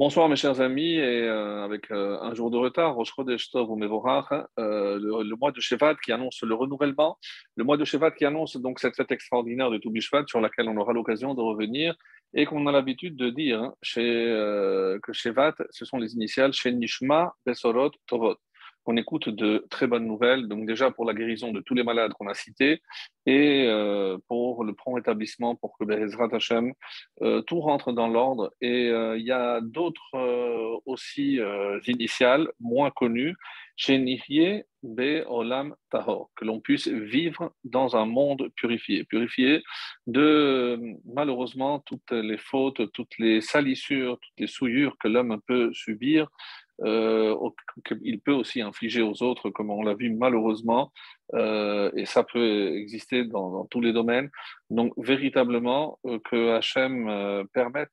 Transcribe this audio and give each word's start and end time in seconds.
Bonsoir 0.00 0.30
mes 0.30 0.36
chers 0.36 0.62
amis, 0.62 0.94
et 0.94 1.24
euh, 1.24 1.62
avec 1.62 1.90
euh, 1.90 2.18
un 2.22 2.32
jour 2.32 2.50
de 2.50 2.56
retard, 2.56 2.94
Rosh 2.94 3.12
Chodesh 3.14 3.50
Tov 3.50 3.70
hein, 3.70 4.46
euh, 4.58 4.98
le, 4.98 5.36
mois 5.36 5.52
de 5.52 5.60
Shevat 5.60 5.94
qui 5.96 6.10
annonce 6.10 6.40
le 6.42 6.54
renouvellement, 6.54 7.18
le 7.56 7.64
mois 7.64 7.76
de 7.76 7.84
Shevat 7.84 8.12
qui 8.12 8.24
annonce 8.24 8.56
donc 8.56 8.80
cette 8.80 8.96
fête 8.96 9.12
extraordinaire 9.12 9.70
de 9.70 9.76
Toubishvat 9.76 10.24
sur 10.26 10.40
laquelle 10.40 10.70
on 10.70 10.76
aura 10.78 10.94
l'occasion 10.94 11.34
de 11.34 11.42
revenir 11.42 11.94
et 12.32 12.46
qu'on 12.46 12.66
a 12.66 12.72
l'habitude 12.72 13.14
de 13.14 13.28
dire 13.28 13.60
hein, 13.60 13.74
que 13.82 15.12
Shevat, 15.12 15.56
ce 15.68 15.84
sont 15.84 15.98
les 15.98 16.14
initiales 16.14 16.54
chez 16.54 16.72
Nishma 16.72 17.34
Besorot 17.44 17.90
Tovot 18.06 18.38
on 18.86 18.96
écoute 18.96 19.28
de 19.28 19.66
très 19.70 19.86
bonnes 19.86 20.06
nouvelles, 20.06 20.48
donc 20.48 20.66
déjà 20.66 20.90
pour 20.90 21.04
la 21.04 21.14
guérison 21.14 21.52
de 21.52 21.60
tous 21.60 21.74
les 21.74 21.82
malades 21.82 22.12
qu'on 22.14 22.28
a 22.28 22.34
cités, 22.34 22.82
et 23.26 23.66
euh, 23.68 24.18
pour 24.28 24.64
le 24.64 24.74
prompt 24.74 24.94
rétablissement, 24.94 25.54
pour 25.54 25.76
que 25.78 25.84
Bezrat 25.84 26.28
Hashem, 26.32 26.72
euh, 27.22 27.42
tout 27.42 27.60
rentre 27.60 27.92
dans 27.92 28.08
l'ordre. 28.08 28.52
Et 28.60 28.88
euh, 28.88 29.16
il 29.18 29.24
y 29.24 29.32
a 29.32 29.60
d'autres 29.60 30.80
aussi 30.86 31.38
initiales, 31.86 32.48
moins 32.58 32.90
connues, 32.90 33.36
chez 33.76 33.98
Be 34.82 35.24
Olam 35.26 35.74
Tahor, 35.90 36.30
que 36.36 36.44
l'on 36.44 36.60
puisse 36.60 36.88
vivre 36.88 37.52
dans 37.64 37.96
un 37.96 38.06
monde 38.06 38.50
purifié, 38.56 39.04
purifié 39.04 39.62
de 40.06 40.78
malheureusement 41.04 41.80
toutes 41.80 42.10
les 42.12 42.38
fautes, 42.38 42.90
toutes 42.92 43.18
les 43.18 43.40
salissures, 43.40 44.18
toutes 44.20 44.40
les 44.40 44.46
souillures 44.46 44.96
que 44.98 45.08
l'homme 45.08 45.40
peut 45.46 45.72
subir 45.72 46.24
euh, 46.24 46.28
qu'il 46.82 48.20
peut 48.20 48.32
aussi 48.32 48.60
infliger 48.62 49.02
aux 49.02 49.22
autres, 49.22 49.50
comme 49.50 49.70
on 49.70 49.82
l'a 49.82 49.94
vu 49.94 50.10
malheureusement, 50.10 50.92
euh, 51.34 51.90
et 51.94 52.06
ça 52.06 52.24
peut 52.24 52.76
exister 52.76 53.24
dans, 53.24 53.64
tous 53.66 53.80
les 53.80 53.92
domaines. 53.92 54.30
Donc, 54.70 54.92
véritablement, 54.96 55.98
euh, 56.06 56.18
que 56.30 56.52
Hachem 56.56 57.46
permette 57.52 57.90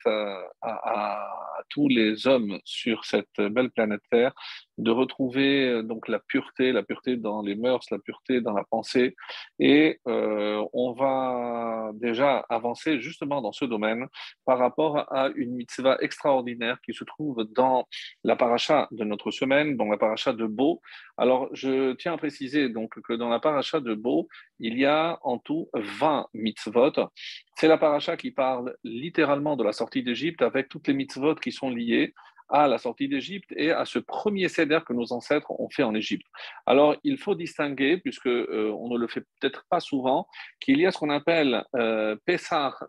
à, 0.61 1.33
tous 1.69 1.87
les 1.87 2.27
hommes 2.27 2.59
sur 2.63 3.03
cette 3.03 3.39
belle 3.39 3.71
planète 3.71 4.01
Terre 4.11 4.31
de 4.77 4.91
retrouver 4.91 5.81
donc 5.83 6.07
la 6.07 6.19
pureté, 6.19 6.71
la 6.71 6.83
pureté 6.83 7.17
dans 7.17 7.41
les 7.41 7.55
mœurs, 7.55 7.89
la 7.89 7.97
pureté 7.97 8.41
dans 8.41 8.53
la 8.53 8.63
pensée. 8.63 9.15
Et 9.59 9.99
on 10.05 10.93
va 10.93 11.91
déjà 11.95 12.45
avancer 12.49 12.99
justement 12.99 13.41
dans 13.41 13.51
ce 13.51 13.65
domaine 13.65 14.07
par 14.45 14.59
rapport 14.59 15.11
à 15.11 15.29
une 15.35 15.55
mitzvah 15.55 15.97
extraordinaire 16.01 16.79
qui 16.81 16.93
se 16.93 17.03
trouve 17.03 17.43
dans 17.53 17.87
la 18.23 18.35
paracha 18.35 18.87
de 18.91 19.03
notre 19.03 19.31
semaine, 19.31 19.77
dans 19.77 19.85
la 19.85 19.97
paracha 19.97 20.33
de 20.33 20.45
Beau. 20.45 20.81
Alors, 21.17 21.49
je 21.53 21.93
tiens 21.93 22.13
à 22.13 22.17
préciser 22.17 22.69
donc 22.69 22.99
que 23.01 23.13
dans 23.13 23.26
la 23.29 23.39
paracha 23.39 23.79
de 23.79 23.93
Beau, 23.93 24.27
il 24.59 24.77
y 24.77 24.85
a 24.85 25.19
en 25.21 25.37
tout 25.37 25.69
20 25.73 26.27
mitzvot. 26.33 27.09
C'est 27.55 27.67
la 27.67 27.77
paracha 27.77 28.17
qui 28.17 28.31
parle 28.31 28.75
littéralement 28.83 29.55
de 29.55 29.63
la 29.63 29.73
sortie 29.73 30.03
d'Égypte 30.03 30.41
avec 30.41 30.69
toutes 30.69 30.87
les 30.87 30.93
mitzvot 30.93 31.35
qui 31.35 31.51
sont 31.51 31.69
liées 31.69 32.13
à 32.49 32.67
la 32.67 32.77
sortie 32.77 33.07
d'Égypte 33.07 33.51
et 33.55 33.71
à 33.71 33.85
ce 33.85 33.99
premier 33.99 34.47
céder 34.47 34.79
que 34.85 34.93
nos 34.93 35.11
ancêtres 35.11 35.51
ont 35.51 35.69
fait 35.69 35.83
en 35.83 35.93
Égypte. 35.93 36.25
Alors, 36.65 36.95
il 37.03 37.17
faut 37.17 37.35
distinguer, 37.35 37.97
puisque 37.97 38.27
euh, 38.27 38.73
on 38.79 38.89
ne 38.89 38.97
le 38.97 39.07
fait 39.07 39.25
peut-être 39.39 39.65
pas 39.69 39.79
souvent, 39.79 40.27
qu'il 40.59 40.79
y 40.79 40.85
a 40.85 40.91
ce 40.91 40.97
qu'on 40.97 41.09
appelle 41.09 41.63
euh, 41.75 42.15
Pessar 42.25 42.85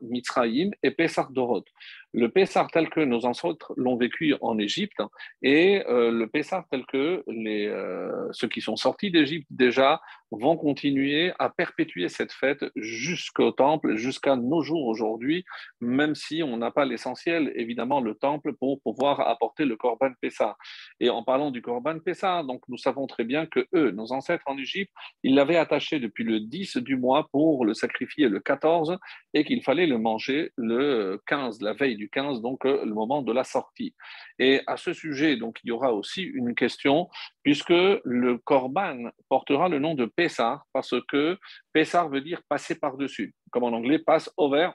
et 0.83 0.91
Pessar 0.93 1.31
Dorot 1.31 1.65
le 2.13 2.29
Pessar 2.29 2.71
tel 2.71 2.89
que 2.89 3.01
nos 3.01 3.27
ancêtres 3.27 3.73
l'ont 3.77 3.97
vécu 3.97 4.35
en 4.41 4.59
Égypte 4.59 5.01
et 5.43 5.83
euh, 5.89 6.11
le 6.11 6.27
Pessar 6.27 6.65
tel 6.71 6.85
que 6.87 7.23
les, 7.27 7.67
euh, 7.67 8.29
ceux 8.33 8.49
qui 8.49 8.61
sont 8.61 8.77
sortis 8.77 9.11
d'Égypte 9.11 9.47
déjà 9.51 10.01
vont 10.31 10.57
continuer 10.57 11.33
à 11.39 11.49
perpétuer 11.49 12.09
cette 12.09 12.33
fête 12.33 12.65
jusqu'au 12.77 13.51
temple, 13.51 13.97
jusqu'à 13.97 14.37
nos 14.37 14.63
jours 14.63 14.87
aujourd'hui, 14.87 15.45
même 15.81 16.15
si 16.15 16.43
on 16.43 16.57
n'a 16.57 16.71
pas 16.71 16.85
l'essentiel, 16.85 17.53
évidemment, 17.55 18.01
le 18.01 18.15
temple 18.15 18.53
pour 18.55 18.81
pouvoir 18.83 19.21
apporter 19.21 19.65
le 19.65 19.77
Corban 19.77 20.13
Pessar. 20.21 20.57
Et 21.01 21.11
en 21.11 21.23
parlant 21.23 21.51
du 21.51 21.63
Corban 21.63 21.99
Pessar, 21.99 22.45
donc 22.45 22.63
nous 22.69 22.77
savons 22.77 23.07
très 23.07 23.25
bien 23.25 23.47
que 23.47 23.67
eux, 23.75 23.91
nos 23.91 24.13
ancêtres 24.13 24.45
en 24.47 24.59
Égypte, 24.59 24.93
ils 25.23 25.35
l'avaient 25.35 25.57
attaché 25.57 25.99
depuis 25.99 26.25
le 26.25 26.41
10 26.41 26.79
du 26.79 26.97
mois 26.97 27.29
pour 27.31 27.65
le 27.65 27.75
sacrifier 27.75 28.29
le 28.29 28.41
14 28.41 28.99
et 29.35 29.45
qu'il 29.45 29.63
fallait 29.63 29.87
le 29.87 29.99
manger 29.99 30.53
le 30.57 31.21
15, 31.27 31.61
la 31.63 31.73
veille 31.73 31.98
du 31.99 32.09
15, 32.09 32.41
donc 32.41 32.65
euh, 32.65 32.85
le 32.85 32.95
moment 32.95 33.21
de 33.21 33.33
la 33.33 33.45
sortie. 33.45 33.95
Et 34.39 34.63
à 34.67 34.79
ce 34.79 34.95
sujet, 34.95 35.37
donc, 35.37 35.59
il 35.63 35.69
y 35.69 35.71
aura 35.71 35.93
aussi 35.93 36.23
une 36.23 36.55
question, 36.55 37.09
puisque 37.43 37.69
le 37.69 38.39
Corban 38.39 39.11
portera 39.29 39.69
le 39.69 39.79
nom 39.79 39.95
de 39.95 40.07
Pessar, 40.07 40.65
parce 40.73 40.95
que 41.09 41.39
Pessar 41.73 42.09
veut 42.09 42.23
dire 42.23 42.41
passer 42.49 42.79
par-dessus, 42.79 43.35
comme 43.51 43.65
en 43.65 43.73
anglais, 43.73 43.99
pass 43.99 44.31
over. 44.37 44.71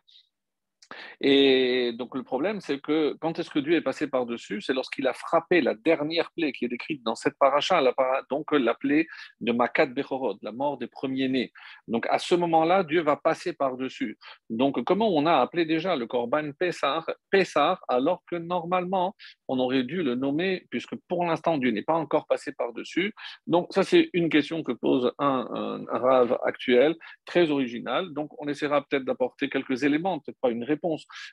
Et 1.21 1.93
donc 1.93 2.15
le 2.15 2.23
problème, 2.23 2.61
c'est 2.61 2.79
que 2.79 3.15
quand 3.19 3.39
est-ce 3.39 3.49
que 3.49 3.59
Dieu 3.59 3.75
est 3.75 3.81
passé 3.81 4.07
par-dessus? 4.07 4.61
C'est 4.61 4.73
lorsqu'il 4.73 5.07
a 5.07 5.13
frappé 5.13 5.61
la 5.61 5.73
dernière 5.73 6.31
plaie 6.31 6.51
qui 6.51 6.65
est 6.65 6.67
décrite 6.67 7.03
dans 7.03 7.15
cette 7.15 7.37
paracha, 7.39 7.81
donc 8.29 8.51
la 8.51 8.73
plaie 8.73 9.07
de 9.41 9.51
Makat 9.51 9.87
Bechorod, 9.87 10.37
la 10.41 10.51
mort 10.51 10.77
des 10.77 10.87
premiers-nés. 10.87 11.51
Donc 11.87 12.05
à 12.09 12.19
ce 12.19 12.35
moment-là, 12.35 12.83
Dieu 12.83 13.01
va 13.01 13.15
passer 13.15 13.53
par-dessus. 13.53 14.17
Donc 14.49 14.83
comment 14.83 15.09
on 15.09 15.25
a 15.25 15.35
appelé 15.37 15.65
déjà 15.65 15.95
le 15.95 16.07
Korban 16.07 16.51
Pessar, 16.57 17.09
Pessar 17.29 17.83
alors 17.87 18.23
que 18.29 18.35
normalement, 18.35 19.15
on 19.47 19.59
aurait 19.59 19.83
dû 19.83 20.03
le 20.03 20.15
nommer, 20.15 20.65
puisque 20.69 20.95
pour 21.07 21.25
l'instant, 21.25 21.57
Dieu 21.57 21.71
n'est 21.71 21.83
pas 21.83 21.93
encore 21.93 22.27
passé 22.27 22.51
par-dessus? 22.53 23.13
Donc 23.47 23.67
ça, 23.71 23.83
c'est 23.83 24.09
une 24.13 24.29
question 24.29 24.63
que 24.63 24.71
pose 24.71 25.11
un, 25.19 25.85
un 25.91 25.97
rave 25.97 26.37
actuel, 26.43 26.95
très 27.25 27.49
original. 27.49 28.13
Donc 28.13 28.29
on 28.41 28.47
essaiera 28.47 28.81
peut-être 28.81 29.05
d'apporter 29.05 29.49
quelques 29.49 29.83
éléments, 29.83 30.19
peut-être 30.19 30.39
pas 30.41 30.49
une 30.49 30.63
réponse 30.63 30.82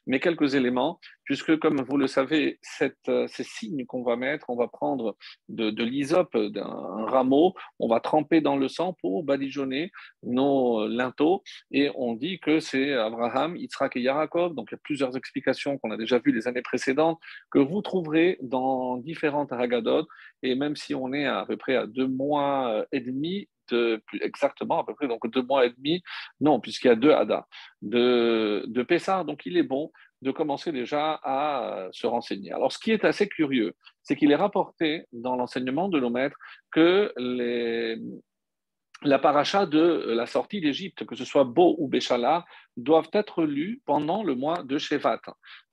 mais 0.07 0.21
quelques 0.21 0.55
éléments, 0.55 0.99
puisque 1.25 1.59
comme 1.59 1.81
vous 1.83 1.97
le 1.97 2.07
savez, 2.07 2.59
euh, 3.09 3.27
ces 3.29 3.45
signes 3.45 3.87
qu'on 3.87 4.03
va 4.03 4.17
mettre, 4.17 4.51
on 4.51 4.57
va 4.57 4.69
prendre 4.69 5.17
de, 5.49 5.83
l'hysope, 5.83 6.37
d'un 6.37 7.07
rameau, 7.07 7.55
on 7.79 7.89
va 7.89 8.01
tremper 8.01 8.41
dans 8.41 8.57
le 8.57 8.69
sang 8.69 8.97
pour 9.01 9.25
badigeonner 9.25 9.91
nos 10.23 10.87
linteaux, 10.89 11.43
et 11.71 11.91
on 11.95 12.15
dit 12.15 12.39
que 12.41 12.61
c'est 12.61 12.93
Abraham, 12.93 13.57
Yitzhak 13.57 13.97
et 13.97 14.01
Yaakov, 14.01 14.55
donc 14.55 14.69
il 14.71 14.75
y 14.75 14.77
a 14.77 14.81
plusieurs 14.83 15.17
explications 15.17 15.79
qu'on 15.79 15.91
a 15.91 15.97
déjà 15.97 16.19
vues 16.19 16.33
les 16.33 16.49
années 16.49 16.63
précédentes, 16.63 17.19
que 17.51 17.59
vous 17.59 17.83
trouverez 17.83 18.39
dans 18.43 18.97
différentes 18.97 19.53
Haggadot, 19.53 20.07
et 20.43 20.55
même 20.55 20.77
si 20.77 20.95
on 20.95 21.13
est 21.13 21.27
à 21.27 21.45
peu 21.47 21.57
près 21.57 21.77
à 21.77 21.87
deux 21.87 22.09
mois 22.09 22.85
et 22.93 23.01
demi 23.01 23.49
plus 24.07 24.21
exactement 24.23 24.81
à 24.81 24.85
peu 24.85 24.95
près, 24.95 25.09
donc 25.09 25.29
deux 25.31 25.43
mois 25.43 25.67
et 25.67 25.71
demi, 25.71 26.03
non, 26.41 26.61
puisqu'il 26.61 26.89
y 26.89 26.91
a 26.91 26.97
deux 26.97 27.13
Hada, 27.13 27.47
de, 27.83 28.65
de 28.67 28.83
Pessar. 28.83 29.25
Donc 29.25 29.47
il 29.47 29.57
est 29.57 29.63
bon 29.63 29.91
de 30.23 30.31
commencer 30.31 30.71
déjà 30.73 31.19
à 31.23 31.89
se 31.93 32.07
renseigner. 32.07 32.53
Alors 32.53 32.73
ce 32.73 32.79
qui 32.79 32.91
est 32.91 33.05
assez 33.05 33.29
curieux, 33.29 33.75
c'est 34.03 34.17
qu'il 34.17 34.31
est 34.33 34.37
rapporté 34.37 35.07
dans 35.13 35.37
l'enseignement 35.37 35.89
de 35.89 35.99
nos 35.99 36.11
maîtres 36.11 36.37
que 36.71 37.13
la 39.03 39.19
paracha 39.19 39.65
de 39.65 40.13
la 40.13 40.27
sortie 40.27 40.61
d'Égypte, 40.61 41.07
que 41.07 41.17
ce 41.17 41.25
soit 41.25 41.45
Beau 41.45 41.75
ou 41.79 41.89
Béchala, 41.89 42.45
doivent 42.77 43.11
être 43.13 43.45
lus 43.45 43.83
pendant 43.85 44.23
le 44.23 44.35
mois 44.35 44.63
de 44.63 44.79
Shevat. 44.79 45.21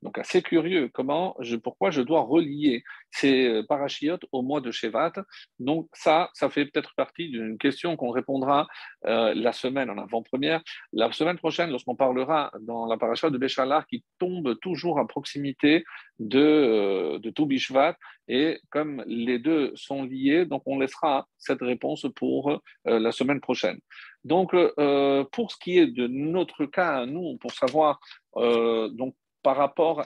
Donc 0.01 0.17
assez 0.17 0.41
curieux, 0.41 0.89
comment 0.93 1.35
pourquoi 1.63 1.89
je 1.89 2.01
dois 2.01 2.21
relier 2.21 2.83
ces 3.11 3.47
euh, 3.47 3.63
parachiotes 3.67 4.25
au 4.31 4.41
mois 4.41 4.61
de 4.61 4.71
Shevat. 4.71 5.13
Donc 5.59 5.87
ça, 5.93 6.29
ça 6.33 6.49
fait 6.49 6.65
peut-être 6.65 6.93
partie 6.95 7.29
d'une 7.29 7.57
question 7.57 7.95
qu'on 7.95 8.11
répondra 8.11 8.67
euh, 9.05 9.33
la 9.33 9.53
semaine 9.53 9.89
en 9.89 9.97
avant-première. 9.97 10.61
La 10.93 11.11
semaine 11.11 11.37
prochaine, 11.37 11.71
lorsqu'on 11.71 11.95
parlera 11.95 12.51
dans 12.61 12.85
la 12.85 12.97
paracha 12.97 13.29
de 13.29 13.37
Béchalar, 13.37 13.87
qui 13.87 14.03
tombe 14.19 14.59
toujours 14.59 14.99
à 14.99 15.07
proximité 15.07 15.83
de, 16.19 16.39
euh, 16.39 17.19
de 17.19 17.29
Toubishvat, 17.29 17.95
et 18.27 18.59
comme 18.69 19.03
les 19.07 19.39
deux 19.39 19.71
sont 19.75 20.03
liés, 20.03 20.45
donc 20.45 20.61
on 20.65 20.79
laissera 20.79 21.27
cette 21.37 21.61
réponse 21.61 22.05
pour 22.13 22.61
la 22.83 23.13
semaine 23.13 23.39
prochaine. 23.39 23.79
Donc, 24.23 24.51
pour 24.51 25.51
ce 25.51 25.57
qui 25.61 25.77
est 25.77 25.87
de 25.87 26.07
notre 26.07 26.65
cas, 26.65 27.05
nous, 27.05 27.37
pour 27.37 27.51
savoir 27.51 27.99
donc 28.35 29.15
par 29.47 29.55
rapport 29.55 30.05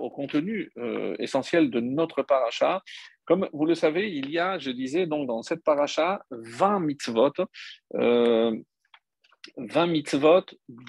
au 0.00 0.10
contenu 0.10 0.70
euh, 0.78 1.16
essentiel 1.18 1.70
de 1.70 1.80
notre 1.80 2.22
paracha. 2.22 2.84
Comme 3.24 3.48
vous 3.52 3.66
le 3.66 3.74
savez, 3.74 4.12
il 4.12 4.30
y 4.30 4.38
a, 4.38 4.60
je 4.60 4.70
disais, 4.70 5.06
donc 5.06 5.26
dans 5.26 5.42
cette 5.42 5.64
paracha, 5.64 6.22
20 6.30 6.78
mitzvot, 6.78 7.32
20 7.94 7.98
euh, 8.00 8.56
mitzvot 9.88 10.44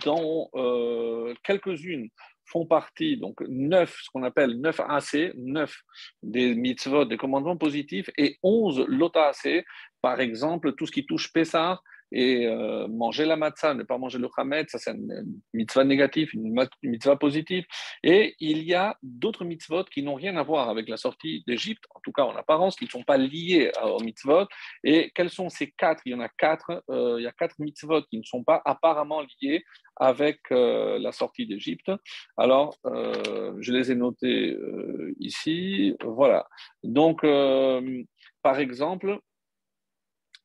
dont 0.06 0.48
euh, 0.54 1.34
quelques-unes 1.44 2.10
font 2.46 2.68
partie, 2.68 3.18
donc 3.18 3.42
9, 3.42 4.00
ce 4.04 4.10
qu'on 4.12 4.22
appelle 4.22 4.62
9 4.62 4.80
AC, 4.82 5.34
9 5.36 5.76
des 6.22 6.54
mitzvot, 6.54 7.06
des 7.06 7.18
commandements 7.18 7.58
positifs, 7.58 8.12
et 8.16 8.38
11 8.44 8.86
lota 8.90 9.30
AC, 9.30 9.66
par 10.04 10.22
exemple, 10.22 10.74
tout 10.76 10.86
ce 10.86 10.92
qui 10.92 11.08
touche 11.08 11.34
Pessah, 11.34 11.82
et 12.12 12.46
euh, 12.48 12.88
manger 12.88 13.26
la 13.26 13.36
matzah, 13.36 13.74
ne 13.74 13.84
pas 13.84 13.98
manger 13.98 14.20
le 14.20 14.28
chametz, 14.36 14.72
ça 14.72 14.78
c'est 14.78 14.92
une 14.92 15.40
mitzvah 15.54 15.84
négative, 15.84 16.30
une 16.34 16.68
mitzvah 16.84 17.16
positive. 17.16 17.66
Et 18.04 18.36
il 18.40 18.64
y 18.64 18.74
a 18.74 18.98
d'autres 19.02 19.46
mitzvot 19.46 19.84
qui 19.86 20.04
n'ont 20.04 20.16
rien 20.16 20.38
à 20.38 20.44
voir 20.44 20.70
avec 20.70 20.88
la 20.90 20.98
sortie 20.98 21.44
d'Égypte, 21.48 21.84
en 21.96 22.00
tout 22.02 22.12
cas 22.12 22.24
en 22.24 22.36
apparence, 22.36 22.76
qui 22.76 22.86
ne 22.86 22.90
sont 22.90 23.04
pas 23.04 23.18
liés 23.18 23.72
aux 23.84 24.04
mitzvot. 24.04 24.48
Et 24.84 25.12
quels 25.16 25.30
sont 25.30 25.50
ces 25.50 25.72
quatre? 25.72 26.02
Il 26.06 26.14
y 26.14 26.16
en 26.16 26.20
a 26.20 26.30
quatre. 26.30 26.84
il 26.90 27.24
y 27.24 27.28
a 27.28 27.32
quatre 27.32 27.56
mitzvot 27.60 28.04
qui 28.04 28.18
ne 28.18 28.24
sont 28.24 28.44
pas 28.44 28.62
apparemment 28.66 29.22
liés 29.42 29.64
avec 29.96 30.40
la 30.50 31.12
sortie 31.12 31.48
d'Égypte. 31.48 31.92
Alors, 32.38 32.78
je 32.86 33.72
les 33.72 33.92
ai 33.92 33.96
notés 33.96 34.56
ici. 35.20 35.96
Voilà. 36.04 36.48
Donc, 36.84 37.26
par 38.48 38.60
exemple, 38.60 39.10
euh, 39.10 39.18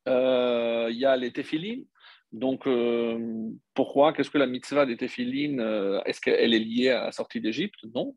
il 0.05 0.97
y 0.97 1.05
a 1.05 1.15
les 1.15 1.31
téphilines. 1.31 1.85
Donc, 2.33 2.65
euh, 2.65 3.51
pourquoi? 3.75 4.11
Qu'est-ce 4.11 4.31
que 4.31 4.39
la 4.39 4.47
mitzvah 4.47 4.87
des 4.87 4.97
téphilines 4.97 5.59
euh, 5.59 6.01
Est-ce 6.05 6.19
qu'elle 6.19 6.53
est 6.55 6.59
liée 6.59 6.89
à 6.89 7.05
la 7.05 7.11
sortie 7.11 7.39
d'Égypte? 7.39 7.79
Non, 7.93 8.15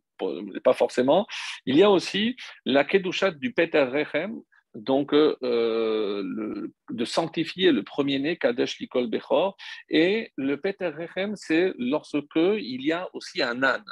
pas 0.65 0.73
forcément. 0.73 1.27
Il 1.67 1.77
y 1.77 1.83
a 1.83 1.91
aussi 1.91 2.35
la 2.65 2.85
kedushat 2.85 3.33
du 3.33 3.53
Peter 3.53 3.83
Rechem, 3.83 4.41
donc 4.75 5.13
de 5.13 7.05
sanctifier 7.05 7.73
le 7.73 7.83
premier-né, 7.83 8.39
Kadesh 8.39 8.79
Likol 8.79 9.09
Bechor. 9.09 9.55
Et 9.91 10.33
le 10.37 10.57
Peter 10.57 10.89
Rechem, 10.89 11.37
c'est 11.37 11.75
lorsque 11.79 12.37
il 12.37 12.87
y 12.87 12.93
a 12.93 13.11
aussi 13.13 13.43
un 13.43 13.63
âne 13.63 13.85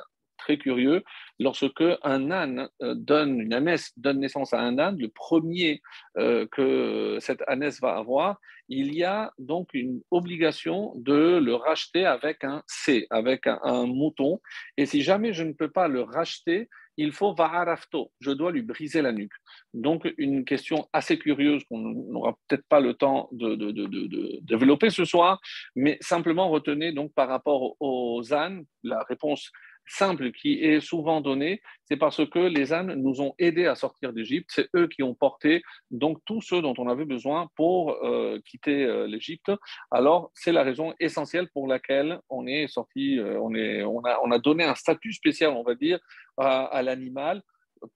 très 0.44 0.58
curieux. 0.58 1.02
Lorsque 1.41 1.85
un 2.02 2.31
âne 2.31 2.69
euh, 2.82 2.94
donne, 2.94 3.41
une 3.41 3.55
ânesse 3.55 3.93
donne 3.96 4.20
naissance 4.20 4.52
à 4.52 4.61
un 4.61 4.79
âne, 4.79 4.99
le 4.99 5.08
premier 5.08 5.81
euh, 6.19 6.46
que 6.52 7.19
cette 7.20 7.43
ânesse 7.49 7.81
va 7.81 7.96
avoir, 7.96 8.38
il 8.69 8.94
y 8.94 9.05
a 9.05 9.32
donc 9.38 9.70
une 9.75 10.00
obligation 10.11 10.93
de 10.96 11.38
le 11.38 11.55
racheter 11.55 12.05
avec 12.06 12.44
un 12.44 12.62
C, 12.67 13.06
avec 13.11 13.46
un, 13.46 13.87
mouton. 13.87 14.41
Et 14.76 14.87
si 14.87 15.02
jamais 15.02 15.32
je 15.32 15.44
ne 15.44 15.52
peux 15.52 15.70
pas 15.70 15.88
le 15.88 16.02
racheter, 16.02 16.69
il 16.97 17.12
faut 17.12 17.35
va'arafto, 17.35 18.12
je 18.20 18.31
dois 18.31 18.52
lui 18.52 18.62
briser 18.62 19.02
la 19.02 19.12
nuque. 19.12 19.35
Donc, 19.73 20.08
une 20.17 20.44
question 20.44 20.88
assez 20.93 21.19
curieuse 21.19 21.64
qu'on 21.64 21.79
n'aura 21.79 22.38
peut-être 22.47 22.67
pas 22.69 22.79
le 22.79 22.94
temps 22.94 23.29
de, 23.32 23.56
de, 23.56 24.38
développer 24.43 24.90
ce 24.90 25.05
soir, 25.05 25.40
mais 25.75 25.99
simplement 26.00 26.49
retenez 26.49 26.93
donc 26.93 27.12
par 27.12 27.29
rapport 27.29 27.75
aux 27.81 28.32
ânes, 28.32 28.64
la 28.85 29.02
réponse 29.08 29.50
simple 29.86 30.32
qui 30.32 30.62
est 30.62 30.81
souvent 30.81 31.20
donné, 31.20 31.60
c'est 31.84 31.96
parce 31.96 32.25
que 32.28 32.38
les 32.38 32.72
ânes 32.72 32.94
nous 32.94 33.20
ont 33.20 33.34
aidés 33.38 33.66
à 33.66 33.75
sortir 33.75 34.12
d'Égypte. 34.12 34.50
C'est 34.52 34.69
eux 34.75 34.88
qui 34.88 35.02
ont 35.02 35.14
porté 35.14 35.62
donc 35.90 36.19
tous 36.25 36.40
ceux 36.40 36.62
dont 36.62 36.75
on 36.78 36.88
avait 36.88 37.04
besoin 37.04 37.48
pour 37.56 37.92
euh, 38.04 38.40
quitter 38.46 38.84
euh, 38.84 39.06
l'Égypte. 39.06 39.52
Alors 39.90 40.31
c'est 40.34 40.52
la 40.52 40.62
raison 40.62 40.94
essentielle 41.00 41.48
pour 41.52 41.69
laquelle 41.69 42.19
on 42.28 42.46
est 42.46 42.69
sorti, 42.69 43.19
euh, 43.19 43.38
on, 43.40 43.54
est, 43.54 43.82
on, 43.82 44.00
a, 44.04 44.19
on 44.22 44.31
a 44.31 44.38
donné 44.38 44.64
un 44.64 44.75
statut 44.75 45.12
spécial, 45.12 45.50
on 45.50 45.62
va 45.62 45.75
dire, 45.75 45.98
à, 46.37 46.82
l'animal 46.82 47.42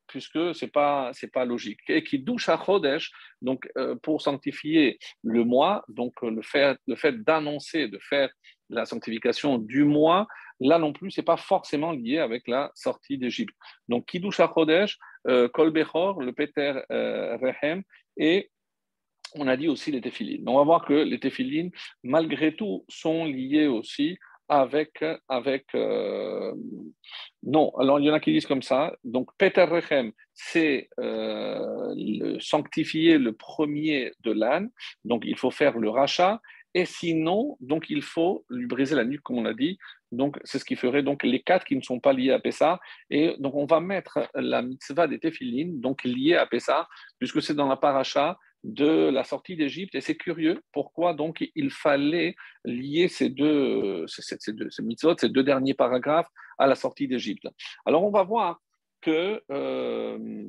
puisque 0.06 0.54
c'est 0.54 0.70
pas 0.70 1.12
pas 1.32 1.46
logique. 1.46 1.80
Et 1.88 2.04
qui 2.04 2.18
douche 2.18 2.50
à 2.50 2.58
Chodesh, 2.62 3.10
donc 3.40 3.66
pour 4.02 4.20
sanctifier 4.20 4.98
le 5.22 5.44
mois, 5.44 5.82
donc 5.88 6.12
le 6.20 6.42
fait 6.42 6.76
le 6.86 6.94
fait 6.94 7.24
d'annoncer, 7.24 7.88
de 7.88 7.98
faire 7.98 8.28
la 8.68 8.84
sanctification 8.84 9.56
du 9.56 9.84
mois, 9.84 10.26
là 10.60 10.78
non 10.78 10.92
plus, 10.92 11.10
ce 11.10 11.20
n'est 11.20 11.24
pas 11.24 11.36
forcément 11.36 11.92
lié 11.92 12.18
avec 12.18 12.48
la 12.48 12.70
sortie 12.74 13.18
d'Égypte. 13.18 13.54
Donc, 13.88 14.06
Kiddush 14.06 14.40
HaChodesh, 14.40 14.98
euh, 15.28 15.48
le 15.56 16.30
Peter 16.30 16.80
euh, 16.90 17.36
Rehem, 17.36 17.82
et 18.16 18.50
on 19.34 19.46
a 19.46 19.56
dit 19.56 19.68
aussi 19.68 19.90
les 19.92 20.00
téphilines. 20.00 20.48
On 20.48 20.56
va 20.56 20.64
voir 20.64 20.84
que 20.84 20.94
les 20.94 21.20
téphilines, 21.20 21.70
malgré 22.02 22.54
tout, 22.54 22.84
sont 22.88 23.24
liés 23.24 23.66
aussi 23.66 24.18
avec. 24.48 25.04
avec 25.28 25.66
euh, 25.74 26.54
non, 27.42 27.70
alors 27.78 28.00
il 28.00 28.06
y 28.06 28.10
en 28.10 28.14
a 28.14 28.20
qui 28.20 28.32
disent 28.32 28.46
comme 28.46 28.62
ça. 28.62 28.96
Donc, 29.04 29.30
Peter 29.38 29.64
Rechem, 29.64 30.12
c'est 30.34 30.88
euh, 30.98 32.36
sanctifier 32.40 33.18
le 33.18 33.32
premier 33.32 34.12
de 34.20 34.32
l'âne. 34.32 34.70
Donc, 35.04 35.24
il 35.26 35.36
faut 35.36 35.50
faire 35.50 35.78
le 35.78 35.90
rachat. 35.90 36.40
Et 36.78 36.84
sinon, 36.84 37.56
donc 37.58 37.90
il 37.90 38.02
faut 38.02 38.44
lui 38.48 38.68
briser 38.68 38.94
la 38.94 39.04
nuque, 39.04 39.22
comme 39.22 39.38
on 39.38 39.46
a 39.46 39.52
dit. 39.52 39.78
Donc 40.12 40.38
c'est 40.44 40.60
ce 40.60 40.64
qui 40.64 40.76
ferait 40.76 41.02
donc 41.02 41.24
les 41.24 41.42
quatre 41.42 41.64
qui 41.64 41.74
ne 41.74 41.82
sont 41.82 41.98
pas 41.98 42.12
liés 42.12 42.30
à 42.30 42.38
Pessah. 42.38 42.78
Et 43.10 43.34
donc 43.40 43.56
on 43.56 43.66
va 43.66 43.80
mettre 43.80 44.30
la 44.36 44.62
mitzvah 44.62 45.08
des 45.08 45.18
téphilines, 45.18 45.80
donc 45.80 46.04
liée 46.04 46.36
à 46.36 46.46
Pessah, 46.46 46.86
puisque 47.18 47.42
c'est 47.42 47.56
dans 47.56 47.66
la 47.66 47.76
paracha 47.76 48.38
de 48.62 49.10
la 49.10 49.24
sortie 49.24 49.56
d'Égypte. 49.56 49.96
Et 49.96 50.00
c'est 50.00 50.14
curieux, 50.14 50.62
pourquoi 50.72 51.14
donc 51.14 51.44
il 51.56 51.70
fallait 51.72 52.36
lier 52.64 53.08
ces 53.08 53.28
deux, 53.28 54.06
ces, 54.06 54.52
deux, 54.52 54.70
ces 54.70 54.84
mitzvot, 54.84 55.16
ces 55.18 55.30
deux 55.30 55.42
derniers 55.42 55.74
paragraphes 55.74 56.30
à 56.58 56.68
la 56.68 56.76
sortie 56.76 57.08
d'Égypte. 57.08 57.48
Alors 57.86 58.04
on 58.04 58.12
va 58.12 58.22
voir 58.22 58.60
que 59.00 59.42
euh, 59.50 60.46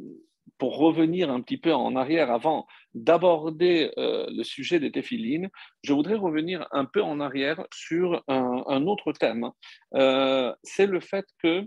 pour 0.60 0.78
revenir 0.78 1.32
un 1.32 1.42
petit 1.42 1.58
peu 1.58 1.74
en 1.74 1.96
arrière 1.96 2.30
avant 2.32 2.68
d'aborder 2.94 3.92
euh, 3.98 4.28
le 4.30 4.44
sujet 4.44 4.80
des 4.80 4.92
téphilines, 4.92 5.50
je 5.84 5.94
voudrais 5.94 6.16
revenir 6.16 6.68
un 6.72 6.86
peu 6.86 7.02
en 7.02 7.20
arrière 7.20 7.66
sur 7.74 8.24
un, 8.28 8.86
autre 8.86 9.14
thème. 9.14 9.50
Euh, 9.96 10.54
c'est 10.64 10.86
le 10.86 11.00
fait 11.00 11.26
que 11.42 11.66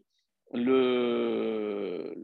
le, 0.55 2.15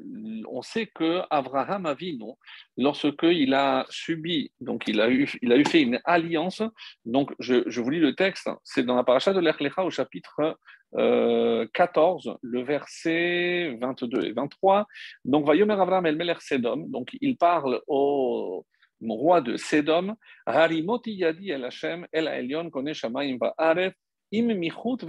on 0.50 0.60
sait 0.60 0.86
que 0.86 1.22
Abraham 1.30 1.86
Avinu, 1.86 2.32
lorsque 2.76 3.22
il 3.22 3.54
a 3.54 3.86
subi, 3.88 4.52
donc 4.60 4.84
il 4.86 5.00
a 5.00 5.10
eu, 5.10 5.30
il 5.40 5.50
a 5.52 5.56
eu 5.56 5.64
fait 5.64 5.80
une 5.80 5.98
alliance. 6.04 6.62
Donc 7.06 7.32
je, 7.38 7.62
je 7.66 7.80
vous 7.80 7.88
lis 7.88 8.00
le 8.00 8.14
texte. 8.14 8.50
C'est 8.64 8.82
dans 8.82 8.96
la 8.96 9.04
paracha 9.04 9.32
de 9.32 9.40
l'Echlecha 9.40 9.82
au 9.82 9.90
chapitre 9.90 10.58
14, 10.94 12.28
euh, 12.28 12.34
le 12.42 12.62
verset 12.62 13.76
22 13.80 14.24
et 14.24 14.32
23. 14.32 14.86
Donc, 15.24 15.46
Vayomer 15.46 15.74
Avram 15.74 16.06
el 16.06 16.16
Meler 16.16 16.34
Sedom, 16.40 16.88
donc 16.88 17.10
il 17.20 17.36
parle 17.36 17.80
au 17.86 18.64
roi 19.00 19.40
de 19.40 19.56
Sedom, 19.56 20.14
Harimoti 20.46 21.22
el 21.22 21.64
Hashem 21.64 22.06
el 22.12 22.28
Elyon 22.28 22.70
kone 22.70 22.94
shamayim 22.94 23.38
ba'aret, 23.38 23.94
im 24.32 24.54
michut 24.54 25.02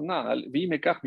na'al, 0.00 0.44
v'imekach. 0.50 1.00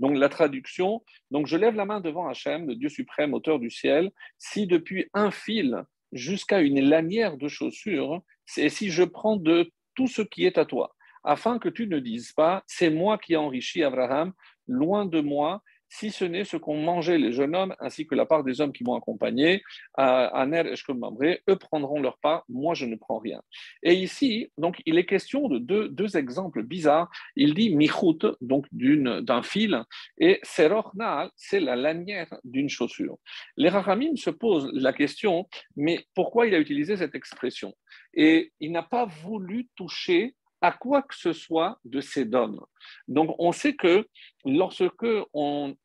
Donc, 0.00 0.16
la 0.16 0.28
traduction, 0.28 1.02
donc 1.30 1.46
je 1.46 1.56
lève 1.56 1.74
la 1.74 1.84
main 1.84 2.00
devant 2.00 2.28
Hashem, 2.28 2.66
le 2.66 2.74
Dieu 2.74 2.88
suprême, 2.88 3.34
auteur 3.34 3.58
du 3.58 3.70
ciel, 3.70 4.10
si 4.38 4.66
depuis 4.66 5.08
un 5.14 5.30
fil 5.30 5.82
jusqu'à 6.12 6.60
une 6.60 6.80
lanière 6.80 7.36
de 7.36 7.48
chaussure, 7.48 8.22
et 8.56 8.68
si 8.70 8.90
je 8.90 9.04
prends 9.04 9.36
de 9.36 9.70
tout 9.94 10.06
ce 10.06 10.22
qui 10.22 10.46
est 10.46 10.58
à 10.58 10.64
toi, 10.64 10.94
afin 11.28 11.58
que 11.58 11.68
tu 11.68 11.86
ne 11.86 11.98
dises 11.98 12.32
pas, 12.32 12.64
c'est 12.66 12.88
moi 12.88 13.18
qui 13.18 13.34
ai 13.34 13.36
enrichi 13.36 13.84
Abraham, 13.84 14.32
loin 14.66 15.04
de 15.04 15.20
moi, 15.20 15.62
si 15.90 16.10
ce 16.10 16.24
n'est 16.24 16.44
ce 16.44 16.56
qu'ont 16.56 16.80
mangé 16.80 17.18
les 17.18 17.32
jeunes 17.32 17.54
hommes 17.54 17.74
ainsi 17.80 18.06
que 18.06 18.14
la 18.14 18.26
part 18.26 18.44
des 18.44 18.60
hommes 18.60 18.72
qui 18.72 18.84
m'ont 18.84 18.94
accompagné, 18.94 19.62
à 19.94 20.44
Ner 20.46 20.64
et 20.66 21.40
eux 21.48 21.56
prendront 21.56 22.00
leur 22.00 22.18
part, 22.18 22.44
moi 22.48 22.74
je 22.74 22.86
ne 22.86 22.96
prends 22.96 23.18
rien. 23.18 23.40
Et 23.82 23.94
ici, 23.94 24.50
donc, 24.56 24.80
il 24.86 24.98
est 24.98 25.06
question 25.06 25.48
de 25.48 25.58
deux, 25.58 26.16
exemples 26.16 26.62
bizarres. 26.62 27.10
Il 27.36 27.54
dit 27.54 27.74
michout, 27.74 28.20
donc 28.40 28.66
d'un 28.70 29.42
fil, 29.42 29.82
et 30.18 30.40
serochnal, 30.42 31.30
c'est 31.36 31.60
la 31.60 31.76
lanière 31.76 32.34
d'une 32.44 32.68
chaussure. 32.70 33.18
Les 33.56 33.68
Rahamim 33.68 34.16
se 34.16 34.30
posent 34.30 34.70
la 34.72 34.94
question, 34.94 35.46
mais 35.76 36.06
pourquoi 36.14 36.46
il 36.46 36.54
a 36.54 36.58
utilisé 36.58 36.96
cette 36.96 37.14
expression? 37.14 37.74
Et 38.14 38.52
il 38.60 38.72
n'a 38.72 38.82
pas 38.82 39.04
voulu 39.04 39.68
toucher 39.76 40.34
à 40.60 40.72
quoi 40.72 41.02
que 41.02 41.14
ce 41.14 41.32
soit 41.32 41.78
de 41.84 42.00
ces 42.00 42.24
dons. 42.24 42.60
Donc, 43.06 43.34
on 43.38 43.52
sait 43.52 43.74
que 43.74 44.06
lorsque 44.44 45.06
on, 45.32 45.76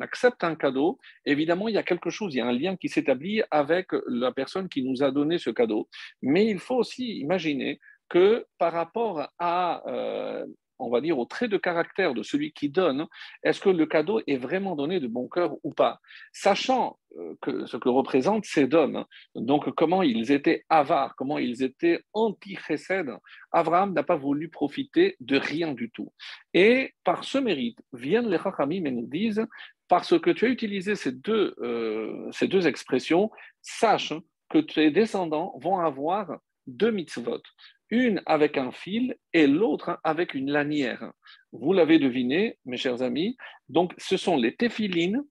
accepte 0.00 0.44
un 0.44 0.54
cadeau, 0.56 0.98
évidemment, 1.24 1.68
il 1.68 1.74
y 1.74 1.78
a 1.78 1.82
quelque 1.82 2.10
chose, 2.10 2.34
il 2.34 2.38
y 2.38 2.40
a 2.40 2.46
un 2.46 2.52
lien 2.52 2.76
qui 2.76 2.88
s'établit 2.88 3.42
avec 3.50 3.88
la 4.06 4.30
personne 4.30 4.68
qui 4.68 4.82
nous 4.82 5.02
a 5.02 5.10
donné 5.10 5.38
ce 5.38 5.50
cadeau. 5.50 5.88
Mais 6.20 6.46
il 6.46 6.58
faut 6.58 6.76
aussi 6.76 7.18
imaginer 7.18 7.80
que 8.08 8.46
par 8.58 8.72
rapport 8.72 9.26
à 9.38 9.82
euh, 9.88 10.44
on 10.78 10.90
va 10.90 11.00
dire, 11.00 11.18
au 11.18 11.24
trait 11.24 11.48
de 11.48 11.56
caractère 11.56 12.14
de 12.14 12.22
celui 12.22 12.52
qui 12.52 12.68
donne, 12.68 13.06
est-ce 13.42 13.60
que 13.60 13.70
le 13.70 13.86
cadeau 13.86 14.20
est 14.26 14.36
vraiment 14.36 14.76
donné 14.76 15.00
de 15.00 15.06
bon 15.06 15.28
cœur 15.28 15.56
ou 15.62 15.72
pas? 15.72 16.00
Sachant 16.32 16.98
euh, 17.16 17.34
que 17.40 17.66
ce 17.66 17.76
que 17.76 17.88
représentent 17.88 18.44
ces 18.44 18.66
dons, 18.66 19.04
donc 19.34 19.70
comment 19.74 20.02
ils 20.02 20.32
étaient 20.32 20.64
avares, 20.68 21.14
comment 21.16 21.38
ils 21.38 21.62
étaient 21.62 22.00
anti-chesed, 22.12 23.10
Abraham 23.52 23.92
n'a 23.92 24.02
pas 24.02 24.16
voulu 24.16 24.48
profiter 24.48 25.16
de 25.20 25.36
rien 25.36 25.72
du 25.72 25.90
tout. 25.90 26.12
Et 26.52 26.94
par 27.04 27.24
ce 27.24 27.38
mérite, 27.38 27.78
viennent 27.92 28.28
les 28.28 28.38
Chachamim 28.38 28.84
et 28.84 28.90
nous 28.90 29.06
disent, 29.06 29.46
parce 29.88 30.18
que 30.18 30.30
tu 30.30 30.46
as 30.46 30.48
utilisé 30.48 30.94
ces 30.94 31.12
deux, 31.12 31.54
euh, 31.60 32.28
ces 32.32 32.48
deux 32.48 32.66
expressions, 32.66 33.30
sache 33.62 34.12
que 34.48 34.58
tes 34.58 34.90
descendants 34.90 35.56
vont 35.60 35.78
avoir 35.78 36.38
deux 36.66 36.90
mitzvot 36.90 37.42
une 37.90 38.22
avec 38.26 38.56
un 38.58 38.72
fil 38.72 39.16
et 39.32 39.46
l'autre 39.46 40.00
avec 40.04 40.34
une 40.34 40.50
lanière. 40.50 41.12
Vous 41.52 41.72
l'avez 41.72 41.98
deviné, 41.98 42.58
mes 42.64 42.76
chers 42.76 43.02
amis. 43.02 43.36
Donc, 43.68 43.92
ce 43.98 44.16
sont 44.16 44.36
les 44.36 44.54
téphilines, 44.56 45.22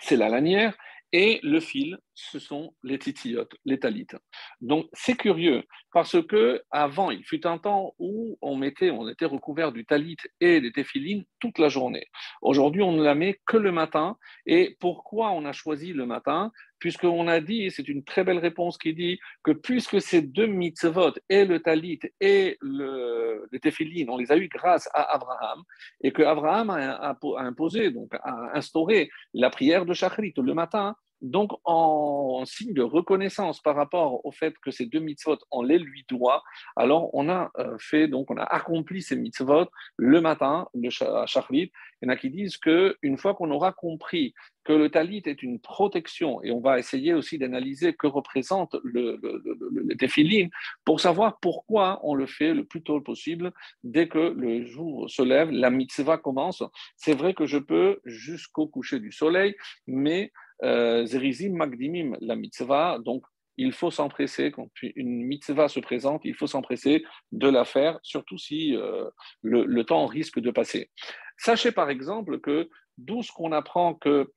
c'est 0.00 0.16
la 0.16 0.28
lanière, 0.28 0.76
Et 1.12 1.38
le 1.42 1.60
fil, 1.60 1.98
ce 2.14 2.38
sont 2.38 2.74
les 2.82 2.98
titiotes, 2.98 3.54
les 3.64 3.78
talites. 3.78 4.16
Donc 4.60 4.86
c'est 4.92 5.16
curieux 5.16 5.62
parce 5.92 6.20
que 6.26 6.62
avant, 6.70 7.10
il 7.10 7.24
fut 7.24 7.46
un 7.46 7.58
temps 7.58 7.94
où 7.98 8.36
on 8.42 8.56
mettait, 8.56 8.90
on 8.90 9.08
était 9.08 9.24
recouvert 9.24 9.70
du 9.70 9.86
talit 9.86 10.16
et 10.40 10.60
des 10.60 10.72
téphilines 10.72 11.24
toute 11.38 11.58
la 11.58 11.68
journée. 11.68 12.06
Aujourd'hui, 12.42 12.82
on 12.82 12.92
ne 12.92 13.04
la 13.04 13.14
met 13.14 13.40
que 13.46 13.56
le 13.56 13.70
matin. 13.70 14.16
Et 14.46 14.76
pourquoi 14.80 15.30
on 15.30 15.44
a 15.44 15.52
choisi 15.52 15.92
le 15.92 16.06
matin? 16.06 16.50
Puisqu'on 16.78 17.26
a 17.28 17.40
dit, 17.40 17.70
c'est 17.70 17.88
une 17.88 18.04
très 18.04 18.22
belle 18.22 18.38
réponse 18.38 18.76
qui 18.76 18.94
dit 18.94 19.18
que 19.42 19.52
puisque 19.52 20.00
ces 20.00 20.22
deux 20.22 20.46
mitzvot, 20.46 21.12
et 21.28 21.44
le 21.44 21.60
talit 21.60 22.00
et 22.20 22.58
le, 22.60 23.48
téphilines, 23.62 24.10
on 24.10 24.18
les 24.18 24.30
a 24.30 24.36
eu 24.36 24.48
grâce 24.48 24.88
à 24.92 25.14
Abraham, 25.14 25.62
et 26.02 26.12
que 26.12 26.22
Abraham 26.22 26.70
a, 26.70 27.16
imposé, 27.38 27.90
donc 27.90 28.12
a 28.22 28.56
instauré 28.56 29.10
la 29.32 29.50
prière 29.50 29.86
de 29.86 29.94
Shachrit 29.94 30.34
le 30.36 30.54
matin, 30.54 30.96
donc, 31.22 31.52
en, 31.64 32.44
signe 32.44 32.74
de 32.74 32.82
reconnaissance 32.82 33.60
par 33.60 33.74
rapport 33.74 34.24
au 34.24 34.30
fait 34.30 34.54
que 34.58 34.70
ces 34.70 34.86
deux 34.86 35.00
mitzvot, 35.00 35.38
on 35.50 35.62
les 35.62 35.78
lui 35.78 36.04
doit, 36.08 36.42
alors 36.76 37.10
on 37.14 37.28
a 37.28 37.50
euh, 37.58 37.76
fait, 37.78 38.08
donc 38.08 38.30
on 38.30 38.36
a 38.36 38.42
accompli 38.42 39.02
ces 39.02 39.16
mitzvot 39.16 39.66
le 39.96 40.20
matin, 40.20 40.68
le 40.74 40.90
Shachrit. 40.90 41.72
Il 42.02 42.06
y 42.06 42.08
en 42.08 42.12
a 42.12 42.16
qui 42.16 42.30
disent 42.30 42.58
qu'une 42.58 43.16
fois 43.16 43.34
qu'on 43.34 43.50
aura 43.50 43.72
compris 43.72 44.34
que 44.64 44.72
le 44.72 44.90
talit 44.90 45.22
est 45.26 45.42
une 45.42 45.60
protection, 45.60 46.42
et 46.42 46.50
on 46.50 46.60
va 46.60 46.78
essayer 46.78 47.14
aussi 47.14 47.38
d'analyser 47.38 47.94
que 47.94 48.06
représente 48.06 48.76
le, 48.82 49.18
le, 49.22 50.48
pour 50.84 51.00
savoir 51.00 51.38
pourquoi 51.40 52.00
on 52.02 52.14
le 52.14 52.26
fait 52.26 52.52
le 52.52 52.64
plus 52.64 52.82
tôt 52.82 53.00
possible, 53.00 53.52
dès 53.84 54.08
que 54.08 54.18
le 54.18 54.64
jour 54.64 55.08
se 55.08 55.22
lève, 55.22 55.50
la 55.50 55.70
mitzvah 55.70 56.18
commence. 56.18 56.62
C'est 56.96 57.14
vrai 57.14 57.32
que 57.32 57.46
je 57.46 57.58
peux 57.58 58.00
jusqu'au 58.04 58.66
coucher 58.66 58.98
du 58.98 59.12
soleil, 59.12 59.54
mais 59.86 60.32
Zerizim 60.62 61.54
Magdimim, 61.54 62.16
la 62.20 62.36
mitzvah, 62.36 62.98
donc 62.98 63.22
il 63.56 63.72
faut 63.72 63.90
s'empresser, 63.90 64.50
quand 64.50 64.68
une 64.82 65.24
mitzvah 65.24 65.68
se 65.68 65.80
présente, 65.80 66.22
il 66.24 66.34
faut 66.34 66.46
s'empresser 66.46 67.04
de 67.32 67.48
la 67.48 67.64
faire, 67.64 67.98
surtout 68.02 68.38
si 68.38 68.76
euh, 68.76 69.08
le, 69.42 69.82
temps 69.84 70.06
risque 70.06 70.40
de 70.40 70.50
passer. 70.50 70.90
Sachez 71.38 71.72
par 71.72 71.90
exemple 71.90 72.40
que 72.40 72.68
d'où 72.98 73.22
ce 73.22 73.32
qu'on 73.32 73.52
apprend 73.52 73.94
que 73.94 74.32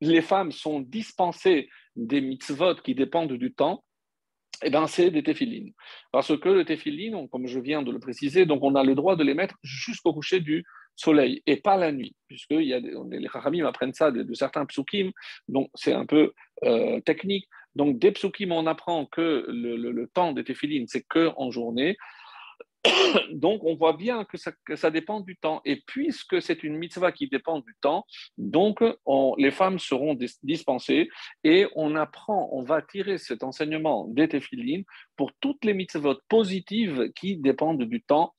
les 0.00 0.22
femmes 0.22 0.52
sont 0.52 0.80
dispensées 0.80 1.68
des 1.96 2.20
mitzvot 2.20 2.76
qui 2.76 2.94
dépendent 2.94 3.32
du 3.32 3.52
temps, 3.52 3.84
eh 4.62 4.70
ben, 4.70 4.86
c'est 4.86 5.10
des 5.10 5.22
téphilines. 5.22 5.72
Parce 6.12 6.38
que 6.38 6.48
le 6.48 6.64
téphilines, 6.64 7.28
comme 7.28 7.46
je 7.46 7.60
viens 7.60 7.82
de 7.82 7.90
le 7.90 7.98
préciser, 7.98 8.46
donc 8.46 8.62
on 8.62 8.74
a 8.74 8.84
le 8.84 8.94
droit 8.94 9.16
de 9.16 9.24
les 9.24 9.34
mettre 9.34 9.56
jusqu'au 9.62 10.12
coucher 10.12 10.40
du 10.40 10.64
soleil 11.00 11.42
et 11.46 11.56
pas 11.56 11.76
la 11.76 11.92
nuit, 11.92 12.14
puisque 12.28 12.50
y 12.50 12.74
a 12.74 12.80
les 12.80 13.28
Chachamim 13.32 13.66
apprennent 13.66 13.94
ça 13.94 14.10
de, 14.10 14.34
certains 14.34 14.66
psukim, 14.66 15.10
donc 15.48 15.70
c'est 15.74 15.94
un 15.94 16.06
peu 16.06 16.32
euh, 16.64 17.00
technique. 17.00 17.48
Donc 17.74 17.98
des 17.98 18.12
psukim, 18.12 18.52
on 18.52 18.66
apprend 18.66 19.06
que 19.06 19.46
le, 19.48 20.06
temps 20.12 20.32
des 20.32 20.44
téphilines, 20.44 20.86
c'est 20.88 21.02
que 21.02 21.30
en 21.36 21.50
journée. 21.50 21.96
donc 23.32 23.62
on 23.62 23.74
voit 23.74 23.92
bien 23.92 24.24
que 24.24 24.38
ça, 24.76 24.90
dépend 24.90 25.20
du 25.20 25.36
temps. 25.36 25.60
Et 25.64 25.82
puisque 25.86 26.40
c'est 26.40 26.62
une 26.62 26.76
mitzvah 26.76 27.12
qui 27.12 27.28
dépend 27.28 27.60
du 27.60 27.74
temps, 27.80 28.04
donc 28.38 28.82
les 29.38 29.50
femmes 29.50 29.78
seront 29.78 30.16
dispensées 30.42 31.08
et 31.44 31.66
on 31.74 31.94
apprend, 31.94 32.48
on 32.52 32.62
va 32.62 32.82
tirer 32.82 33.18
cet 33.18 33.42
enseignement 33.42 34.06
des 34.08 34.28
téphilines 34.28 34.84
pour 35.16 35.30
toutes 35.40 35.64
les 35.64 35.74
mitzvot 35.74 36.18
positives 36.28 37.10
qui 37.14 37.36
dépendent 37.36 37.84
du 37.84 38.02
temps 38.02 38.34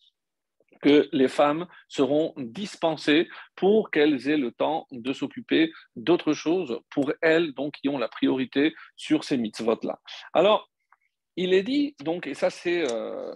que 0.81 1.09
les 1.11 1.27
femmes 1.27 1.67
seront 1.87 2.33
dispensées 2.37 3.27
pour 3.55 3.91
qu'elles 3.91 4.29
aient 4.29 4.37
le 4.37 4.51
temps 4.51 4.87
de 4.91 5.13
s'occuper 5.13 5.71
d'autres 5.95 6.33
choses 6.33 6.79
pour 6.89 7.13
elles, 7.21 7.53
donc 7.53 7.73
qui 7.81 7.89
ont 7.89 7.97
la 7.97 8.07
priorité 8.07 8.73
sur 8.95 9.23
ces 9.23 9.37
mitzvot-là. 9.37 9.99
Alors, 10.33 10.71
il 11.37 11.53
est 11.53 11.63
dit, 11.63 11.95
donc, 12.03 12.27
et 12.27 12.33
ça 12.33 12.49
c'est 12.49 12.91
euh, 12.91 13.31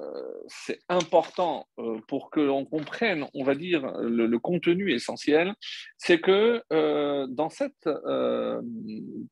important 0.90 1.68
euh, 1.80 2.00
pour 2.08 2.30
que 2.30 2.42
l'on 2.42 2.66
comprenne, 2.66 3.25
on 3.34 3.44
va 3.44 3.56
dire, 3.56 3.86
le, 4.00 4.38
contenu 4.38 4.92
essentiel, 4.92 5.54
c'est 5.98 6.20
que 6.20 6.62
euh, 6.74 7.25
dans 7.30 7.50
cette 7.50 7.90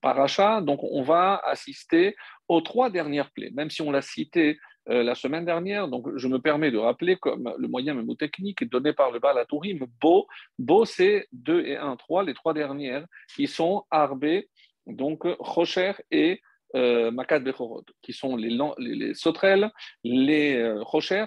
paracha, 0.01 0.62
donc, 0.62 0.79
on 0.84 1.03
va 1.03 1.41
assister 1.46 2.15
aux 2.48 2.62
trois 2.62 2.89
dernières 2.89 3.32
plaies, 3.32 3.51
même 3.53 3.70
si 3.70 3.82
on 3.82 3.91
l'a 3.91 4.01
cité 4.01 4.58
euh, 4.90 5.04
la 5.04 5.16
semaine 5.16 5.46
dernière. 5.46 5.88
Donc, 5.88 6.08
je 6.16 6.28
me 6.28 6.40
permets 6.40 6.72
de 6.72 6.78
rappeler 6.78 7.16
comme 7.16 7.54
le 7.58 7.68
moyen 7.68 7.94
mémotechnique 7.94 8.70
donné 8.70 8.94
par 8.94 9.12
le 9.12 9.20
Baal 9.20 9.38
Atourim, 9.38 9.86
Bo, 10.02 10.28
Bo 10.60 10.86
c'est 10.86 11.28
2 11.32 11.66
et 11.66 11.78
1, 11.78 11.96
3, 11.96 12.24
les 12.24 12.34
trois 12.34 12.54
dernières, 12.54 13.06
qui 13.36 13.48
sont 13.48 13.86
Arbé, 13.92 14.50
donc 14.86 15.24
Rocher 15.40 15.94
et 16.12 16.42
euh, 16.75 17.12
Makad 17.12 17.44
Bechorot, 17.44 17.86
qui 18.02 18.13
sont 18.13 18.36
les, 18.36 18.50
les, 18.50 18.96
les 18.96 19.13
sauterelles, 19.13 19.72
les 20.04 20.56
euh, 20.56 20.82
Rocher, 20.82 21.25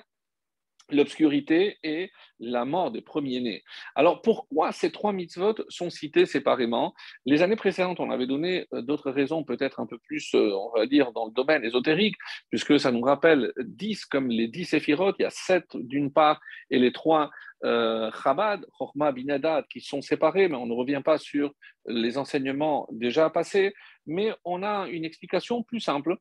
l'obscurité 0.90 1.78
et 1.82 2.10
la 2.38 2.64
mort 2.64 2.90
des 2.90 3.00
premiers-nés. 3.00 3.62
Alors 3.94 4.22
pourquoi 4.22 4.72
ces 4.72 4.90
trois 4.90 5.12
mitzvot 5.12 5.54
sont 5.68 5.90
cités 5.90 6.26
séparément? 6.26 6.94
Les 7.24 7.42
années 7.42 7.56
précédentes, 7.56 8.00
on 8.00 8.10
avait 8.10 8.26
donné 8.26 8.66
euh, 8.72 8.82
d'autres 8.82 9.10
raisons, 9.10 9.44
peut-être 9.44 9.80
un 9.80 9.86
peu 9.86 9.98
plus, 9.98 10.34
euh, 10.34 10.52
on 10.54 10.78
va 10.78 10.86
dire, 10.86 11.12
dans 11.12 11.26
le 11.26 11.32
domaine 11.32 11.64
ésotérique, 11.64 12.16
puisque 12.50 12.78
ça 12.78 12.92
nous 12.92 13.00
rappelle 13.00 13.52
dix 13.58 14.04
comme 14.04 14.28
les 14.28 14.48
dix 14.48 14.64
séphirotes, 14.64 15.16
il 15.18 15.22
y 15.22 15.26
a 15.26 15.30
sept 15.30 15.76
d'une 15.76 16.12
part 16.12 16.40
et 16.70 16.78
les 16.78 16.92
trois 16.92 17.30
euh, 17.64 18.10
Chabad, 18.22 18.66
Chochma, 18.78 19.12
Binadad, 19.12 19.64
qui 19.68 19.80
sont 19.80 20.02
séparés, 20.02 20.48
mais 20.48 20.56
on 20.56 20.66
ne 20.66 20.74
revient 20.74 21.02
pas 21.04 21.18
sur 21.18 21.52
les 21.86 22.18
enseignements 22.18 22.86
déjà 22.90 23.30
passés, 23.30 23.72
mais 24.06 24.32
on 24.44 24.62
a 24.62 24.88
une 24.88 25.04
explication 25.04 25.62
plus 25.62 25.80
simple. 25.80 26.16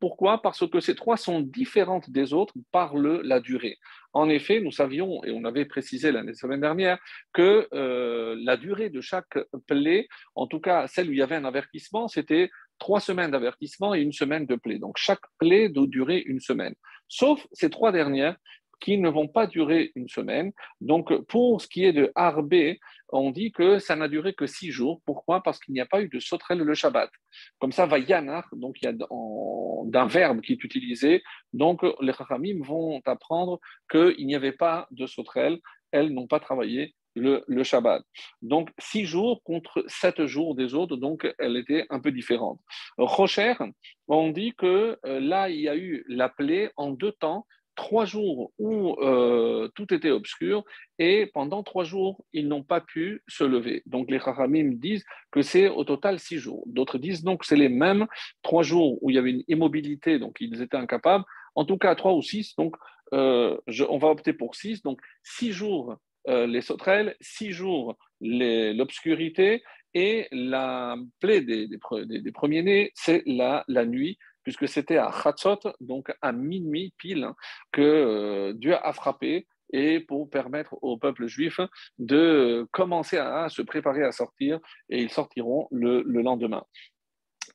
pourquoi? 0.00 0.42
Parce 0.42 0.68
que 0.68 0.80
ces 0.80 0.94
trois 0.94 1.16
sont 1.16 1.40
différentes 1.40 2.10
des 2.10 2.32
autres 2.32 2.54
par 2.72 2.96
la 2.96 3.40
durée. 3.40 3.78
En 4.12 4.28
effet, 4.28 4.60
nous 4.60 4.72
savions, 4.72 5.22
et 5.24 5.30
on 5.30 5.44
avait 5.44 5.66
précisé 5.66 6.10
la 6.10 6.22
semaine 6.34 6.60
dernière, 6.60 6.98
que 7.32 7.68
euh, 7.74 8.36
la 8.38 8.56
durée 8.56 8.90
de 8.90 9.00
chaque 9.00 9.38
plaie, 9.66 10.08
en 10.34 10.46
tout 10.46 10.60
cas 10.60 10.86
celle 10.86 11.08
où 11.08 11.12
il 11.12 11.18
y 11.18 11.22
avait 11.22 11.36
un 11.36 11.44
avertissement, 11.44 12.08
c'était 12.08 12.50
trois 12.78 13.00
semaines 13.00 13.30
d'avertissement 13.30 13.94
et 13.94 14.00
une 14.00 14.12
semaine 14.12 14.46
de 14.46 14.56
plaie. 14.56 14.78
Donc 14.78 14.96
chaque 14.98 15.20
plaie 15.38 15.68
doit 15.68 15.86
durer 15.86 16.22
une 16.26 16.40
semaine. 16.40 16.74
Sauf 17.08 17.46
ces 17.52 17.70
trois 17.70 17.92
dernières 17.92 18.36
qui 18.80 18.98
ne 18.98 19.08
vont 19.08 19.28
pas 19.28 19.46
durer 19.46 19.92
une 19.94 20.08
semaine. 20.08 20.52
Donc, 20.80 21.14
pour 21.26 21.60
ce 21.60 21.68
qui 21.68 21.84
est 21.84 21.92
de 21.92 22.12
Arbé, 22.14 22.78
on 23.10 23.30
dit 23.30 23.52
que 23.52 23.78
ça 23.78 23.96
n'a 23.96 24.08
duré 24.08 24.34
que 24.34 24.46
six 24.46 24.70
jours. 24.70 25.00
Pourquoi? 25.04 25.42
Parce 25.42 25.58
qu'il 25.60 25.74
n'y 25.74 25.80
a 25.80 25.86
pas 25.86 26.02
eu 26.02 26.08
de 26.08 26.18
sauterelle 26.18 26.58
le 26.58 26.74
Shabbat. 26.74 27.10
Comme 27.58 27.72
ça, 27.72 27.86
va 27.86 27.98
yanar, 27.98 28.48
donc 28.52 28.76
il 28.80 28.86
y 28.86 28.88
a 28.88 28.92
d'un 28.92 30.06
verbe 30.06 30.40
qui 30.40 30.52
est 30.52 30.64
utilisé. 30.64 31.22
Donc, 31.52 31.82
les 32.00 32.12
Chachamim 32.12 32.62
vont 32.62 33.00
apprendre 33.04 33.60
qu'il 33.90 34.26
n'y 34.26 34.34
avait 34.34 34.52
pas 34.52 34.86
de 34.90 35.06
sauterelle. 35.06 35.58
Elles 35.92 36.12
n'ont 36.12 36.26
pas 36.26 36.40
travaillé 36.40 36.94
le, 37.14 37.44
le, 37.46 37.64
Shabbat. 37.64 38.02
Donc, 38.42 38.70
six 38.78 39.04
jours 39.06 39.42
contre 39.42 39.84
sept 39.86 40.26
jours 40.26 40.54
des 40.54 40.74
autres, 40.74 40.96
donc 40.96 41.26
elle 41.38 41.56
était 41.56 41.86
un 41.88 42.00
peu 42.00 42.12
différente. 42.12 42.60
Rocher, 42.98 43.54
on 44.06 44.30
dit 44.30 44.52
que 44.56 44.98
euh, 45.06 45.20
là, 45.20 45.48
il 45.48 45.60
y 45.60 45.68
a 45.68 45.76
eu 45.76 46.04
la 46.08 46.28
plaie 46.28 46.70
en 46.76 46.90
deux 46.90 47.12
temps 47.12 47.46
trois 47.76 48.04
jours 48.04 48.52
où 48.58 48.96
euh, 49.00 49.68
tout 49.74 49.94
était 49.94 50.10
obscur 50.10 50.64
et 50.98 51.26
pendant 51.26 51.62
trois 51.62 51.84
jours, 51.84 52.24
ils 52.32 52.48
n'ont 52.48 52.64
pas 52.64 52.80
pu 52.80 53.22
se 53.28 53.44
lever. 53.44 53.82
Donc 53.86 54.10
les 54.10 54.18
Chachamim 54.18 54.72
disent 54.74 55.04
que 55.30 55.42
c'est 55.42 55.68
au 55.68 55.84
total 55.84 56.18
six 56.18 56.38
jours. 56.38 56.64
D'autres 56.66 56.98
disent 56.98 57.22
donc 57.22 57.40
que 57.40 57.46
c'est 57.46 57.56
les 57.56 57.68
mêmes 57.68 58.06
trois 58.42 58.62
jours 58.62 58.98
où 59.02 59.10
il 59.10 59.16
y 59.16 59.18
avait 59.18 59.30
une 59.30 59.44
immobilité, 59.46 60.18
donc 60.18 60.38
ils 60.40 60.60
étaient 60.62 60.76
incapables. 60.76 61.24
En 61.54 61.64
tout 61.64 61.78
cas, 61.78 61.94
trois 61.94 62.14
ou 62.14 62.22
six, 62.22 62.56
donc 62.56 62.74
euh, 63.12 63.56
on 63.88 63.98
va 63.98 64.08
opter 64.08 64.32
pour 64.32 64.56
six. 64.56 64.82
Donc 64.82 65.00
six 65.22 65.52
jours 65.52 65.96
euh, 66.28 66.46
les 66.46 66.62
sauterelles, 66.62 67.14
six 67.20 67.52
jours 67.52 67.96
l'obscurité 68.20 69.62
et 69.94 70.26
la 70.32 70.96
plaie 71.20 71.42
des, 71.42 71.68
premiers-nés, 72.32 72.92
c'est 72.94 73.22
la 73.26 73.64
nuit 73.68 74.18
puisque 74.46 74.68
c'était 74.68 74.96
à 74.96 75.10
Chatzot, 75.10 75.58
donc 75.80 76.14
à 76.22 76.30
minuit 76.30 76.94
pile, 76.98 77.24
hein, 77.24 77.34
que 77.72 77.82
euh, 77.82 78.52
Dieu 78.52 78.76
a 78.76 78.92
frappé 78.92 79.48
et 79.72 79.98
pour 79.98 80.30
permettre 80.30 80.76
au 80.82 80.96
peuple 80.96 81.26
juif 81.26 81.58
de 81.98 82.64
commencer 82.70 83.18
à, 83.18 83.48
se 83.48 83.60
préparer 83.60 84.04
à 84.04 84.12
sortir, 84.12 84.60
et 84.88 85.02
ils 85.02 85.10
sortiront 85.10 85.66
le, 85.72 86.02
lendemain. 86.02 86.62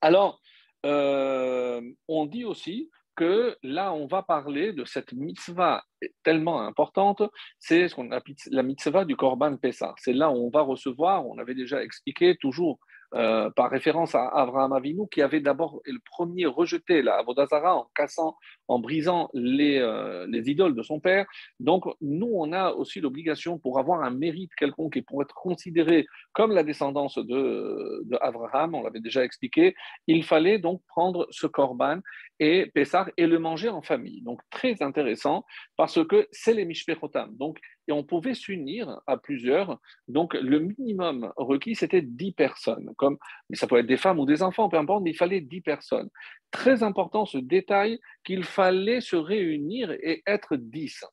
Alors, 0.01 0.41
euh, 0.85 1.81
on 2.09 2.25
dit 2.25 2.43
aussi 2.43 2.89
que 3.15 3.55
là, 3.63 3.93
on 3.93 4.05
va 4.05 4.21
parler 4.21 4.73
de 4.73 4.83
cette 4.83 5.13
mitzvah 5.13 5.85
tellement 6.23 6.61
importante, 6.61 7.23
c'est 7.57 7.87
ce 7.87 7.95
qu'on 7.95 8.11
appelle 8.11 8.35
la 8.47 8.63
mitzvah 8.63 9.05
du 9.05 9.15
Korban 9.15 9.55
Pessah. 9.55 9.93
C'est 9.95 10.11
là 10.11 10.29
où 10.29 10.45
on 10.45 10.49
va 10.49 10.63
recevoir, 10.63 11.25
on 11.25 11.37
avait 11.37 11.55
déjà 11.55 11.81
expliqué, 11.81 12.35
toujours 12.35 12.79
euh, 13.13 13.49
par 13.49 13.69
référence 13.69 14.15
à 14.15 14.27
Abraham 14.27 14.71
Avinu, 14.71 15.07
qui 15.11 15.21
avait 15.21 15.41
d'abord 15.41 15.81
le 15.85 15.99
premier 16.05 16.45
rejeté 16.45 17.01
la 17.01 17.15
Avodazara 17.15 17.75
en 17.75 17.87
cassant, 17.93 18.37
en 18.69 18.79
brisant 18.79 19.29
les, 19.33 19.79
euh, 19.79 20.25
les, 20.29 20.49
idoles 20.49 20.75
de 20.75 20.81
son 20.81 20.99
père. 20.99 21.25
Donc, 21.59 21.83
nous, 21.99 22.31
on 22.33 22.53
a 22.53 22.71
aussi 22.71 23.01
l'obligation, 23.01 23.59
pour 23.59 23.79
avoir 23.79 24.01
un 24.01 24.11
mérite 24.11 24.51
quelconque 24.55 24.95
et 24.95 25.01
pour 25.01 25.21
être 25.21 25.35
considéré 25.35 26.05
comme 26.31 26.53
la 26.53 26.63
descendance 26.63 27.17
de, 27.17 28.01
de 28.05 28.17
Abraham, 28.21 28.75
on 28.75 28.83
l'avait 28.83 29.01
déjà 29.01 29.25
expliqué, 29.25 29.75
il 30.07 30.23
fallait 30.23 30.59
donc 30.59 30.81
prendre 30.87 31.27
ce 31.31 31.47
korban 31.47 31.99
et 32.41 32.65
Pessah 32.73 33.05
et 33.17 33.27
le 33.27 33.37
manger 33.37 33.69
en 33.69 33.83
famille. 33.83 34.23
Donc, 34.23 34.41
très 34.49 34.81
intéressant 34.81 35.45
parce 35.77 36.03
que 36.05 36.27
c'est 36.31 36.55
les 36.55 36.65
Mishpechotam. 36.65 37.37
Donc, 37.37 37.59
et 37.87 37.91
on 37.91 38.03
pouvait 38.03 38.33
s'unir 38.33 38.99
à 39.05 39.17
plusieurs. 39.17 39.79
Donc, 40.07 40.33
le 40.33 40.59
minimum 40.59 41.31
requis, 41.37 41.75
c'était 41.75 42.01
10 42.01 42.31
personnes. 42.31 42.91
Comme, 42.97 43.17
mais 43.49 43.55
ça 43.55 43.67
peut 43.67 43.77
être 43.77 43.85
des 43.85 43.95
femmes 43.95 44.19
ou 44.19 44.25
des 44.25 44.41
enfants, 44.41 44.69
peu 44.69 44.77
importe, 44.77 45.03
mais 45.03 45.11
il 45.11 45.17
fallait 45.17 45.41
10 45.41 45.61
personnes. 45.61 46.09
Très 46.49 46.81
important 46.81 47.25
ce 47.25 47.37
détail 47.37 47.99
qu'il 48.23 48.43
fallait 48.43 49.01
se 49.01 49.15
réunir 49.15 49.91
et 49.91 50.23
être 50.25 50.55
10. 50.55 51.05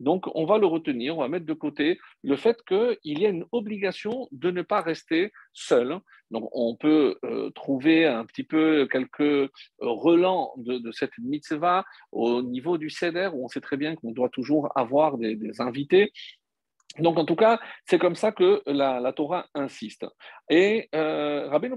Donc, 0.00 0.26
on 0.34 0.44
va 0.44 0.58
le 0.58 0.66
retenir, 0.66 1.16
on 1.16 1.20
va 1.22 1.28
mettre 1.28 1.46
de 1.46 1.52
côté 1.54 1.98
le 2.22 2.36
fait 2.36 2.62
qu'il 2.66 3.18
y 3.18 3.26
a 3.26 3.30
une 3.30 3.46
obligation 3.52 4.28
de 4.32 4.50
ne 4.50 4.62
pas 4.62 4.80
rester 4.80 5.32
seul. 5.52 5.98
Donc, 6.30 6.48
on 6.52 6.76
peut 6.76 7.18
euh, 7.24 7.50
trouver 7.50 8.06
un 8.06 8.24
petit 8.24 8.44
peu 8.44 8.86
quelques 8.90 9.20
euh, 9.20 9.48
relents 9.80 10.52
de, 10.56 10.90
cette 10.92 11.16
mitzvah 11.18 11.84
au 12.12 12.42
niveau 12.42 12.78
du 12.78 12.90
CEDER, 12.90 13.30
où 13.32 13.44
on 13.44 13.48
sait 13.48 13.60
très 13.60 13.76
bien 13.76 13.96
qu'on 13.96 14.12
doit 14.12 14.28
toujours 14.28 14.70
avoir 14.76 15.16
des, 15.18 15.38
invités. 15.60 16.12
Donc, 16.98 17.18
en 17.18 17.24
tout 17.24 17.36
cas, 17.36 17.58
c'est 17.86 17.98
comme 17.98 18.16
ça 18.16 18.32
que 18.32 18.62
la, 18.66 19.12
Torah 19.12 19.46
insiste. 19.54 20.06
Et 20.50 20.88
euh, 20.94 21.48
Rabbi 21.48 21.68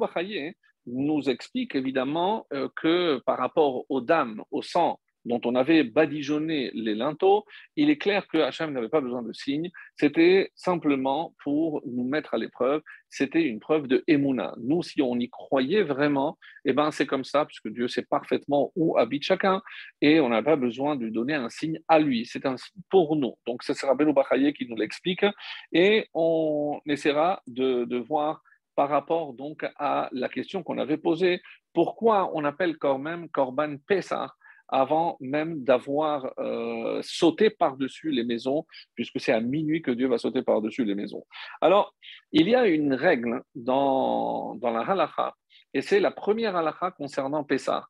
nous 0.85 1.29
explique 1.29 1.75
évidemment 1.75 2.45
euh, 2.53 2.69
que 2.75 3.21
par 3.25 3.37
rapport 3.37 3.85
aux 3.89 4.01
dames, 4.01 4.43
au 4.51 4.61
sang, 4.61 4.99
dont 5.25 5.41
on 5.45 5.55
avait 5.55 5.83
badigeonné 5.83 6.71
les 6.73 6.95
linteaux, 6.95 7.45
il 7.75 7.89
est 7.89 7.97
clair 7.97 8.27
que 8.27 8.37
Hachem 8.37 8.71
n'avait 8.71 8.89
pas 8.89 9.01
besoin 9.01 9.21
de 9.21 9.33
signes, 9.33 9.69
c'était 9.95 10.51
simplement 10.55 11.33
pour 11.43 11.81
nous 11.85 12.03
mettre 12.03 12.33
à 12.33 12.37
l'épreuve, 12.37 12.81
c'était 13.09 13.43
une 13.43 13.59
preuve 13.59 13.87
de 13.87 14.03
Emouna. 14.07 14.53
Nous, 14.57 14.83
si 14.83 15.01
on 15.01 15.17
y 15.17 15.29
croyait 15.29 15.83
vraiment, 15.83 16.37
eh 16.65 16.73
ben, 16.73 16.91
c'est 16.91 17.05
comme 17.05 17.23
ça, 17.23 17.45
puisque 17.45 17.69
Dieu 17.69 17.87
sait 17.87 18.03
parfaitement 18.03 18.71
où 18.75 18.97
habite 18.97 19.23
chacun, 19.23 19.61
et 20.01 20.19
on 20.19 20.29
n'a 20.29 20.43
pas 20.43 20.55
besoin 20.55 20.95
de 20.95 21.09
donner 21.09 21.33
un 21.33 21.49
signe 21.49 21.79
à 21.87 21.99
lui, 21.99 22.25
c'est 22.25 22.45
un 22.45 22.55
pour 22.89 23.15
nous. 23.15 23.35
Donc, 23.45 23.63
ce 23.63 23.73
sera 23.73 23.95
Beno 23.95 24.13
Bachaye 24.13 24.53
qui 24.53 24.67
nous 24.67 24.75
l'explique, 24.75 25.25
et 25.73 26.07
on 26.13 26.79
essaiera 26.85 27.41
de, 27.47 27.97
voir 27.99 28.41
par 28.75 28.89
rapport 28.89 29.33
donc 29.33 29.65
à 29.77 30.09
la 30.13 30.29
question 30.29 30.63
qu'on 30.63 30.77
avait 30.77 30.97
posée, 30.97 31.41
pourquoi 31.73 32.31
on 32.33 32.45
appelle 32.45 32.77
quand 32.77 32.97
même 32.97 33.29
Korban 33.29 33.75
Pessah 33.85 34.33
avant 34.69 35.17
même 35.19 35.63
d'avoir 35.63 36.31
euh, 36.39 37.01
sauté 37.03 37.49
par-dessus 37.49 38.11
les 38.11 38.23
maisons, 38.23 38.65
puisque 38.95 39.19
c'est 39.19 39.31
à 39.31 39.41
minuit 39.41 39.81
que 39.81 39.91
Dieu 39.91 40.07
va 40.07 40.17
sauter 40.17 40.41
par-dessus 40.41 40.85
les 40.85 40.95
maisons. 40.95 41.25
Alors, 41.61 41.93
il 42.31 42.47
y 42.47 42.55
a 42.55 42.67
une 42.67 42.93
règle 42.93 43.41
dans, 43.55 44.55
dans 44.55 44.71
la 44.71 44.81
halakha, 44.81 45.35
et 45.73 45.81
c'est 45.81 45.99
la 45.99 46.11
première 46.11 46.55
halakha 46.55 46.91
concernant 46.91 47.43
Pessah. 47.43 47.87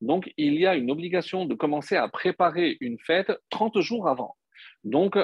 Donc, 0.00 0.32
il 0.36 0.54
y 0.54 0.66
a 0.66 0.74
une 0.76 0.90
obligation 0.90 1.44
de 1.44 1.54
commencer 1.54 1.96
à 1.96 2.08
préparer 2.08 2.76
une 2.80 2.98
fête 2.98 3.32
30 3.50 3.80
jours 3.80 4.08
avant. 4.08 4.36
Donc, 4.84 5.16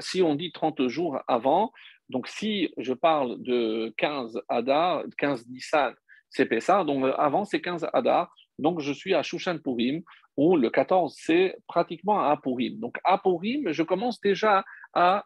si 0.00 0.22
on 0.22 0.34
dit 0.34 0.52
30 0.52 0.88
jours 0.88 1.20
avant, 1.28 1.72
donc 2.08 2.28
si 2.28 2.72
je 2.76 2.92
parle 2.92 3.40
de 3.42 3.92
15 3.96 4.42
Adar, 4.48 5.04
15 5.18 5.48
Nissan, 5.48 5.94
c'est 6.32 6.46
Pessah. 6.46 6.84
Donc 6.84 7.04
avant, 7.18 7.44
c'est 7.44 7.60
15 7.60 7.86
Adar. 7.92 8.34
Donc 8.58 8.80
je 8.80 8.92
suis 8.92 9.14
à 9.14 9.22
Shushan 9.22 9.58
Purim, 9.58 10.02
où 10.36 10.56
le 10.56 10.70
14, 10.70 11.14
c'est 11.16 11.56
pratiquement 11.68 12.20
à 12.20 12.36
Purim. 12.36 12.78
Donc 12.80 12.98
à 13.04 13.18
Purim, 13.18 13.70
je 13.70 13.82
commence 13.82 14.20
déjà 14.20 14.64
à, 14.94 15.24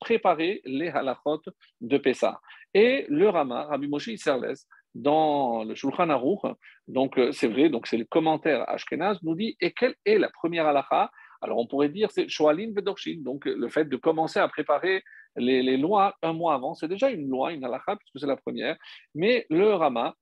préparer 0.00 0.60
les 0.64 0.88
halachot 0.88 1.42
de 1.80 1.98
Pessah. 1.98 2.40
Et 2.74 3.06
le 3.08 3.28
Rama, 3.28 3.64
Rabbi 3.64 3.88
Moshe 3.88 4.08
Isserles, 4.08 4.54
dans 4.94 5.64
le 5.64 5.74
Shulchan 5.74 6.10
Aruch, 6.10 6.40
donc 6.88 7.18
euh, 7.18 7.30
c'est 7.32 7.46
vrai, 7.46 7.68
donc 7.68 7.86
c'est 7.86 7.98
le 7.98 8.06
commentaire 8.06 8.68
Ashkenaz, 8.68 9.18
nous 9.22 9.34
dit 9.34 9.56
et 9.60 9.72
quelle 9.72 9.94
est 10.04 10.18
la 10.18 10.30
première 10.30 10.66
halacha? 10.66 11.10
Alors 11.40 11.58
on 11.58 11.66
pourrait 11.66 11.90
dire 11.90 12.10
c'est 12.10 12.28
Shoalin 12.28 12.72
Vedorshin, 12.74 13.18
donc 13.20 13.44
le 13.44 13.68
fait 13.68 13.84
de 13.84 13.96
commencer 13.96 14.40
à 14.40 14.48
préparer 14.48 15.04
les, 15.36 15.76
lois 15.76 16.16
un 16.22 16.32
mois 16.32 16.54
avant, 16.54 16.74
c'est 16.74 16.88
déjà 16.88 17.10
une 17.10 17.28
loi, 17.28 17.52
une 17.52 17.64
halakha, 17.64 17.96
puisque 17.96 18.20
c'est 18.20 18.26
la 18.26 18.36
première. 18.36 18.76
Mais 19.14 19.46
le 19.50 19.74
Rama, 19.74 20.14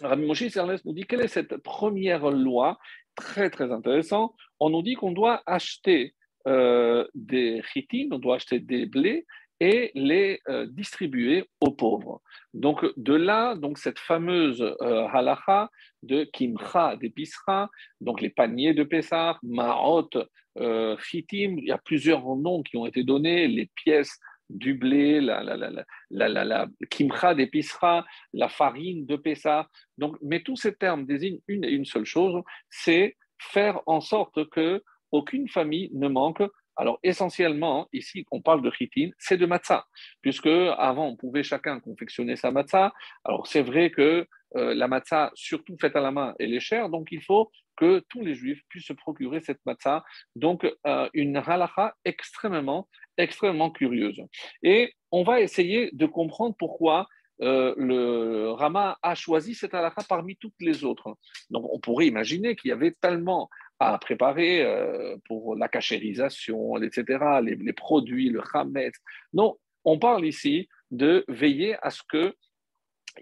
Rabbi 0.00 0.26
Moshe 0.26 0.44
nous 0.84 0.92
dit 0.92 1.04
quelle 1.04 1.22
est 1.22 1.28
cette 1.28 1.56
première 1.58 2.30
loi 2.30 2.78
Très, 3.16 3.48
très 3.48 3.70
intéressant. 3.70 4.34
On 4.58 4.70
nous 4.70 4.82
dit 4.82 4.94
qu'on 4.94 5.12
doit 5.12 5.42
acheter 5.46 6.14
euh, 6.48 7.06
des 7.14 7.62
chitines, 7.62 8.12
on 8.12 8.18
doit 8.18 8.36
acheter 8.36 8.58
des 8.58 8.86
blés 8.86 9.24
et 9.60 9.90
les 9.94 10.40
euh, 10.48 10.66
distribuer 10.66 11.48
aux 11.60 11.70
pauvres. 11.70 12.20
Donc 12.52 12.84
de 12.96 13.14
là, 13.14 13.54
donc 13.54 13.78
cette 13.78 13.98
fameuse 13.98 14.62
euh, 14.62 15.06
halacha 15.12 15.70
de 16.02 16.24
kimcha 16.24 16.96
d'épicerie, 16.96 17.66
donc 18.00 18.20
les 18.20 18.30
paniers 18.30 18.74
de 18.74 18.82
Pessah, 18.82 19.38
maot, 19.42 20.10
euh, 20.58 20.96
chitim, 20.98 21.56
il 21.58 21.64
y 21.64 21.72
a 21.72 21.78
plusieurs 21.78 22.24
noms 22.36 22.62
qui 22.62 22.76
ont 22.76 22.86
été 22.86 23.02
donnés, 23.02 23.48
les 23.48 23.70
pièces 23.74 24.18
du 24.50 24.74
blé, 24.74 25.20
la, 25.20 25.42
la, 25.42 25.56
la, 25.56 26.44
la, 26.44 26.66
kimcha 26.90 27.34
d'épicerie, 27.34 28.02
la 28.32 28.48
farine 28.48 29.06
de 29.06 29.16
Pessah. 29.16 29.68
Donc, 29.98 30.16
mais 30.22 30.42
tous 30.42 30.56
ces 30.56 30.74
termes 30.74 31.06
désignent 31.06 31.40
une 31.48 31.64
et 31.64 31.70
une 31.70 31.86
seule 31.86 32.04
chose, 32.04 32.42
c'est 32.68 33.16
faire 33.38 33.80
en 33.86 34.00
sorte 34.00 34.48
que 34.50 34.82
aucune 35.12 35.48
famille 35.48 35.90
ne 35.94 36.08
manque. 36.08 36.42
Alors 36.76 36.98
essentiellement, 37.02 37.88
ici, 37.92 38.26
on 38.30 38.40
parle 38.40 38.62
de 38.62 38.70
chitine, 38.70 39.12
c'est 39.18 39.36
de 39.36 39.46
matzah, 39.46 39.86
puisque 40.22 40.46
avant 40.46 41.06
on 41.06 41.16
pouvait 41.16 41.42
chacun 41.42 41.80
confectionner 41.80 42.36
sa 42.36 42.50
matzah. 42.50 42.92
Alors 43.24 43.46
c'est 43.46 43.62
vrai 43.62 43.90
que 43.90 44.26
euh, 44.56 44.74
la 44.74 44.88
matzah, 44.88 45.30
surtout 45.34 45.76
faite 45.80 45.96
à 45.96 46.00
la 46.00 46.10
main, 46.10 46.34
elle 46.38 46.54
est 46.54 46.60
chère, 46.60 46.88
donc 46.88 47.08
il 47.10 47.22
faut 47.22 47.50
que 47.76 48.04
tous 48.08 48.22
les 48.22 48.34
juifs 48.34 48.62
puissent 48.68 48.86
se 48.86 48.92
procurer 48.92 49.40
cette 49.40 49.64
matzah. 49.66 50.04
Donc 50.36 50.64
euh, 50.86 51.08
une 51.12 51.36
halacha 51.36 51.94
extrêmement 52.04 52.88
extrêmement 53.16 53.70
curieuse. 53.70 54.20
Et 54.62 54.94
on 55.10 55.22
va 55.22 55.40
essayer 55.40 55.90
de 55.92 56.06
comprendre 56.06 56.54
pourquoi 56.58 57.06
euh, 57.40 57.74
le 57.76 58.50
Rama 58.52 58.96
a 59.02 59.14
choisi 59.14 59.54
cette 59.54 59.74
halakha 59.74 60.02
parmi 60.08 60.36
toutes 60.36 60.54
les 60.60 60.84
autres. 60.84 61.16
Donc 61.50 61.64
on 61.72 61.80
pourrait 61.80 62.06
imaginer 62.06 62.54
qu'il 62.56 62.68
y 62.68 62.72
avait 62.72 62.94
tellement 63.00 63.48
à 63.78 63.98
préparer 63.98 64.62
euh, 64.62 65.16
pour 65.26 65.56
la 65.56 65.68
cachérisation, 65.68 66.76
etc., 66.82 67.40
les, 67.42 67.72
produits, 67.72 68.30
le 68.30 68.42
chametz. 68.52 68.94
Non, 69.32 69.56
on 69.84 69.98
parle 69.98 70.26
ici 70.26 70.68
de 70.90 71.24
veiller 71.28 71.76
à 71.82 71.90
ce 71.90 72.02
que 72.08 72.34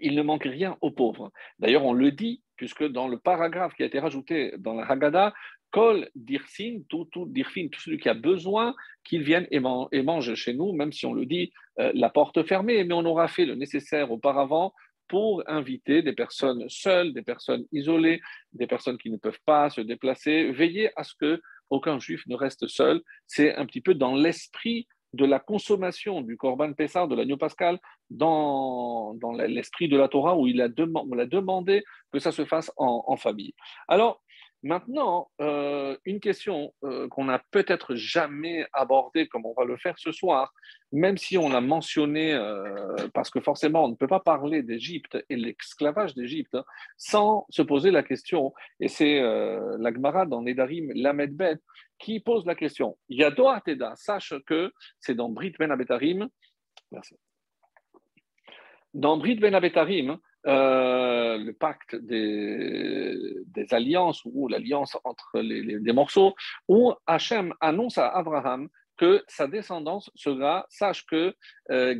il 0.01 0.15
ne 0.15 0.23
manque 0.23 0.45
rien 0.45 0.77
aux 0.81 0.91
pauvres. 0.91 1.31
D'ailleurs, 1.59 1.85
on 1.85 1.93
le 1.93 2.11
dit, 2.11 2.41
puisque 2.55 2.83
dans 2.83 3.07
le 3.07 3.19
paragraphe 3.19 3.75
qui 3.75 3.83
a 3.83 3.85
été 3.85 3.99
rajouté 3.99 4.53
dans 4.57 4.73
la 4.73 4.85
Haggadah, 4.85 5.33
Kol 5.73 6.07
dirfin, 6.13 6.81
tout, 6.87 7.05
tout 7.11 7.25
dirfin, 7.25 7.67
tout 7.67 7.79
celui 7.79 7.97
qui 7.97 8.07
a 8.07 8.13
besoin, 8.13 8.75
qu'il 9.03 9.23
vienne 9.23 9.47
et, 9.49 9.59
mange 9.59 10.35
chez 10.35 10.53
nous, 10.53 10.71
même 10.71 10.91
si 10.91 11.07
on 11.07 11.13
le 11.13 11.25
dit 11.25 11.51
euh, 11.79 11.91
la 11.95 12.09
porte 12.09 12.43
fermée, 12.43 12.83
mais 12.83 12.93
on 12.93 13.05
aura 13.05 13.27
fait 13.27 13.45
le 13.45 13.55
nécessaire 13.55 14.11
auparavant 14.11 14.73
pour 15.07 15.43
inviter 15.47 16.01
des 16.01 16.13
personnes 16.13 16.67
seules, 16.69 17.13
des 17.13 17.21
personnes 17.21 17.65
isolées, 17.71 18.21
des 18.53 18.67
personnes 18.67 18.97
qui 18.97 19.09
ne 19.09 19.17
peuvent 19.17 19.39
pas 19.45 19.69
se 19.69 19.81
déplacer, 19.81 20.51
veiller 20.51 20.91
à 20.95 21.03
ce 21.03 21.13
que 21.19 21.41
aucun 21.69 21.99
juif 21.99 22.23
ne 22.27 22.35
reste 22.35 22.67
seul. 22.67 23.01
C'est 23.27 23.55
un 23.55 23.65
petit 23.65 23.81
peu 23.81 23.93
dans 23.93 24.15
l'esprit 24.15 24.87
de 25.13 25.25
la 25.25 25.39
consommation 25.39 26.21
du 26.21 26.37
Corban 26.37 26.73
Pessah, 26.73 27.07
de 27.07 27.15
l'agneau 27.15 27.37
pascal, 27.37 27.79
dans, 28.09 29.13
dans 29.15 29.31
l'esprit 29.31 29.87
de 29.87 29.97
la 29.97 30.07
Torah, 30.07 30.35
où 30.35 30.47
il 30.47 30.59
a, 30.61 30.67
demandé 30.67 31.83
que 32.11 32.19
ça 32.19 32.31
se 32.31 32.45
fasse 32.45 32.71
en, 32.77 33.03
en 33.07 33.15
famille. 33.15 33.53
Alors, 33.87 34.23
Maintenant, 34.63 35.29
euh, 35.41 35.97
une 36.05 36.21
question 36.21 36.73
euh, 36.85 37.09
qu'on 37.09 37.25
n'a 37.25 37.43
peut-être 37.51 37.95
jamais 37.95 38.65
abordée 38.71 39.27
comme 39.27 39.45
on 39.45 39.53
va 39.53 39.65
le 39.65 39.75
faire 39.75 39.99
ce 39.99 40.13
soir, 40.13 40.53
même 40.93 41.17
si 41.17 41.37
on 41.37 41.49
l'a 41.49 41.59
mentionné, 41.59 42.33
euh, 42.33 42.95
parce 43.13 43.29
que 43.29 43.41
forcément 43.41 43.83
on 43.83 43.89
ne 43.89 43.95
peut 43.95 44.07
pas 44.07 44.21
parler 44.21 44.63
d'Égypte 44.63 45.17
et 45.29 45.35
l'esclavage 45.35 46.15
d'Égypte 46.15 46.55
hein, 46.55 46.63
sans 46.95 47.45
se 47.49 47.61
poser 47.61 47.91
la 47.91 48.03
question, 48.03 48.53
et 48.79 48.87
c'est 48.87 49.21
la 49.21 49.93
Gemara 49.93 50.25
dans 50.25 50.41
Nedarim 50.41 50.93
Lamedbet 50.95 51.57
qui 51.99 52.21
pose 52.21 52.45
la 52.45 52.55
question. 52.55 52.97
Yado 53.09 53.49
Teda, 53.65 53.93
sache 53.97 54.33
que 54.47 54.71
c'est 55.01 55.15
dans 55.15 55.27
Brit 55.27 55.53
Ben 55.59 55.71
Abetarim, 55.71 56.29
merci. 56.89 57.17
Dans 58.93 59.17
Brit 59.17 59.35
Ben 59.35 59.55
Abetarim, 59.55 60.19
euh, 60.45 61.37
le 61.37 61.53
pacte 61.53 61.95
des, 61.95 63.43
alliances 63.71 64.21
ou 64.25 64.47
l'alliance 64.47 64.97
entre 65.03 65.39
les, 65.39 65.93
morceaux, 65.93 66.35
où 66.67 66.93
Hachem 67.07 67.53
annonce 67.61 67.97
à 67.97 68.09
Abraham 68.09 68.67
que 68.97 69.23
sa 69.27 69.47
descendance 69.47 70.11
sera, 70.15 70.65
sache 70.69 71.05
que 71.05 71.33
euh, 71.71 71.95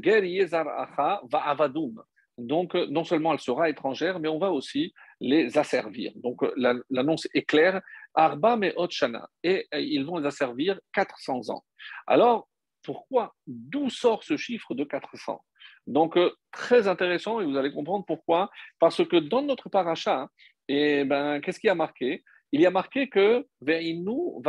va 1.31 1.39
avadoum. 1.45 2.03
Donc, 2.37 2.75
euh, 2.75 2.87
non 2.89 3.03
seulement 3.03 3.33
elle 3.33 3.39
sera 3.39 3.69
étrangère, 3.69 4.19
mais 4.19 4.27
on 4.27 4.39
va 4.39 4.51
aussi 4.51 4.93
les 5.19 5.57
asservir. 5.57 6.11
Donc, 6.15 6.41
l'annonce 6.89 7.27
est 7.33 7.43
claire. 7.43 7.81
Arba 8.15 8.57
et 8.61 8.73
Otshana. 8.75 9.27
Et 9.43 9.67
ils 9.73 10.05
vont 10.05 10.17
les 10.17 10.27
asservir 10.27 10.79
400 10.93 11.49
ans. 11.49 11.63
Alors, 12.05 12.47
pourquoi 12.83 13.33
D'où 13.47 13.89
sort 13.89 14.23
ce 14.23 14.35
chiffre 14.37 14.75
de 14.75 14.83
400 14.83 15.41
Donc, 15.87 16.17
très 16.51 16.87
intéressant, 16.87 17.39
et 17.39 17.45
vous 17.45 17.57
allez 17.57 17.71
comprendre 17.71 18.05
pourquoi. 18.05 18.49
Parce 18.79 19.05
que 19.05 19.17
dans 19.17 19.41
notre 19.41 19.69
paracha, 19.69 20.29
et 20.67 21.03
ben, 21.03 21.41
qu'est-ce 21.41 21.59
qui 21.59 21.69
a 21.69 21.75
marqué? 21.75 22.23
Il 22.51 22.61
y 22.61 22.65
a 22.65 22.71
marqué 22.71 23.09
que 23.09 23.45
Ve'inu 23.61 24.41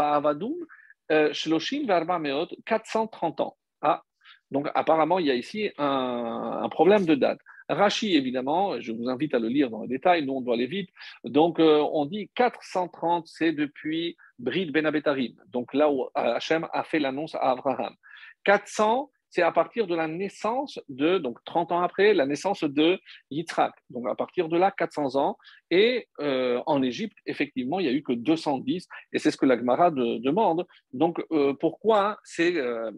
euh, 1.10 1.32
shloshim 1.32 1.86
ve'arba 1.86 2.18
meot, 2.18 2.48
430 2.66 3.40
ans. 3.40 3.56
Ah, 3.82 4.02
donc 4.50 4.68
apparemment, 4.74 5.18
il 5.18 5.26
y 5.26 5.30
a 5.30 5.34
ici 5.34 5.70
un, 5.78 6.68
problème 6.70 7.04
de 7.06 7.14
date. 7.14 7.38
Rachi, 7.68 8.14
évidemment, 8.14 8.78
je 8.80 8.92
vous 8.92 9.08
invite 9.08 9.34
à 9.34 9.38
le 9.38 9.48
lire 9.48 9.70
dans 9.70 9.82
le 9.82 9.88
détail, 9.88 10.24
nous 10.24 10.34
on 10.34 10.40
doit 10.42 10.54
aller 10.54 10.66
vite. 10.66 10.90
Donc 11.24 11.58
euh, 11.60 11.82
on 11.92 12.04
dit 12.04 12.30
430, 12.34 13.26
c'est 13.26 13.52
depuis 13.52 14.16
Brid 14.38 14.70
Ben 14.70 14.84
Abetarim, 14.84 15.34
donc 15.48 15.72
là 15.72 15.90
où 15.90 16.08
Hachem 16.14 16.68
a 16.72 16.84
fait 16.84 16.98
l'annonce 16.98 17.34
à 17.34 17.50
Abraham. 17.50 17.94
400, 18.44 19.10
c'est 19.34 19.42
à 19.42 19.50
partir 19.50 19.88
de 19.88 19.96
la 19.96 20.06
naissance 20.06 20.78
de, 20.88 21.18
donc 21.18 21.38
30 21.44 21.72
ans 21.72 21.80
après, 21.80 22.14
la 22.14 22.24
naissance 22.24 22.62
de 22.62 23.00
Yitzhak. 23.32 23.72
Donc 23.90 24.08
à 24.08 24.14
partir 24.14 24.48
de 24.48 24.56
là, 24.56 24.70
400 24.70 25.16
ans. 25.16 25.36
Et 25.72 26.06
euh, 26.20 26.62
en 26.66 26.84
Égypte, 26.84 27.16
effectivement, 27.26 27.80
il 27.80 27.82
n'y 27.82 27.88
a 27.88 27.92
eu 27.92 28.04
que 28.04 28.12
210, 28.12 28.86
et 29.12 29.18
c'est 29.18 29.32
ce 29.32 29.36
que 29.36 29.44
la 29.44 29.58
Gemara 29.58 29.90
demande. 29.90 30.64
Donc 30.92 31.20
euh, 31.32 31.52
pourquoi 31.52 32.18
c'est 32.22 32.56
euh, 32.56 32.92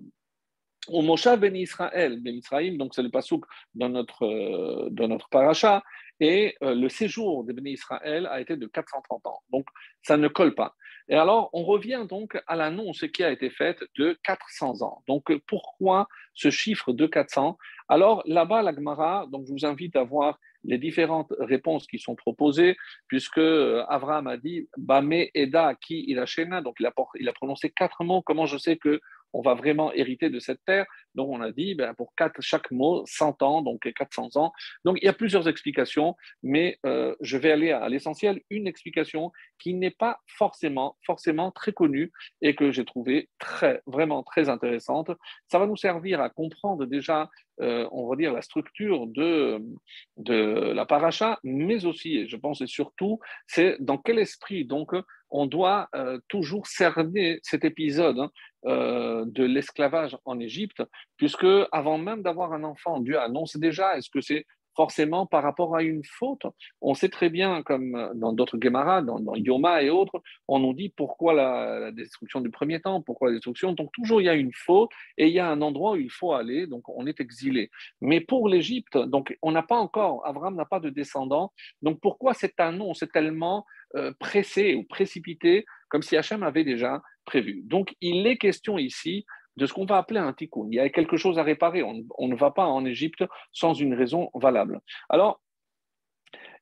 au 0.88 1.02
Moshe 1.02 1.28
ben 1.38 1.54
Israël, 1.56 2.20
ben 2.20 2.34
Israël, 2.34 2.76
donc 2.78 2.94
c'est 2.94 3.02
le 3.02 3.10
pasouk 3.10 3.44
dans 3.74 3.88
notre, 3.88 4.88
dans 4.90 5.08
notre 5.08 5.28
paracha, 5.28 5.82
et 6.18 6.56
le 6.62 6.88
séjour 6.88 7.44
de 7.44 7.52
Ben 7.52 7.66
Israël 7.66 8.26
a 8.30 8.40
été 8.40 8.56
de 8.56 8.66
430 8.66 9.26
ans. 9.26 9.40
Donc 9.50 9.66
ça 10.02 10.16
ne 10.16 10.28
colle 10.28 10.54
pas. 10.54 10.74
Et 11.08 11.14
alors, 11.14 11.50
on 11.52 11.62
revient 11.62 12.04
donc 12.08 12.36
à 12.46 12.56
l'annonce 12.56 13.04
qui 13.12 13.22
a 13.22 13.30
été 13.30 13.48
faite 13.50 13.84
de 13.96 14.18
400 14.24 14.82
ans. 14.82 15.02
Donc, 15.06 15.32
pourquoi 15.46 16.08
ce 16.34 16.50
chiffre 16.50 16.92
de 16.92 17.06
400 17.06 17.56
Alors, 17.88 18.22
là-bas, 18.26 18.62
la 18.62 18.74
Gemara, 18.74 19.26
donc 19.30 19.46
je 19.46 19.52
vous 19.52 19.64
invite 19.64 19.94
à 19.94 20.02
voir 20.02 20.38
les 20.64 20.78
différentes 20.78 21.32
réponses 21.38 21.86
qui 21.86 22.00
sont 22.00 22.16
proposées, 22.16 22.76
puisque 23.06 23.38
euh, 23.38 23.84
Abraham 23.88 24.26
a 24.26 24.36
dit 24.36 24.68
Bame 24.76 25.26
Eda 25.32 25.76
qui 25.76 26.04
il 26.08 26.18
a 26.18 26.26
donc 26.60 26.74
il 26.80 26.86
a, 26.86 26.92
il 27.20 27.28
a 27.28 27.32
prononcé 27.32 27.70
quatre 27.70 28.02
mots. 28.02 28.20
Comment 28.22 28.46
je 28.46 28.58
sais 28.58 28.76
que 28.76 29.00
on 29.32 29.42
va 29.42 29.54
vraiment 29.54 29.92
hériter 29.92 30.30
de 30.30 30.38
cette 30.38 30.64
terre. 30.64 30.86
Donc 31.14 31.28
on 31.30 31.40
a 31.40 31.52
dit, 31.52 31.74
ben, 31.74 31.94
pour 31.94 32.14
quatre, 32.16 32.40
chaque 32.40 32.70
mot, 32.70 33.04
100 33.06 33.42
ans, 33.42 33.62
donc 33.62 33.92
400 33.92 34.36
ans. 34.36 34.52
Donc 34.84 34.98
il 35.00 35.04
y 35.04 35.08
a 35.08 35.12
plusieurs 35.12 35.48
explications, 35.48 36.16
mais 36.42 36.78
euh, 36.86 37.14
je 37.20 37.36
vais 37.36 37.52
aller 37.52 37.72
à 37.72 37.88
l'essentiel. 37.88 38.40
Une 38.50 38.66
explication 38.66 39.32
qui 39.58 39.74
n'est 39.74 39.90
pas 39.90 40.20
forcément, 40.26 40.96
forcément 41.04 41.50
très 41.50 41.72
connue 41.72 42.12
et 42.42 42.54
que 42.54 42.72
j'ai 42.72 42.84
trouvé 42.84 43.28
très, 43.38 43.82
vraiment 43.86 44.22
très 44.22 44.48
intéressante. 44.48 45.10
Ça 45.50 45.58
va 45.58 45.66
nous 45.66 45.76
servir 45.76 46.20
à 46.20 46.30
comprendre 46.30 46.86
déjà 46.86 47.30
euh, 47.60 47.88
on 47.90 48.08
va 48.08 48.16
dire, 48.16 48.32
la 48.32 48.42
structure 48.42 49.06
de, 49.06 49.60
de 50.16 50.72
la 50.72 50.86
paracha, 50.86 51.38
mais 51.42 51.84
aussi, 51.86 52.18
et 52.18 52.28
je 52.28 52.36
pense 52.36 52.60
et 52.60 52.66
surtout, 52.66 53.18
c'est 53.46 53.76
dans 53.80 53.98
quel 53.98 54.18
esprit. 54.18 54.64
Donc 54.64 54.92
on 55.30 55.46
doit 55.46 55.88
euh, 55.94 56.18
toujours 56.28 56.66
cerner 56.66 57.38
cet 57.42 57.64
épisode 57.64 58.18
hein, 58.18 58.30
euh, 58.66 59.24
de 59.26 59.44
l'esclavage 59.44 60.16
en 60.24 60.38
Égypte, 60.38 60.82
puisque 61.16 61.46
avant 61.72 61.98
même 61.98 62.22
d'avoir 62.22 62.52
un 62.52 62.64
enfant, 62.64 63.00
Dieu 63.00 63.18
annonce 63.18 63.56
déjà, 63.56 63.96
est-ce 63.96 64.10
que 64.10 64.20
c'est 64.20 64.44
forcément 64.76 65.26
par 65.26 65.42
rapport 65.42 65.74
à 65.74 65.82
une 65.82 66.04
faute. 66.04 66.42
On 66.80 66.94
sait 66.94 67.08
très 67.08 67.30
bien, 67.30 67.62
comme 67.62 68.12
dans 68.14 68.32
d'autres 68.32 68.58
Gemara, 68.60 69.02
dans, 69.02 69.34
Yoma 69.34 69.82
et 69.82 69.90
autres, 69.90 70.22
on 70.46 70.58
nous 70.60 70.74
dit 70.74 70.90
pourquoi 70.90 71.32
la, 71.34 71.90
destruction 71.92 72.40
du 72.40 72.50
premier 72.50 72.80
temps, 72.80 73.00
pourquoi 73.00 73.28
la 73.28 73.34
destruction. 73.34 73.72
Donc 73.72 73.90
toujours 73.92 74.20
il 74.20 74.24
y 74.24 74.28
a 74.28 74.34
une 74.34 74.52
faute 74.52 74.90
et 75.16 75.26
il 75.28 75.32
y 75.32 75.40
a 75.40 75.48
un 75.48 75.62
endroit 75.62 75.92
où 75.92 75.96
il 75.96 76.10
faut 76.10 76.32
aller, 76.32 76.66
donc 76.66 76.88
on 76.88 77.06
est 77.06 77.20
exilé. 77.20 77.70
Mais 78.00 78.20
pour 78.20 78.48
l'Égypte, 78.48 78.96
donc 78.98 79.36
on 79.42 79.50
n'a 79.50 79.62
pas 79.62 79.76
encore, 79.76 80.24
Abraham 80.26 80.54
n'a 80.54 80.66
pas 80.66 80.80
de 80.80 80.90
descendants, 80.90 81.52
donc 81.82 82.00
pourquoi 82.00 82.34
cet 82.34 82.60
annonce 82.60 83.02
est 83.02 83.12
tellement 83.12 83.64
euh, 83.94 84.12
pressé 84.20 84.74
ou 84.74 84.84
précipité, 84.84 85.64
comme 85.88 86.02
si 86.02 86.16
Hachem 86.16 86.42
avait 86.42 86.64
déjà 86.64 87.02
prévu? 87.24 87.62
Donc 87.64 87.94
il 88.00 88.26
est 88.26 88.36
question 88.36 88.78
ici 88.78 89.24
de 89.56 89.66
ce 89.66 89.72
qu'on 89.72 89.86
va 89.86 89.98
appeler 89.98 90.20
un 90.20 90.32
tikkun. 90.32 90.68
Il 90.70 90.74
y 90.74 90.80
a 90.80 90.88
quelque 90.90 91.16
chose 91.16 91.38
à 91.38 91.42
réparer. 91.42 91.82
On, 91.82 92.28
ne 92.28 92.36
va 92.36 92.50
pas 92.50 92.66
en 92.66 92.84
Égypte 92.84 93.24
sans 93.52 93.74
une 93.74 93.94
raison 93.94 94.30
valable. 94.34 94.80
Alors, 95.08 95.40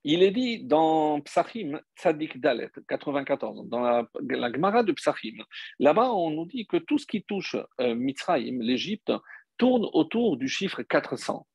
il 0.04 0.22
est 0.22 0.30
dit 0.30 0.64
dans 0.64 1.20
Psachim, 1.22 1.80
Tzadik 1.96 2.38
Dalet, 2.38 2.70
94, 2.88 3.68
dans 3.68 3.80
la, 3.80 4.06
la 4.28 4.52
Gemara 4.52 4.82
de 4.82 4.92
Psachim, 4.92 5.42
là-bas 5.78 6.12
on 6.12 6.30
nous 6.30 6.44
dit 6.44 6.66
que 6.66 6.76
tout 6.76 6.98
ce 6.98 7.06
qui 7.06 7.22
touche 7.22 7.56
euh, 7.80 7.94
Mitzrayim, 7.94 8.60
l'Égypte, 8.60 9.10
tourne 9.56 9.88
autour 9.92 10.36
du 10.36 10.46
chiffre 10.46 10.82
400. 10.82 11.46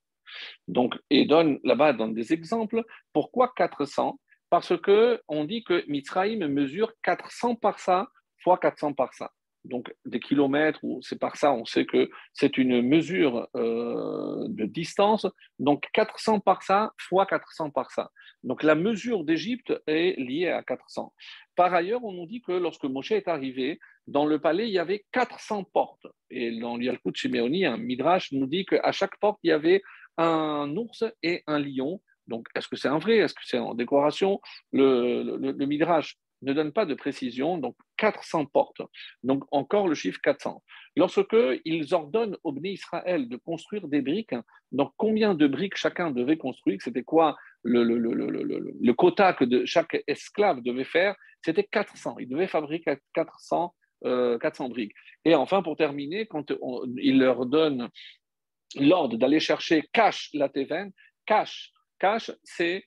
Donc, 0.68 0.98
et 1.10 1.26
donne 1.26 1.60
là-bas 1.64 1.94
donne 1.94 2.14
des 2.14 2.34
exemples. 2.34 2.84
Pourquoi 3.14 3.54
400 3.56 4.20
Parce 4.50 4.76
que 4.82 5.22
on 5.28 5.46
dit 5.46 5.64
que 5.64 5.84
Mitzrayim 5.88 6.48
mesure 6.48 6.92
400 7.04 7.56
par 7.56 7.80
ça 7.80 8.08
fois 8.42 8.58
400 8.58 8.94
par 8.94 9.14
ça 9.14 9.32
donc 9.70 9.94
des 10.06 10.20
kilomètres, 10.20 10.80
ou 10.84 11.00
c'est 11.02 11.20
par 11.20 11.38
ça, 11.38 11.54
on 11.54 11.66
sait 11.66 11.86
que 11.86 12.10
c'est 12.34 12.58
une 12.58 12.82
mesure 12.82 13.48
euh, 13.56 14.46
de 14.50 14.66
distance, 14.66 15.28
donc 15.60 15.86
400 15.94 16.40
par 16.40 16.64
ça 16.64 16.92
fois 16.98 17.26
400 17.26 17.70
par 17.70 17.92
ça. 17.92 18.12
Donc 18.44 18.64
la 18.64 18.76
mesure 18.76 19.24
d'Égypte 19.24 19.74
est 19.88 20.20
liée 20.20 20.50
à 20.50 20.64
400. 20.64 21.14
Par 21.56 21.74
ailleurs, 21.74 22.04
on 22.04 22.12
nous 22.12 22.26
dit 22.26 22.42
que 22.42 22.52
lorsque 22.52 22.86
Moshe 22.86 23.12
est 23.12 23.28
arrivé, 23.28 23.80
dans 24.08 24.26
le 24.26 24.40
palais, 24.40 24.68
il 24.68 24.74
y 24.74 24.80
avait 24.80 25.06
400 25.12 25.66
portes. 25.66 26.08
Et 26.30 26.58
dans 26.60 26.78
l'Yalkut 26.78 27.14
Shimeoni, 27.14 27.66
un 27.66 27.78
Midrash 27.78 28.32
nous 28.32 28.48
dit 28.48 28.66
qu'à 28.66 28.92
chaque 28.92 29.18
porte, 29.20 29.40
il 29.44 29.50
y 29.50 29.54
avait 29.54 29.82
un 30.18 30.76
ours 30.76 31.04
et 31.22 31.44
un 31.48 31.60
lion. 31.60 32.02
Donc, 32.28 32.48
est-ce 32.56 32.68
que 32.68 32.76
c'est 32.76 32.88
un 32.88 33.00
vrai? 33.00 33.18
Est-ce 33.18 33.34
que 33.34 33.42
c'est 33.44 33.58
en 33.58 33.74
décoration? 33.74 34.40
Le, 34.72 35.24
le, 35.24 35.52
le, 35.52 35.66
Midrash 35.66 36.18
ne 36.42 36.54
donne 36.54 36.72
pas 36.72 36.86
de 36.86 36.94
précision, 36.94 37.58
donc 37.58 37.76
400 37.98 38.46
portes. 38.46 38.82
Donc 39.24 39.44
encore 39.52 39.88
le 39.88 39.96
chiffre 39.96 40.20
400. 40.24 40.64
Lorsque 40.96 41.36
ils 41.66 41.94
ordonnent 41.94 42.38
au 42.44 42.52
Bné 42.52 42.72
Israël 42.72 43.28
de 43.28 43.38
construire 43.38 43.88
des 43.88 44.02
briques, 44.02 44.36
donc 44.72 44.92
combien 44.98 45.36
de 45.36 45.48
briques 45.48 45.76
chacun 45.76 46.12
devait 46.12 46.38
construire, 46.38 46.82
c'était 46.82 47.04
quoi 47.04 47.36
le, 47.64 48.92
quota 48.94 49.34
que 49.34 49.66
chaque 49.66 50.02
esclave 50.08 50.62
devait 50.62 50.84
faire, 50.84 51.16
c'était 51.44 51.64
400. 51.64 52.18
Il 52.20 52.30
devait 52.30 52.48
fabriquer 52.48 52.98
400, 53.14 53.76
400 54.04 54.66
euh, 54.66 54.70
briques. 54.70 54.94
Et 55.26 55.36
enfin, 55.36 55.62
pour 55.62 55.76
terminer, 55.76 56.26
quand 56.26 56.52
il 56.98 57.20
leur 57.20 57.46
donne 57.46 57.90
l'ordre 58.76 59.18
d'aller 59.18 59.40
chercher 59.40 59.84
cash 59.94 60.30
la 60.34 60.50
Teven, 60.50 60.92
cash, 61.26 61.72
cash, 62.00 62.32
c'est 62.44 62.86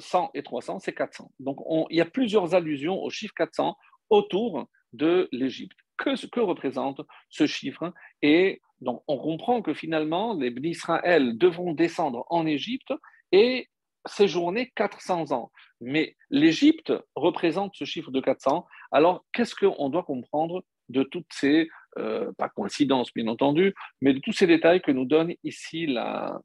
100 0.00 0.24
euh, 0.24 0.28
et 0.34 0.42
300, 0.42 0.80
c'est 0.80 0.92
400. 0.92 1.30
Donc 1.40 1.58
il 1.90 1.96
y 1.96 2.00
a 2.00 2.06
plusieurs 2.06 2.54
allusions 2.54 3.02
au 3.02 3.10
chiffre 3.10 3.34
400 3.36 3.76
autour 4.10 4.66
de 4.92 5.28
l'Égypte. 5.32 5.76
Que, 5.96 6.40
représente 6.40 7.00
ce 7.30 7.46
chiffre? 7.46 7.92
Et 8.22 8.60
donc 8.80 9.02
on 9.06 9.18
comprend 9.18 9.62
que 9.62 9.74
finalement, 9.74 10.34
les 10.34 10.52
Israël 10.64 11.38
devront 11.38 11.72
descendre 11.72 12.24
en 12.28 12.46
Égypte 12.46 12.92
et 13.30 13.68
séjourner 14.06 14.72
400 14.74 15.32
ans. 15.32 15.52
Mais 15.80 16.16
l'Égypte 16.30 16.92
représente 17.14 17.74
ce 17.76 17.84
chiffre 17.84 18.10
de 18.10 18.20
400. 18.20 18.66
Alors 18.90 19.24
qu'est-ce 19.32 19.54
qu'on 19.54 19.88
doit 19.88 20.02
comprendre 20.02 20.64
de 20.88 21.04
toutes 21.04 21.32
ces, 21.32 21.68
euh, 21.98 22.32
pas 22.36 22.48
coïncidences 22.48 23.14
bien 23.14 23.28
entendu, 23.28 23.74
mais 24.00 24.12
de 24.12 24.18
tous 24.18 24.32
ces 24.32 24.46
détails 24.46 24.82
que 24.82 24.90
nous 24.90 25.04
donne 25.04 25.34
ici 25.44 25.86
la, 25.86 26.40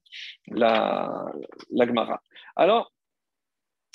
la, 0.47 1.25
la 1.71 1.85
Gemara? 1.85 2.21
Alors, 2.55 2.93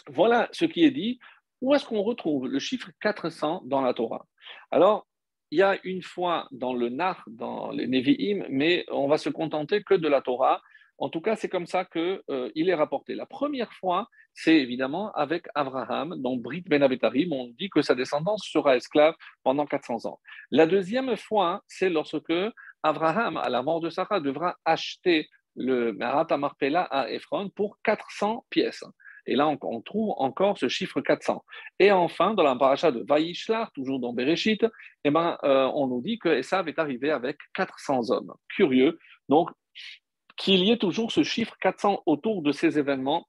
voilà 0.08 0.48
ce 0.52 0.64
qui 0.64 0.84
est 0.84 0.90
dit. 0.90 1.18
Où 1.60 1.74
est-ce 1.74 1.86
qu'on 1.86 2.02
retrouve 2.02 2.48
le 2.48 2.58
chiffre 2.58 2.90
400 3.00 3.62
dans 3.66 3.82
la 3.82 3.94
Torah? 3.94 4.26
Alors, 4.70 5.06
il 5.52 5.58
y 5.58 5.62
a 5.62 5.78
une 5.84 6.02
fois 6.02 6.48
dans 6.50 6.72
le 6.72 6.88
Nar, 6.88 7.22
dans 7.28 7.70
les 7.70 7.86
Nevi'im, 7.86 8.46
mais 8.48 8.84
on 8.90 9.06
va 9.06 9.18
se 9.18 9.28
contenter 9.28 9.82
que 9.82 9.94
de 9.94 10.08
la 10.08 10.22
Torah. 10.22 10.60
En 10.98 11.08
tout 11.08 11.20
cas, 11.20 11.36
c'est 11.36 11.48
comme 11.48 11.66
ça 11.66 11.84
qu'il 11.84 12.20
euh, 12.30 12.50
est 12.54 12.74
rapporté. 12.74 13.14
La 13.14 13.26
première 13.26 13.72
fois, 13.74 14.08
c'est 14.34 14.56
évidemment 14.56 15.12
avec 15.12 15.46
Abraham, 15.54 16.16
dans 16.18 16.36
Brit 16.36 16.64
Ben 16.66 16.82
Abetarim, 16.82 17.32
on 17.32 17.48
dit 17.48 17.68
que 17.70 17.82
sa 17.82 17.94
descendance 17.94 18.48
sera 18.50 18.76
esclave 18.76 19.14
pendant 19.42 19.66
400 19.66 20.06
ans. 20.06 20.20
La 20.50 20.66
deuxième 20.66 21.16
fois, 21.16 21.62
c'est 21.66 21.90
lorsque 21.90 22.32
Abraham, 22.82 23.36
à 23.36 23.48
la 23.50 23.62
mort 23.62 23.80
de 23.80 23.90
Sarah, 23.90 24.20
devra 24.20 24.56
acheter 24.64 25.28
le 25.54 25.92
Marat 25.92 26.36
Marpella 26.36 26.82
à 26.82 27.10
Ephron 27.10 27.50
pour 27.50 27.78
400 27.82 28.46
pièces. 28.48 28.84
Et 29.26 29.36
là, 29.36 29.48
on, 29.48 29.80
trouve 29.80 30.14
encore 30.18 30.58
ce 30.58 30.68
chiffre 30.68 31.00
400. 31.00 31.44
Et 31.78 31.92
enfin, 31.92 32.34
dans 32.34 32.42
la 32.42 32.54
de 32.54 33.04
Vaishlar, 33.06 33.70
toujours 33.72 34.00
dans 34.00 34.12
Bereshit, 34.12 34.66
eh 35.04 35.10
ben, 35.10 35.38
euh, 35.44 35.70
on 35.74 35.86
nous 35.86 36.02
dit 36.02 36.18
que 36.18 36.28
Esav 36.28 36.68
est 36.68 36.78
arrivé 36.78 37.10
avec 37.10 37.38
400 37.54 38.10
hommes. 38.10 38.32
Curieux. 38.48 38.98
Donc, 39.28 39.50
qu'il 40.36 40.64
y 40.64 40.72
ait 40.72 40.78
toujours 40.78 41.12
ce 41.12 41.22
chiffre 41.22 41.56
400 41.60 42.02
autour 42.06 42.42
de 42.42 42.52
ces 42.52 42.78
événements 42.78 43.28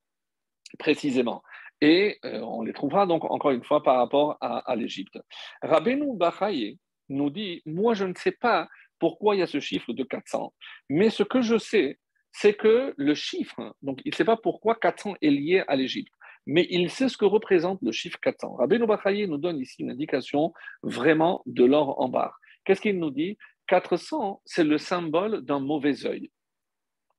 précisément. 0.80 1.44
Et 1.82 2.18
euh, 2.26 2.40
on 2.40 2.64
les 2.64 2.74
trouvera 2.74 3.06
donc 3.06 3.24
encore 3.26 3.52
une 3.52 3.64
fois 3.64 3.84
par 3.84 3.98
rapport 3.98 4.38
à, 4.42 4.76
l'Égypte. 4.76 5.20
Rabbeinu 5.62 6.16
Bachaye 6.16 6.80
nous 7.10 7.30
dit, 7.30 7.62
moi 7.66 7.94
je 7.94 8.06
ne 8.06 8.14
sais 8.16 8.32
pas 8.32 8.68
pourquoi 9.00 9.36
il 9.36 9.40
y 9.40 9.42
a 9.42 9.48
ce 9.48 9.60
chiffre 9.60 9.92
de 9.92 10.04
400, 10.04 10.54
mais 10.90 11.10
ce 11.10 11.24
que 11.24 11.42
je 11.42 11.58
sais, 11.58 12.00
c'est 12.34 12.56
que 12.56 12.94
le 12.98 13.14
chiffre, 13.14 13.76
donc 13.84 14.02
il 14.04 14.10
ne 14.10 14.16
sait 14.16 14.26
pas 14.26 14.38
pourquoi 14.38 14.76
400 14.76 15.16
est 15.22 15.30
lié 15.30 15.64
à 15.68 15.76
l'Égypte, 15.76 16.12
mais 16.48 16.68
il 16.70 16.90
sait 16.90 17.08
ce 17.08 17.16
que 17.16 17.26
représente 17.26 17.80
le 17.84 17.92
chiffre 17.92 18.20
400. 18.20 18.56
Rabbeinu 18.56 18.88
Bachaye 18.88 19.28
nous 19.28 19.38
donne 19.38 19.60
ici 19.60 19.84
une 19.84 19.92
indication 19.92 20.52
vraiment 20.82 21.44
de 21.46 21.64
l'or 21.64 22.02
en 22.02 22.10
barre. 22.10 22.38
Qu'est-ce 22.66 22.82
qu'il 22.82 23.00
nous 23.00 23.12
dit? 23.12 23.38
400, 23.68 24.42
c'est 24.46 24.64
le 24.64 24.78
symbole 24.78 25.42
d'un 25.42 25.60
mauvais 25.60 26.06
œil. 26.06 26.32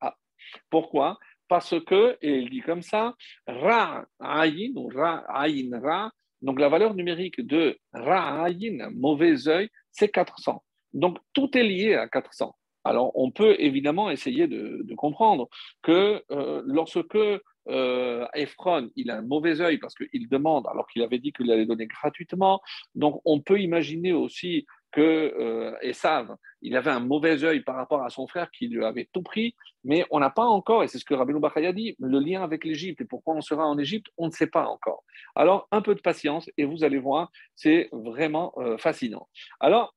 Ah, 0.00 0.16
pourquoi? 0.68 1.18
Parce 1.48 1.80
que, 1.84 2.18
et 2.20 2.38
il 2.38 2.50
dit 2.50 2.60
comme 2.60 2.82
ça, 2.82 3.14
Ra 3.46 4.04
Ayin, 4.18 4.72
ou 4.76 4.88
Ra 4.88 5.24
Ayin 5.28 5.80
Ra, 5.80 6.10
donc 6.42 6.58
la 6.58 6.68
valeur 6.68 6.94
numérique 6.94 7.40
de 7.40 7.78
Ra 7.92 8.44
Ayin, 8.44 8.90
mauvais 8.90 9.48
œil, 9.48 9.68
c'est 9.92 10.08
400. 10.08 10.62
Donc 10.92 11.18
tout 11.32 11.56
est 11.56 11.62
lié 11.62 11.94
à 11.94 12.08
400. 12.08 12.54
Alors 12.84 13.12
on 13.14 13.30
peut 13.30 13.56
évidemment 13.58 14.10
essayer 14.10 14.46
de, 14.46 14.84
comprendre 14.96 15.48
que 15.82 16.22
euh, 16.30 16.62
lorsque 16.66 17.16
euh, 17.68 18.26
Ephron, 18.34 18.90
il 18.96 19.10
a 19.10 19.16
un 19.16 19.22
mauvais 19.22 19.60
œil 19.60 19.78
parce 19.78 19.94
qu'il 19.94 20.28
demande, 20.28 20.66
alors 20.66 20.86
qu'il 20.86 21.02
avait 21.02 21.18
dit 21.18 21.32
qu'il 21.32 21.50
allait 21.50 21.66
donner 21.66 21.86
gratuitement. 21.86 22.60
Donc, 22.94 23.20
on 23.24 23.40
peut 23.40 23.60
imaginer 23.60 24.12
aussi 24.12 24.66
que 24.92 25.00
euh, 25.00 25.74
Esav, 25.82 26.36
il 26.62 26.76
avait 26.76 26.90
un 26.90 27.00
mauvais 27.00 27.42
œil 27.42 27.60
par 27.60 27.74
rapport 27.74 28.04
à 28.04 28.10
son 28.10 28.28
frère 28.28 28.50
qui 28.52 28.68
lui 28.68 28.84
avait 28.84 29.08
tout 29.12 29.22
pris, 29.22 29.56
mais 29.82 30.06
on 30.10 30.20
n'a 30.20 30.30
pas 30.30 30.44
encore, 30.44 30.84
et 30.84 30.88
c'est 30.88 30.98
ce 30.98 31.04
que 31.04 31.14
Rabbi 31.14 31.32
Bakaya 31.32 31.72
dit, 31.72 31.96
le 31.98 32.20
lien 32.20 32.44
avec 32.44 32.64
l'Égypte. 32.64 33.00
Et 33.00 33.04
pourquoi 33.04 33.34
on 33.34 33.40
sera 33.40 33.66
en 33.66 33.76
Égypte, 33.76 34.06
on 34.18 34.26
ne 34.26 34.32
sait 34.32 34.46
pas 34.46 34.66
encore. 34.66 35.02
Alors, 35.34 35.66
un 35.72 35.82
peu 35.82 35.96
de 35.96 36.00
patience, 36.00 36.48
et 36.56 36.64
vous 36.64 36.84
allez 36.84 36.98
voir, 36.98 37.32
c'est 37.56 37.88
vraiment 37.92 38.52
euh, 38.58 38.78
fascinant. 38.78 39.28
Alors, 39.58 39.94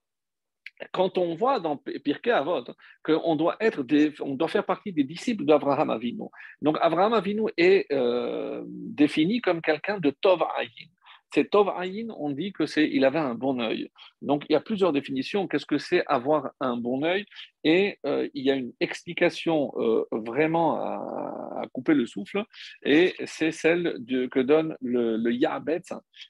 quand 0.92 1.18
on 1.18 1.36
voit 1.36 1.60
dans 1.60 1.78
Pirkei 1.78 2.32
Avot 2.32 2.64
qu'on 3.04 3.36
doit 3.36 3.58
être 3.60 3.86
on 4.22 4.36
doit 4.36 4.48
faire 4.48 4.66
partie 4.66 4.92
des 4.92 5.04
disciples 5.04 5.46
d'Abraham 5.46 5.90
Avinu. 5.90 6.26
Donc 6.62 6.78
Abraham 6.82 7.14
Avinu 7.14 7.44
est 7.58 7.92
euh, 7.92 8.64
défini 8.68 9.42
comme 9.42 9.62
quelqu'un 9.62 10.00
de 10.00 10.12
Tov 10.12 10.44
Ayin. 10.58 10.90
C'est 11.34 11.50
Tov 11.50 11.70
Ayin, 11.70 12.08
on 12.18 12.30
dit 12.30 12.54
que 12.54 12.66
c'est 12.66 12.90
il 12.90 13.04
avait 13.06 13.20
un 13.20 13.36
bon 13.36 13.60
œil. 13.60 13.90
Donc 14.22 14.46
il 14.50 14.54
y 14.54 14.56
a 14.56 14.62
plusieurs 14.62 14.94
définitions. 14.94 15.48
Qu'est-ce 15.48 15.66
que 15.66 15.78
c'est 15.78 16.04
avoir 16.08 16.52
un 16.60 16.78
bon 16.78 17.04
œil? 17.04 17.26
Et 17.64 18.00
euh, 18.06 18.30
il 18.34 18.46
y 18.46 18.52
a 18.52 18.56
une 18.56 18.74
explication 18.80 19.74
euh, 19.78 20.06
vraiment 20.12 20.80
à, 20.80 21.66
couper 21.74 21.94
le 21.94 22.06
souffle, 22.06 22.44
et 22.84 23.14
c'est 23.26 23.52
celle 23.52 23.98
que 24.32 24.40
donne 24.40 24.78
le, 24.80 25.18
le 25.18 25.32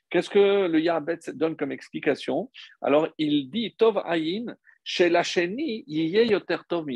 Qu'est-ce 0.10 0.30
que 0.30 0.68
le 0.68 0.80
Yabetz 0.80 1.30
donne 1.30 1.56
comme 1.56 1.72
explication? 1.72 2.50
Alors 2.82 3.08
il 3.18 3.50
dit 3.52 3.76
Tov 3.78 4.02
Ayin, 4.06 4.56
chez 4.84 5.10
la 5.10 5.24
Sheni, 5.24 5.84
yoter 5.88 6.58
Tov. 6.68 6.88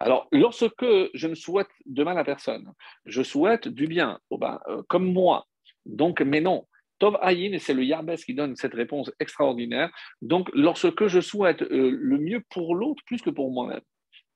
Alors, 0.00 0.28
lorsque 0.32 0.84
je 1.14 1.28
ne 1.28 1.34
souhaite 1.34 1.70
de 1.86 2.02
mal 2.02 2.18
à 2.18 2.24
personne, 2.24 2.72
je 3.04 3.22
souhaite 3.22 3.68
du 3.68 3.86
bien, 3.86 4.18
oh 4.30 4.38
ben, 4.38 4.60
euh, 4.68 4.82
comme 4.88 5.12
moi, 5.12 5.46
donc, 5.86 6.20
mais 6.20 6.40
non. 6.40 6.66
Tov 6.98 7.18
Ayin, 7.20 7.58
c'est 7.58 7.74
le 7.74 7.84
Yarbes 7.84 8.14
qui 8.16 8.34
donne 8.34 8.54
cette 8.54 8.74
réponse 8.74 9.10
extraordinaire. 9.18 9.90
Donc, 10.20 10.48
lorsque 10.54 11.06
je 11.08 11.20
souhaite 11.20 11.62
euh, 11.62 11.90
le 11.90 12.18
mieux 12.18 12.42
pour 12.50 12.76
l'autre 12.76 13.02
plus 13.06 13.20
que 13.20 13.30
pour 13.30 13.50
moi-même. 13.50 13.80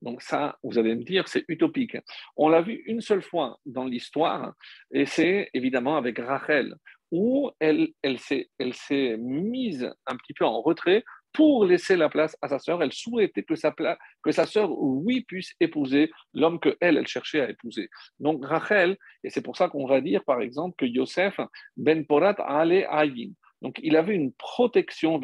Donc 0.03 0.23
ça, 0.23 0.59
vous 0.63 0.79
allez 0.79 0.95
me 0.95 1.05
dire, 1.05 1.27
c'est 1.29 1.45
utopique. 1.49 1.97
On 2.37 2.49
l'a 2.49 2.61
vu 2.61 2.83
une 2.87 3.01
seule 3.01 3.23
fois 3.23 3.59
dans 3.65 3.85
l'histoire, 3.85 4.53
et 4.93 5.07
c'est 5.07 5.49
évidemment 5.55 5.97
avec 5.97 6.19
Rachel, 6.19 6.75
où 7.11 7.51
elle, 7.61 7.89
elle 8.03 8.19
s'est 8.19 9.17
mise 9.17 9.91
un 10.07 10.17
petit 10.17 10.35
peu 10.35 10.45
en 10.45 10.61
retrait 10.61 11.03
pour 11.37 11.67
laisser 11.67 11.97
la 11.97 12.09
place 12.09 12.35
à 12.41 12.49
sa 12.49 12.59
sœur. 12.59 12.83
Elle 12.83 12.95
souhaitait 12.95 13.43
que 13.43 13.55
sa, 13.55 14.47
sœur, 14.47 14.71
oui, 14.73 15.21
puisse 15.21 15.53
épouser 15.61 16.11
l'homme 16.33 16.59
que 16.59 16.77
elle, 16.81 17.07
cherchait 17.07 17.43
à 17.43 17.51
épouser. 17.51 17.91
Donc 18.19 18.45
Rachel, 18.45 18.97
et 19.23 19.29
c'est 19.29 19.43
pour 19.43 19.57
ça 19.57 19.69
qu'on 19.69 19.87
va 19.87 20.01
dire, 20.01 20.25
par 20.25 20.41
exemple, 20.41 20.75
que 20.79 20.87
Yosef 20.87 21.39
ben 21.77 22.07
Porat 22.07 22.37
allait 22.39 22.87
ayin. 22.87 23.33
Donc, 23.63 23.81
il 23.83 23.97
avait 23.97 24.15
une 24.15 24.33
protection, 24.33 25.19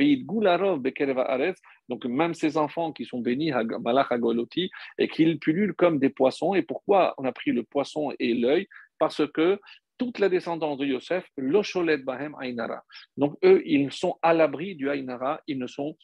donc 1.89 2.05
même 2.07 2.35
ses 2.35 2.57
enfants 2.57 2.93
qui 2.93 3.05
sont 3.05 3.21
bénis, 3.21 3.53
Malach 3.81 4.11
Agoloti, 4.11 4.71
et 4.99 5.09
qu'ils 5.09 5.39
pullulent 5.39 5.75
comme 5.75 5.99
des 5.99 6.09
poissons. 6.09 6.55
Et 6.55 6.63
pourquoi 6.63 7.15
on 7.19 7.25
a 7.25 7.33
pris 7.33 7.53
le 7.53 7.63
poisson 7.63 8.13
et 8.19 8.35
l'œil? 8.35 8.69
Parce 8.99 9.23
que 9.33 9.61
toute 9.99 10.19
la 10.19 10.29
descendance 10.29 10.79
de 10.79 10.87
Yosef, 10.87 11.25
l'Osholet 11.37 11.99
Bahem 11.99 12.35
Ainara. 12.41 12.83
Donc 13.17 13.37
eux, 13.45 13.63
ils 13.65 13.93
sont 13.93 14.19
à 14.23 14.33
l'abri 14.33 14.75
du 14.75 14.91
Ainara, 14.91 15.41
ils 15.47 15.59
ne 15.59 15.67
sont 15.67 15.97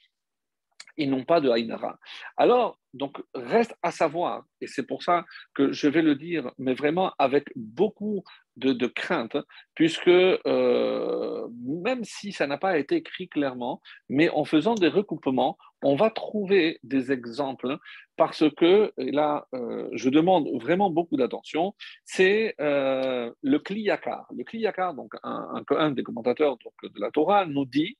ils 0.98 1.08
n'ont 1.08 1.24
pas 1.24 1.40
de 1.40 1.48
Ainara. 1.48 1.98
Alors, 2.36 2.78
donc, 2.92 3.22
reste 3.34 3.74
à 3.82 3.92
savoir, 3.92 4.44
et 4.60 4.66
c'est 4.66 4.86
pour 4.86 5.02
ça 5.02 5.24
que 5.54 5.72
je 5.72 5.88
vais 5.88 6.02
le 6.02 6.16
dire, 6.16 6.50
mais 6.58 6.74
vraiment 6.74 7.12
avec 7.18 7.50
beaucoup 7.54 8.24
de, 8.56 8.86
crainte, 8.88 9.36
puisque 9.74 10.08
euh, 10.08 11.48
même 11.62 12.02
si 12.02 12.32
ça 12.32 12.48
n'a 12.48 12.58
pas 12.58 12.76
été 12.78 12.96
écrit 12.96 13.28
clairement, 13.28 13.80
mais 14.08 14.28
en 14.30 14.44
faisant 14.44 14.74
des 14.74 14.88
recoupements, 14.88 15.56
on 15.82 15.96
va 15.96 16.10
trouver 16.10 16.78
des 16.82 17.12
exemples, 17.12 17.78
parce 18.16 18.44
que, 18.56 18.92
et 18.98 19.12
là, 19.12 19.46
euh, 19.54 19.88
je 19.92 20.10
demande 20.10 20.48
vraiment 20.60 20.90
beaucoup 20.90 21.16
d'attention, 21.16 21.74
c'est 22.04 22.54
euh, 22.60 23.32
le 23.42 23.58
Kliyakar. 23.58 24.26
Le 24.36 24.44
Kliyakar, 24.44 24.94
donc 24.94 25.14
un, 25.22 25.90
des 25.92 26.02
commentateurs 26.02 26.56
donc, 26.58 26.92
de 26.94 27.00
la 27.00 27.10
Torah, 27.10 27.46
nous 27.46 27.64
dit 27.64 27.96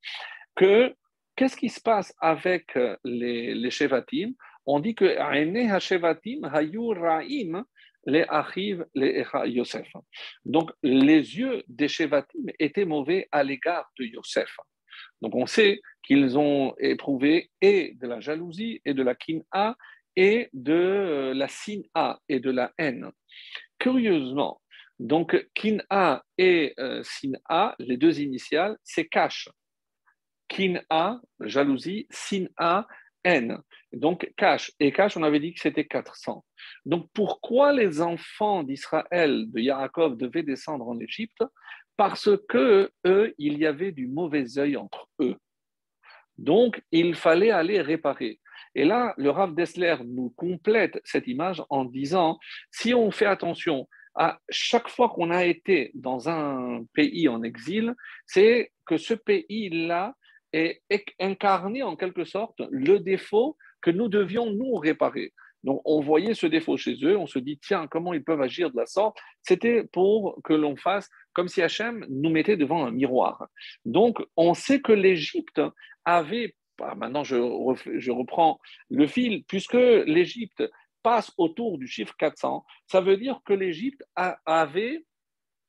que 0.56 0.94
qu'est-ce 1.36 1.56
qui 1.56 1.68
se 1.68 1.80
passe 1.80 2.12
avec 2.20 2.76
les, 3.04 3.54
les 3.54 3.70
Shevatim? 3.70 4.32
On 4.66 4.80
dit 4.80 4.94
que 4.94 5.04
les 8.06 8.24
Achiv, 8.28 8.86
les 8.94 9.24
Yosef. 9.46 9.86
Donc, 10.44 10.70
les 10.82 11.36
yeux 11.38 11.62
des 11.68 11.88
Shevatim 11.88 12.46
étaient 12.58 12.84
mauvais 12.84 13.28
à 13.30 13.42
l'égard 13.42 13.90
de 13.98 14.04
Yosef. 14.04 14.56
Donc, 15.20 15.34
on 15.34 15.46
sait 15.46 15.80
qu'ils 16.08 16.38
ont 16.38 16.74
éprouvé 16.78 17.50
et 17.60 17.92
de 18.00 18.06
la 18.06 18.18
jalousie 18.18 18.80
et 18.86 18.94
de 18.94 19.02
la 19.02 19.14
kin'a 19.14 19.76
et 20.16 20.48
de 20.54 21.32
la 21.34 21.48
sin'a 21.48 22.18
et 22.30 22.40
de 22.40 22.50
la 22.50 22.72
haine. 22.78 23.10
Curieusement, 23.78 24.62
donc 24.98 25.36
kin'a 25.54 26.24
et 26.38 26.72
euh, 26.80 27.02
sin'a, 27.04 27.76
les 27.78 27.98
deux 27.98 28.20
initiales, 28.20 28.78
c'est 28.82 29.06
cache. 29.06 29.50
Kin'a, 30.48 31.20
jalousie, 31.40 32.06
sin'a, 32.08 32.88
haine. 33.22 33.58
Donc, 33.92 34.32
cache. 34.38 34.72
Et 34.80 34.92
cache, 34.92 35.18
on 35.18 35.22
avait 35.22 35.40
dit 35.40 35.52
que 35.52 35.60
c'était 35.60 35.86
400. 35.86 36.42
Donc, 36.86 37.10
pourquoi 37.12 37.74
les 37.74 38.00
enfants 38.00 38.62
d'Israël, 38.62 39.44
de 39.50 39.60
Yaakov, 39.60 40.16
devaient 40.16 40.42
descendre 40.42 40.88
en 40.88 40.98
Égypte? 41.00 41.44
Parce 41.98 42.30
que 42.48 42.90
eux, 43.06 43.34
il 43.36 43.58
y 43.58 43.66
avait 43.66 43.92
du 43.92 44.06
mauvais 44.06 44.58
œil 44.58 44.78
entre 44.78 45.06
eux. 45.20 45.36
Donc, 46.38 46.80
il 46.92 47.14
fallait 47.14 47.50
aller 47.50 47.80
réparer. 47.80 48.40
Et 48.74 48.84
là, 48.84 49.14
le 49.16 49.30
Rav 49.30 49.54
Dessler 49.54 49.96
nous 50.06 50.30
complète 50.30 51.00
cette 51.04 51.26
image 51.26 51.62
en 51.68 51.84
disant 51.84 52.38
si 52.70 52.94
on 52.94 53.10
fait 53.10 53.26
attention 53.26 53.88
à 54.14 54.40
chaque 54.48 54.88
fois 54.88 55.10
qu'on 55.10 55.30
a 55.30 55.44
été 55.44 55.92
dans 55.94 56.28
un 56.28 56.84
pays 56.92 57.28
en 57.28 57.42
exil, 57.42 57.94
c'est 58.26 58.72
que 58.86 58.96
ce 58.96 59.14
pays-là 59.14 60.14
et 60.52 60.82
incarner 61.20 61.82
en 61.82 61.94
quelque 61.94 62.24
sorte 62.24 62.60
le 62.70 62.98
défaut 62.98 63.56
que 63.80 63.90
nous 63.90 64.08
devions 64.08 64.50
nous 64.50 64.74
réparer. 64.74 65.32
Donc 65.64 65.80
on 65.84 66.00
voyait 66.00 66.34
ce 66.34 66.46
défaut 66.46 66.76
chez 66.76 66.96
eux, 67.02 67.16
on 67.16 67.26
se 67.26 67.38
dit 67.38 67.58
tiens 67.58 67.86
comment 67.88 68.14
ils 68.14 68.22
peuvent 68.22 68.40
agir 68.40 68.70
de 68.70 68.76
la 68.76 68.86
sorte? 68.86 69.18
C'était 69.42 69.84
pour 69.84 70.40
que 70.44 70.52
l'on 70.52 70.76
fasse 70.76 71.08
comme 71.32 71.48
si 71.48 71.62
Hachem 71.62 72.06
nous 72.08 72.30
mettait 72.30 72.56
devant 72.56 72.86
un 72.86 72.90
miroir. 72.90 73.48
Donc 73.84 74.22
on 74.36 74.54
sait 74.54 74.80
que 74.80 74.92
l'Égypte 74.92 75.60
avait, 76.04 76.54
bah, 76.78 76.94
maintenant 76.96 77.24
je, 77.24 77.36
je 77.96 78.10
reprends 78.10 78.60
le 78.90 79.06
fil, 79.06 79.44
puisque 79.44 79.74
l'Égypte 79.74 80.62
passe 81.02 81.32
autour 81.38 81.78
du 81.78 81.86
chiffre 81.86 82.14
400, 82.18 82.64
ça 82.86 83.00
veut 83.00 83.16
dire 83.16 83.40
que 83.44 83.52
l'Égypte 83.52 84.02
avait 84.14 85.04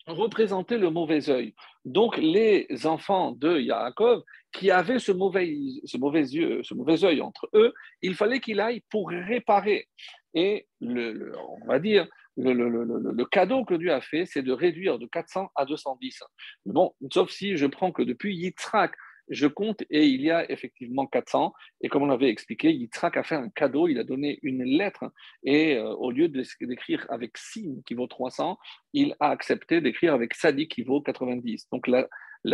représentait 0.10 0.78
le 0.78 0.90
mauvais 0.90 1.30
œil. 1.30 1.54
Donc, 1.86 2.18
les 2.18 2.68
enfants 2.86 3.32
de 3.32 3.60
Yaakov, 3.60 4.24
qui 4.52 4.72
avaient 4.72 5.00
ce 5.00 5.12
mauvais, 5.12 5.56
ce 5.86 5.98
mauvais, 5.98 7.06
œil 7.06 7.22
entre 7.22 7.50
eux, 7.54 7.74
il 8.02 8.16
fallait 8.16 8.40
qu'il 8.40 8.60
aille 8.60 8.82
pour 8.90 9.10
réparer. 9.10 9.88
Et 10.34 10.68
le, 10.82 11.34
on 11.62 11.68
va 11.68 11.80
dire, 11.80 12.08
le, 12.38 12.54
le, 12.54 13.26
cadeau 13.26 13.66
que 13.66 13.74
Dieu 13.74 13.92
a 13.92 14.02
fait, 14.02 14.26
c'est 14.26 14.42
de 14.42 14.54
réduire 14.54 14.98
de 14.98 15.08
400 15.08 15.50
à 15.56 15.66
210. 15.66 16.20
Bon, 16.66 16.94
sauf 17.12 17.30
si 17.32 17.58
je 17.58 17.66
prends 17.66 17.92
que 17.92 18.02
depuis 18.02 18.36
Yitzhak, 18.36 18.94
je 19.30 19.48
compte 19.48 19.84
et 19.90 20.08
il 20.08 20.22
y 20.22 20.32
a 20.32 20.50
effectivement 20.52 21.06
400. 21.06 21.54
Et 21.82 21.90
comme 21.90 22.04
on 22.04 22.08
l'avait 22.08 22.30
expliqué, 22.30 22.72
Yitzhak 22.72 23.18
a 23.18 23.24
fait 23.24 23.36
un 23.36 23.50
cadeau, 23.50 23.88
il 23.88 24.00
a 24.00 24.04
donné 24.04 24.40
une 24.42 24.64
lettre 24.64 25.12
et 25.44 25.76
euh, 25.76 25.94
au 25.94 26.12
lieu 26.12 26.28
d'écrire 26.28 27.06
avec 27.10 27.38
Sin 27.38 27.82
qui 27.86 27.94
vaut 27.94 28.08
300, 28.08 28.58
il 28.94 29.16
a 29.20 29.30
accepté 29.30 29.82
d'écrire 29.82 30.14
avec 30.14 30.34
Sadi 30.34 30.68
qui 30.68 30.84
vaut 30.84 31.02
90. 31.02 31.70
Donc 31.72 31.88
la, 31.88 32.08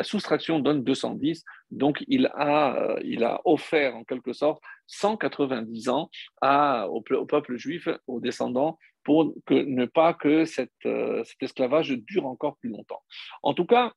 soustraction 0.04 0.60
donne 0.60 0.84
210. 0.84 1.44
Donc 1.72 2.04
il 2.08 2.28
a, 2.34 2.76
euh, 2.76 3.00
il 3.04 3.24
a 3.24 3.42
offert 3.46 3.96
en 3.96 4.04
quelque 4.04 4.34
sorte 4.34 4.62
190 4.88 5.90
ans 5.90 6.10
à, 6.42 6.90
au, 6.90 7.02
peuple 7.02 7.56
juif, 7.56 7.88
aux 8.08 8.20
descendants, 8.20 8.78
pour 9.04 9.34
ne 9.50 9.86
pas 9.86 10.14
que 10.14 10.46
euh, 10.86 11.24
cet 11.24 11.42
esclavage 11.42 11.92
dure 11.92 12.26
encore 12.26 12.58
plus 12.58 12.70
longtemps. 12.70 13.04
En 13.44 13.54
tout 13.54 13.66
cas, 13.66 13.94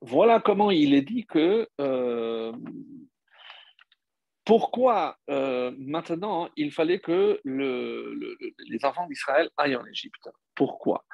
voilà 0.00 0.40
comment 0.40 0.70
il 0.70 0.94
est 0.94 1.02
dit 1.02 1.26
que 1.26 1.68
euh, 1.80 2.52
pourquoi 4.44 5.18
euh, 5.30 5.72
maintenant 5.78 6.48
il 6.56 6.70
fallait 6.70 7.00
que 7.00 7.40
les 7.44 8.84
enfants 8.84 9.06
d'Israël 9.06 9.50
aillent 9.56 9.76
en 9.76 9.86
Égypte. 9.86 10.28
Pourquoi? 10.54 11.04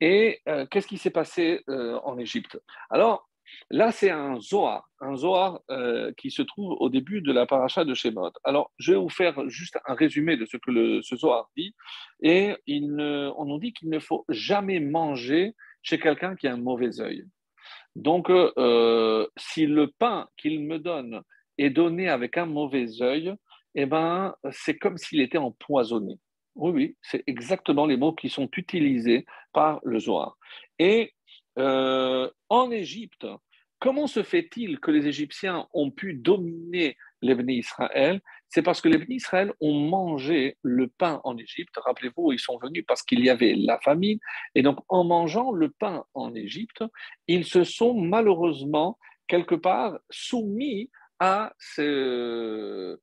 Et 0.00 0.40
euh, 0.48 0.66
qu'est-ce 0.66 0.86
qui 0.86 0.98
s'est 0.98 1.10
passé 1.10 1.64
en 1.68 2.18
Égypte? 2.18 2.60
Alors, 2.90 3.28
là, 3.70 3.92
c'est 3.92 4.10
un 4.10 4.38
Zohar, 4.40 4.88
un 5.00 5.16
Zohar 5.16 5.60
qui 6.18 6.30
se 6.30 6.42
trouve 6.42 6.76
au 6.80 6.90
début 6.90 7.22
de 7.22 7.32
la 7.32 7.46
paracha 7.46 7.84
de 7.84 7.94
Shemot. 7.94 8.32
Alors, 8.44 8.72
je 8.78 8.92
vais 8.92 8.98
vous 8.98 9.08
faire 9.08 9.48
juste 9.48 9.78
un 9.86 9.94
résumé 9.94 10.36
de 10.36 10.44
ce 10.44 10.56
que 10.58 11.00
ce 11.00 11.16
Zohar 11.16 11.48
dit. 11.56 11.74
Et 12.20 12.54
on 12.68 13.44
nous 13.46 13.58
dit 13.58 13.72
qu'il 13.72 13.88
ne 13.88 13.98
faut 14.00 14.24
jamais 14.28 14.80
manger 14.80 15.54
chez 15.82 15.98
quelqu'un 15.98 16.36
qui 16.36 16.46
a 16.46 16.52
un 16.52 16.58
mauvais 16.58 17.00
œil. 17.00 17.24
Donc, 17.96 18.30
euh, 18.30 19.26
si 19.36 19.66
le 19.66 19.88
pain 19.88 20.28
qu'il 20.36 20.64
me 20.64 20.78
donne 20.78 21.22
est 21.58 21.70
donné 21.70 22.08
avec 22.08 22.38
un 22.38 22.46
mauvais 22.46 23.02
œil, 23.02 23.34
eh 23.74 23.86
ben, 23.86 24.34
c'est 24.50 24.76
comme 24.76 24.96
s'il 24.96 25.20
était 25.20 25.38
empoisonné. 25.38 26.18
Oui, 26.54 26.70
oui, 26.70 26.96
c'est 27.00 27.22
exactement 27.26 27.86
les 27.86 27.96
mots 27.96 28.12
qui 28.12 28.28
sont 28.28 28.48
utilisés 28.56 29.24
par 29.52 29.80
le 29.84 29.98
Zohar. 29.98 30.36
Et 30.78 31.14
euh, 31.58 32.30
en 32.48 32.70
Égypte, 32.70 33.26
comment 33.78 34.06
se 34.06 34.22
fait-il 34.22 34.78
que 34.80 34.90
les 34.90 35.06
Égyptiens 35.06 35.66
ont 35.72 35.90
pu 35.90 36.14
dominer 36.14 36.96
les 37.22 37.34
Israël 37.54 38.20
c'est 38.52 38.62
parce 38.62 38.82
que 38.82 38.88
les 38.90 39.02
Israël 39.08 39.52
ont 39.60 39.72
mangé 39.72 40.58
le 40.60 40.86
pain 40.86 41.22
en 41.24 41.38
Égypte. 41.38 41.74
Rappelez-vous, 41.76 42.32
ils 42.32 42.38
sont 42.38 42.58
venus 42.58 42.84
parce 42.86 43.02
qu'il 43.02 43.24
y 43.24 43.30
avait 43.30 43.54
la 43.54 43.80
famine. 43.80 44.18
Et 44.54 44.60
donc, 44.60 44.78
en 44.88 45.04
mangeant 45.04 45.52
le 45.52 45.70
pain 45.70 46.04
en 46.12 46.34
Égypte, 46.34 46.84
ils 47.28 47.46
se 47.46 47.64
sont 47.64 47.94
malheureusement, 47.94 48.98
quelque 49.26 49.54
part, 49.54 49.98
soumis 50.10 50.90
à 51.18 51.54
cet 51.58 53.00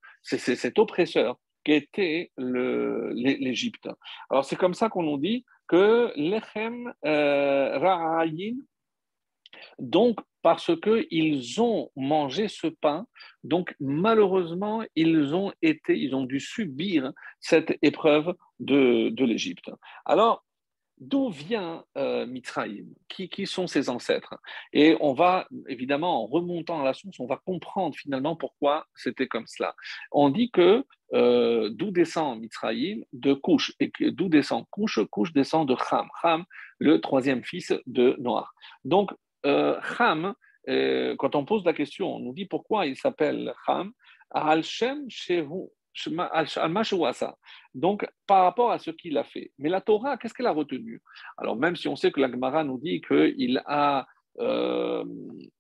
oppresseur 0.78 1.40
qui 1.66 1.72
était 1.72 2.32
l'Égypte. 2.38 3.90
Alors, 4.30 4.46
c'est 4.46 4.56
comme 4.56 4.76
ça 4.76 4.90
qu'on 4.90 5.04
nous 5.04 5.18
dit 5.18 5.46
que 5.68 6.14
l'Echem 6.16 6.94
euh, 7.06 7.76
Ra'ayin, 7.80 8.58
donc 9.80 10.20
parce 10.42 10.72
qu'ils 10.82 11.62
ont 11.62 11.90
mangé 11.96 12.48
ce 12.48 12.68
pain, 12.68 13.06
donc 13.44 13.76
malheureusement, 13.80 14.84
ils 14.96 15.36
ont 15.36 15.52
été, 15.62 15.98
ils 15.98 16.16
ont 16.16 16.26
dû 16.26 16.40
subir 16.40 17.12
cette 17.40 17.78
épreuve 17.82 18.34
de, 18.60 19.14
l'Égypte. 19.24 19.70
Alors, 20.06 20.44
d'où 21.00 21.30
vient 21.30 21.84
euh, 21.98 22.28
qui, 23.08 23.46
sont 23.46 23.68
ses 23.68 23.90
ancêtres? 23.90 24.36
Et 24.74 24.98
on 25.00 25.14
va, 25.14 25.48
évidemment, 25.68 26.24
en 26.24 26.28
remontant 26.28 26.82
à 26.82 26.84
la 26.84 26.94
source, 26.94 27.20
on 27.20 27.26
va 27.26 27.38
comprendre 27.38 27.96
finalement 27.96 28.36
pourquoi 28.36 28.86
c'était 28.96 29.28
comme 29.28 29.48
cela. 29.48 29.76
On 30.12 30.30
dit 30.30 30.52
que 30.52 30.86
euh, 31.14 31.70
d'où 31.72 31.92
descend 31.92 32.40
Mitzrayim 32.40 33.02
De 33.14 33.34
Couche. 33.34 33.74
Et 33.80 33.92
d'où 34.12 34.30
descend 34.30 34.66
Couche 34.70 35.00
Couche 35.10 35.34
descend 35.34 35.68
de 35.68 35.76
Ham. 35.92 36.08
Ham, 36.24 36.46
le 36.78 37.02
troisième 37.02 37.44
fils 37.44 37.74
de 37.88 38.16
Noir. 38.20 38.54
Donc, 38.84 39.12
Ham, 39.44 40.34
euh, 40.68 41.16
quand 41.18 41.36
on 41.36 41.46
pose 41.46 41.66
la 41.66 41.74
question, 41.74 42.16
on 42.16 42.20
nous 42.20 42.34
dit 42.34 42.46
pourquoi 42.46 42.86
il 42.86 42.96
s'appelle 42.96 43.54
Ham, 43.68 43.92
donc, 47.74 48.08
par 48.28 48.44
rapport 48.44 48.72
à 48.72 48.78
ce 48.80 48.92
qu'il 48.92 49.18
a 49.18 49.24
fait. 49.24 49.52
Mais 49.58 49.70
la 49.70 49.82
Torah, 49.82 50.18
qu'est-ce 50.18 50.36
qu'elle 50.36 50.46
a 50.46 50.52
retenu? 50.52 51.02
Alors, 51.38 51.56
même 51.56 51.76
si 51.76 51.88
on 51.88 51.96
sait 51.96 52.12
que 52.12 52.22
la 52.22 52.32
Gemara 52.32 52.64
nous 52.64 52.78
dit 52.78 53.02
qu'il 53.02 53.62
a, 53.66 54.06
euh, 54.40 55.04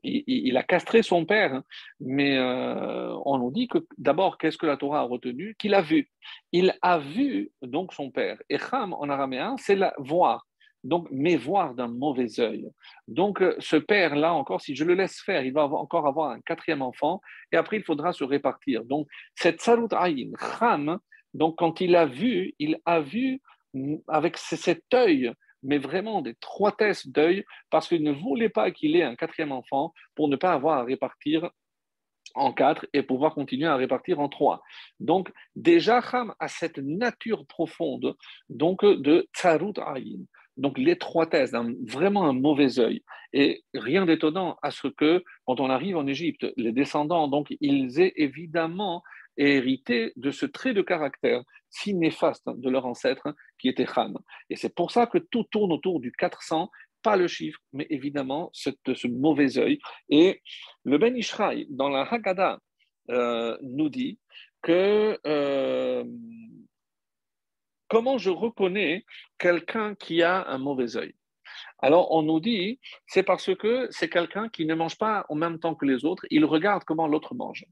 il, 0.04 0.56
a 0.56 0.64
castré 0.64 1.02
son 1.02 1.26
père, 1.26 1.64
mais 2.00 2.40
on 2.40 3.40
nous 3.40 3.52
dit 3.52 3.68
que 3.68 3.80
d'abord, 3.98 4.38
qu'est-ce 4.38 4.60
que 4.60 4.68
la 4.68 4.78
Torah 4.78 5.00
a 5.00 5.04
retenu? 5.04 5.56
Qu'il 5.58 5.74
a 5.74 5.82
vu. 5.82 6.12
Il 6.52 6.76
a 6.84 7.00
vu 7.00 7.52
donc 7.64 7.94
son 7.94 8.12
père. 8.12 8.38
Et 8.50 8.58
Ham 8.72 8.94
en 8.94 9.10
araméen, 9.10 9.56
c'est 9.58 9.76
la 9.76 9.94
voir 9.98 10.46
donc, 10.84 11.08
mais 11.12 11.36
voir 11.36 11.74
d'un 11.74 11.88
mauvais 11.88 12.40
œil. 12.40 12.70
Donc, 13.08 13.42
euh, 13.42 13.56
ce 13.60 13.76
père-là, 13.76 14.34
encore, 14.34 14.62
si 14.62 14.76
je 14.76 14.84
le 14.84 14.94
laisse 14.94 15.20
faire, 15.20 15.44
il 15.44 15.54
va 15.54 15.66
encore 15.66 16.08
avoir 16.08 16.32
un 16.32 16.42
quatrième 16.42 16.82
enfant, 16.82 17.22
et 17.52 17.58
après, 17.58 17.78
il 17.78 17.84
faudra 17.84 18.14
se 18.14 18.24
répartir. 18.24 18.86
Donc, 18.86 19.08
cette 19.36 19.62
salut 19.62 19.88
aïn, 19.92 20.32
Ram, 20.38 21.00
donc, 21.34 21.58
quand 21.58 21.82
il 21.82 21.96
a 21.96 22.06
vu, 22.06 22.54
il 22.60 22.78
a 22.86 23.02
vu 23.02 23.42
avec 24.08 24.38
cet 24.38 24.94
œil, 24.94 25.32
mais 25.62 25.78
vraiment 25.78 26.22
des 26.22 26.36
trois 26.36 26.72
tests 26.72 27.12
d'œil, 27.12 27.44
parce 27.70 27.88
qu'il 27.88 28.04
ne 28.04 28.12
voulait 28.12 28.50
pas 28.50 28.72
qu'il 28.72 28.96
ait 28.96 29.04
un 29.04 29.16
quatrième 29.16 29.52
enfant 29.52 29.94
pour 30.16 30.30
ne 30.30 30.38
pas 30.38 30.54
avoir 30.54 30.80
à 30.80 30.84
répartir 30.84 31.50
en 32.36 32.54
quatre 32.54 32.86
et 32.94 33.04
pouvoir 33.04 33.34
continuer 33.34 33.68
à 33.68 33.76
répartir 33.76 34.20
en 34.20 34.30
trois. 34.30 34.62
Donc, 35.00 35.32
déjà, 35.56 36.00
Ram 36.00 36.34
a 36.40 36.48
cette 36.48 36.78
nature 36.78 37.46
profonde 37.48 38.16
donc 38.50 38.86
de 38.86 39.28
Tsarut 39.34 39.74
Aïn 39.78 40.26
donc 40.60 40.78
l'étroitesse, 40.78 41.54
vraiment 41.88 42.26
un 42.26 42.34
mauvais 42.34 42.80
œil. 42.80 43.02
Et 43.34 43.64
rien 43.74 44.06
d'étonnant 44.06 44.58
à 44.62 44.72
ce 44.72 44.88
que, 44.88 45.24
quand 45.46 45.60
on 45.60 45.70
arrive 45.70 45.98
en 45.98 46.06
Égypte, 46.06 46.46
les 46.58 46.72
descendants, 46.72 47.28
donc, 47.28 47.48
ils 47.62 48.00
aient 48.00 48.14
évidemment 48.18 49.02
hérité 49.38 50.12
de 50.18 50.32
ce 50.32 50.46
trait 50.46 50.74
de 50.74 50.82
caractère 50.82 51.44
si 51.70 51.94
néfaste 51.94 52.48
de 52.48 52.70
leur 52.70 52.86
ancêtre 52.86 53.34
qui 53.58 53.70
était 53.70 53.88
Ham. 53.96 54.18
Et 54.50 54.56
c'est 54.56 54.74
pour 54.74 54.92
ça 54.92 55.08
que 55.08 55.18
tout 55.18 55.46
tourne 55.50 55.72
autour 55.72 56.00
du 56.02 56.12
400, 56.12 56.70
pas 57.04 57.16
le 57.16 57.28
chiffre, 57.28 57.60
mais 57.72 57.88
évidemment 57.90 58.50
ce 58.54 59.08
mauvais 59.08 59.58
œil. 59.58 59.80
Et 60.10 60.42
le 60.84 60.98
Ben 60.98 61.16
Ishraï, 61.16 61.68
dans 61.70 61.90
la 61.90 62.02
Haggadah, 62.02 62.60
euh, 63.12 63.58
nous 63.62 63.90
dit 63.90 64.20
que 64.62 65.18
euh, 65.26 66.04
comment 67.90 68.18
je 68.18 68.30
reconnais 68.30 69.06
quelqu'un 69.38 69.96
qui 69.96 70.24
a 70.24 70.48
un 70.48 70.58
mauvais 70.58 70.96
œil? 70.96 71.14
Alors, 71.80 72.12
on 72.12 72.22
nous 72.22 72.40
dit, 72.40 72.80
c'est 73.08 73.24
parce 73.24 73.54
que 73.56 73.88
c'est 73.90 74.10
quelqu'un 74.10 74.50
qui 74.50 74.66
ne 74.66 74.76
mange 74.76 74.98
pas 74.98 75.26
en 75.30 75.36
même 75.36 75.60
temps 75.60 75.76
que 75.76 75.86
les 75.86 76.06
autres, 76.06 76.26
il 76.30 76.46
regarde 76.46 76.84
comment 76.84 77.08
l'autre 77.08 77.36
mange. 77.36 77.66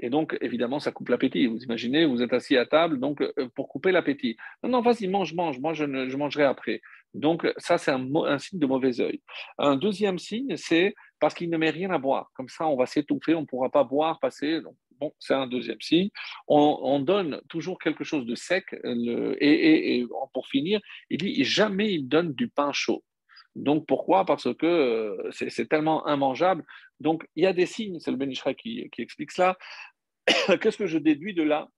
Et 0.00 0.10
donc, 0.10 0.36
évidemment, 0.40 0.80
ça 0.80 0.90
coupe 0.90 1.08
l'appétit. 1.08 1.46
Vous 1.46 1.62
imaginez, 1.62 2.04
vous 2.04 2.20
êtes 2.22 2.32
assis 2.32 2.56
à 2.56 2.66
table, 2.66 2.98
donc 2.98 3.20
euh, 3.20 3.32
pour 3.54 3.68
couper 3.68 3.92
l'appétit. 3.92 4.36
Non, 4.62 4.70
non, 4.70 4.80
vas-y, 4.80 5.06
mange, 5.06 5.34
mange, 5.34 5.60
moi 5.60 5.72
je, 5.72 5.84
je 6.08 6.16
mangerai 6.16 6.44
après. 6.44 6.80
Donc, 7.14 7.46
ça, 7.58 7.78
c'est 7.78 7.92
un, 7.92 8.38
signe 8.38 8.58
de 8.58 8.66
mauvais 8.66 9.00
œil. 9.00 9.22
Un 9.58 9.76
deuxième 9.76 10.18
signe, 10.18 10.56
c'est 10.56 10.94
parce 11.20 11.32
qu'il 11.32 11.48
ne 11.48 11.56
met 11.56 11.70
rien 11.70 11.90
à 11.90 11.98
boire. 11.98 12.30
Comme 12.34 12.48
ça, 12.48 12.66
on 12.66 12.76
va 12.76 12.86
s'étouffer, 12.86 13.36
on 13.36 13.42
ne 13.42 13.46
pourra 13.46 13.70
pas 13.70 13.84
boire, 13.84 14.18
passer. 14.18 14.60
Bon, 15.00 15.12
c'est 15.18 15.34
un 15.34 15.46
deuxième 15.46 15.80
signe. 15.80 16.10
On, 16.46 17.00
donne 17.00 17.40
toujours 17.48 17.78
quelque 17.78 18.04
chose 18.04 18.26
de 18.26 18.34
sec. 18.34 18.64
et, 18.84 20.04
pour 20.32 20.46
finir, 20.48 20.80
il 21.10 21.18
dit 21.18 21.44
jamais 21.44 21.92
il 21.92 22.08
donne 22.08 22.32
du 22.32 22.48
pain 22.48 22.72
chaud. 22.72 23.04
Donc 23.54 23.86
pourquoi? 23.86 24.24
Parce 24.24 24.52
que 24.54 24.66
euh, 24.66 25.30
c'est 25.30 25.68
tellement 25.68 26.06
immangeable. 26.08 26.64
Donc 27.00 27.26
il 27.36 27.44
y 27.44 27.46
a 27.46 27.52
des 27.52 27.66
signes, 27.66 28.00
c'est 28.00 28.10
le 28.10 28.16
Benishra 28.16 28.54
qui, 28.54 28.90
explique 28.98 29.30
cela. 29.30 29.56
Qu'est-ce 30.60 30.78
que 30.78 30.86
je 30.86 30.98
déduis 30.98 31.34
de 31.34 31.42
là? 31.42 31.68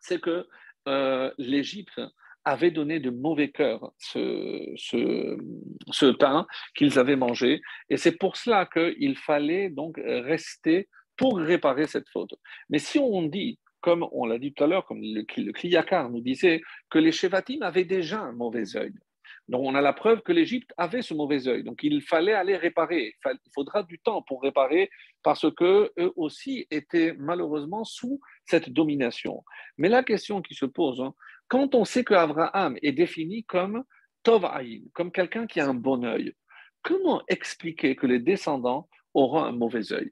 C'est 0.00 0.20
que 0.20 0.46
euh, 0.86 1.32
l'Égypte 1.38 2.00
avait 2.44 2.70
donné 2.70 3.00
de 3.00 3.10
mauvais 3.10 3.50
cœur 3.50 3.92
ce, 3.98 4.72
ce 4.76 6.12
pain 6.12 6.46
qu'ils 6.76 6.98
avaient 7.00 7.16
mangé. 7.16 7.60
Et 7.88 7.96
c'est 7.96 8.16
pour 8.16 8.36
cela 8.36 8.66
qu'il 8.66 9.16
fallait 9.16 9.68
donc 9.68 9.96
rester 9.98 10.88
pour 11.16 11.38
réparer 11.38 11.86
cette 11.86 12.08
faute. 12.08 12.34
Mais 12.68 12.78
si 12.78 12.98
on 12.98 13.22
dit, 13.22 13.58
comme 13.80 14.06
on 14.12 14.26
l'a 14.26 14.38
dit 14.38 14.52
tout 14.52 14.64
à 14.64 14.66
l'heure, 14.66 14.84
comme 14.84 15.00
le, 15.00 15.24
le 15.36 15.52
Kliyakar 15.52 16.10
nous 16.10 16.20
disait, 16.20 16.60
que 16.90 16.98
les 16.98 17.12
Shevatim 17.12 17.62
avaient 17.62 17.84
déjà 17.84 18.20
un 18.20 18.32
mauvais 18.32 18.76
œil, 18.76 18.92
Donc 19.48 19.62
on 19.64 19.74
a 19.74 19.80
la 19.80 19.92
preuve 19.92 20.22
que 20.22 20.32
l'Égypte 20.32 20.72
avait 20.76 21.02
ce 21.02 21.14
mauvais 21.14 21.46
œil. 21.46 21.62
Donc 21.62 21.82
il 21.82 22.02
fallait 22.02 22.32
aller 22.32 22.56
réparer. 22.56 23.14
Il 23.24 23.52
faudra 23.54 23.82
du 23.82 23.98
temps 23.98 24.22
pour 24.22 24.42
réparer 24.42 24.90
parce 25.22 25.46
que 25.54 25.92
eux 25.98 26.12
aussi 26.16 26.66
étaient 26.70 27.14
malheureusement 27.18 27.84
sous 27.84 28.20
cette 28.44 28.70
domination. 28.70 29.44
Mais 29.78 29.88
la 29.88 30.02
question 30.02 30.42
qui 30.42 30.54
se 30.54 30.66
pose, 30.66 31.00
hein, 31.00 31.14
quand 31.48 31.74
on 31.74 31.84
sait 31.84 32.04
qu'Abraham 32.04 32.76
est 32.82 32.92
défini 32.92 33.44
comme 33.44 33.84
Tov 34.24 34.44
comme 34.92 35.12
quelqu'un 35.12 35.46
qui 35.46 35.60
a 35.60 35.68
un 35.68 35.74
bon 35.74 36.04
œil, 36.04 36.32
comment 36.82 37.22
expliquer 37.28 37.94
que 37.94 38.08
les 38.08 38.18
descendants 38.18 38.88
auront 39.14 39.44
un 39.44 39.52
mauvais 39.52 39.92
œil? 39.92 40.10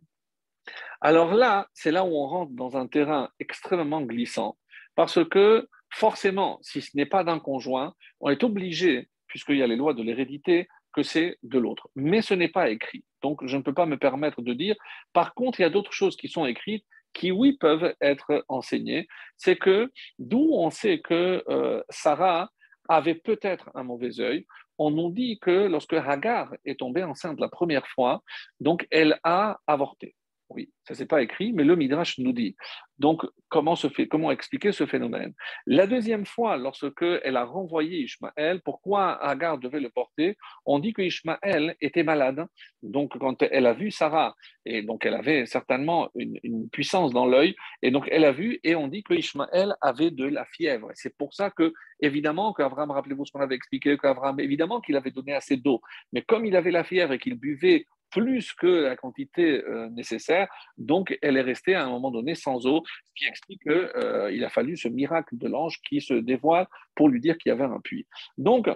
Alors 1.01 1.35
là, 1.35 1.69
c'est 1.75 1.91
là 1.91 2.05
où 2.05 2.17
on 2.17 2.27
rentre 2.27 2.53
dans 2.53 2.77
un 2.77 2.87
terrain 2.87 3.31
extrêmement 3.39 4.03
glissant 4.03 4.57
parce 4.95 5.25
que 5.29 5.69
forcément, 5.91 6.59
si 6.63 6.81
ce 6.81 6.97
n'est 6.97 7.07
pas 7.07 7.25
d'un 7.25 7.39
conjoint, 7.39 7.95
on 8.21 8.31
est 8.31 8.43
obligé 8.43 9.09
puisqu'il 9.29 9.57
y 9.57 9.63
a 9.63 9.67
les 9.67 9.77
lois 9.77 9.95
de 9.95 10.03
l'hérédité, 10.03 10.69
que 10.95 11.03
c'est 11.03 11.39
de 11.43 11.59
l'autre. 11.59 11.89
Mais 11.97 12.23
ce 12.23 12.35
n'est 12.35 12.49
pas 12.49 12.71
écrit. 12.71 13.05
Donc, 13.21 13.45
je 13.45 13.57
ne 13.57 13.63
peux 13.63 13.75
pas 13.75 13.87
me 13.87 13.99
permettre 13.99 14.43
de 14.43 14.53
dire. 14.53 14.77
Par 15.13 15.35
contre, 15.35 15.59
il 15.59 15.65
y 15.65 15.67
a 15.67 15.71
d'autres 15.71 15.93
choses 15.93 16.17
qui 16.17 16.29
sont 16.29 16.47
écrites 16.47 16.85
qui, 17.13 17.31
oui, 17.31 17.57
peuvent 17.59 17.95
être 18.01 18.45
enseignées. 18.49 19.07
C'est 19.37 19.57
que 19.57 19.91
d'où 20.19 20.51
on 20.53 20.71
sait 20.71 21.01
que 21.01 21.43
euh, 21.49 21.83
Sarah 21.89 22.51
avait 22.89 23.15
peut-être 23.15 23.71
un 23.75 23.83
mauvais 23.83 24.21
œil, 24.21 24.47
on 24.79 24.91
nous 24.91 25.11
dit 25.11 25.39
que 25.41 25.69
lorsque 25.69 25.95
Hagar 25.95 26.53
est 26.65 26.79
tombée 26.81 27.05
enceinte 27.05 27.41
la 27.41 27.49
première 27.49 27.87
fois, 27.89 28.23
donc 28.61 28.87
elle 28.91 29.19
a 29.23 29.59
avorté. 29.67 30.15
Oui, 30.55 30.71
ça 30.87 30.95
c'est 30.95 31.07
pas 31.07 31.21
écrit, 31.21 31.53
mais 31.53 31.65
le 31.65 31.75
Midrash 31.75 32.19
nous 32.19 32.33
dit. 32.33 32.55
Donc, 32.99 33.27
comment, 33.49 33.75
se 33.75 33.89
fait, 33.89 34.07
comment 34.07 34.31
expliquer 34.31 34.71
ce 34.71 34.87
phénomène? 34.87 35.35
La 35.67 35.89
deuxième 35.89 36.25
fois, 36.25 36.57
lorsque 36.57 37.05
elle 37.25 37.37
a 37.37 37.45
renvoyé 37.45 38.03
Ishmaël, 38.03 38.61
pourquoi 38.65 39.21
Agar 39.25 39.59
devait 39.59 39.81
le 39.81 39.91
porter? 39.91 40.37
On 40.65 40.79
dit 40.79 40.93
que 40.93 41.03
Ishmaël 41.03 41.75
était 41.81 42.05
malade. 42.05 42.47
Donc, 42.85 43.19
quand 43.19 43.43
elle 43.43 43.67
a 43.67 43.73
vu 43.73 43.91
Sarah, 43.91 44.37
et 44.65 44.83
donc 44.83 45.05
elle 45.05 45.15
avait 45.15 45.45
certainement 45.47 46.11
une, 46.15 46.39
puissance 46.71 47.13
dans 47.13 47.27
l'œil, 47.27 47.57
et 47.83 47.91
donc 47.91 48.07
elle 48.13 48.25
a 48.25 48.33
vu, 48.33 48.61
et 48.63 48.77
on 48.77 48.87
dit 48.87 49.03
que 49.03 49.15
Ishmaël 49.15 49.75
avait 49.81 50.13
de 50.13 50.27
la 50.27 50.45
fièvre. 50.45 50.91
C'est 50.95 51.17
pour 51.17 51.35
ça 51.35 51.51
que, 51.51 51.73
évidemment, 52.01 52.53
qu'Abraham, 52.53 52.93
rappelez-vous 52.93 53.27
ce 53.27 53.33
qu'on 53.33 53.41
avait 53.41 53.57
expliqué, 53.57 53.99
qu'Abraham, 53.99 54.39
évidemment 54.39 54.81
qu'il 54.81 54.95
avait 54.95 55.11
donné 55.11 55.35
assez 55.35 55.57
d'eau, 55.57 55.83
mais 56.13 56.23
comme 56.23 56.47
il 56.47 56.55
avait 56.55 56.71
la 56.71 56.85
fièvre 56.85 57.13
et 57.13 57.19
qu'il 57.19 57.35
buvait 57.35 57.87
plus 58.15 58.53
que 58.53 58.67
la 58.67 58.97
quantité 58.97 59.65
euh, 59.65 59.89
nécessaire. 59.91 60.49
Donc, 60.79 61.19
elle 61.21 61.37
est 61.37 61.43
restée 61.43 61.75
à 61.75 61.85
un 61.85 61.91
moment 61.91 62.13
donné 62.13 62.37
sans 62.37 62.65
eau, 62.67 62.85
ce 63.05 63.13
qui 63.17 63.27
explique 63.27 63.63
qu'il 63.63 63.73
euh, 63.73 64.47
a 64.47 64.49
fallu 64.49 64.77
ce 64.77 64.89
miracle 64.89 65.37
de 65.37 65.49
l'ange 65.49 65.81
qui 65.87 66.01
se 66.01 66.15
dévoile 66.15 66.69
pour 66.95 67.09
lui 67.09 67.21
dire 67.21 67.37
qu'il 67.39 67.51
y 67.51 67.53
avait 67.53 67.65
un 67.65 67.81
puits. 67.81 68.07
Donc, 68.39 68.69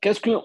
qu'est-ce 0.00 0.20
qu'on 0.20 0.42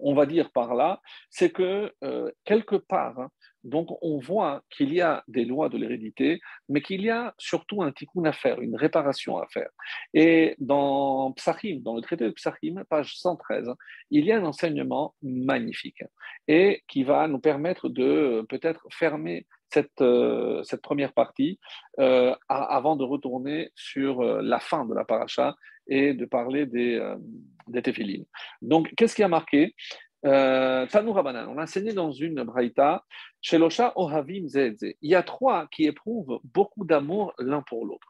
on 0.00 0.14
va 0.14 0.26
dire 0.26 0.50
par 0.50 0.74
là? 0.74 1.00
C'est 1.30 1.50
que 1.50 1.92
euh, 2.02 2.32
quelque 2.44 2.76
part, 2.76 3.18
hein, 3.20 3.30
donc, 3.64 3.88
on 4.02 4.18
voit 4.18 4.62
qu'il 4.68 4.92
y 4.92 5.00
a 5.00 5.24
des 5.26 5.46
lois 5.46 5.70
de 5.70 5.78
l'hérédité, 5.78 6.40
mais 6.68 6.82
qu'il 6.82 7.00
y 7.02 7.10
a 7.10 7.34
surtout 7.38 7.82
un 7.82 7.92
tikkun 7.92 8.24
à 8.24 8.32
faire, 8.32 8.60
une 8.60 8.76
réparation 8.76 9.38
à 9.38 9.46
faire. 9.48 9.70
Et 10.12 10.54
dans 10.58 11.34
dans 11.80 11.96
le 11.96 12.02
traité 12.02 12.24
de 12.24 12.30
Psachim, 12.30 12.84
page 12.88 13.16
113, 13.16 13.70
il 14.10 14.26
y 14.26 14.32
a 14.32 14.38
un 14.38 14.44
enseignement 14.44 15.14
magnifique 15.22 16.02
et 16.46 16.82
qui 16.88 17.04
va 17.04 17.26
nous 17.26 17.38
permettre 17.38 17.88
de 17.88 18.44
peut-être 18.48 18.86
fermer 18.90 19.46
cette, 19.72 20.00
euh, 20.02 20.62
première 20.82 21.12
partie 21.12 21.58
euh, 21.98 22.34
avant 22.48 22.96
de 22.96 23.04
retourner 23.04 23.70
sur 23.74 24.20
euh, 24.20 24.40
la 24.42 24.60
fin 24.60 24.84
de 24.84 24.94
la 24.94 25.04
paracha 25.04 25.56
et 25.86 26.14
de 26.14 26.24
parler 26.24 26.66
des, 26.66 27.14
des 27.68 27.82
téphilines. 27.82 28.24
Donc, 28.62 28.92
qu'est-ce 28.96 29.14
qui 29.14 29.22
a 29.22 29.28
marqué? 29.28 29.74
Euh, 30.24 30.86
on 30.94 31.58
a 31.58 31.62
enseigné 31.62 31.92
dans 31.92 32.10
une 32.10 32.42
braïta, 32.44 33.04
Shelosha 33.40 33.92
Ohavim 33.96 34.46
Il 34.54 34.94
y 35.02 35.14
a 35.14 35.22
trois 35.22 35.66
qui 35.68 35.84
éprouvent 35.84 36.40
beaucoup 36.44 36.84
d'amour 36.84 37.34
l'un 37.38 37.62
pour 37.62 37.84
l'autre. 37.84 38.08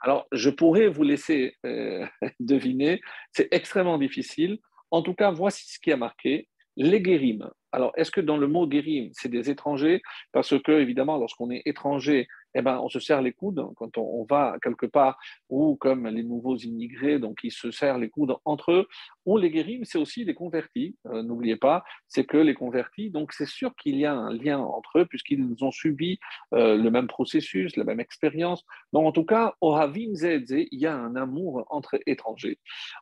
Alors, 0.00 0.26
je 0.32 0.50
pourrais 0.50 0.88
vous 0.88 1.02
laisser 1.02 1.56
euh, 1.64 2.06
deviner, 2.40 3.00
c'est 3.32 3.48
extrêmement 3.52 3.98
difficile. 3.98 4.58
En 4.90 5.02
tout 5.02 5.14
cas, 5.14 5.30
voici 5.30 5.66
ce 5.66 5.78
qui 5.78 5.92
a 5.92 5.96
marqué 5.96 6.48
les 6.76 7.00
guérimes. 7.00 7.48
Alors, 7.72 7.92
est-ce 7.96 8.10
que 8.10 8.20
dans 8.20 8.36
le 8.36 8.46
mot 8.46 8.66
guérim, 8.66 9.10
c'est 9.12 9.28
des 9.28 9.50
étrangers? 9.50 10.02
Parce 10.32 10.58
que, 10.60 10.72
évidemment, 10.72 11.16
lorsqu'on 11.16 11.50
est 11.50 11.62
étranger, 11.64 12.28
eh 12.54 12.62
ben, 12.62 12.78
on 12.78 12.88
se 12.88 13.00
serre 13.00 13.22
les 13.22 13.32
coudes 13.32 13.64
quand 13.76 13.98
on, 13.98 14.24
va 14.24 14.56
quelque 14.62 14.86
part, 14.86 15.18
ou 15.48 15.76
comme 15.76 16.06
les 16.06 16.22
nouveaux 16.22 16.56
immigrés, 16.56 17.18
donc 17.18 17.40
ils 17.42 17.52
se 17.52 17.70
serrent 17.70 17.98
les 17.98 18.08
coudes 18.08 18.36
entre 18.44 18.72
eux. 18.72 18.88
On 19.26 19.36
les 19.36 19.50
guérit, 19.50 19.78
mais 19.78 19.84
c'est 19.84 19.98
aussi 19.98 20.24
des 20.24 20.34
convertis. 20.34 20.96
Euh, 21.06 21.22
n'oubliez 21.22 21.56
pas, 21.56 21.84
c'est 22.08 22.24
que 22.24 22.36
les 22.36 22.54
convertis, 22.54 23.10
donc 23.10 23.32
c'est 23.32 23.46
sûr 23.46 23.74
qu'il 23.76 23.96
y 23.96 24.06
a 24.06 24.14
un 24.14 24.32
lien 24.32 24.58
entre 24.58 25.00
eux, 25.00 25.06
puisqu'ils 25.06 25.56
ont 25.62 25.70
subi 25.70 26.18
euh, 26.52 26.76
le 26.76 26.90
même 26.90 27.06
processus, 27.06 27.76
la 27.76 27.84
même 27.84 28.00
expérience. 28.00 28.64
Donc 28.92 29.06
en 29.06 29.12
tout 29.12 29.24
cas, 29.24 29.54
au 29.60 29.74
Havim 29.74 30.14
Zedze, 30.14 30.66
il 30.70 30.80
y 30.80 30.86
a 30.86 30.94
un 30.94 31.16
amour 31.16 31.66
entre 31.70 31.98
étrangers. 32.06 32.58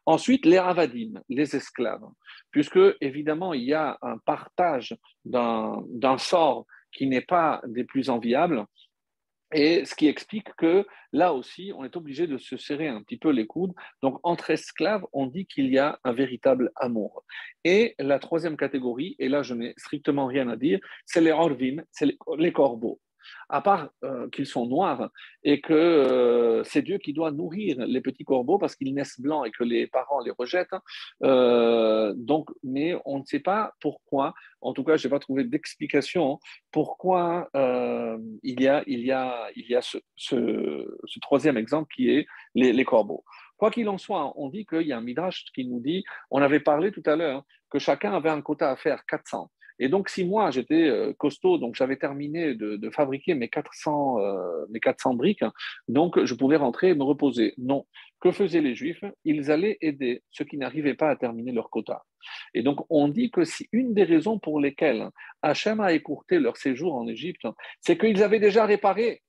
Ensuite, 0.07 0.47
les 0.47 0.59
Ravadim, 0.59 1.21
les 1.29 1.55
esclaves, 1.57 2.09
puisque 2.51 2.81
évidemment, 3.01 3.53
il 3.55 3.65
y 3.65 3.75
a 3.75 3.99
un 4.03 4.19
partage 4.19 4.97
d'un 5.25 6.19
sort 6.19 6.67
qui 6.93 7.07
n'est 7.07 7.23
pas 7.23 7.63
des 7.67 7.85
plus 7.85 8.11
enviables. 8.11 8.65
Et 9.53 9.85
ce 9.85 9.95
qui 9.95 10.09
explique 10.09 10.55
que 10.57 10.87
là 11.13 11.35
aussi, 11.35 11.73
on 11.77 11.85
est 11.85 11.97
obligé 11.97 12.27
de 12.27 12.39
se 12.39 12.57
serrer 12.57 12.89
un 12.89 13.03
petit 13.03 13.19
peu 13.19 13.31
les 13.31 13.47
coudes. 13.47 13.75
Donc, 14.03 14.19
entre 14.23 14.51
esclaves, 14.51 15.05
on 15.13 15.27
dit 15.27 15.47
qu'il 15.47 15.67
y 15.67 15.79
a 15.79 15.99
un 16.05 16.13
véritable 16.13 16.73
amour. 16.77 17.25
Et 17.65 17.95
la 17.99 18.19
troisième 18.19 18.57
catégorie, 18.57 19.15
et 19.19 19.29
là 19.29 19.43
je 19.43 19.55
n'ai 19.55 19.75
strictement 19.77 20.27
rien 20.27 20.49
à 20.49 20.57
dire, 20.57 20.81
c'est 21.05 21.21
les 21.21 21.33
orvim, 21.33 21.83
c'est 21.91 22.17
les 22.39 22.53
corbeaux 22.53 23.01
à 23.49 23.61
part 23.61 23.91
euh, 24.05 24.29
qu'ils 24.31 24.47
sont 24.47 24.67
noirs 24.67 25.11
et 25.45 25.61
que 25.61 25.73
euh, 25.73 26.65
c'est 26.65 26.83
Dieu 26.83 26.99
qui 26.99 27.13
doit 27.13 27.31
nourrir 27.31 27.77
les 27.87 28.01
petits 28.01 28.25
corbeaux 28.25 28.59
parce 28.59 28.77
qu'ils 28.77 28.95
naissent 28.95 29.21
blancs 29.21 29.47
et 29.47 29.51
que 29.51 29.65
les 29.65 29.87
parents 29.87 30.21
les 30.21 30.31
rejettent. 30.31 30.75
Euh, 31.23 32.15
donc, 32.17 32.51
mais 32.63 32.95
on 33.05 33.19
ne 33.19 33.25
sait 33.25 33.41
pas 33.41 33.73
pourquoi. 33.81 34.35
En 34.61 34.73
tout 34.73 34.85
cas, 34.85 34.97
je 34.97 35.07
n'ai 35.07 35.11
pas 35.11 35.19
trouvé 35.19 35.45
d'explication 35.45 36.39
pourquoi 36.71 37.49
il 37.55 38.61
y 38.61 38.69
a, 38.69 38.83
il 38.87 39.01
y 39.01 39.13
a, 39.13 39.49
il 39.57 39.67
y 39.69 39.75
a 39.75 39.81
ce, 39.83 41.19
troisième 41.21 41.57
exemple 41.57 41.93
qui 41.95 42.11
est 42.11 42.27
les, 42.55 42.73
les 42.73 42.85
corbeaux. 42.85 43.25
Quoi 43.57 43.71
qu'il 43.71 43.89
en 43.89 43.99
soit, 43.99 44.33
on 44.37 44.49
dit 44.49 44.67
qu'il 44.67 44.83
y 44.83 44.93
a 44.93 44.99
un 44.99 45.03
midrash 45.03 45.45
qui 45.55 45.65
nous 45.65 45.81
dit, 45.81 46.03
on 46.31 46.43
avait 46.43 46.59
parlé 46.59 46.91
tout 46.91 47.03
à 47.07 47.15
l'heure, 47.15 47.45
que 47.71 47.79
chacun 47.79 48.13
avait 48.13 48.29
un 48.29 48.43
quota 48.43 48.71
à 48.71 48.77
faire 48.77 49.05
400. 49.07 49.51
Et 49.83 49.89
donc, 49.89 50.11
si 50.11 50.25
moi, 50.25 50.53
j'étais 50.53 50.87
euh, 50.87 51.13
costaud, 51.13 51.59
donc 51.59 51.75
j'avais 51.75 51.97
terminé 51.97 52.55
de, 52.55 52.91
fabriquer 52.91 53.35
mes 53.35 53.49
400, 53.49 54.21
euh, 54.21 54.65
mes 54.71 54.79
400 54.79 55.15
briques, 55.15 55.45
donc 55.89 56.25
je 56.25 56.35
pouvais 56.35 56.55
rentrer 56.55 56.91
et 56.91 56.95
me 56.95 57.03
reposer. 57.03 57.55
Non. 57.59 57.85
Que 58.21 58.31
faisaient 58.31 58.61
les 58.61 58.77
Juifs? 58.77 59.03
Ils 59.25 59.51
allaient 59.51 59.79
aider 59.81 60.23
ceux 60.31 60.45
qui 60.45 60.57
n'arrivaient 60.57 60.95
pas 60.95 61.11
à 61.11 61.17
terminer 61.17 61.51
leur 61.51 61.69
quota. 61.69 62.05
Et 62.55 62.63
donc, 62.63 62.87
on 62.91 63.09
dit 63.09 63.33
que 63.33 63.43
si 63.43 63.69
une 63.73 63.93
des 63.93 64.05
raisons 64.05 64.39
pour 64.39 64.61
lesquelles 64.61 65.09
Hachem 65.43 65.81
a 65.81 65.93
écourté 65.93 66.39
leur 66.39 66.57
séjour 66.59 66.95
en 66.95 67.09
Égypte, 67.09 67.49
c'est 67.81 67.99
qu'ils 67.99 68.23
avaient 68.23 68.39
déjà 68.39 68.67
réparé. 68.67 69.21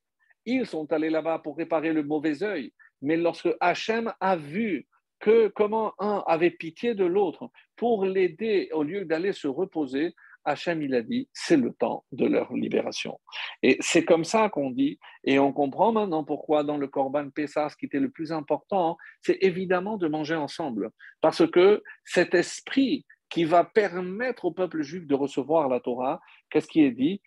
Ils 0.46 0.68
sont 0.68 0.94
allés 0.94 1.10
là-bas 1.10 1.40
pour 1.40 1.58
réparer 1.58 1.94
le 1.94 2.04
mauvais 2.04 2.44
œil. 2.44 2.74
Mais 3.02 3.18
lorsque 3.18 3.50
Hachem 3.60 4.14
a 4.20 4.36
vu 4.36 4.86
que 5.20 5.48
comment 5.48 5.94
un 5.98 6.24
avait 6.28 6.52
pitié 6.52 6.94
de 6.94 7.06
l'autre 7.06 7.50
pour 7.76 8.06
l'aider 8.06 8.70
au 8.72 8.84
lieu 8.84 9.06
d'aller 9.06 9.34
se 9.34 9.48
reposer, 9.48 10.14
Hachem, 10.46 10.82
il 10.82 10.94
a 10.96 11.02
dit, 11.02 11.30
c'est 11.34 11.58
le 11.58 11.74
temps 11.74 12.06
de 12.12 12.26
leur 12.26 12.54
libération. 12.54 13.20
Et 13.62 13.78
c'est 13.80 14.06
comme 14.06 14.24
ça 14.24 14.50
qu'on 14.50 14.72
dit, 14.72 15.00
et 15.24 15.40
on 15.40 15.54
comprend 15.54 15.92
maintenant 15.92 16.24
pourquoi 16.24 16.64
dans 16.64 16.78
le 16.78 16.88
Corban 16.88 17.30
Pessah, 17.30 17.70
ce 17.70 17.78
qui 17.78 17.86
était 17.86 18.00
le 18.00 18.10
plus 18.10 18.32
important, 18.32 18.98
c'est 19.22 19.38
évidemment 19.42 19.98
de 19.98 20.08
manger 20.08 20.36
ensemble. 20.36 20.92
Parce 21.22 21.50
que 21.50 21.84
cet 22.04 22.34
esprit 22.34 23.06
qui 23.30 23.46
va 23.46 23.64
permettre 23.64 24.46
au 24.46 24.52
peuple 24.52 24.82
juif 24.82 25.08
de 25.08 25.16
recevoir 25.16 25.68
la 25.68 25.80
Torah, 25.80 26.22
qu'est-ce 26.50 26.68
qui 26.68 26.84
est 26.84 26.92
dit? 26.92 27.22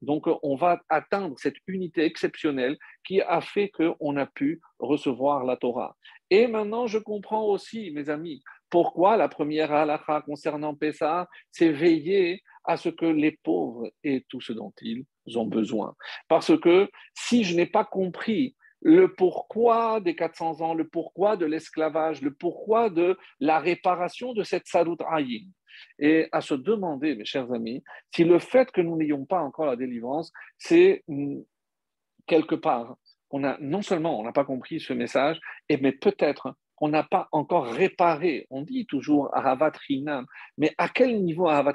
Donc, 0.00 0.26
on 0.44 0.54
va 0.54 0.80
atteindre 0.88 1.34
cette 1.38 1.56
unité 1.66 2.04
exceptionnelle 2.04 2.78
qui 3.04 3.20
a 3.20 3.40
fait 3.40 3.68
qu'on 3.70 4.16
a 4.16 4.26
pu 4.26 4.60
recevoir 4.78 5.44
la 5.44 5.56
Torah. 5.56 5.96
Et 6.30 6.46
maintenant, 6.46 6.86
je 6.86 6.98
comprends 6.98 7.46
aussi, 7.46 7.90
mes 7.90 8.10
amis, 8.10 8.42
pourquoi 8.70 9.16
la 9.16 9.28
première 9.28 9.72
halakha 9.72 10.22
concernant 10.22 10.74
Pessah, 10.74 11.28
c'est 11.50 11.70
veiller 11.70 12.42
à 12.64 12.76
ce 12.76 12.88
que 12.88 13.06
les 13.06 13.32
pauvres 13.42 13.90
aient 14.04 14.24
tout 14.28 14.40
ce 14.40 14.52
dont 14.52 14.72
ils 14.82 15.04
ont 15.36 15.46
besoin? 15.46 15.94
Parce 16.28 16.58
que 16.58 16.90
si 17.14 17.44
je 17.44 17.56
n'ai 17.56 17.66
pas 17.66 17.84
compris 17.84 18.56
le 18.80 19.12
pourquoi 19.14 20.00
des 20.00 20.14
400 20.14 20.60
ans, 20.60 20.74
le 20.74 20.86
pourquoi 20.86 21.36
de 21.36 21.46
l'esclavage, 21.46 22.22
le 22.22 22.32
pourquoi 22.32 22.90
de 22.90 23.18
la 23.40 23.58
réparation 23.58 24.34
de 24.34 24.42
cette 24.44 24.66
salut 24.66 24.96
ayin, 25.08 25.46
et 25.98 26.28
à 26.32 26.40
se 26.40 26.54
demander, 26.54 27.14
mes 27.14 27.24
chers 27.24 27.52
amis, 27.52 27.82
si 28.14 28.24
le 28.24 28.38
fait 28.38 28.70
que 28.70 28.80
nous 28.80 28.96
n'ayons 28.96 29.24
pas 29.24 29.40
encore 29.40 29.66
la 29.66 29.76
délivrance, 29.76 30.32
c'est 30.58 31.04
quelque 32.26 32.54
part, 32.54 32.96
on 33.30 33.44
a, 33.44 33.56
non 33.60 33.82
seulement 33.82 34.18
on 34.18 34.22
n'a 34.22 34.32
pas 34.32 34.44
compris 34.44 34.80
ce 34.80 34.92
message, 34.92 35.40
mais 35.68 35.92
peut-être 35.92 36.54
qu'on 36.78 36.88
n'a 36.88 37.02
pas 37.02 37.28
encore 37.32 37.66
réparé. 37.66 38.46
On 38.50 38.62
dit 38.62 38.86
toujours 38.86 39.34
Ahavat 39.36 39.72
mais 40.56 40.72
à 40.78 40.88
quel 40.88 41.22
niveau 41.22 41.48
Ahavat 41.48 41.74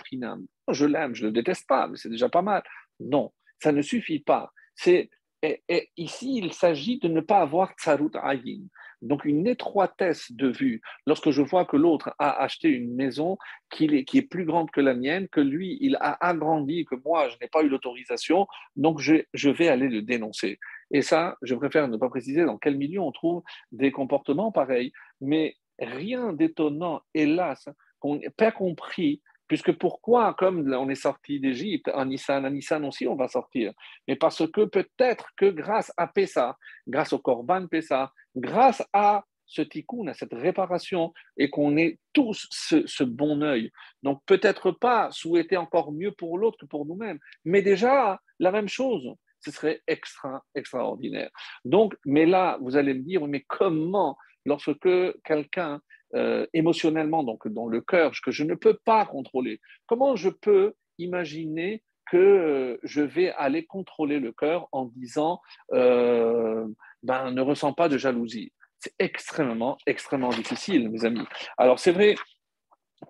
Je 0.69 0.85
l'aime, 0.85 1.13
je 1.13 1.23
ne 1.23 1.27
le 1.27 1.33
déteste 1.33 1.67
pas, 1.67 1.87
mais 1.87 1.97
c'est 1.97 2.09
déjà 2.09 2.29
pas 2.29 2.41
mal. 2.41 2.63
Non, 2.99 3.33
ça 3.61 3.73
ne 3.73 3.81
suffit 3.81 4.19
pas. 4.19 4.51
C'est 4.75 5.09
et, 5.43 5.89
ici, 5.97 6.37
il 6.37 6.53
s'agit 6.53 6.99
de 6.99 7.09
ne 7.09 7.19
pas 7.19 7.41
avoir 7.41 7.73
tsarut 7.73 8.11
ayin, 8.15 8.61
donc 9.01 9.25
une 9.25 9.45
étroitesse 9.45 10.31
de 10.31 10.47
vue. 10.47 10.81
Lorsque 11.05 11.31
je 11.31 11.41
vois 11.41 11.65
que 11.65 11.75
l'autre 11.75 12.15
a 12.17 12.41
acheté 12.41 12.69
une 12.69 12.95
maison 12.95 13.37
qui 13.69 13.85
est, 13.85 14.05
qui 14.05 14.19
est, 14.19 14.21
plus 14.21 14.45
grande 14.45 14.71
que 14.71 14.79
la 14.79 14.93
mienne, 14.93 15.27
que 15.27 15.41
lui, 15.41 15.77
il 15.81 15.97
a 15.99 16.17
agrandi, 16.25 16.85
que 16.85 16.95
moi, 17.03 17.27
je 17.27 17.35
n'ai 17.41 17.49
pas 17.49 17.61
eu 17.61 17.67
l'autorisation, 17.67 18.47
donc 18.77 19.01
je, 19.01 19.23
je, 19.33 19.49
vais 19.49 19.67
aller 19.67 19.89
le 19.89 20.01
dénoncer. 20.01 20.59
Et 20.93 21.01
ça, 21.01 21.37
je 21.41 21.55
préfère 21.55 21.87
ne 21.87 21.97
pas 21.97 22.09
préciser 22.09 22.45
dans 22.45 22.57
quel 22.57 22.77
milieu 22.77 23.01
on 23.01 23.11
trouve 23.11 23.43
des 23.71 23.91
comportements 23.91 24.51
pareils, 24.51 24.93
mais 25.19 25.55
rien 25.79 26.31
d'étonnant, 26.31 27.01
hélas, 27.13 27.67
qu'on 27.99 28.15
n'ait 28.17 28.29
pas 28.29 28.51
compris 28.51 29.21
Puisque 29.47 29.73
pourquoi, 29.73 30.33
comme 30.33 30.73
on 30.73 30.89
est 30.89 30.95
sorti 30.95 31.39
d'Égypte, 31.39 31.91
en 31.93 32.05
Nissan, 32.05 32.45
en 32.45 32.49
Nissan 32.49 32.85
aussi 32.85 33.07
on 33.07 33.15
va 33.15 33.27
sortir, 33.27 33.73
mais 34.07 34.15
parce 34.15 34.49
que 34.49 34.65
peut-être 34.65 35.27
que 35.35 35.49
grâce 35.49 35.91
à 35.97 36.07
Pessa, 36.07 36.57
grâce 36.87 37.13
au 37.13 37.19
Corban 37.19 37.67
Pessa, 37.67 38.11
grâce 38.35 38.81
à 38.93 39.25
ce 39.45 39.61
tikkun, 39.61 40.07
à 40.07 40.13
cette 40.13 40.33
réparation, 40.33 41.13
et 41.37 41.49
qu'on 41.49 41.77
ait 41.77 41.99
tous 42.13 42.47
ce, 42.49 43.03
bon 43.03 43.43
œil. 43.43 43.69
Donc 44.01 44.21
peut-être 44.25 44.71
pas 44.71 45.11
souhaiter 45.11 45.57
encore 45.57 45.91
mieux 45.91 46.13
pour 46.13 46.37
l'autre 46.37 46.57
que 46.57 46.65
pour 46.65 46.85
nous-mêmes, 46.85 47.19
mais 47.43 47.61
déjà 47.61 48.19
la 48.39 48.51
même 48.51 48.69
chose. 48.69 49.13
Ce 49.43 49.51
serait 49.51 49.81
extra, 49.87 50.43
extraordinaire. 50.55 51.29
Donc, 51.65 51.95
mais 52.05 52.25
là, 52.25 52.57
vous 52.61 52.77
allez 52.77 52.93
me 52.93 53.01
dire, 53.01 53.25
mais 53.27 53.43
comment, 53.47 54.17
lorsque 54.45 54.89
quelqu'un 55.23 55.81
euh, 56.15 56.45
émotionnellement, 56.53 57.23
donc 57.23 57.47
dans 57.47 57.67
le 57.67 57.81
cœur, 57.81 58.11
que 58.23 58.29
je 58.29 58.43
ne 58.43 58.53
peux 58.53 58.77
pas 58.85 59.03
contrôler. 59.05 59.59
Comment 59.87 60.15
je 60.15 60.29
peux 60.29 60.75
imaginer 60.99 61.83
que 62.11 62.17
euh, 62.17 62.77
je 62.83 63.01
vais 63.01 63.31
aller 63.31 63.65
contrôler 63.65 64.19
le 64.19 64.31
cœur 64.31 64.67
en 64.71 64.85
disant 64.85 65.41
euh, 65.71 66.67
ben, 67.01 67.31
ne 67.31 67.41
ressens 67.41 67.73
pas 67.73 67.89
de 67.89 67.97
jalousie? 67.97 68.53
C'est 68.77 68.93
extrêmement, 68.99 69.77
extrêmement 69.87 70.29
difficile, 70.29 70.89
mes 70.91 71.03
amis. 71.03 71.25
Alors, 71.57 71.79
c'est 71.79 71.91
vrai 71.91 72.13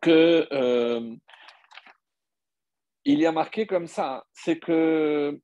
que 0.02 0.48
il 3.06 3.20
y 3.20 3.26
a 3.26 3.34
marqué 3.34 3.68
comme 3.68 3.88
ça, 3.88 4.24
c'est 4.32 4.60
que 4.60 5.38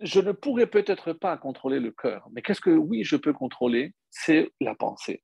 je 0.00 0.20
ne 0.20 0.32
pourrais 0.32 0.66
peut-être 0.66 1.12
pas 1.12 1.36
contrôler 1.36 1.80
le 1.80 1.90
cœur, 1.90 2.28
mais 2.32 2.42
qu'est-ce 2.42 2.60
que 2.60 2.70
oui, 2.70 3.04
je 3.04 3.16
peux 3.16 3.32
contrôler? 3.32 3.94
C'est 4.10 4.52
la 4.60 4.74
pensée. 4.74 5.22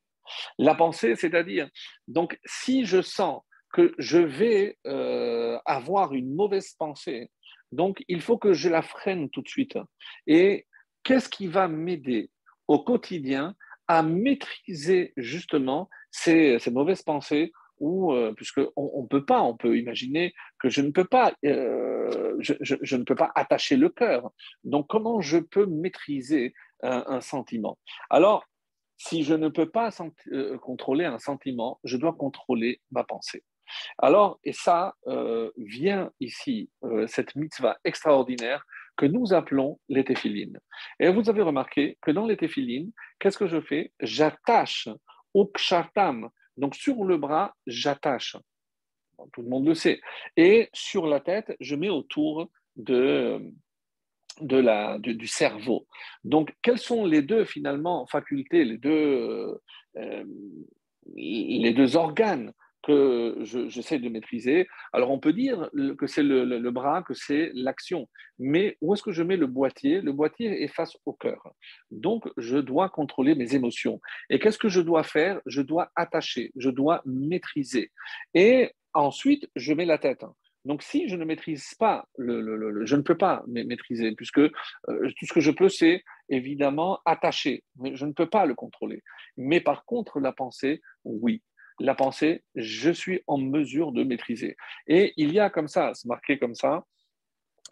La 0.59 0.75
pensée, 0.75 1.17
c'est-à-dire, 1.17 1.69
donc 2.09 2.39
si 2.45 2.85
je 2.85 3.03
sens 3.03 3.43
que 3.73 3.95
je 3.99 4.19
vais 4.19 4.79
euh, 4.87 5.59
avoir 5.67 6.15
une 6.15 6.35
mauvaise 6.35 6.75
pensée, 6.79 7.31
donc 7.73 8.05
il 8.09 8.21
faut 8.21 8.39
que 8.39 8.53
je 8.53 8.69
la 8.69 8.83
freine 8.83 9.29
tout 9.31 9.43
de 9.43 9.49
suite. 9.49 9.79
Et 10.27 10.67
qu'est-ce 11.03 11.29
qui 11.29 11.47
va 11.49 11.69
m'aider 11.69 12.31
au 12.69 12.79
quotidien 12.79 13.55
à 13.89 14.03
maîtriser 14.03 15.13
justement 15.17 15.91
ces, 16.11 16.59
mauvaises 16.71 17.03
pensées 17.03 17.53
ou 17.85 18.15
euh, 18.15 18.33
puisqu'on 18.33 19.03
ne 19.03 19.07
peut 19.07 19.27
pas, 19.27 19.43
on 19.43 19.57
peut 19.57 19.77
imaginer 19.77 20.33
que 20.59 20.71
je 20.71 20.81
ne 20.81 20.91
peux 20.91 21.05
pas, 21.05 21.35
euh, 21.45 22.35
je, 22.41 22.97
ne 22.97 23.05
peux 23.05 23.15
pas 23.15 23.31
attacher 23.35 23.77
le 23.77 23.91
cœur. 23.91 24.31
Donc 24.65 24.87
comment 24.89 25.21
je 25.21 25.37
peux 25.37 25.67
maîtriser 25.67 26.55
un 26.83 27.21
sentiment? 27.21 27.79
Alors 28.09 28.45
si 28.97 29.23
je 29.23 29.35
ne 29.35 29.49
peux 29.49 29.69
pas 29.69 29.91
euh, 30.33 30.57
contrôler 30.59 31.05
un 31.05 31.19
sentiment, 31.19 31.79
je 31.85 31.99
dois 31.99 32.15
contrôler 32.15 32.81
ma 32.91 33.05
pensée. 33.05 33.45
Alors, 33.99 34.39
et 34.45 34.53
ça 34.53 34.95
vient 35.57 36.13
ici, 36.21 36.71
cette 37.07 37.35
mitzvah 37.35 37.79
extraordinaire 37.83 38.65
que 38.97 39.07
nous 39.07 39.33
appelons 39.33 39.81
les 39.89 40.05
Et 41.01 41.11
vous 41.11 41.31
avez 41.31 41.43
remarqué 41.43 41.97
que 42.03 42.11
dans 42.11 42.27
les 42.27 42.37
qu'est-ce 42.37 43.39
que 43.39 43.47
je 43.47 43.61
fais? 43.63 43.93
J'attache 44.01 44.89
au 45.33 45.47
kshatam, 45.47 46.29
donc 46.57 46.75
sur 46.75 47.05
le 47.05 47.17
bras, 47.17 47.55
j'attache. 47.67 48.37
Tout 49.33 49.43
le 49.43 49.49
monde 49.49 49.67
le 49.67 49.75
sait. 49.75 50.01
Et 50.37 50.69
sur 50.73 51.07
la 51.07 51.21
tête, 51.21 51.57
je 51.61 51.77
mets 51.77 51.89
autour 51.89 52.51
de, 52.77 53.41
de 54.41 55.13
du, 55.13 55.27
cerveau. 55.27 55.87
Donc, 56.25 56.53
quelles 56.63 56.79
sont 56.79 57.07
les 57.07 57.23
deux, 57.23 57.45
finalement, 57.45 58.07
facultés, 58.07 58.65
les 58.65 58.79
deux, 58.79 59.61
euh, 59.97 60.25
les 61.17 61.73
deux 61.73 61.97
organes? 61.97 62.53
Que 62.87 63.39
j'essaie 63.69 63.99
de 63.99 64.09
maîtriser 64.09 64.69
Alors, 64.93 65.11
on 65.11 65.19
peut 65.19 65.33
dire 65.33 65.71
que 65.99 66.07
c'est 66.07 66.23
le, 66.23 66.71
bras, 66.71 67.03
que 67.03 67.15
c'est 67.15 67.51
l'action. 67.55 68.09
Mais 68.39 68.77
où 68.81 68.95
est-ce 68.95 69.03
que 69.03 69.13
je 69.13 69.23
mets 69.23 69.37
le 69.37 69.47
boîtier? 69.47 70.01
Le 70.01 70.13
boîtier 70.13 70.63
est 70.63 70.69
face 70.69 70.97
au 71.07 71.13
cœur. 71.13 71.53
Donc, 71.91 72.29
je 72.37 72.59
dois 72.59 72.89
contrôler 72.89 73.35
mes 73.35 73.55
émotions. 73.55 74.01
Et 74.31 74.39
qu'est-ce 74.39 74.59
que 74.59 74.69
je 74.69 74.81
dois 74.81 75.03
faire? 75.03 75.41
Je 75.47 75.63
dois 75.63 75.91
attacher, 75.97 76.53
je 76.57 76.71
dois 76.71 77.03
maîtriser. 77.05 77.91
Et 78.35 78.71
ensuite, 78.93 79.49
je 79.57 79.73
mets 79.73 79.87
la 79.87 79.99
tête. 79.99 80.25
Donc, 80.65 80.83
si 80.83 81.09
je 81.09 81.17
ne 81.17 81.25
maîtrise 81.25 81.75
pas, 81.79 82.09
le, 82.17 82.87
je 82.87 82.97
ne 82.97 83.03
peux 83.03 83.17
pas 83.17 83.43
maîtriser, 83.47 84.13
puisque 84.13 84.39
euh, 84.39 84.51
tout 84.89 85.27
ce 85.27 85.33
que 85.33 85.41
je 85.41 85.51
peux, 85.51 85.69
c'est 85.69 86.03
évidemment 86.31 87.01
attacher, 87.05 87.65
mais 87.77 87.95
je 87.97 88.07
ne 88.07 88.13
peux 88.13 88.29
pas 88.29 88.47
le 88.47 88.55
contrôler. 88.55 89.03
Mais 89.37 89.61
par 89.61 89.85
contre, 89.85 90.21
la 90.21 90.33
pensée, 90.33 90.81
oui. 91.05 91.43
La 91.81 91.95
pensée, 91.95 92.45
je 92.55 92.91
suis 92.91 93.23
en 93.27 93.39
mesure 93.39 93.93
de 93.93 94.05
maîtriser. 94.05 94.57
Et 94.87 95.13
il 95.17 95.33
y 95.33 95.41
a 95.41 95.51
comme 95.51 95.69
ça, 95.69 95.93
c'est 95.95 96.09
marqué 96.09 96.39
comme 96.39 96.55
ça, 96.55 96.85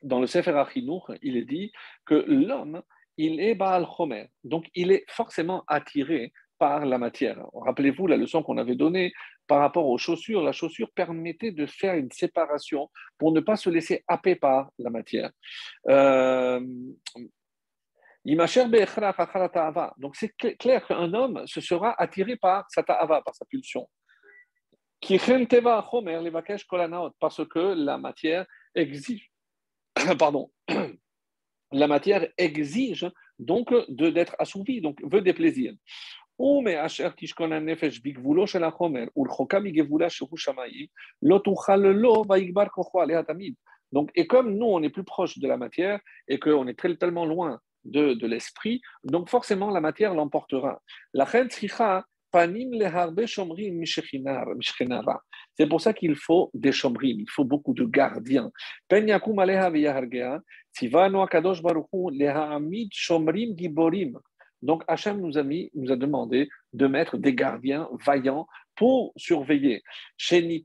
dans 0.02 0.20
le 0.20 0.26
Sefer 0.26 0.56
Achinour, 0.58 1.12
il 1.22 1.36
est 1.36 1.44
dit 1.44 1.72
que 2.04 2.24
l'homme, 2.26 2.82
il 3.16 3.40
est 3.40 3.54
Baal 3.54 3.86
Chomer, 3.96 4.30
donc 4.42 4.66
il 4.74 4.90
est 4.90 5.04
forcément 5.08 5.62
attiré 5.68 6.32
par 6.58 6.86
la 6.86 6.98
matière. 6.98 7.44
Rappelez-vous 7.54 8.06
la 8.06 8.16
leçon 8.16 8.42
qu'on 8.42 8.56
avait 8.56 8.76
donnée 8.76 9.12
par 9.48 9.58
rapport 9.58 9.88
aux 9.88 9.98
chaussures. 9.98 10.42
La 10.42 10.52
chaussure 10.52 10.90
permettait 10.92 11.50
de 11.50 11.66
faire 11.66 11.94
une 11.94 12.10
séparation 12.12 12.88
pour 13.18 13.32
ne 13.32 13.40
pas 13.40 13.56
se 13.56 13.68
laisser 13.68 14.04
happer 14.06 14.36
par 14.36 14.70
la 14.78 14.90
matière. 14.90 15.32
Euh, 15.88 16.60
donc 18.24 20.16
c'est 20.16 20.32
clair 20.36 20.86
qu'un 20.86 21.12
homme 21.12 21.44
se 21.46 21.60
sera 21.60 21.94
attiré 22.00 22.36
par 22.36 22.64
sa 22.68 22.82
ta'ava, 22.82 23.20
par 23.22 23.34
sa 23.34 23.44
pulsion. 23.46 23.88
Parce 27.18 27.44
que 27.48 27.74
la 27.74 27.98
matière 27.98 28.46
exige, 28.76 29.32
pardon, 30.18 30.52
la 31.72 31.88
matière 31.88 32.28
exige 32.38 33.10
donc 33.40 33.74
d'être 33.88 34.36
assouvie, 34.38 34.80
donc 34.80 35.00
veut 35.02 35.22
des 35.22 35.32
plaisirs. 35.32 35.74
Donc, 43.92 44.10
et 44.14 44.26
comme 44.26 44.56
nous, 44.56 44.66
on 44.66 44.82
est 44.82 44.90
plus 44.90 45.04
proche 45.04 45.38
de 45.38 45.48
la 45.48 45.56
matière 45.56 46.00
et 46.28 46.38
qu'on 46.38 46.66
est 46.68 46.78
très, 46.78 46.96
tellement 46.96 47.26
loin 47.26 47.60
de, 47.84 48.26
l'esprit, 48.26 48.80
donc 49.04 49.28
forcément 49.28 49.70
la 49.70 49.80
matière 49.80 50.14
l'emportera. 50.14 50.82
La 51.12 51.26
c'est 55.54 55.66
pour 55.68 55.80
ça 55.82 55.92
qu'il 55.92 56.16
faut 56.16 56.50
des 56.54 56.72
chomrim, 56.72 57.20
il 57.20 57.28
faut 57.28 57.44
beaucoup 57.44 57.74
de 57.74 57.84
gardiens. 57.84 58.50
Donc 64.62 64.82
Hachem 64.86 65.20
nous 65.20 65.36
a, 65.36 65.42
mis, 65.42 65.70
nous 65.74 65.92
a 65.92 65.96
demandé 65.96 66.48
de 66.72 66.86
mettre 66.86 67.18
des 67.18 67.34
gardiens 67.34 67.88
vaillants 68.06 68.46
pour 68.76 69.12
surveiller. 69.16 69.82
Chez 70.16 70.64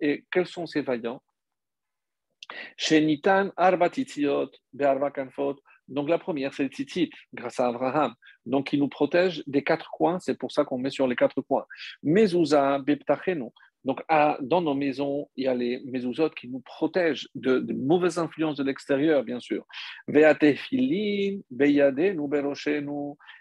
et 0.00 0.24
quels 0.30 0.46
sont 0.46 0.66
ces 0.66 0.82
vaillants? 0.82 1.20
Chez 2.76 3.00
Nitan, 3.00 3.50
Arba 3.56 3.88
Kanfot. 5.10 5.56
Donc 5.88 6.08
la 6.08 6.18
première, 6.18 6.54
c'est 6.54 6.64
le 6.64 6.68
Tzitzit, 6.68 7.10
grâce 7.34 7.60
à 7.60 7.68
Abraham. 7.68 8.14
Donc 8.46 8.72
il 8.72 8.80
nous 8.80 8.88
protège 8.88 9.42
des 9.46 9.62
quatre 9.62 9.90
coins, 9.90 10.18
c'est 10.20 10.38
pour 10.38 10.52
ça 10.52 10.64
qu'on 10.64 10.78
met 10.78 10.90
sur 10.90 11.06
les 11.06 11.16
quatre 11.16 11.40
coins. 11.42 11.66
Mezouza, 12.02 12.78
Beptachenu. 12.78 13.50
Donc, 13.84 14.00
dans 14.40 14.60
nos 14.60 14.74
maisons, 14.74 15.28
il 15.36 15.44
y 15.44 15.48
a 15.48 15.54
les 15.54 15.80
mezouzotes 15.84 16.34
qui 16.36 16.48
nous 16.48 16.60
protègent 16.60 17.28
de, 17.34 17.64
mauvaises 17.72 18.18
influences 18.18 18.56
de 18.56 18.62
l'extérieur, 18.62 19.24
bien 19.24 19.40
sûr. 19.40 19.66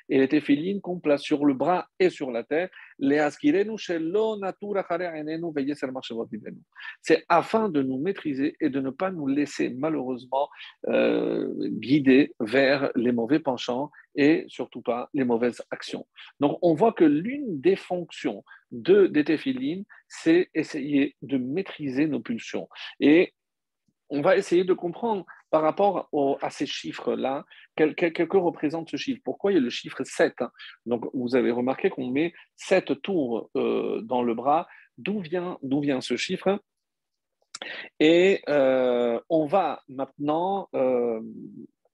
Et 0.10 0.20
les 0.20 0.28
téphilines 0.28 0.82
qu'on 0.82 1.00
place 1.00 1.22
sur 1.22 1.46
le 1.46 1.54
bras 1.54 1.88
et 2.00 2.10
sur 2.10 2.32
la 2.32 2.44
tête. 2.44 2.72
C'est 7.02 7.26
afin 7.30 7.70
de 7.70 7.82
nous 7.82 8.00
maîtriser 8.00 8.56
et 8.60 8.70
de 8.70 8.80
ne 8.80 8.90
pas 8.90 9.12
nous 9.12 9.28
laisser 9.28 9.70
malheureusement 9.70 10.50
euh, 10.88 11.48
guider 11.70 12.34
vers 12.40 12.92
les 12.96 13.12
mauvais 13.12 13.40
penchants 13.40 13.92
et 14.16 14.46
surtout 14.48 14.82
pas 14.82 15.10
les 15.14 15.24
mauvaises 15.24 15.62
actions. 15.72 16.06
Donc 16.40 16.60
on 16.62 16.74
voit 16.74 16.94
que 16.94 17.06
l'une 17.06 17.60
des 17.60 17.76
fonctions 17.76 18.44
de, 18.72 19.08
des 19.08 19.24
téphilines, 19.24 19.86
c'est 20.08 20.50
essayer 20.54 21.16
de 21.22 21.38
maîtriser 21.38 22.08
nos 22.08 22.20
pulsions. 22.20 22.70
Et 23.00 23.34
on 24.10 24.22
va 24.22 24.36
essayer 24.36 24.64
de 24.64 24.74
comprendre 24.74 25.26
par 25.52 25.62
rapport 25.62 26.10
à 26.42 26.50
ces 26.50 26.66
chiffres-là, 26.66 27.46
quel, 27.76 27.94
que 27.94 28.38
représente 28.38 28.90
ce 28.90 28.96
chiffre? 28.96 29.22
Pourquoi 29.24 29.52
il 29.52 29.56
y 29.56 29.58
a 29.58 29.62
le 29.62 29.70
chiffre 29.70 30.02
7 30.02 30.34
Donc, 30.86 31.06
vous 31.14 31.36
avez 31.36 31.52
remarqué 31.52 31.90
qu'on 31.90 32.10
met 32.10 32.34
7 32.56 33.02
tours 33.02 33.52
euh, 33.58 34.02
dans 34.02 34.24
le 34.24 34.34
bras. 34.34 34.68
D'où 34.98 35.20
vient, 35.20 35.58
ce 36.00 36.16
chiffre? 36.16 36.58
Et 38.00 38.42
euh, 38.48 39.20
on 39.30 39.46
va 39.46 39.82
maintenant 39.90 40.70
euh, 40.74 41.20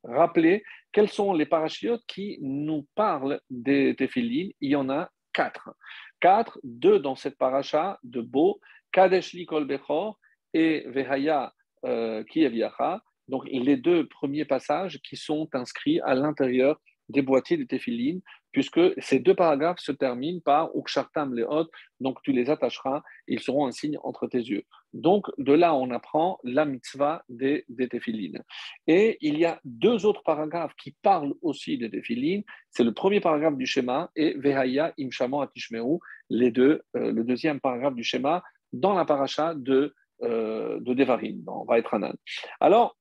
rappeler 0.03 0.63
quels 0.91 1.09
sont 1.09 1.33
les 1.33 1.47
parachutes 1.47 2.05
qui 2.05 2.37
nous 2.41 2.85
parlent 2.93 3.41
des 3.49 3.95
téphilines. 3.95 4.51
Il 4.61 4.69
y 4.69 4.75
en 4.75 4.89
a 4.91 5.09
quatre. 5.33 5.75
Quatre, 6.19 6.59
deux 6.63 6.99
dans 6.99 7.15
cette 7.15 7.37
paracha 7.39 7.99
de 8.03 8.21
Beau, 8.21 8.59
Kadesh 8.91 9.33
Likol 9.33 9.65
Bechor 9.65 10.19
et 10.53 10.85
Vehaya 10.87 11.53
Kieviacha 11.83 13.01
donc 13.27 13.45
les 13.49 13.77
deux 13.77 14.07
premiers 14.07 14.45
passages 14.45 14.99
qui 15.01 15.15
sont 15.15 15.47
inscrits 15.53 15.99
à 16.01 16.15
l'intérieur 16.15 16.79
des 17.09 17.21
boîtiers 17.21 17.57
de 17.57 17.63
téphilines, 17.63 18.21
puisque 18.51 18.81
ces 18.97 19.19
deux 19.19 19.35
paragraphes 19.35 19.79
se 19.79 19.91
terminent 19.91 20.41
par 20.43 20.69
Ukshartam 20.75 21.33
Leot, 21.33 21.69
donc 21.99 22.21
tu 22.23 22.31
les 22.31 22.49
attacheras, 22.49 23.01
ils 23.27 23.39
seront 23.39 23.67
un 23.67 23.71
signe 23.71 23.97
entre 24.03 24.27
tes 24.27 24.39
yeux. 24.39 24.63
Donc 24.93 25.27
de 25.37 25.53
là, 25.53 25.75
on 25.75 25.91
apprend 25.91 26.39
la 26.43 26.65
mitzvah 26.65 27.23
des, 27.29 27.65
des 27.69 27.87
téphilines. 27.87 28.41
Et 28.87 29.17
il 29.21 29.37
y 29.37 29.45
a 29.45 29.59
deux 29.63 30.05
autres 30.05 30.23
paragraphes 30.23 30.73
qui 30.75 30.95
parlent 31.01 31.33
aussi 31.41 31.77
des 31.77 31.89
téphilines. 31.89 32.43
C'est 32.71 32.83
le 32.83 32.93
premier 32.93 33.19
paragraphe 33.19 33.57
du 33.57 33.65
schéma 33.65 34.09
et 34.15 34.33
Vehaya 34.37 34.93
Imshamon 34.99 35.41
Atishmeru, 35.41 35.99
les 36.29 36.51
deux, 36.51 36.81
euh, 36.95 37.11
le 37.11 37.23
deuxième 37.23 37.59
paragraphe 37.59 37.95
du 37.95 38.03
schéma 38.03 38.43
dans 38.73 38.93
la 38.93 39.05
paracha 39.05 39.53
de, 39.55 39.93
euh, 40.23 40.79
de 40.81 40.93
Devarim, 40.93 41.43
dans 41.43 41.63
Vaetranan. 41.65 42.15
Alors, 42.59 42.96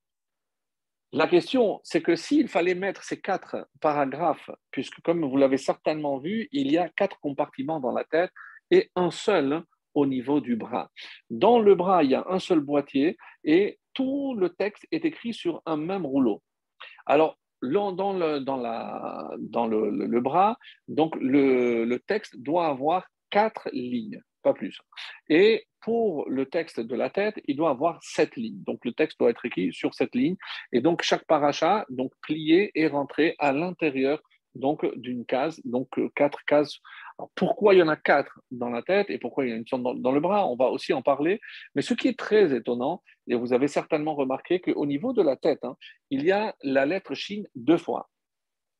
la 1.13 1.27
question, 1.27 1.79
c'est 1.83 2.01
que 2.01 2.15
s'il 2.15 2.49
fallait 2.49 2.75
mettre 2.75 3.03
ces 3.03 3.19
quatre 3.19 3.67
paragraphes, 3.79 4.49
puisque 4.71 4.99
comme 5.01 5.23
vous 5.25 5.37
l'avez 5.37 5.57
certainement 5.57 6.17
vu, 6.17 6.49
il 6.51 6.71
y 6.71 6.77
a 6.77 6.89
quatre 6.89 7.19
compartiments 7.19 7.79
dans 7.79 7.93
la 7.93 8.03
tête 8.03 8.31
et 8.71 8.91
un 8.95 9.09
seul 9.09 9.63
au 9.93 10.05
niveau 10.05 10.41
du 10.41 10.57
bras. 10.57 10.91
Dans 11.29 11.59
le 11.59 11.75
bras, 11.75 12.03
il 12.03 12.11
y 12.11 12.15
a 12.15 12.25
un 12.29 12.39
seul 12.39 12.59
boîtier 12.59 13.17
et 13.43 13.79
tout 13.93 14.35
le 14.37 14.49
texte 14.49 14.85
est 14.91 15.05
écrit 15.05 15.33
sur 15.33 15.61
un 15.65 15.77
même 15.77 16.05
rouleau. 16.05 16.43
Alors, 17.05 17.37
dans 17.61 18.13
le, 18.13 18.39
bras, 20.19 20.57
donc 20.87 21.15
le 21.19 21.97
texte 22.05 22.37
doit 22.37 22.67
avoir 22.67 23.07
quatre 23.29 23.69
lignes 23.71 24.21
pas 24.47 24.53
plus. 24.53 24.77
Et 25.29 25.65
pour 25.81 26.29
le 26.29 26.45
texte 26.45 26.79
de 26.79 26.95
la 26.95 27.09
tête, 27.09 27.35
il 27.45 27.55
doit 27.55 27.69
avoir 27.69 28.01
sept 28.01 28.35
lignes. 28.35 28.63
Donc 28.63 28.79
le 28.85 28.93
texte 28.93 29.19
doit 29.19 29.29
être 29.29 29.45
écrit 29.45 29.73
sur 29.73 29.93
cette 29.93 30.15
ligne. 30.15 30.37
Et 30.71 30.81
donc 30.81 31.01
chaque 31.01 31.25
paracha, 31.25 31.85
donc 31.89 32.11
plié 32.21 32.71
et 32.75 32.87
rentré 32.87 33.35
à 33.39 33.51
l'intérieur 33.51 34.21
donc 34.55 34.79
d'une 34.95 35.23
case, 35.25 35.61
donc 35.65 35.87
quatre 36.15 36.43
cases. 36.45 36.79
pourquoi 37.35 37.75
il 37.75 37.77
y 37.77 37.83
en 37.83 37.87
a 37.87 37.95
quatre 37.95 38.39
dans 38.49 38.69
la 38.69 38.81
tête 38.81 39.07
et 39.09 39.19
pourquoi 39.19 39.45
il 39.45 39.49
y 39.49 39.53
en 39.53 39.57
a 39.57 39.59
une 39.59 39.83
dans, 39.83 39.93
dans, 39.93 40.11
le 40.11 40.19
bras? 40.19 40.47
On 40.47 40.55
va 40.55 40.69
aussi 40.71 40.93
en 40.93 41.03
parler. 41.03 41.39
Mais 41.75 41.83
ce 41.83 41.93
qui 41.93 42.07
est 42.07 42.17
très 42.17 42.55
étonnant, 42.55 43.03
et 43.27 43.35
vous 43.35 43.53
avez 43.53 43.67
certainement 43.67 44.15
remarqué 44.15 44.59
qu'au 44.59 44.85
niveau 44.85 45.13
de 45.13 45.21
la 45.21 45.35
tête, 45.35 45.63
hein, 45.63 45.75
il 46.09 46.23
y 46.23 46.31
a 46.31 46.55
la 46.63 46.85
lettre 46.85 47.13
Chine 47.13 47.47
deux 47.55 47.77
fois. 47.77 48.09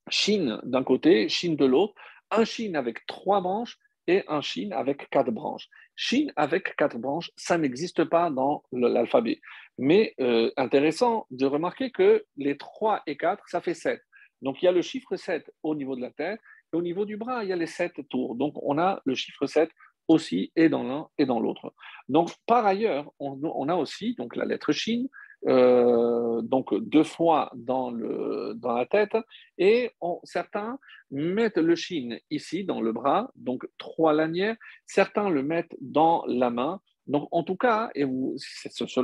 Chine 0.09 0.59
d'un 0.63 0.83
côté, 0.83 1.29
Chine 1.29 1.55
de 1.55 1.65
l'autre, 1.65 1.93
un 2.31 2.45
Chine 2.45 2.75
avec 2.75 3.05
trois 3.05 3.41
branches 3.41 3.77
et 4.07 4.23
un 4.27 4.41
Chine 4.41 4.73
avec 4.73 5.09
quatre 5.09 5.31
branches. 5.31 5.67
Chine 5.95 6.31
avec 6.35 6.75
quatre 6.75 6.97
branches, 6.97 7.31
ça 7.35 7.57
n'existe 7.57 8.03
pas 8.05 8.29
dans 8.29 8.63
l'alphabet. 8.71 9.41
Mais 9.77 10.13
euh, 10.19 10.51
intéressant 10.57 11.27
de 11.31 11.45
remarquer 11.45 11.91
que 11.91 12.25
les 12.37 12.57
3 12.57 13.03
et 13.07 13.17
4, 13.17 13.43
ça 13.47 13.61
fait 13.61 13.73
7. 13.73 14.01
Donc 14.41 14.61
il 14.61 14.65
y 14.65 14.67
a 14.67 14.71
le 14.71 14.81
chiffre 14.81 15.15
7 15.15 15.51
au 15.63 15.75
niveau 15.75 15.95
de 15.95 16.01
la 16.01 16.11
tête, 16.11 16.39
et 16.73 16.77
au 16.77 16.81
niveau 16.81 17.05
du 17.05 17.17
bras, 17.17 17.43
il 17.43 17.49
y 17.49 17.53
a 17.53 17.55
les 17.55 17.67
7 17.67 18.07
tours. 18.09 18.35
Donc 18.35 18.53
on 18.61 18.77
a 18.77 19.01
le 19.05 19.15
chiffre 19.15 19.45
7 19.45 19.69
aussi 20.07 20.51
et 20.55 20.69
dans 20.69 20.83
l'un 20.83 21.07
et 21.17 21.25
dans 21.25 21.39
l'autre. 21.39 21.73
Donc 22.07 22.31
par 22.45 22.65
ailleurs, 22.65 23.11
on, 23.19 23.39
on, 23.43 23.69
a 23.69 23.75
aussi 23.75 24.15
donc 24.15 24.35
la 24.35 24.45
lettre 24.45 24.71
Chine, 24.71 25.09
euh, 25.45 26.41
donc 26.41 26.73
deux 26.75 27.03
fois 27.03 27.51
dans, 27.55 27.91
le, 27.91 28.53
dans 28.55 28.73
la 28.73 28.85
tête, 28.85 29.15
et 29.57 29.91
certains 30.23 30.79
mettent 31.11 31.57
le 31.57 31.75
chine 31.75 32.19
ici 32.29 32.63
dans 32.63 32.81
le 32.81 32.91
bras, 32.91 33.31
donc 33.35 33.67
trois 33.77 34.13
lanières, 34.13 34.57
certains 34.85 35.29
le 35.29 35.43
mettent 35.43 35.75
dans 35.79 36.23
la 36.27 36.49
main. 36.49 36.81
Donc 37.05 37.29
en 37.31 37.43
tout 37.43 37.55
cas, 37.55 37.89
et 37.95 38.03
vous, 38.03 38.35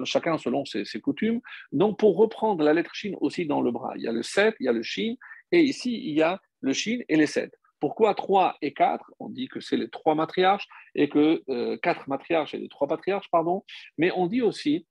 chacun 0.04 0.38
selon 0.38 0.66
ses, 0.66 0.84
coutumes, 1.00 1.40
donc 1.72 1.98
pour 1.98 2.18
reprendre 2.18 2.64
la 2.64 2.74
lettre 2.74 2.94
chine 2.94 3.16
aussi 3.22 3.46
dans 3.46 3.62
le 3.62 3.72
bras, 3.72 3.94
il 3.96 4.02
y 4.02 4.08
a 4.08 4.12
le 4.12 4.24
7, 4.24 4.56
il 4.60 4.66
y 4.66 4.70
a 4.70 4.74
le 4.74 4.84
chine, 4.84 5.16
et 5.52 5.62
ici 5.62 5.94
il 6.04 6.16
y 6.16 6.22
a 6.22 6.42
le 6.60 6.74
chine 6.74 7.04
et 7.08 7.16
les 7.16 7.28
7. 7.28 7.54
Pourquoi 7.80 8.16
3 8.16 8.58
et 8.62 8.74
4 8.74 9.12
On 9.20 9.30
dit 9.30 9.50
que 9.50 9.60
c'est 9.60 9.76
les 9.76 9.90
trois 9.90 10.16
matriarches 10.16 10.68
et 10.96 11.10
que 11.10 11.44
euh, 11.50 11.78
quatre 11.78 12.08
matriarches 12.08 12.54
et 12.54 12.58
les 12.58 12.70
trois 12.70 12.88
patriarches, 12.88 13.30
pardon. 13.30 13.64
Mais 13.98 14.10
on 14.16 14.28
dit 14.28 14.42
aussi 14.42 14.88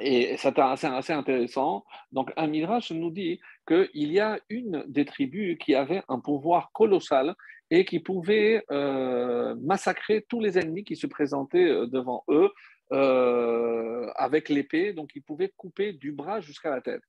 et 0.00 0.36
c'est 0.38 0.58
assez, 0.58 1.12
intéressant. 1.12 1.84
Donc, 2.12 2.32
un 2.36 2.46
Midrash 2.46 2.92
nous 2.92 3.10
dit 3.10 3.40
qu'il 3.66 4.12
y 4.12 4.20
a 4.20 4.38
une 4.48 4.84
des 4.88 5.04
tribus 5.04 5.58
qui 5.58 5.74
avait 5.74 6.02
un 6.08 6.18
pouvoir 6.18 6.72
colossal 6.72 7.34
et 7.70 7.84
qui 7.84 8.00
pouvait 8.00 8.64
euh, 8.70 9.54
massacrer 9.60 10.24
tous 10.28 10.40
les 10.40 10.58
ennemis 10.58 10.84
qui 10.84 10.96
se 10.96 11.06
présentaient 11.06 11.70
euh, 11.70 11.86
devant 11.86 12.24
eux 12.28 12.50
euh, 12.92 14.10
avec 14.16 14.48
l'épée. 14.48 14.92
Donc, 14.92 15.10
ils 15.14 15.22
pouvaient 15.22 15.52
couper 15.56 15.92
du 15.92 16.12
bras 16.12 16.40
jusqu'à 16.40 16.70
la 16.70 16.80
tête. 16.80 17.02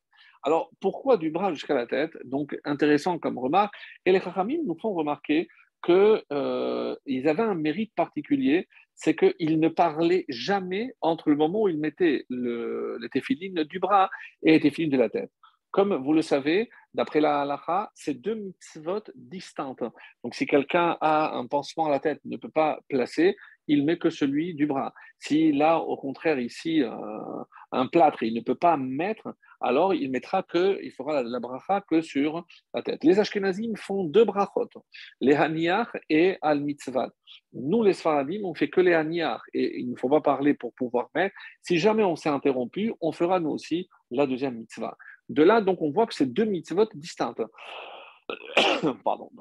Alors, 0.44 0.70
pourquoi 0.82 1.16
du 1.16 1.32
bras 1.32 1.54
jusqu'à 1.54 1.76
la 1.76 1.88
tête? 1.88 2.12
Donc, 2.26 2.58
intéressant 2.66 3.18
comme 3.18 3.38
remarque. 3.40 3.74
Et 4.06 4.12
les 4.12 4.20
Chachamim 4.20 4.60
nous 4.66 4.78
font 4.78 4.94
remarquer 4.94 5.48
qu'ils 5.86 7.28
avaient 7.28 7.44
un 7.44 7.56
mérite 7.56 7.94
particulier, 7.96 8.68
c'est 8.96 9.16
qu'ils 9.16 9.60
ne 9.60 9.70
parlaient 9.70 10.26
jamais 10.30 10.94
entre 11.02 11.30
le 11.30 11.36
moment 11.36 11.64
où 11.64 11.70
ils 11.70 11.80
mettaient 11.80 12.26
le, 12.30 12.98
les 13.02 13.66
du 13.66 13.80
bras 13.80 14.10
et 14.44 14.52
les 14.52 14.60
téphilines 14.60 14.92
de 14.92 14.98
la 14.98 15.10
tête. 15.10 15.32
Comme 15.72 15.96
vous 15.96 16.14
le 16.14 16.22
savez, 16.22 16.70
d'après 16.94 17.20
la 17.20 17.42
halakha, 17.42 17.92
c'est 17.96 18.14
deux 18.14 18.36
mitzvot 18.36 19.02
distinctes. 19.16 19.84
Donc, 20.24 20.36
si 20.36 20.46
quelqu'un 20.46 20.98
a 21.02 21.36
un 21.36 21.48
pansement 21.48 21.88
à 21.88 21.90
la 21.90 22.00
tête, 22.00 22.20
ne 22.26 22.38
peut 22.38 22.52
pas 22.52 22.80
placer, 22.90 23.36
il 23.68 23.84
met 23.84 23.98
que 23.98 24.12
celui 24.12 24.54
du 24.54 24.68
bras. 24.68 24.94
S'il 25.18 25.62
a 25.64 25.80
au 25.80 25.98
contraire 25.98 26.40
ici 26.40 26.84
un 27.72 27.88
plâtre, 27.88 28.22
il 28.22 28.36
ne 28.36 28.42
peut 28.42 28.56
pas 28.56 28.78
mettre, 28.78 29.34
alors 29.64 29.94
il 29.94 30.12
mettra 30.12 30.44
que, 30.44 30.78
il 30.84 30.92
fera 30.92 31.24
la, 31.24 31.40
bracha 31.40 31.82
que 31.82 32.02
sur 32.02 32.46
la 32.74 32.84
tête. 32.84 33.04
Les 33.04 33.18
Ashkenazim 33.18 33.76
font 33.78 34.04
deux 34.04 34.26
brachot, 34.26 34.70
les 35.22 35.36
haniach 35.36 35.96
et 36.10 36.38
al 36.42 36.60
mitzvah. 36.60 37.10
Nous, 37.54 37.82
les 37.82 37.94
Sfaradim, 37.94 38.42
on 38.44 38.54
fait 38.54 38.70
que 38.70 38.82
les 38.82 38.94
haniach 38.94 39.42
et 39.54 39.80
il 39.80 39.90
ne 39.92 39.96
faut 39.96 40.10
pas 40.10 40.20
parler 40.20 40.54
pour 40.54 40.74
pouvoir 40.74 41.10
mettre. 41.16 41.34
Si 41.62 41.80
jamais 41.80 42.04
on 42.04 42.18
s'est 42.18 42.30
interrompu, 42.30 42.94
on 43.00 43.14
fera 43.14 43.40
nous 43.40 43.52
aussi 43.52 43.90
la 44.12 44.28
deuxième 44.28 44.58
mitzvah. 44.58 44.98
De 45.30 45.42
là, 45.42 45.62
donc, 45.62 45.82
on 45.82 45.92
voit 45.92 46.08
que 46.08 46.14
c'est 46.14 46.26
deux 46.26 46.44
mitzvot 46.44 46.90
distinctes. 46.94 47.42
Pardon. 49.06 49.32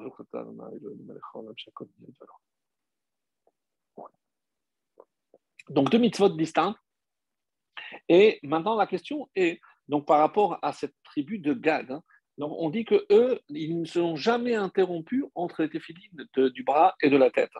Donc, 5.69 5.89
deux 5.89 5.97
mitzvot 5.97 6.29
distincts. 6.29 6.75
Et 8.07 8.39
maintenant, 8.43 8.75
la 8.75 8.87
question 8.87 9.29
est 9.35 9.59
donc, 9.87 10.05
par 10.05 10.19
rapport 10.19 10.59
à 10.61 10.71
cette 10.71 10.95
tribu 11.03 11.39
de 11.39 11.53
Gad, 11.53 11.91
hein, 11.91 12.03
donc 12.37 12.51
on 12.57 12.69
dit 12.69 12.85
que 12.85 13.05
eux, 13.11 13.39
ils 13.49 13.79
ne 13.79 13.85
sont 13.85 14.15
jamais 14.15 14.55
interrompus 14.55 15.25
entre 15.35 15.61
les 15.61 15.69
téphilines 15.69 16.27
du 16.35 16.63
bras 16.63 16.95
et 17.01 17.09
de 17.09 17.17
la 17.17 17.29
tête. 17.29 17.51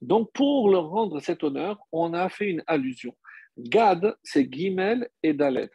Donc, 0.00 0.30
pour 0.32 0.70
leur 0.70 0.88
rendre 0.88 1.20
cet 1.20 1.42
honneur, 1.42 1.80
on 1.90 2.14
a 2.14 2.28
fait 2.28 2.46
une 2.46 2.62
allusion. 2.66 3.16
Gad, 3.58 4.16
c'est 4.22 4.52
Gimel 4.52 5.08
et 5.22 5.32
Dalet. 5.32 5.70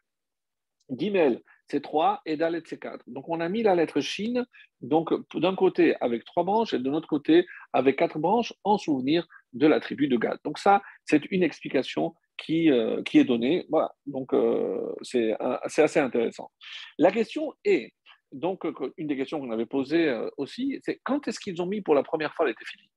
Gimel, 0.89 1.41
c'est 1.67 1.81
3 1.81 2.21
et 2.25 2.37
Dalet, 2.37 2.61
c'est 2.65 2.79
4. 2.79 3.03
Donc, 3.07 3.27
on 3.27 3.41
a 3.41 3.49
mis 3.49 3.63
la 3.63 3.75
lettre 3.75 3.99
Shin, 3.99 4.45
donc 4.81 5.11
d'un 5.35 5.55
côté 5.55 5.95
avec 5.99 6.23
trois 6.23 6.43
branches 6.43 6.73
et 6.73 6.79
de 6.79 6.89
l'autre 6.89 7.07
côté 7.07 7.45
avec 7.73 7.97
quatre 7.97 8.19
branches 8.19 8.53
en 8.63 8.77
souvenir 8.77 9.27
de 9.53 9.67
la 9.67 9.79
tribu 9.79 10.07
de 10.07 10.15
Gad. 10.15 10.39
Donc, 10.45 10.59
ça, 10.59 10.81
c'est 11.03 11.25
une 11.31 11.43
explication 11.43 12.15
qui, 12.37 12.71
euh, 12.71 13.01
qui 13.03 13.19
est 13.19 13.25
donné. 13.25 13.65
Voilà, 13.69 13.91
donc 14.05 14.33
euh, 14.33 14.93
c'est 15.01 15.35
assez 15.39 15.99
intéressant. 15.99 16.51
La 16.97 17.11
question 17.11 17.53
est, 17.63 17.93
donc, 18.31 18.65
une 18.97 19.07
des 19.07 19.15
questions 19.15 19.39
qu'on 19.39 19.51
avait 19.51 19.65
posées 19.65 20.13
aussi, 20.37 20.79
c'est 20.83 20.99
quand 21.03 21.27
est-ce 21.27 21.39
qu'ils 21.39 21.61
ont 21.61 21.67
mis 21.67 21.81
pour 21.81 21.95
la 21.95 22.03
première 22.03 22.33
fois 22.33 22.45
les 22.45 22.55
téphilines? 22.55 22.89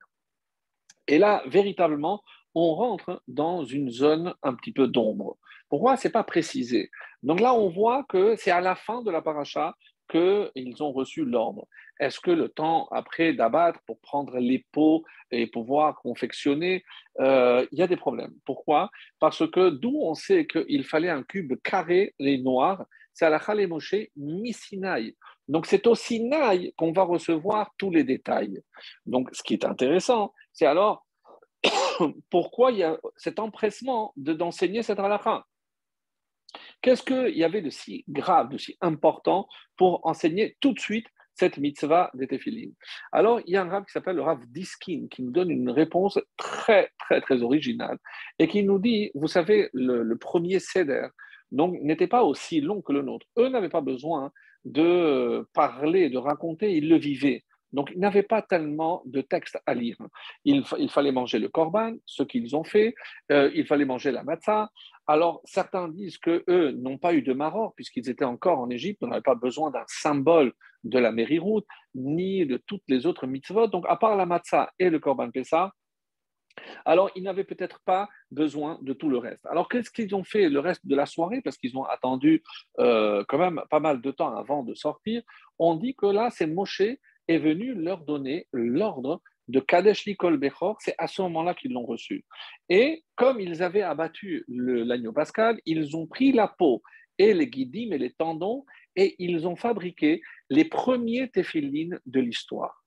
Et 1.06 1.18
là, 1.18 1.42
véritablement, 1.46 2.22
on 2.54 2.74
rentre 2.74 3.22
dans 3.28 3.64
une 3.64 3.90
zone 3.90 4.34
un 4.42 4.54
petit 4.54 4.72
peu 4.72 4.88
d'ombre. 4.88 5.38
Pourquoi? 5.68 5.96
Ce 5.96 6.08
n'est 6.08 6.12
pas 6.12 6.24
précisé. 6.24 6.90
Donc 7.22 7.40
là, 7.40 7.54
on 7.54 7.68
voit 7.68 8.04
que 8.08 8.36
c'est 8.36 8.50
à 8.50 8.60
la 8.60 8.74
fin 8.74 9.02
de 9.02 9.10
la 9.10 9.22
paracha 9.22 9.74
qu'ils 10.08 10.82
ont 10.82 10.92
reçu 10.92 11.24
l'ordre. 11.24 11.66
Est-ce 12.00 12.20
que 12.20 12.30
le 12.30 12.48
temps 12.48 12.88
après 12.90 13.32
d'abattre 13.32 13.80
pour 13.86 13.98
prendre 14.00 14.38
les 14.38 14.64
pots 14.72 15.04
et 15.30 15.46
pouvoir 15.46 15.96
confectionner, 15.96 16.84
euh, 17.20 17.66
il 17.72 17.78
y 17.78 17.82
a 17.82 17.86
des 17.86 17.96
problèmes. 17.96 18.32
Pourquoi? 18.44 18.90
Parce 19.18 19.48
que 19.50 19.70
d'où 19.70 20.00
on 20.02 20.14
sait 20.14 20.46
qu'il 20.46 20.84
fallait 20.84 21.10
un 21.10 21.22
cube 21.22 21.54
carré, 21.62 22.14
les 22.18 22.38
noirs, 22.38 22.84
c'est 23.12 23.24
à 23.24 23.30
la 23.30 23.40
Chale 23.40 23.66
Moshe 23.66 23.96
Misinaï. 24.16 25.16
Donc 25.48 25.66
c'est 25.66 25.86
au 25.86 25.94
Sinaï 25.94 26.72
qu'on 26.76 26.92
va 26.92 27.02
recevoir 27.02 27.72
tous 27.76 27.90
les 27.90 28.04
détails. 28.04 28.60
Donc 29.06 29.30
ce 29.32 29.42
qui 29.42 29.54
est 29.54 29.64
intéressant, 29.64 30.32
c'est 30.52 30.66
alors 30.66 31.04
pourquoi 32.30 32.70
il 32.70 32.78
y 32.78 32.84
a 32.84 32.96
cet 33.16 33.40
empressement 33.40 34.12
d'enseigner 34.16 34.82
cette 34.82 35.00
halakha? 35.00 35.44
Qu'est-ce 36.82 37.02
qu'il 37.02 37.36
y 37.36 37.44
avait 37.44 37.62
de 37.62 37.70
si 37.70 38.04
grave, 38.08 38.50
de 38.50 38.58
si 38.58 38.76
important 38.80 39.48
pour 39.76 40.06
enseigner 40.06 40.56
tout 40.60 40.72
de 40.72 40.80
suite 40.80 41.06
cette 41.34 41.58
mitzvah 41.58 42.10
des 42.14 42.26
téphilines? 42.26 42.74
Alors, 43.12 43.40
il 43.46 43.52
y 43.52 43.56
a 43.56 43.62
un 43.62 43.68
rab 43.68 43.84
qui 43.84 43.92
s'appelle 43.92 44.16
le 44.16 44.22
Rav 44.22 44.40
Diskin 44.48 45.06
qui 45.10 45.22
nous 45.22 45.30
donne 45.30 45.50
une 45.50 45.70
réponse 45.70 46.18
très, 46.36 46.90
très, 46.98 47.20
très 47.20 47.42
originale 47.42 47.98
et 48.38 48.48
qui 48.48 48.62
nous 48.62 48.78
dit, 48.78 49.10
vous 49.14 49.28
savez, 49.28 49.70
le, 49.72 50.14
premier 50.16 50.58
seder 50.58 51.08
n'était 51.50 52.06
pas 52.06 52.22
aussi 52.22 52.60
long 52.60 52.82
que 52.82 52.92
le 52.92 53.02
nôtre. 53.02 53.26
Eux 53.38 53.48
n'avaient 53.48 53.68
pas 53.68 53.80
besoin 53.80 54.32
de 54.64 55.48
parler, 55.54 56.10
de 56.10 56.18
raconter, 56.18 56.76
ils 56.76 56.88
le 56.88 56.96
vivaient. 56.96 57.44
Donc, 57.72 57.90
ils 57.94 58.00
n'avaient 58.00 58.22
pas 58.22 58.42
tellement 58.42 59.02
de 59.06 59.20
textes 59.20 59.58
à 59.66 59.74
lire. 59.74 59.96
Il, 60.44 60.64
fallait 60.90 61.12
manger 61.12 61.38
le 61.38 61.48
korban, 61.48 61.94
ce 62.06 62.22
qu'ils 62.22 62.56
ont 62.56 62.64
fait. 62.64 62.94
Euh, 63.30 63.50
il 63.54 63.66
fallait 63.66 63.84
manger 63.84 64.10
la 64.10 64.22
matzah. 64.22 64.70
Alors, 65.06 65.40
certains 65.44 65.88
disent 65.88 66.18
que 66.18 66.44
eux 66.48 66.72
n'ont 66.72 66.98
pas 66.98 67.14
eu 67.14 67.22
de 67.22 67.32
maror, 67.32 67.74
puisqu'ils 67.74 68.08
étaient 68.08 68.24
encore 68.24 68.58
en 68.58 68.70
Égypte. 68.70 69.02
On 69.02 69.08
n'avait 69.08 69.22
pas 69.22 69.34
besoin 69.34 69.70
d'un 69.70 69.84
symbole 69.86 70.52
de 70.84 70.98
la 70.98 71.12
Mériroute, 71.12 71.66
ni 71.94 72.46
de 72.46 72.56
toutes 72.66 72.84
les 72.88 73.06
autres 73.06 73.26
mitzvot. 73.26 73.66
Donc, 73.66 73.84
à 73.88 73.96
part 73.96 74.16
la 74.16 74.26
matzah 74.26 74.70
et 74.78 74.90
le 74.90 74.98
korban 74.98 75.30
pessa, 75.30 75.72
alors, 76.84 77.10
ils 77.14 77.22
n'avaient 77.22 77.44
peut-être 77.44 77.80
pas 77.84 78.08
besoin 78.30 78.78
de 78.82 78.92
tout 78.92 79.08
le 79.08 79.18
reste. 79.18 79.46
Alors, 79.46 79.68
qu'est-ce 79.68 79.90
qu'ils 79.90 80.14
ont 80.14 80.24
fait 80.24 80.48
le 80.48 80.60
reste 80.60 80.86
de 80.86 80.96
la 80.96 81.06
soirée? 81.06 81.40
Parce 81.42 81.56
qu'ils 81.56 81.76
ont 81.76 81.84
attendu 81.84 82.42
euh, 82.78 83.24
quand 83.28 83.38
même 83.38 83.62
pas 83.70 83.80
mal 83.80 84.00
de 84.00 84.10
temps 84.10 84.34
avant 84.34 84.62
de 84.62 84.74
sortir. 84.74 85.22
On 85.58 85.74
dit 85.74 85.94
que 85.94 86.06
là, 86.06 86.30
c'est 86.30 86.46
Moshe 86.46 86.82
est 87.28 87.38
venu 87.38 87.74
leur 87.74 88.04
donner 88.04 88.46
l'ordre 88.52 89.22
de 89.48 89.60
Kadesh 89.60 90.04
Likol 90.04 90.36
Bechor, 90.36 90.76
c'est 90.80 90.94
à 90.98 91.06
ce 91.06 91.22
moment-là 91.22 91.54
qu'ils 91.54 91.72
l'ont 91.72 91.86
reçu. 91.86 92.24
Et 92.68 93.02
comme 93.14 93.40
ils 93.40 93.62
avaient 93.62 93.82
abattu 93.82 94.44
l'agneau 94.48 95.12
pascal, 95.12 95.58
ils 95.64 95.96
ont 95.96 96.06
pris 96.06 96.32
la 96.32 96.48
peau 96.48 96.82
et 97.16 97.32
les 97.32 97.48
guidim 97.48 97.92
et 97.92 97.98
les 97.98 98.12
tendons 98.12 98.64
et 98.94 99.16
ils 99.18 99.46
ont 99.46 99.56
fabriqué 99.56 100.20
les 100.50 100.64
premiers 100.64 101.30
téphilines 101.30 101.98
de 102.04 102.20
l'histoire. 102.20 102.84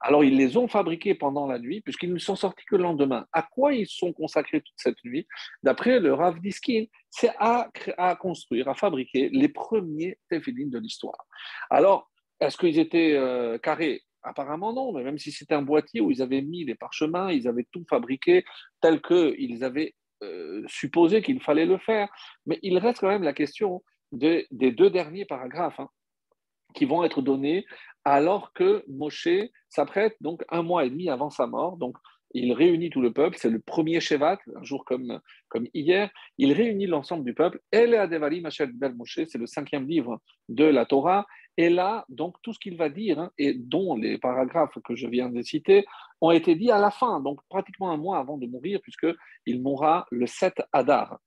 Alors, 0.00 0.24
ils 0.24 0.36
les 0.36 0.56
ont 0.56 0.68
fabriqués 0.68 1.14
pendant 1.14 1.46
la 1.46 1.58
nuit, 1.58 1.80
puisqu'ils 1.80 2.12
ne 2.12 2.18
sont 2.18 2.36
sortis 2.36 2.64
que 2.64 2.76
le 2.76 2.82
lendemain. 2.82 3.26
À 3.32 3.42
quoi 3.42 3.74
ils 3.74 3.88
sont 3.88 4.12
consacrés 4.12 4.60
toute 4.60 4.76
cette 4.76 5.02
nuit? 5.04 5.26
D'après 5.62 6.00
le 6.00 6.14
Rav 6.14 6.40
Diskin, 6.40 6.84
c'est 7.10 7.32
à, 7.38 7.70
à, 7.98 8.14
construire, 8.16 8.68
à 8.68 8.74
fabriquer 8.74 9.30
les 9.32 9.48
premiers 9.48 10.18
téphilines 10.28 10.70
de 10.70 10.78
l'histoire. 10.78 11.26
Alors, 11.70 12.10
est-ce 12.40 12.56
qu'ils 12.56 12.78
étaient 12.78 13.14
euh, 13.14 13.58
carrés? 13.58 14.02
Apparemment 14.22 14.72
non, 14.72 14.92
mais 14.92 15.02
même 15.02 15.18
si 15.18 15.32
c'était 15.32 15.54
un 15.54 15.62
boîtier 15.62 16.00
où 16.00 16.10
ils 16.10 16.22
avaient 16.22 16.40
mis 16.40 16.64
les 16.64 16.74
parchemins, 16.74 17.30
ils 17.30 17.46
avaient 17.46 17.66
tout 17.70 17.84
fabriqué 17.88 18.44
tel 18.80 19.02
qu'ils 19.02 19.64
avaient 19.64 19.94
euh, 20.22 20.62
supposé 20.66 21.20
qu'il 21.20 21.42
fallait 21.42 21.66
le 21.66 21.76
faire. 21.76 22.08
Mais 22.46 22.58
il 22.62 22.78
reste 22.78 23.00
quand 23.00 23.08
même 23.08 23.22
la 23.22 23.34
question 23.34 23.82
des 24.12 24.46
deux 24.50 24.90
derniers 24.90 25.26
paragraphes 25.26 25.78
hein, 25.80 25.90
qui 26.74 26.84
vont 26.84 27.04
être 27.04 27.20
donnés 27.20 27.66
alors 28.04 28.52
que 28.52 28.84
Moshe 28.88 29.28
s'apprête 29.68 30.16
donc 30.20 30.42
un 30.50 30.62
mois 30.62 30.84
et 30.84 30.90
demi 30.90 31.08
avant 31.08 31.30
sa 31.30 31.46
mort. 31.46 31.76
Il 32.34 32.52
réunit 32.52 32.90
tout 32.90 33.00
le 33.00 33.12
peuple, 33.12 33.36
c'est 33.38 33.48
le 33.48 33.60
premier 33.60 34.00
Shevat, 34.00 34.38
un 34.56 34.64
jour 34.64 34.84
comme, 34.84 35.20
hier, 35.72 36.10
il 36.36 36.52
réunit 36.52 36.86
l'ensemble 36.86 37.24
du 37.24 37.32
peuple. 37.32 37.60
El 37.70 37.94
Adevali 37.94 38.40
Machel 38.40 38.72
Bel 38.72 38.94
Moshe, 38.94 39.20
c'est 39.26 39.38
le 39.38 39.46
cinquième 39.46 39.88
livre 39.88 40.20
de 40.48 40.64
la 40.64 40.84
Torah, 40.84 41.26
et 41.56 41.70
là, 41.70 42.04
donc, 42.08 42.34
tout 42.42 42.52
ce 42.52 42.58
qu'il 42.58 42.76
va 42.76 42.88
dire, 42.88 43.20
hein, 43.20 43.30
et 43.38 43.54
dont 43.54 43.96
les 43.96 44.18
paragraphes 44.18 44.76
que 44.84 44.96
je 44.96 45.06
viens 45.06 45.30
de 45.30 45.40
citer, 45.42 45.84
ont 46.20 46.32
été 46.32 46.56
dits 46.56 46.72
à 46.72 46.78
la 46.78 46.90
fin, 46.90 47.20
donc 47.20 47.40
pratiquement 47.48 47.92
un 47.92 47.96
mois 47.96 48.18
avant 48.18 48.36
de 48.36 48.46
mourir, 48.46 48.80
puisqu'il 48.82 49.62
mourra 49.62 50.06
le 50.10 50.26
7 50.26 50.54
Adar. 50.72 51.18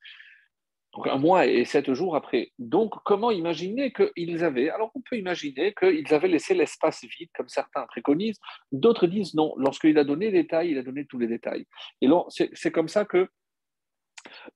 Un 1.05 1.17
mois 1.17 1.45
et 1.45 1.65
sept 1.65 1.93
jours 1.93 2.15
après. 2.15 2.51
Donc 2.59 2.93
comment 3.05 3.31
imaginer 3.31 3.93
qu'ils 3.93 4.43
avaient 4.43 4.69
Alors 4.69 4.91
on 4.95 5.01
peut 5.01 5.17
imaginer 5.17 5.73
qu'ils 5.73 6.13
avaient 6.13 6.27
laissé 6.27 6.53
l'espace 6.53 7.03
vide, 7.03 7.29
comme 7.35 7.49
certains 7.49 7.85
préconisent. 7.85 8.39
D'autres 8.71 9.07
disent 9.07 9.35
non. 9.35 9.53
Lorsqu'il 9.57 9.97
a 9.97 10.03
donné 10.03 10.31
les 10.31 10.43
détails, 10.43 10.71
il 10.71 10.77
a 10.77 10.83
donné 10.83 11.05
tous 11.05 11.19
les 11.19 11.27
détails. 11.27 11.65
Et 12.01 12.07
c'est 12.53 12.71
comme 12.71 12.87
ça 12.87 13.05
que 13.05 13.27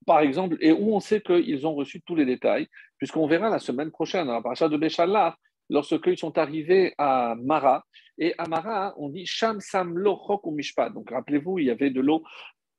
par 0.05 0.19
exemple, 0.19 0.57
et 0.59 0.71
où 0.71 0.95
on 0.95 0.99
sait 0.99 1.21
qu'ils 1.21 1.65
ont 1.65 1.75
reçu 1.75 2.01
tous 2.01 2.15
les 2.15 2.25
détails, 2.25 2.67
puisqu'on 2.97 3.27
verra 3.27 3.49
la 3.49 3.59
semaine 3.59 3.91
prochaine, 3.91 4.29
à 4.29 4.41
la 4.43 4.69
de 4.69 4.77
Béchalar, 4.77 5.37
lorsqu'ils 5.69 6.17
sont 6.17 6.37
arrivés 6.37 6.93
à 6.97 7.35
Mara. 7.41 7.85
Et 8.17 8.35
à 8.37 8.47
Mara, 8.47 8.93
on 8.97 9.09
dit 9.09 9.25
Sham 9.25 9.59
Sam 9.59 9.97
Lo 9.97 10.19
ou 10.43 10.51
Mishpat. 10.51 10.89
Donc 10.89 11.09
rappelez-vous, 11.11 11.59
il 11.59 11.65
y 11.65 11.71
avait 11.71 11.89
de 11.89 12.01
l'eau, 12.01 12.23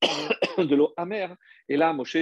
de 0.58 0.74
l'eau 0.74 0.92
amère. 0.96 1.34
Et 1.68 1.76
là, 1.76 1.92
Moshe 1.92 2.18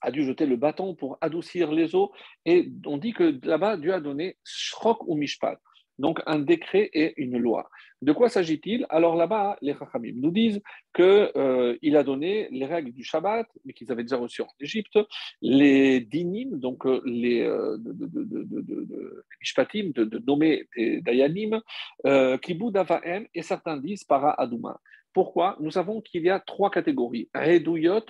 a 0.00 0.10
dû 0.10 0.24
jeter 0.24 0.46
le 0.46 0.56
bâton 0.56 0.94
pour 0.94 1.18
adoucir 1.20 1.72
les 1.72 1.94
eaux. 1.94 2.12
Et 2.44 2.70
on 2.86 2.98
dit 2.98 3.12
que 3.12 3.38
là-bas, 3.44 3.76
Dieu 3.76 3.92
a 3.92 4.00
donné 4.00 4.36
Shrok 4.44 5.06
ou 5.06 5.14
Mishpat 5.14 5.58
donc 5.98 6.20
un 6.26 6.38
décret 6.38 6.90
et 6.92 7.14
une 7.16 7.38
loi. 7.38 7.68
De 8.00 8.12
quoi 8.12 8.28
s'agit-il? 8.28 8.86
Alors 8.90 9.16
là-bas, 9.16 9.58
les 9.60 9.74
Chachamim 9.74 10.14
nous 10.14 10.30
disent 10.30 10.62
qu'il 10.94 11.04
euh, 11.04 11.76
a 11.82 12.02
donné 12.04 12.48
les 12.52 12.66
règles 12.66 12.92
du 12.92 13.02
Shabbat, 13.02 13.48
mais 13.64 13.72
qu'ils 13.72 13.90
avaient 13.90 14.04
déjà 14.04 14.16
reçues 14.16 14.42
en 14.42 14.48
Égypte, 14.60 14.98
les 15.42 16.00
dinim, 16.00 16.58
donc 16.58 16.86
euh, 16.86 17.02
les 17.04 17.42
euh, 17.42 17.76
de, 17.78 19.24
mishpatim, 19.40 19.90
de, 19.94 20.18
nommer 20.24 20.68
des 20.76 21.00
dayanim, 21.02 21.60
euh, 22.06 22.38
kibud 22.38 22.76
avaem, 22.76 23.26
et 23.34 23.42
certains 23.42 23.76
disent 23.76 24.04
para 24.04 24.30
aduma. 24.30 24.80
Pourquoi 25.12 25.56
Nous 25.60 25.70
savons 25.70 26.00
qu'il 26.00 26.22
y 26.22 26.30
a 26.30 26.40
trois 26.40 26.70
catégories, 26.70 27.28
Reduyot, 27.34 28.06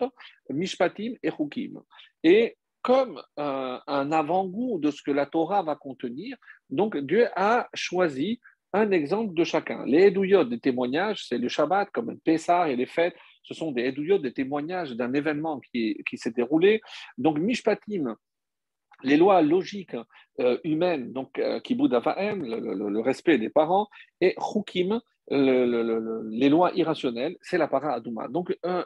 Mishpatim 0.51 1.14
et 1.22 1.30
Chukim. 1.30 1.80
Et 2.22 2.57
comme 2.82 3.20
un, 3.36 4.12
avant-goût 4.12 4.78
de 4.78 4.90
ce 4.90 5.03
que 5.03 5.11
la 5.11 5.26
Torah 5.26 5.62
va 5.62 5.76
contenir. 5.76 6.36
Donc 6.70 6.96
Dieu 6.96 7.28
a 7.36 7.68
choisi 7.74 8.40
un 8.72 8.90
exemple 8.90 9.34
de 9.34 9.44
chacun. 9.44 9.84
Les 9.86 10.07
Edouyot 10.07 10.44
des 10.44 10.61
témoignages, 10.61 11.26
c'est 11.26 11.38
le 11.38 11.49
Shabbat, 11.49 11.90
comme 11.90 12.11
le 12.11 12.16
Pessah 12.16 12.70
et 12.70 12.76
les 12.76 12.86
fêtes, 12.86 13.16
ce 13.42 13.55
sont 13.55 13.72
des 13.72 13.82
Edouyot 13.84 14.18
des 14.18 14.32
témoignages 14.32 14.92
d'un 14.92 15.12
événement 15.14 15.61
qui, 15.61 16.03
qui 16.09 16.18
s'est 16.18 16.30
déroulé. 16.30 16.80
Donc 17.16 17.38
Mishpatim, 17.38 18.14
les 19.03 19.16
lois 19.16 19.42
logiques 19.42 19.96
euh, 20.40 20.59
humaines, 20.64 21.12
donc 21.12 21.38
euh, 21.38 21.61
Kibud 21.61 21.92
le, 21.92 22.88
le, 22.88 23.01
respect 23.01 23.38
des 23.38 23.51
parents, 23.51 23.88
et 24.20 24.34
Chukim, 24.38 25.01
les 25.30 26.49
lois 26.49 26.72
irrationnelles, 26.74 27.36
c'est 27.42 27.59
la 27.59 27.68
para 27.68 27.94
Adouma. 27.94 28.28
Donc 28.28 28.57
un, 28.62 28.84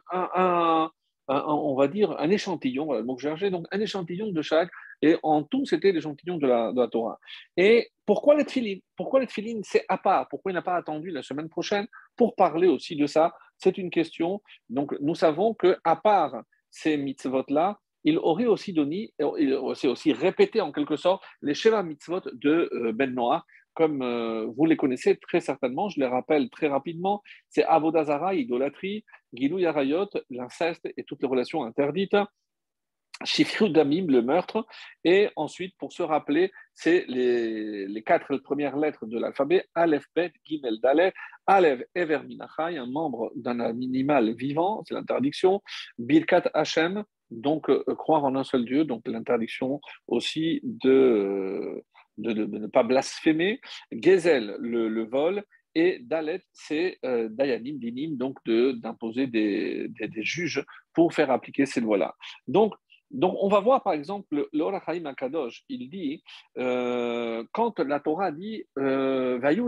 on 1.29 1.75
va 1.77 1.89
dire, 1.89 2.19
un 2.19 2.31
échantillon, 2.31 2.93
le 2.93 3.05
mot 3.05 3.15
que 3.15 3.49
donc 3.49 3.67
un 3.71 3.81
échantillon 3.81 4.33
de 4.33 4.43
chaque, 4.43 4.71
et 5.03 5.17
en 5.23 5.43
tout, 5.43 5.65
c'était 5.67 5.93
l'échantillon 5.93 6.39
de 6.39 6.47
la, 6.47 6.73
de 6.73 6.81
la 6.81 6.89
Torah. 6.89 7.19
Et 7.57 7.91
pourquoi 8.07 8.37
les 8.37 8.45
filine 8.45 8.81
Pourquoi 8.97 9.21
les 9.21 9.27
c'est 9.63 9.85
à 9.89 9.99
part? 9.99 10.29
Pourquoi 10.29 10.53
il 10.53 10.55
n'a 10.55 10.63
pas 10.63 10.77
attendu 10.77 11.11
la 11.11 11.23
semaine 11.23 11.49
prochaine 11.49 11.87
pour 12.17 12.35
parler 12.35 12.69
aussi 12.69 12.97
de 12.97 13.07
ça? 13.07 13.35
C'est 13.59 13.79
une 13.79 13.91
question. 13.91 14.43
Donc, 14.69 14.95
nous 15.01 15.15
savons 15.15 15.55
que 15.55 15.77
à 15.85 15.97
part 15.97 16.43
ces 16.71 16.97
mitzvot-là, 16.97 17.79
il 18.05 18.19
aurait 18.19 18.47
aussi 18.47 18.73
donné, 18.73 19.13
il 19.39 19.55
aussi 19.55 20.13
répété 20.13 20.61
en 20.61 20.73
quelque 20.73 20.97
sorte 20.97 21.23
les 21.41 21.55
Sheva 21.55 21.83
mitzvot 21.83 22.23
de 22.33 22.69
euh, 22.73 22.93
Ben 22.93 23.15
Noah, 23.15 23.45
comme 23.75 24.03
euh, 24.03 24.47
vous 24.57 24.67
les 24.67 24.77
connaissez 24.77 25.17
très 25.17 25.41
certainement, 25.41 25.89
je 25.89 26.01
les 26.01 26.07
rappelle 26.07 26.51
très 26.51 26.69
rapidement, 26.69 27.23
c'est 27.49 27.65
Avodazara, 27.65 28.35
idolâtrie, 28.35 29.05
Gilou 29.33 29.59
Yarayot, 29.59 30.09
l'inceste 30.31 30.89
et 30.97 31.05
toutes 31.05 31.23
les 31.23 31.29
relations 31.29 31.65
interdites, 31.65 32.17
Shifru 33.25 33.71
Damim, 33.71 34.09
le 34.09 34.23
meurtre, 34.23 34.67
et 35.05 35.29
ensuite, 35.37 35.77
pour 35.79 35.93
se 35.93 36.03
rappeler, 36.03 36.51
c'est 36.75 37.05
les, 37.09 38.03
quatre 38.05 38.37
premières 38.39 38.77
lettres 38.77 39.07
de 39.07 39.19
l'alphabet, 39.19 39.65
Aleph, 39.75 40.05
Bet, 40.17 40.33
Gimel, 40.45 40.81
Dalet, 40.81 41.13
Aleph, 41.47 41.83
Ever, 41.95 42.21
Minachai, 42.27 42.77
un 42.79 42.87
membre 42.87 43.31
d'un 43.37 43.61
animal 43.61 44.35
vivant, 44.35 44.83
c'est 44.87 44.95
l'interdiction, 44.95 45.63
Birkat 45.99 46.51
Hashem, 46.55 47.05
donc 47.33 47.69
euh, 47.71 47.83
croire 47.97 48.25
en 48.25 48.35
un 48.37 48.45
seul 48.45 48.65
Dieu, 48.65 48.85
donc 48.85 49.03
l'interdiction 49.07 49.81
aussi 50.07 50.61
de 50.63 51.83
de, 52.19 52.45
ne 52.45 52.67
pas 52.67 52.83
blasphémer, 52.83 53.61
Gezel, 53.91 54.57
le, 54.61 55.05
vol, 55.05 55.43
et 55.75 55.99
Dalet, 56.01 56.43
c'est 56.53 56.99
euh, 57.05 57.29
Dayanim, 57.31 57.79
Dinim, 57.79 58.17
donc 58.17 58.39
d'imposer 58.47 59.27
des, 59.27 59.91
juges 60.17 60.65
pour 60.93 61.15
faire 61.15 61.31
appliquer 61.31 61.67
ces 61.67 61.81
lois-là. 61.81 62.15
Donc, 62.47 62.75
donc, 63.11 63.37
on 63.41 63.49
va 63.49 63.61
voir 63.61 63.83
par 63.83 63.93
exemple 63.93 64.49
l'Orachaim 64.55 65.05
Akadosh, 65.05 65.65
il 65.69 65.91
dit, 65.91 66.23
euh, 66.57 67.45
quand 67.53 67.79
la 67.81 68.01
Torah 68.01 68.33
dit 68.33 68.65
euh, 68.79 69.39
Vayu 69.39 69.67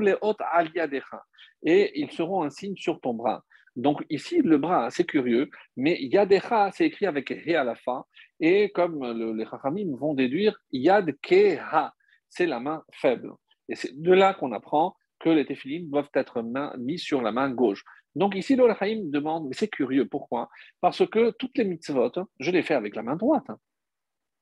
et 1.67 2.01
ils 2.01 2.11
seront 2.11 2.43
un 2.43 2.51
signe 2.51 2.77
sur 2.77 3.01
ton 3.01 3.13
bras. 3.13 3.45
Donc, 3.77 4.05
ici, 4.09 4.41
le 4.43 4.59
bras, 4.59 4.91
c'est 4.91 5.05
curieux, 5.05 5.51
mais 5.77 6.01
yadecha, 6.01 6.71
c'est 6.73 6.87
écrit 6.87 7.07
avec 7.07 7.31
he 7.31 7.55
à 7.55 7.65
la 7.65 7.75
fin, 7.75 8.05
et 8.41 8.71
comme 8.71 9.05
les 9.37 9.47
Chachamim 9.47 9.97
vont 9.97 10.15
déduire, 10.15 10.57
yad 10.73 11.13
keha, 11.21 11.93
c'est 12.29 12.47
la 12.47 12.61
main 12.61 12.85
faible. 12.93 13.33
Et 13.69 13.75
c'est 13.75 14.01
de 14.01 14.13
là 14.13 14.35
qu'on 14.35 14.53
apprend 14.53 14.97
que 15.19 15.31
les 15.31 15.47
téphilines 15.47 15.89
doivent 15.91 16.11
être 16.15 16.43
mis 16.79 16.99
sur 16.99 17.23
la 17.23 17.33
main 17.33 17.51
gauche. 17.51 17.85
Donc 18.15 18.37
ici, 18.37 18.55
le 18.55 19.11
demande, 19.11 19.49
mais 19.49 19.55
c'est 19.55 19.69
curieux, 19.69 20.07
pourquoi? 20.07 20.49
Parce 20.81 21.07
que 21.09 21.31
toutes 21.33 21.57
les 21.59 21.65
mitzvot, 21.65 22.13
je 22.39 22.51
les 22.51 22.63
fais 22.63 22.75
avec 22.75 22.95
la 22.95 23.03
main 23.03 23.17
droite. 23.17 23.47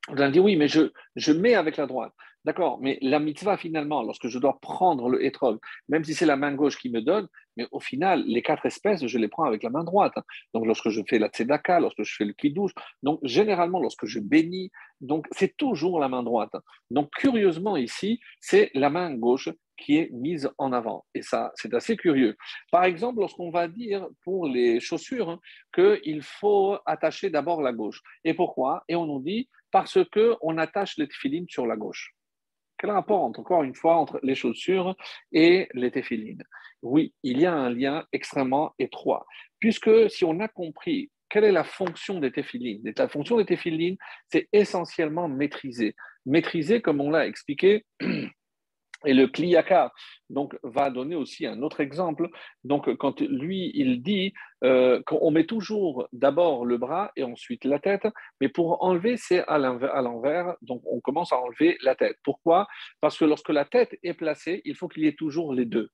On 0.09 0.30
dit 0.30 0.41
oui, 0.41 0.57
mais 0.57 0.68
je, 0.68 0.91
je 1.16 1.33
mets 1.33 1.55
avec 1.55 1.76
la 1.76 1.87
droite. 1.87 2.12
D'accord, 2.45 2.80
mais 2.80 2.99
la 3.03 3.20
mitzvah, 3.20 3.57
finalement, 3.57 4.03
lorsque 4.03 4.26
je 4.26 4.38
dois 4.40 4.59
prendre 4.61 5.09
le 5.09 5.24
étrog, 5.24 5.61
même 5.88 6.03
si 6.03 6.12
c'est 6.12 6.26
la 6.26 6.34
main 6.34 6.53
gauche 6.53 6.76
qui 6.76 6.90
me 6.90 7.01
donne, 7.01 7.28
mais 7.57 7.68
au 7.70 7.78
final, 7.78 8.24
les 8.26 8.43
quatre 8.43 8.66
espèces, 8.66 9.07
je 9.07 9.18
les 9.18 9.28
prends 9.28 9.45
avec 9.45 9.62
la 9.62 9.70
main 9.70 9.84
droite. 9.84 10.14
Donc, 10.53 10.66
lorsque 10.66 10.88
je 10.88 11.03
fais 11.09 11.20
la 11.20 11.28
tzedaka, 11.28 11.78
lorsque 11.78 12.03
je 12.03 12.16
fais 12.16 12.24
le 12.24 12.32
kiddush, 12.32 12.72
donc 13.05 13.20
généralement, 13.22 13.78
lorsque 13.78 14.07
je 14.07 14.18
bénis, 14.18 14.72
donc 15.01 15.26
c'est 15.30 15.57
toujours 15.57 16.01
la 16.01 16.09
main 16.09 16.24
droite. 16.24 16.55
Donc, 16.90 17.11
curieusement, 17.16 17.76
ici, 17.76 18.18
c'est 18.40 18.72
la 18.74 18.90
main 18.90 19.14
gauche 19.14 19.49
qui 19.76 19.99
est 19.99 20.11
mise 20.12 20.51
en 20.59 20.72
avant. 20.72 21.05
Et 21.14 21.22
ça, 21.22 21.53
c'est 21.55 21.74
assez 21.74 21.97
curieux. 21.97 22.36
Par 22.72 22.84
exemple, 22.84 23.20
lorsqu'on 23.20 23.51
va 23.51 23.68
dire 23.68 24.07
pour 24.24 24.47
les 24.47 24.80
chaussures 24.80 25.30
hein, 25.30 25.40
qu'il 25.72 26.22
faut 26.22 26.76
attacher 26.86 27.30
d'abord 27.30 27.62
la 27.62 27.72
gauche. 27.72 28.01
Et 28.24 28.34
pourquoi? 28.34 28.82
Et 28.88 28.97
on 28.97 29.07
nous 29.07 29.20
dit 29.20 29.49
parce 29.70 29.99
qu'on 30.12 30.59
attache 30.59 30.97
les 30.99 31.09
tefilines 31.09 31.47
sur 31.49 31.66
la 31.66 31.76
gauche. 31.76 32.14
Quel 32.83 32.91
rapport, 32.91 33.22
encore 33.22 33.62
une 33.62 33.76
fois, 33.76 33.95
entre 33.95 34.18
les 34.24 34.35
chaussures 34.35 34.97
et 35.30 35.68
les 35.72 35.93
téphilines 35.93 36.43
Oui, 36.83 37.14
il 37.22 37.41
y 37.41 37.47
a 37.47 37.55
un 37.55 37.70
lien 37.70 38.05
extrêmement 38.12 38.74
étroit. 38.80 39.24
Puisque 39.61 40.11
si 40.11 40.24
on 40.24 40.41
a 40.41 40.49
compris 40.49 41.09
quelle 41.28 41.45
est 41.45 41.53
la 41.53 41.62
fonction 41.62 42.18
des 42.18 42.33
téphilines 42.33 42.83
La 42.97 43.07
fonction 43.07 43.37
des 43.37 43.45
téphilines, 43.45 43.97
c'est 44.33 44.49
essentiellement 44.53 45.28
maîtriser. 45.28 45.95
Maîtriser, 46.26 46.83
comme 46.83 47.01
on 47.01 47.11
l'a 47.11 47.28
expliqué, 47.28 47.87
Et 49.05 49.14
le 49.14 49.26
Kliyaka 49.26 49.92
donc, 50.30 50.57
va 50.62 50.90
donner 50.90 51.14
aussi 51.14 51.46
un 51.46 51.62
autre 51.62 51.80
exemple. 51.80 52.28
Donc, 52.64 52.94
quand 52.96 53.20
lui, 53.20 53.70
il 53.74 54.03
dit 54.03 54.32
euh, 54.64 55.03
qu'on 55.07 55.30
met 55.30 55.44
toujours 55.44 56.09
d'abord 56.12 56.64
le 56.64 56.78
bras 56.78 57.12
et 57.16 57.22
ensuite 57.22 57.64
la 57.64 57.78
tête, 57.78 58.07
mais 58.40 58.48
pour 58.48 58.82
enlever, 58.82 59.16
c'est 59.16 59.44
à 59.46 59.59
l'envers. 59.59 60.55
Donc, 60.62 60.82
on 60.86 61.00
commence 61.00 61.32
à 61.32 61.40
enlever 61.40 61.76
la 61.82 61.94
tête. 61.94 62.16
Pourquoi? 62.24 62.66
Parce 63.00 63.18
que 63.18 63.24
lorsque 63.24 63.50
la 63.50 63.64
tête 63.64 63.96
est 64.03 64.14
placée, 64.14 64.62
il 64.64 64.76
faut 64.76 64.88
qu'il 64.88 65.05
y 65.05 65.07
ait 65.07 65.14
toujours 65.14 65.53
les 65.53 65.66
deux. 65.66 65.90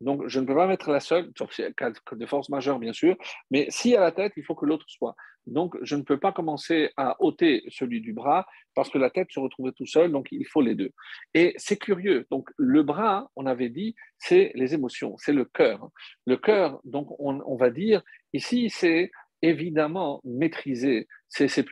Donc, 0.00 0.26
je 0.26 0.40
ne 0.40 0.46
peux 0.46 0.54
pas 0.54 0.66
mettre 0.66 0.90
la 0.90 1.00
seule, 1.00 1.30
sauf 1.36 1.58
cas 1.76 1.90
de 2.12 2.26
force 2.26 2.48
majeure, 2.48 2.78
bien 2.78 2.92
sûr, 2.92 3.16
mais 3.50 3.66
si 3.68 3.94
à 3.94 4.00
la 4.00 4.12
tête, 4.12 4.32
il 4.36 4.44
faut 4.44 4.54
que 4.54 4.66
l'autre 4.66 4.86
soit. 4.88 5.14
Donc, 5.46 5.76
je 5.82 5.96
ne 5.96 6.02
peux 6.02 6.18
pas 6.18 6.32
commencer 6.32 6.90
à 6.96 7.16
ôter 7.22 7.64
celui 7.68 8.00
du 8.00 8.12
bras 8.12 8.46
parce 8.74 8.88
que 8.88 8.98
la 8.98 9.10
tête 9.10 9.28
se 9.30 9.40
retrouvait 9.40 9.72
tout 9.72 9.86
seul, 9.86 10.12
donc 10.12 10.28
il 10.30 10.46
faut 10.46 10.60
les 10.60 10.74
deux. 10.74 10.92
Et 11.34 11.54
c'est 11.56 11.76
curieux. 11.76 12.26
Donc, 12.30 12.48
le 12.56 12.82
bras, 12.82 13.30
on 13.36 13.46
avait 13.46 13.68
dit, 13.68 13.94
c'est 14.18 14.52
les 14.54 14.74
émotions, 14.74 15.16
c'est 15.18 15.32
le 15.32 15.44
cœur. 15.44 15.90
Le 16.26 16.36
cœur, 16.36 16.80
donc, 16.84 17.08
on, 17.18 17.56
va 17.56 17.70
dire, 17.70 18.02
ici, 18.32 18.70
c'est 18.70 19.10
évidemment 19.42 20.20
maîtriser 20.24 21.08
ces, 21.28 21.48
ces 21.48 21.64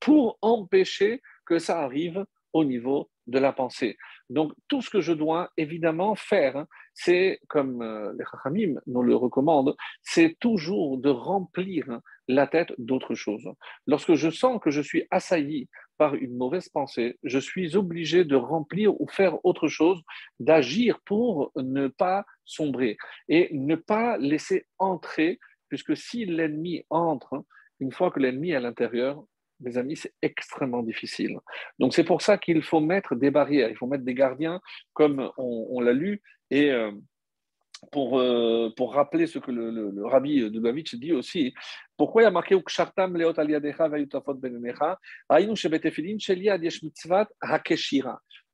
pour 0.00 0.38
empêcher 0.42 1.22
que 1.46 1.58
ça 1.58 1.80
arrive 1.80 2.24
au 2.52 2.64
niveau 2.64 3.10
de 3.26 3.38
la 3.38 3.52
pensée. 3.52 3.96
Donc, 4.30 4.52
tout 4.68 4.80
ce 4.80 4.90
que 4.90 5.00
je 5.00 5.12
dois 5.12 5.50
évidemment 5.56 6.14
faire, 6.14 6.56
hein, 6.56 6.66
c'est, 6.94 7.40
comme 7.48 7.82
euh, 7.82 8.12
les 8.18 8.24
Chachamim 8.30 8.80
nous 8.86 9.02
le 9.02 9.14
recommandent, 9.14 9.76
c'est 10.02 10.36
toujours 10.40 10.98
de 10.98 11.10
remplir 11.10 11.90
hein, 11.90 12.00
la 12.28 12.46
tête 12.46 12.72
d'autre 12.78 13.14
chose. 13.14 13.46
Lorsque 13.86 14.14
je 14.14 14.30
sens 14.30 14.60
que 14.62 14.70
je 14.70 14.80
suis 14.80 15.06
assailli 15.10 15.68
par 15.98 16.14
une 16.14 16.36
mauvaise 16.36 16.68
pensée, 16.68 17.18
je 17.22 17.38
suis 17.38 17.76
obligé 17.76 18.24
de 18.24 18.36
remplir 18.36 18.98
ou 19.00 19.06
faire 19.08 19.44
autre 19.44 19.68
chose, 19.68 20.02
d'agir 20.40 21.00
pour 21.04 21.52
ne 21.56 21.88
pas 21.88 22.24
sombrer 22.44 22.96
et 23.28 23.50
ne 23.52 23.76
pas 23.76 24.16
laisser 24.18 24.66
entrer, 24.78 25.38
puisque 25.68 25.96
si 25.96 26.24
l'ennemi 26.24 26.84
entre, 26.90 27.44
une 27.80 27.92
fois 27.92 28.10
que 28.10 28.20
l'ennemi 28.20 28.50
est 28.50 28.56
à 28.56 28.60
l'intérieur, 28.60 29.24
mes 29.64 29.76
amis, 29.76 29.96
c'est 29.96 30.14
extrêmement 30.22 30.82
difficile. 30.82 31.38
Donc 31.78 31.94
c'est 31.94 32.04
pour 32.04 32.22
ça 32.22 32.38
qu'il 32.38 32.62
faut 32.62 32.80
mettre 32.80 33.14
des 33.14 33.30
barrières, 33.30 33.70
il 33.70 33.76
faut 33.76 33.86
mettre 33.86 34.04
des 34.04 34.14
gardiens, 34.14 34.60
comme 34.92 35.30
on, 35.36 35.80
l'a 35.80 35.92
lu, 35.92 36.22
et 36.50 36.70
euh, 36.70 36.92
pour, 37.92 38.18
euh, 38.18 38.70
pour 38.76 38.94
rappeler 38.94 39.26
ce 39.26 39.38
que 39.38 39.50
le, 39.50 39.92
rabbi 40.06 40.50
Dubavitch 40.50 40.94
dit 40.96 41.12
aussi, 41.12 41.54
pourquoi 41.96 42.22
il 42.22 42.24
y 42.24 42.28
a 42.28 42.30
marqué 42.30 42.54
leot 42.54 43.34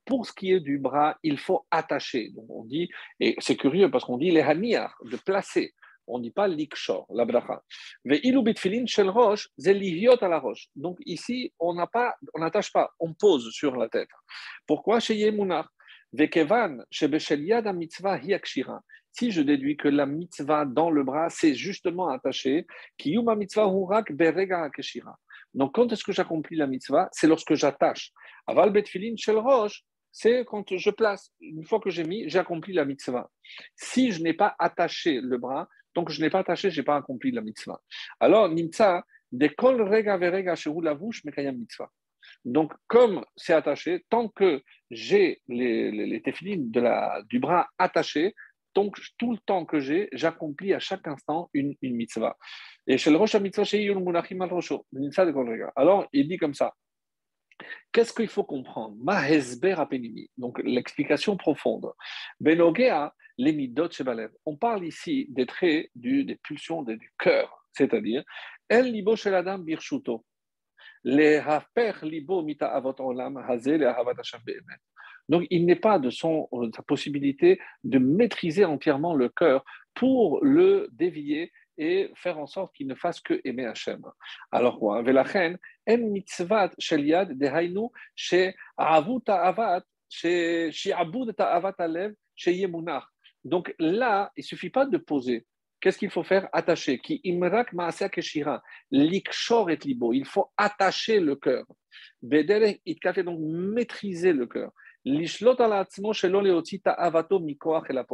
pour 0.06 0.26
ce 0.26 0.32
qui 0.32 0.50
est 0.52 0.60
du 0.60 0.78
bras, 0.78 1.16
il 1.22 1.38
faut 1.38 1.66
attacher. 1.70 2.30
Donc 2.34 2.46
on 2.48 2.64
dit, 2.64 2.88
et 3.20 3.36
c'est 3.38 3.56
curieux 3.56 3.90
parce 3.90 4.04
qu'on 4.04 4.18
dit 4.18 4.30
les 4.30 4.40
haniar, 4.40 4.96
de 5.04 5.16
placer 5.16 5.74
on 6.10 6.18
ne 6.18 6.24
dit 6.24 6.30
pas 6.30 6.48
l'ikshor, 6.48 7.06
la 7.10 7.24
bracha. 7.24 7.62
shel 8.86 9.08
à 9.08 10.28
la 10.28 10.38
roche. 10.38 10.68
Donc 10.76 10.98
ici, 11.06 11.52
on 11.58 11.74
n'attache 11.74 12.72
pas, 12.72 12.90
on 12.98 13.14
pose 13.14 13.50
sur 13.50 13.76
la 13.76 13.88
tête. 13.88 14.08
Pourquoi 14.66 15.00
chez 15.00 15.16
Yemunar? 15.16 15.68
Si 19.12 19.30
je 19.30 19.42
déduis 19.42 19.76
que 19.76 19.88
la 19.88 20.06
mitzvah 20.06 20.64
dans 20.64 20.90
le 20.90 21.04
bras, 21.04 21.30
c'est 21.30 21.54
justement 21.54 22.08
attaché, 22.08 22.66
mitzvah 23.04 23.70
berega 24.10 24.70
Donc 25.54 25.74
quand 25.74 25.92
est-ce 25.92 26.02
que 26.02 26.12
j'accomplis 26.12 26.56
la 26.56 26.66
mitzvah? 26.66 27.08
C'est 27.12 27.28
lorsque 27.28 27.54
j'attache. 27.54 28.12
Aval 28.48 28.72
betfilin 28.72 29.14
shel 29.16 29.36
roche, 29.36 29.84
c'est 30.10 30.44
quand 30.44 30.76
je 30.76 30.90
place. 30.90 31.32
Une 31.40 31.64
fois 31.64 31.78
que 31.78 31.90
j'ai 31.90 32.04
mis, 32.04 32.28
j'ai 32.28 32.40
accompli 32.40 32.72
la 32.72 32.84
mitzvah. 32.84 33.30
Si 33.76 34.10
je 34.10 34.22
n'ai 34.22 34.34
pas 34.34 34.56
attaché 34.58 35.20
le 35.20 35.38
bras, 35.38 35.68
Que 35.94 36.12
je 36.12 36.20
n'ai 36.20 36.30
pas 36.30 36.40
attaché, 36.40 36.70
je 36.70 36.80
n'ai 36.80 36.84
pas 36.84 36.96
accompli 36.96 37.30
la 37.30 37.40
mitzvah. 37.40 37.80
Alors, 38.20 38.48
nimtza, 38.48 39.04
kol 39.56 39.82
rega 39.82 40.16
verega 40.16 40.54
lavouche 40.82 41.24
mekayam 41.24 41.56
mitzvah. 41.56 41.90
Donc, 42.44 42.72
comme 42.86 43.24
c'est 43.36 43.52
attaché, 43.52 44.04
tant 44.08 44.28
que 44.28 44.62
j'ai 44.90 45.40
les, 45.48 45.90
les, 45.90 46.20
de 46.20 47.28
du 47.28 47.38
bras 47.38 47.68
attachés, 47.78 48.34
donc 48.74 48.96
tout 49.18 49.32
le 49.32 49.38
temps 49.38 49.64
que 49.64 49.80
j'ai, 49.80 50.08
j'accomplis 50.12 50.74
à 50.74 50.78
chaque 50.78 51.06
instant 51.06 51.50
une, 51.52 51.74
une 51.82 51.96
mitzvah. 51.96 52.36
Et 52.86 52.98
chez 52.98 53.10
le 53.10 53.16
Rosh 53.16 53.34
mitzvah, 53.36 53.64
chez 53.64 53.92
Alors, 55.76 56.06
il 56.12 56.28
dit 56.28 56.36
comme 56.38 56.54
ça. 56.54 56.72
Qu'est-ce 57.92 58.14
qu'il 58.14 58.28
faut 58.28 58.44
comprendre? 58.44 58.96
Donc, 60.38 60.60
l'explication 60.64 61.36
profonde. 61.36 61.92
Benogea, 62.38 63.12
On 64.46 64.56
parle 64.56 64.84
ici 64.84 65.26
des 65.30 65.46
traits 65.46 65.90
des 65.94 66.38
pulsions 66.42 66.82
du 66.82 67.12
cœur, 67.18 67.64
c'est-à-dire 67.72 68.22
El 68.68 68.92
libo 68.92 69.16
sheladam 69.16 69.64
birshuto. 69.64 70.24
libo 71.04 72.42
mita 72.42 72.66
avot 72.66 72.94
Donc, 75.28 75.46
il 75.50 75.64
n'est 75.64 75.76
pas 75.76 75.98
de 75.98 76.10
son, 76.10 76.48
sa 76.74 76.82
possibilité 76.82 77.60
de 77.84 77.98
maîtriser 77.98 78.64
entièrement 78.64 79.14
le 79.14 79.28
cœur 79.28 79.64
pour 79.94 80.44
le 80.44 80.88
dévier 80.92 81.52
et 81.78 82.10
faire 82.14 82.38
en 82.38 82.46
sorte 82.46 82.74
qu'il 82.74 82.86
ne 82.86 82.94
fasse 82.94 83.20
que 83.20 83.40
aimer 83.44 83.64
Hachem. 83.64 84.02
Alors 84.52 84.78
quoi 84.78 85.02
Velachen, 85.02 85.56
en 85.88 85.96
mitzvat 85.96 86.72
shel 86.78 87.06
yad 87.06 87.32
dehainu 87.38 87.88
she 88.14 88.54
avut 88.76 89.26
avat 89.26 89.82
she 90.08 90.70
shi'abud 90.70 91.34
alev 91.78 92.14
she 92.34 92.50
yemunach. 92.50 93.06
Donc 93.44 93.74
là, 93.78 94.30
il 94.36 94.44
suffit 94.44 94.70
pas 94.70 94.86
de 94.86 94.98
poser. 94.98 95.46
Qu'est-ce 95.80 95.98
qu'il 95.98 96.10
faut 96.10 96.22
faire? 96.22 96.48
Attacher. 96.52 96.98
Qui 96.98 97.20
imrak 97.24 97.70
keshira. 98.12 98.62
Likshor 98.90 99.70
et 99.70 99.76
libo. 99.76 100.12
Il 100.12 100.26
faut 100.26 100.50
attacher 100.56 101.20
le 101.20 101.36
cœur. 101.36 101.64
Donc 102.22 103.38
maîtriser 103.40 104.32
le 104.32 104.46
cœur. 104.46 104.72
Lishlot 105.04 105.60
alatzmo 105.60 106.12
shelo 106.12 106.42
leotita 106.42 106.92
avato 106.92 107.40
mikoach 107.40 107.88
el 107.88 108.04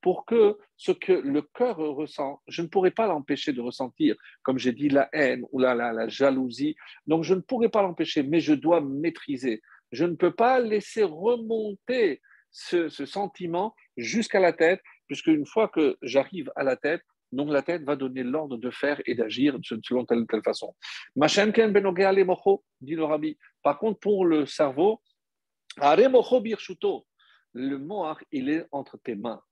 pour 0.00 0.24
que 0.24 0.56
ce 0.76 0.92
que 0.92 1.12
le 1.12 1.42
cœur 1.42 1.76
ressent, 1.76 2.40
je 2.46 2.62
ne 2.62 2.68
pourrais 2.68 2.90
pas 2.90 3.06
l'empêcher 3.06 3.52
de 3.52 3.60
ressentir, 3.60 4.16
comme 4.42 4.58
j'ai 4.58 4.72
dit, 4.72 4.88
la 4.88 5.08
haine 5.12 5.44
ou 5.52 5.58
la, 5.58 6.08
jalousie. 6.08 6.76
Donc, 7.06 7.24
je 7.24 7.34
ne 7.34 7.40
pourrais 7.40 7.68
pas 7.68 7.82
l'empêcher, 7.82 8.22
mais 8.22 8.40
je 8.40 8.54
dois 8.54 8.80
maîtriser. 8.80 9.60
je 9.92 10.04
ne 10.04 10.14
peux 10.14 10.32
pas 10.32 10.60
laisser 10.60 11.02
remonter 11.02 12.20
ce, 12.50 12.88
sentiment 12.88 13.74
jusqu'à 14.00 14.40
la 14.40 14.52
tête, 14.52 14.80
puisque 15.06 15.28
une 15.28 15.46
fois 15.46 15.68
que 15.68 15.96
j'arrive 16.02 16.50
à 16.56 16.64
la 16.64 16.76
tête, 16.76 17.02
donc 17.32 17.50
la 17.50 17.62
tête 17.62 17.82
va 17.84 17.96
donner 17.96 18.22
l'ordre 18.22 18.56
de 18.56 18.70
faire 18.70 19.00
et 19.06 19.14
d'agir 19.14 19.56
selon 19.62 20.04
telle 20.04 20.18
ou 20.18 20.26
telle 20.26 20.42
façon. 20.42 20.74
dit 21.16 22.94
le 22.94 23.04
rabbi. 23.04 23.38
Par 23.62 23.78
contre, 23.78 24.00
pour 24.00 24.24
le 24.24 24.46
cerveau, 24.46 25.00
le 27.52 27.76
moach, 27.76 28.18
il 28.32 28.48
est 28.48 28.66
entre 28.72 28.98
tes 28.98 29.14
mains. 29.14 29.42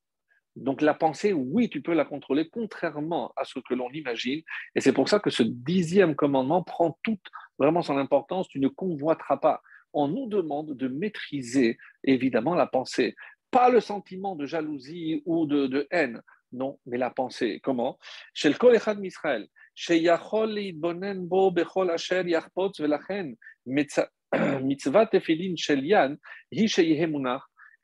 Donc 0.57 0.83
la 0.83 0.95
pensée, 0.95 1.33
oui, 1.33 1.69
tu 1.69 1.83
peux 1.83 1.95
la 1.95 2.05
contrôler, 2.05 2.49
contrairement 2.49 3.33
à 3.37 3.45
ce 3.45 3.61
que 3.61 3.75
l'on 3.75 3.91
imagine. 3.91 4.43
Et 4.75 4.81
c'est 4.81 4.93
pour 4.93 5.09
ça 5.09 5.21
que 5.21 5.31
ce 5.31 5.45
dixième 5.45 6.17
commandement 6.17 6.65
prend 6.65 6.99
toute 7.05 7.25
vraiment 7.59 7.83
son 7.83 7.97
importance. 7.97 8.49
Tu 8.49 8.59
ne 8.59 8.69
convoiteras 8.69 9.37
pas. 9.37 9.63
On 9.93 10.09
nous 10.09 10.27
demande 10.27 10.77
de 10.77 10.89
maîtriser 10.89 11.79
évidemment 12.03 12.55
la 12.55 12.67
pensée, 12.67 13.15
pas 13.51 13.71
le 13.71 13.81
sentiment 13.81 14.37
de 14.37 14.47
jalousie 14.47 15.23
ou 15.25 15.47
de, 15.47 15.89
haine. 15.91 16.23
Non, 16.53 16.79
mais 16.87 16.99
la 16.99 17.11
pensée. 17.11 17.61
Comment? 17.63 17.99
Chez 18.33 18.49
le 18.49 19.01
Misraël, 19.01 19.49
chez 19.75 19.99
Yachol 19.99 20.73
Bo 20.75 21.51
Bechol 21.51 21.91
Asher 21.91 22.23
Yachpotz 22.27 22.81
Velachen, 22.81 23.37
Mitzvah 23.67 25.07
Tefilin 25.07 25.57
Shelian, 25.57 26.17
Hi 26.53 26.65
Et 26.65 26.69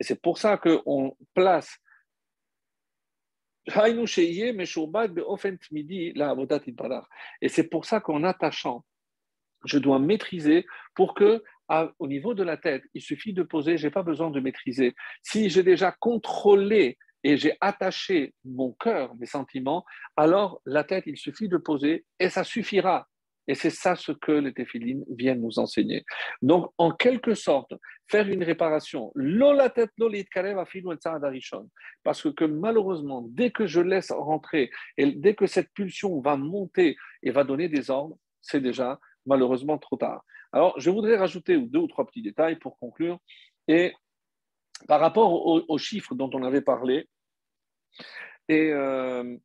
c'est 0.00 0.20
pour 0.20 0.38
ça 0.38 0.58
qu'on 0.58 1.16
place 1.34 1.78
et 3.66 3.80
c'est 7.48 7.64
pour 7.64 7.86
ça 7.86 8.00
qu'en 8.00 8.24
attachant, 8.24 8.84
je 9.64 9.78
dois 9.78 9.98
maîtriser 9.98 10.66
pour 10.94 11.14
que, 11.14 11.42
au 11.98 12.08
niveau 12.08 12.34
de 12.34 12.42
la 12.42 12.56
tête, 12.56 12.82
il 12.94 13.00
suffit 13.00 13.32
de 13.32 13.42
poser, 13.42 13.76
je 13.76 13.86
n'ai 13.86 13.90
pas 13.90 14.02
besoin 14.02 14.30
de 14.30 14.40
maîtriser. 14.40 14.94
Si 15.22 15.48
j'ai 15.48 15.62
déjà 15.62 15.92
contrôlé 15.92 16.98
et 17.22 17.36
j'ai 17.36 17.56
attaché 17.60 18.34
mon 18.44 18.72
cœur, 18.72 19.14
mes 19.16 19.26
sentiments, 19.26 19.84
alors 20.16 20.60
la 20.66 20.84
tête, 20.84 21.04
il 21.06 21.16
suffit 21.16 21.48
de 21.48 21.56
poser 21.56 22.04
et 22.20 22.28
ça 22.28 22.44
suffira. 22.44 23.08
Et 23.46 23.54
c'est 23.54 23.70
ça 23.70 23.94
ce 23.94 24.12
que 24.12 24.32
les 24.32 24.54
téphilines 24.54 25.04
viennent 25.10 25.42
nous 25.42 25.58
enseigner. 25.58 26.04
Donc, 26.40 26.70
en 26.78 26.90
quelque 26.92 27.34
sorte, 27.34 27.74
faire 28.10 28.26
une 28.28 28.42
réparation. 28.42 29.12
Parce 32.02 32.32
que 32.32 32.44
malheureusement, 32.44 33.26
dès 33.28 33.50
que 33.50 33.66
je 33.66 33.80
laisse 33.80 34.10
rentrer 34.10 34.70
et 34.96 35.12
dès 35.12 35.34
que 35.34 35.46
cette 35.46 35.70
pulsion 35.74 36.20
va 36.20 36.36
monter 36.36 36.96
et 37.22 37.30
va 37.30 37.44
donner 37.44 37.68
des 37.68 37.90
ordres, 37.90 38.16
c'est 38.40 38.60
déjà 38.60 38.98
malheureusement 39.26 39.78
trop 39.78 39.96
tard. 39.96 40.24
Alors, 40.54 40.78
je 40.78 40.88
voudrais 40.88 41.16
rajouter 41.16 41.58
deux 41.58 41.80
ou 41.80 41.88
trois 41.88 42.06
petits 42.06 42.22
détails 42.22 42.54
pour 42.60 42.78
conclure. 42.78 43.18
Et 43.66 43.92
par 44.86 45.00
rapport 45.00 45.32
aux, 45.68 45.78
chiffres 45.78 46.14
dont 46.14 46.30
on 46.32 46.44
avait 46.44 46.60
parlé, 46.60 47.08
et 48.48 48.70
euh, 48.70 49.36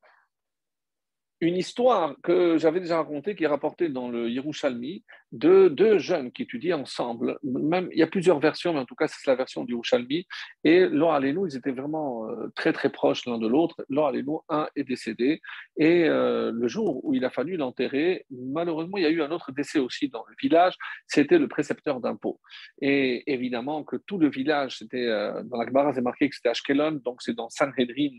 une 1.42 1.56
histoire 1.56 2.16
que 2.22 2.60
j'avais 2.60 2.80
déjà 2.80 2.98
racontée, 2.98 3.36
qui 3.36 3.44
est 3.44 3.48
rapportée 3.48 3.90
dans 3.90 4.08
le 4.10 4.30
Yerushalmi, 4.30 5.04
de 5.32 5.68
deux 5.68 6.00
jeunes 6.00 6.32
qui 6.32 6.44
étudient 6.44 6.80
ensemble. 6.80 7.38
Même, 7.44 7.90
il 7.92 8.00
y 8.00 8.04
a 8.04 8.08
plusieurs 8.08 8.40
versions, 8.40 8.74
mais 8.74 8.80
en 8.80 8.86
tout 8.86 8.96
cas, 8.96 9.08
c'est 9.08 9.28
la 9.28 9.36
version 9.36 9.64
du 9.64 9.74
Yerushalmi. 9.74 10.26
Et 10.64 10.88
Lo 10.88 11.10
Alenu, 11.10 11.48
ils 11.48 11.56
étaient 11.56 11.72
vraiment 11.72 12.28
euh, 12.28 12.48
très, 12.56 12.74
très 12.74 12.90
proches 12.90 13.26
l'un 13.26 13.38
de 13.38 13.48
l'autre. 13.48 13.86
Lo 13.90 14.06
Alenu, 14.06 14.38
un 14.50 14.68
est 14.76 14.84
décédé. 14.84 15.42
Et 15.78 16.06
euh, 16.06 16.52
le 16.52 16.68
jour 16.68 17.06
où 17.06 17.14
il 17.14 17.24
a 17.26 17.30
fallu 17.30 17.58
l'enterrer, 17.58 18.26
malheureusement, 18.32 18.98
il 18.98 19.04
y 19.04 19.06
a 19.06 19.10
eu 19.10 19.22
un 19.22 19.30
autre 19.32 19.52
décès 19.52 19.80
aussi 19.80 20.10
dans 20.10 20.26
le 20.28 20.36
village. 20.42 20.76
C'était 21.06 21.38
le 21.38 21.48
précepteur 21.48 22.00
d'impôts. 22.00 22.40
Et 22.82 23.32
évidemment 23.32 23.84
que 23.84 23.98
tout 23.98 24.18
le 24.18 24.30
village, 24.30 24.80
c'était 24.80 25.06
euh, 25.06 25.44
dans 25.44 25.58
la 25.58 25.68
Gemara, 25.68 25.94
c'est 25.94 26.02
marqué 26.02 26.28
que 26.30 26.36
c'était 26.36 26.50
Ashkelon, 26.50 27.02
donc 27.06 27.22
c'est 27.22 27.36
dans 27.36 27.50
Sanhedrin, 27.50 28.18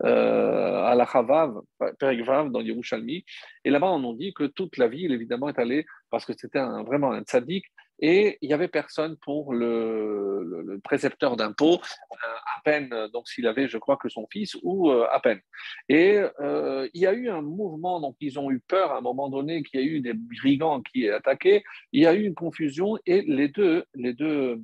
à 0.00 0.94
la 0.94 1.06
Chavav, 1.06 1.60
Perigvav, 1.98 2.50
dans 2.50 2.60
Yerushalmi. 2.60 3.24
Et 3.64 3.70
là-bas, 3.70 3.90
on 3.90 3.98
nous 3.98 4.16
dit 4.16 4.32
que 4.32 4.44
toute 4.44 4.76
la 4.76 4.88
ville, 4.88 5.12
évidemment, 5.12 5.48
est 5.48 5.58
allée 5.58 5.86
parce 6.12 6.26
que 6.26 6.34
c'était 6.36 6.60
vraiment 6.86 7.10
un 7.10 7.22
tzaddik. 7.22 7.64
Et 7.98 8.38
il 8.42 8.48
n'y 8.48 8.52
avait 8.52 8.68
personne 8.68 9.16
pour 9.16 9.54
le, 9.54 10.80
précepteur 10.84 11.36
d'impôts, 11.36 11.74
euh, 11.74 12.16
à 12.56 12.60
peine, 12.64 12.92
donc 13.12 13.28
s'il 13.28 13.46
avait, 13.46 13.68
je 13.68 13.78
crois, 13.78 13.96
que 13.96 14.08
son 14.08 14.26
fils, 14.30 14.56
ou 14.62 14.90
euh, 14.90 15.06
à 15.10 15.20
peine. 15.20 15.40
Et 15.88 16.20
euh, 16.40 16.88
il 16.94 17.00
y 17.00 17.06
a 17.06 17.12
eu 17.12 17.28
un 17.28 17.42
mouvement, 17.42 18.00
donc 18.00 18.16
ils 18.20 18.38
ont 18.38 18.50
eu 18.50 18.60
peur 18.60 18.92
à 18.92 18.98
un 18.98 19.00
moment 19.00 19.28
donné 19.28 19.62
qu'il 19.62 19.80
y 19.80 19.84
ait 19.84 19.86
eu 19.86 20.00
des 20.00 20.14
brigands 20.14 20.82
qui 20.82 21.04
aient 21.04 21.12
attaqué. 21.12 21.62
Il 21.92 22.02
y 22.02 22.06
a 22.06 22.12
eu 22.12 22.24
une 22.24 22.34
confusion 22.34 22.98
et 23.06 23.22
les 23.22 23.48
deux, 23.48 23.84
les 23.94 24.12
deux 24.12 24.60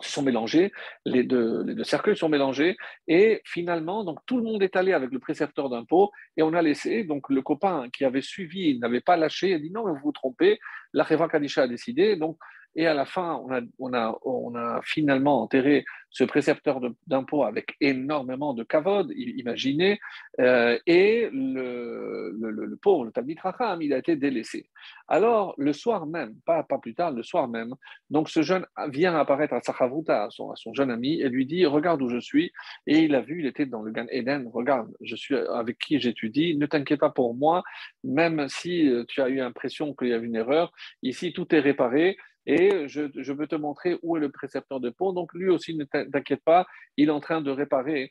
sont 0.00 0.22
mélangés, 0.22 0.72
les 1.04 1.22
deux, 1.22 1.62
les 1.64 1.74
deux 1.74 1.84
cercueils 1.84 2.16
sont 2.16 2.28
mélangés, 2.28 2.76
et 3.08 3.40
finalement, 3.44 4.04
donc 4.04 4.18
tout 4.26 4.36
le 4.36 4.42
monde 4.42 4.62
est 4.62 4.76
allé 4.76 4.92
avec 4.92 5.10
le 5.10 5.18
précepteur 5.18 5.68
d'impôt, 5.68 6.10
et 6.36 6.42
on 6.42 6.54
a 6.54 6.62
laissé, 6.62 7.04
donc 7.04 7.28
le 7.28 7.42
copain 7.42 7.88
qui 7.92 8.04
avait 8.04 8.22
suivi, 8.22 8.70
il 8.70 8.80
n'avait 8.80 9.00
pas 9.00 9.16
lâché, 9.16 9.50
il 9.50 9.54
a 9.54 9.58
dit 9.58 9.70
non, 9.70 9.84
vous 9.86 10.00
vous 10.02 10.12
trompez, 10.12 10.58
la 10.92 11.04
Reva 11.04 11.28
Kadisha 11.28 11.62
a 11.62 11.68
décidé, 11.68 12.16
donc 12.16 12.38
et 12.74 12.86
à 12.86 12.94
la 12.94 13.04
fin, 13.04 13.42
on 13.78 13.94
a, 13.94 14.80
finalement 14.82 15.42
enterré 15.42 15.84
ce 16.10 16.24
précepteur 16.24 16.80
d'impôts 17.06 17.44
avec 17.44 17.74
énormément 17.80 18.52
de 18.52 18.64
kavod, 18.64 19.10
imaginez, 19.16 19.98
euh, 20.40 20.78
et 20.86 21.28
le, 21.32 22.36
le, 22.38 22.50
le, 22.50 22.76
pauvre, 22.76 23.06
le 23.06 23.12
Talmid 23.12 23.40
Racham, 23.40 23.80
il 23.80 23.94
a 23.94 23.98
été 23.98 24.16
délaissé. 24.16 24.68
Alors, 25.08 25.54
le 25.56 25.72
soir 25.72 26.06
même, 26.06 26.34
pas, 26.44 26.64
plus 26.80 26.94
tard, 26.94 27.12
le 27.12 27.22
soir 27.22 27.48
même, 27.48 27.74
donc 28.10 28.28
ce 28.28 28.42
jeune 28.42 28.66
vient 28.88 29.16
apparaître 29.16 29.54
à 29.54 29.60
Sachavuta, 29.60 30.24
à 30.24 30.30
son, 30.30 30.50
à 30.50 30.56
son 30.56 30.74
jeune 30.74 30.90
ami, 30.90 31.20
et 31.20 31.28
lui 31.28 31.46
dit 31.46 31.64
Regarde 31.64 32.02
où 32.02 32.08
je 32.08 32.20
suis. 32.20 32.52
Et 32.86 33.00
il 33.00 33.14
a 33.14 33.20
vu, 33.20 33.40
il 33.40 33.46
était 33.46 33.66
dans 33.66 33.82
le 33.82 33.90
Gan 33.90 34.06
Eden, 34.10 34.48
regarde, 34.52 34.90
je 35.00 35.16
suis 35.16 35.36
avec 35.36 35.78
qui 35.78 35.98
j'étudie, 35.98 36.56
ne 36.56 36.66
t'inquiète 36.66 37.00
pas 37.00 37.10
pour 37.10 37.34
moi, 37.34 37.62
même 38.04 38.48
si 38.48 38.90
tu 39.08 39.22
as 39.22 39.28
eu 39.28 39.36
l'impression 39.36 39.94
qu'il 39.94 40.08
y 40.08 40.12
avait 40.12 40.26
une 40.26 40.36
erreur, 40.36 40.72
ici 41.02 41.32
tout 41.32 41.54
est 41.54 41.60
réparé 41.60 42.16
et 42.46 42.88
je, 42.88 43.32
veux 43.32 43.46
te 43.46 43.54
montrer 43.54 43.98
où 44.02 44.16
est 44.16 44.20
le 44.20 44.30
précepteur 44.30 44.80
de 44.80 44.90
pont. 44.90 45.12
Donc 45.12 45.32
lui 45.34 45.48
aussi, 45.48 45.76
ne 45.76 45.84
t'inquiète 45.84 46.42
pas, 46.44 46.66
il 46.96 47.08
est 47.08 47.12
en 47.12 47.20
train 47.20 47.40
de 47.40 47.50
réparer 47.50 48.10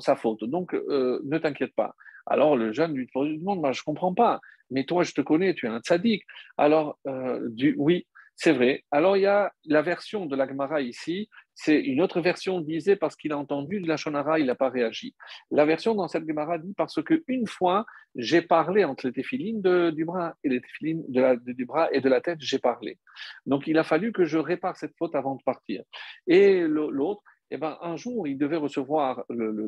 sa 0.00 0.16
faute. 0.16 0.44
Donc 0.44 0.74
euh, 0.74 1.20
ne 1.24 1.38
t'inquiète 1.38 1.74
pas. 1.74 1.94
Alors 2.26 2.56
le 2.56 2.72
jeune 2.72 2.94
lui 2.94 3.08
demande, 3.14 3.64
je 3.72 3.80
ne 3.80 3.84
comprends 3.84 4.14
pas, 4.14 4.40
mais 4.70 4.84
toi 4.84 5.02
je 5.02 5.12
te 5.12 5.20
connais, 5.20 5.54
tu 5.54 5.66
es 5.66 5.68
un 5.68 5.80
tzaddik. 5.80 6.24
Alors 6.58 6.98
euh, 7.06 7.48
du, 7.50 7.74
oui, 7.78 8.06
c'est 8.42 8.52
vrai. 8.52 8.84
Alors 8.90 9.18
il 9.18 9.20
y 9.20 9.26
a 9.26 9.52
la 9.66 9.82
version 9.82 10.24
de 10.24 10.34
la 10.34 10.48
Gemara 10.48 10.80
ici, 10.80 11.28
c'est 11.54 11.78
une 11.78 12.00
autre 12.00 12.22
version 12.22 12.62
disait 12.62 12.96
parce 12.96 13.14
qu'il 13.14 13.32
a 13.32 13.38
entendu 13.38 13.82
de 13.82 13.86
la 13.86 13.98
Shonara, 13.98 14.38
il 14.38 14.46
n'a 14.46 14.54
pas 14.54 14.70
réagi. 14.70 15.14
La 15.50 15.66
version 15.66 15.94
dans 15.94 16.08
cette 16.08 16.26
Gemara 16.26 16.56
dit 16.56 16.72
parce 16.74 17.02
qu'une 17.02 17.46
fois, 17.46 17.84
j'ai 18.16 18.40
parlé 18.40 18.82
entre 18.84 19.06
les 19.06 19.12
téphilines 19.12 19.60
du 19.90 20.06
bras 20.06 20.36
et 20.42 20.48
les 20.48 20.62
téphilines 20.62 21.04
du 21.06 21.66
bras 21.66 21.92
et 21.92 22.00
de 22.00 22.08
la 22.08 22.22
tête, 22.22 22.38
j'ai 22.40 22.58
parlé. 22.58 22.98
Donc 23.44 23.66
il 23.66 23.76
a 23.76 23.84
fallu 23.84 24.10
que 24.10 24.24
je 24.24 24.38
répare 24.38 24.74
cette 24.74 24.96
faute 24.96 25.14
avant 25.14 25.34
de 25.34 25.42
partir. 25.42 25.82
Et 26.26 26.62
l'autre, 26.62 27.20
eh 27.50 27.56
ben, 27.56 27.76
un 27.82 27.96
jour, 27.96 28.28
il 28.28 28.38
devait 28.38 28.56
recevoir 28.56 29.24
le, 29.28 29.66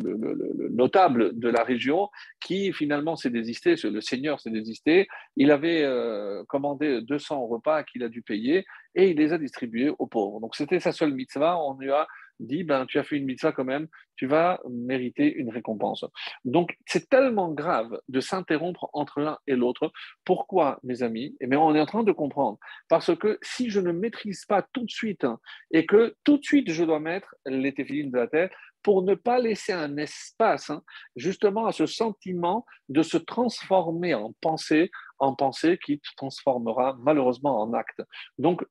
notable 0.70 1.39
de 1.39 1.49
la 1.49 1.64
région 1.64 2.09
qui 2.41 2.72
finalement 2.72 3.16
s'est 3.16 3.30
désisté, 3.30 3.74
le 3.85 4.01
seigneur 4.01 4.41
s'est 4.41 4.51
désisté. 4.51 5.09
Il 5.37 5.51
avait 5.51 5.83
euh, 5.83 6.45
commandé 6.45 7.01
200 7.03 7.47
repas 7.47 7.83
qu'il 7.83 8.05
a 8.05 8.09
dû 8.09 8.22
payer 8.22 8.64
et 8.95 9.11
il 9.11 9.16
les 9.16 9.33
a 9.33 9.39
distribués 9.39 9.91
aux 9.99 10.07
pauvres. 10.07 10.41
Donc 10.41 10.55
c'était 10.55 10.80
sa 10.80 10.93
seule 10.93 11.12
mitzvah. 11.12 11.59
On 11.59 11.76
lui 11.76 11.91
a 11.91 12.07
dit, 12.47 12.64
ben, 12.64 12.86
tu 12.86 12.99
as 12.99 13.05
fait 13.05 13.16
une 13.16 13.24
mitzvah 13.24 13.53
quand 13.53 13.64
même, 13.64 13.88
tu 14.16 14.26
vas 14.26 14.61
mériter 14.68 15.32
une 15.32 15.51
récompense. 15.51 16.05
Donc, 16.45 16.76
c'est 16.86 17.09
tellement 17.09 17.51
grave 17.51 18.01
de 18.09 18.20
s'interrompre 18.20 18.88
entre 18.93 19.20
l'un 19.20 19.38
et 19.47 19.57
l'autre. 19.57 19.90
Pourquoi, 20.24 20.78
mes 20.82 21.03
amis? 21.03 21.36
Eh 21.40 21.47
bien, 21.47 21.59
on 21.59 21.74
est 21.74 21.80
en 21.80 21.86
train 21.86 22.05
de 22.05 22.12
comprendre. 22.12 22.59
Parce 22.88 23.16
que 23.16 23.38
si 23.43 23.70
je 23.70 23.80
ne 23.80 23.93
maîtrise 23.93 24.45
pas 24.45 24.62
tout 24.72 24.84
de 24.84 24.90
suite 24.90 25.24
hein, 25.24 25.38
et 25.70 25.86
que 25.86 26.14
tout 26.24 26.38
de 26.38 26.45
suite 26.45 26.70
je 26.70 26.84
dois 26.84 27.01
mettre 27.01 27.34
les 27.47 27.72
téphilines 27.74 28.11
de 28.11 28.18
la 28.18 28.28
tête, 28.28 28.53
pour 28.82 29.03
ne 29.03 29.14
pas 29.14 29.38
laisser 29.38 29.72
un 29.72 29.97
espace 29.97 30.70
hein, 30.70 30.82
justement 31.16 31.66
à 31.66 31.72
ce 31.72 31.86
sentiment 31.86 32.66
de 32.88 33.03
se 33.03 33.16
transformer 33.16 34.14
en 34.14 34.32
pensée, 34.40 34.90
en 35.18 35.34
pensée 35.34 35.78
qui 35.84 36.01
transformera 36.16 36.97
malheureusement 37.01 37.61
en 37.62 37.72
acte. 37.72 38.03
Donc, 38.38 38.64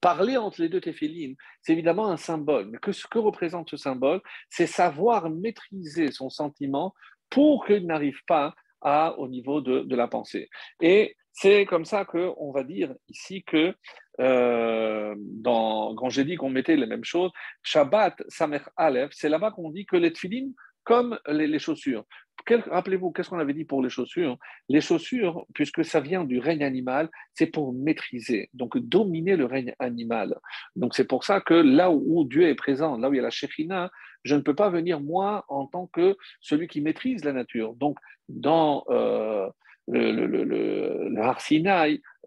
Parler 0.00 0.36
entre 0.36 0.62
les 0.62 0.68
deux 0.68 0.80
téphilines, 0.80 1.36
c'est 1.62 1.72
évidemment 1.72 2.08
un 2.08 2.16
symbole. 2.16 2.68
Mais 2.70 2.78
que 2.78 2.92
ce 2.92 3.06
que 3.06 3.18
représente 3.18 3.70
ce 3.70 3.76
symbole, 3.76 4.20
c'est 4.48 4.66
savoir 4.66 5.28
maîtriser 5.28 6.10
son 6.10 6.30
sentiment 6.30 6.94
pour 7.28 7.66
qu'il 7.66 7.86
n'arrive 7.86 8.20
pas 8.26 8.54
à, 8.80 9.18
au 9.18 9.28
niveau 9.28 9.60
de, 9.60 9.94
la 9.94 10.08
pensée. 10.08 10.48
Et 10.80 11.16
c'est 11.32 11.64
comme 11.66 11.84
ça 11.84 12.04
qu'on 12.04 12.50
va 12.52 12.64
dire 12.64 12.94
ici 13.08 13.44
que 13.44 13.74
euh, 14.20 15.14
quand 15.44 16.10
j'ai 16.10 16.24
dit 16.24 16.36
qu'on 16.36 16.50
mettait 16.50 16.76
les 16.76 16.86
mêmes 16.86 17.04
choses, 17.04 17.30
Shabbat, 17.62 18.22
Samer 18.28 18.60
Aleph, 18.76 19.10
c'est 19.12 19.28
là-bas 19.28 19.52
qu'on 19.52 19.70
dit 19.70 19.86
que 19.86 19.96
les 19.96 20.12
téphilines 20.12 20.54
comme 20.90 21.20
les, 21.28 21.60
chaussures. 21.60 22.04
Rappelez-vous, 22.48 23.12
qu'est-ce 23.12 23.30
qu'on 23.30 23.38
avait 23.38 23.54
dit 23.54 23.64
pour 23.64 23.80
les 23.80 23.90
chaussures? 23.90 24.36
Les 24.68 24.80
chaussures, 24.80 25.46
puisque 25.54 25.84
ça 25.84 26.00
vient 26.00 26.24
du 26.24 26.40
règne 26.40 26.64
animal, 26.64 27.08
c'est 27.32 27.46
pour 27.46 27.72
maîtriser, 27.72 28.50
donc 28.54 28.76
dominer 28.76 29.36
le 29.36 29.44
règne 29.44 29.72
animal. 29.78 30.36
Donc 30.74 30.96
c'est 30.96 31.06
pour 31.06 31.22
ça 31.22 31.40
que 31.40 31.54
là 31.54 31.92
où 31.92 32.24
Dieu 32.24 32.48
est 32.48 32.56
présent, 32.56 32.96
là 32.96 33.08
où 33.08 33.14
il 33.14 33.18
y 33.18 33.20
a 33.20 33.22
la 33.22 33.30
Shekhina, 33.30 33.88
je 34.24 34.34
ne 34.34 34.40
peux 34.40 34.56
pas 34.56 34.68
venir 34.68 35.00
moi 35.00 35.44
en 35.48 35.66
tant 35.66 35.86
que 35.86 36.16
celui 36.40 36.66
qui 36.66 36.80
maîtrise 36.80 37.24
la 37.24 37.32
nature. 37.32 37.74
Donc 37.74 37.96
dans 38.28 38.84
euh, 38.90 39.48
le, 39.92 40.26
le, 40.26 41.10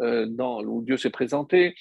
euh, 0.02 0.64
où 0.66 0.82
Dieu 0.84 0.98
s'est 0.98 1.10
présenté, 1.10 1.76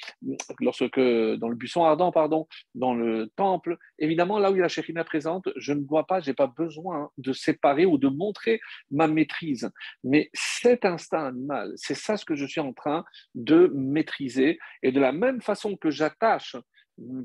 lorsque, 0.60 0.98
dans 0.98 1.48
le 1.48 1.54
buisson 1.54 1.84
ardent, 1.84 2.12
pardon, 2.12 2.46
dans 2.74 2.94
le 2.94 3.30
temple, 3.36 3.76
évidemment, 3.98 4.38
là 4.38 4.50
où 4.50 4.54
il 4.54 4.58
y 4.58 4.60
a 4.60 4.64
la 4.64 4.68
Shekhinah 4.68 5.04
présente, 5.04 5.48
je 5.56 5.72
ne 5.72 5.80
dois 5.80 6.06
pas, 6.06 6.20
je 6.20 6.30
n'ai 6.30 6.34
pas 6.34 6.46
besoin 6.46 7.10
de 7.18 7.32
séparer 7.32 7.86
ou 7.86 7.98
de 7.98 8.08
montrer 8.08 8.60
ma 8.90 9.08
maîtrise. 9.08 9.70
Mais 10.04 10.30
cet 10.34 10.84
instinct 10.84 11.26
animal, 11.26 11.72
c'est 11.76 11.94
ça 11.94 12.16
ce 12.16 12.24
que 12.24 12.34
je 12.34 12.46
suis 12.46 12.60
en 12.60 12.72
train 12.72 13.04
de 13.34 13.70
maîtriser. 13.74 14.58
Et 14.82 14.92
de 14.92 15.00
la 15.00 15.12
même 15.12 15.40
façon 15.40 15.76
que 15.76 15.90
j'attache 15.90 16.56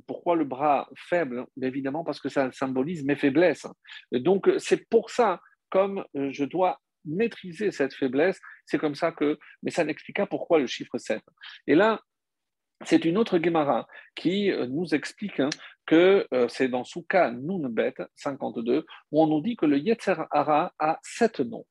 pourquoi 0.08 0.36
le 0.36 0.45
bras 0.45 0.88
faible? 0.95 1.45
Évidemment 1.62 2.03
parce 2.03 2.22
que 2.22 2.30
ça 2.30 2.51
symbolise 2.51 3.03
mes 3.03 3.16
faiblesses. 3.16 3.68
Donc 4.12 4.49
c'est 4.58 4.88
pour 4.89 5.10
ça, 5.10 5.41
comme 5.70 6.05
je 6.16 6.45
dois 6.45 6.80
maîtriser 7.08 7.72
cette 7.72 7.93
faiblesse. 7.93 8.39
C'est 8.66 8.78
comme 8.78 8.95
ça 8.95 9.12
que, 9.12 9.38
mais 9.64 9.72
ça 9.72 9.84
n'explique 9.84 10.18
pas 10.18 10.28
pourquoi 10.28 10.60
le 10.60 10.68
chiffre 10.68 10.97
7. 10.97 11.22
Et 11.68 11.76
là, 11.76 12.01
c'est 12.86 13.05
une 13.05 13.18
autre 13.18 13.39
Gemara 13.43 13.88
qui 14.16 14.51
euh, 14.51 14.68
nous 14.68 14.93
explique 14.93 15.39
hein, 15.39 15.49
que 15.86 16.28
euh, 16.34 16.47
c'est 16.47 16.68
dans 16.68 16.84
Souka 16.84 17.32
Nunbet 17.32 17.95
52 18.16 18.86
où 19.12 19.24
on 19.24 19.28
nous 19.28 19.41
dit 19.41 19.55
que 19.55 19.66
le 19.66 19.80
Yetzer 19.80 20.16
Hara 20.32 20.74
a 20.78 20.99
sept 21.01 21.39
noms. 21.39 21.66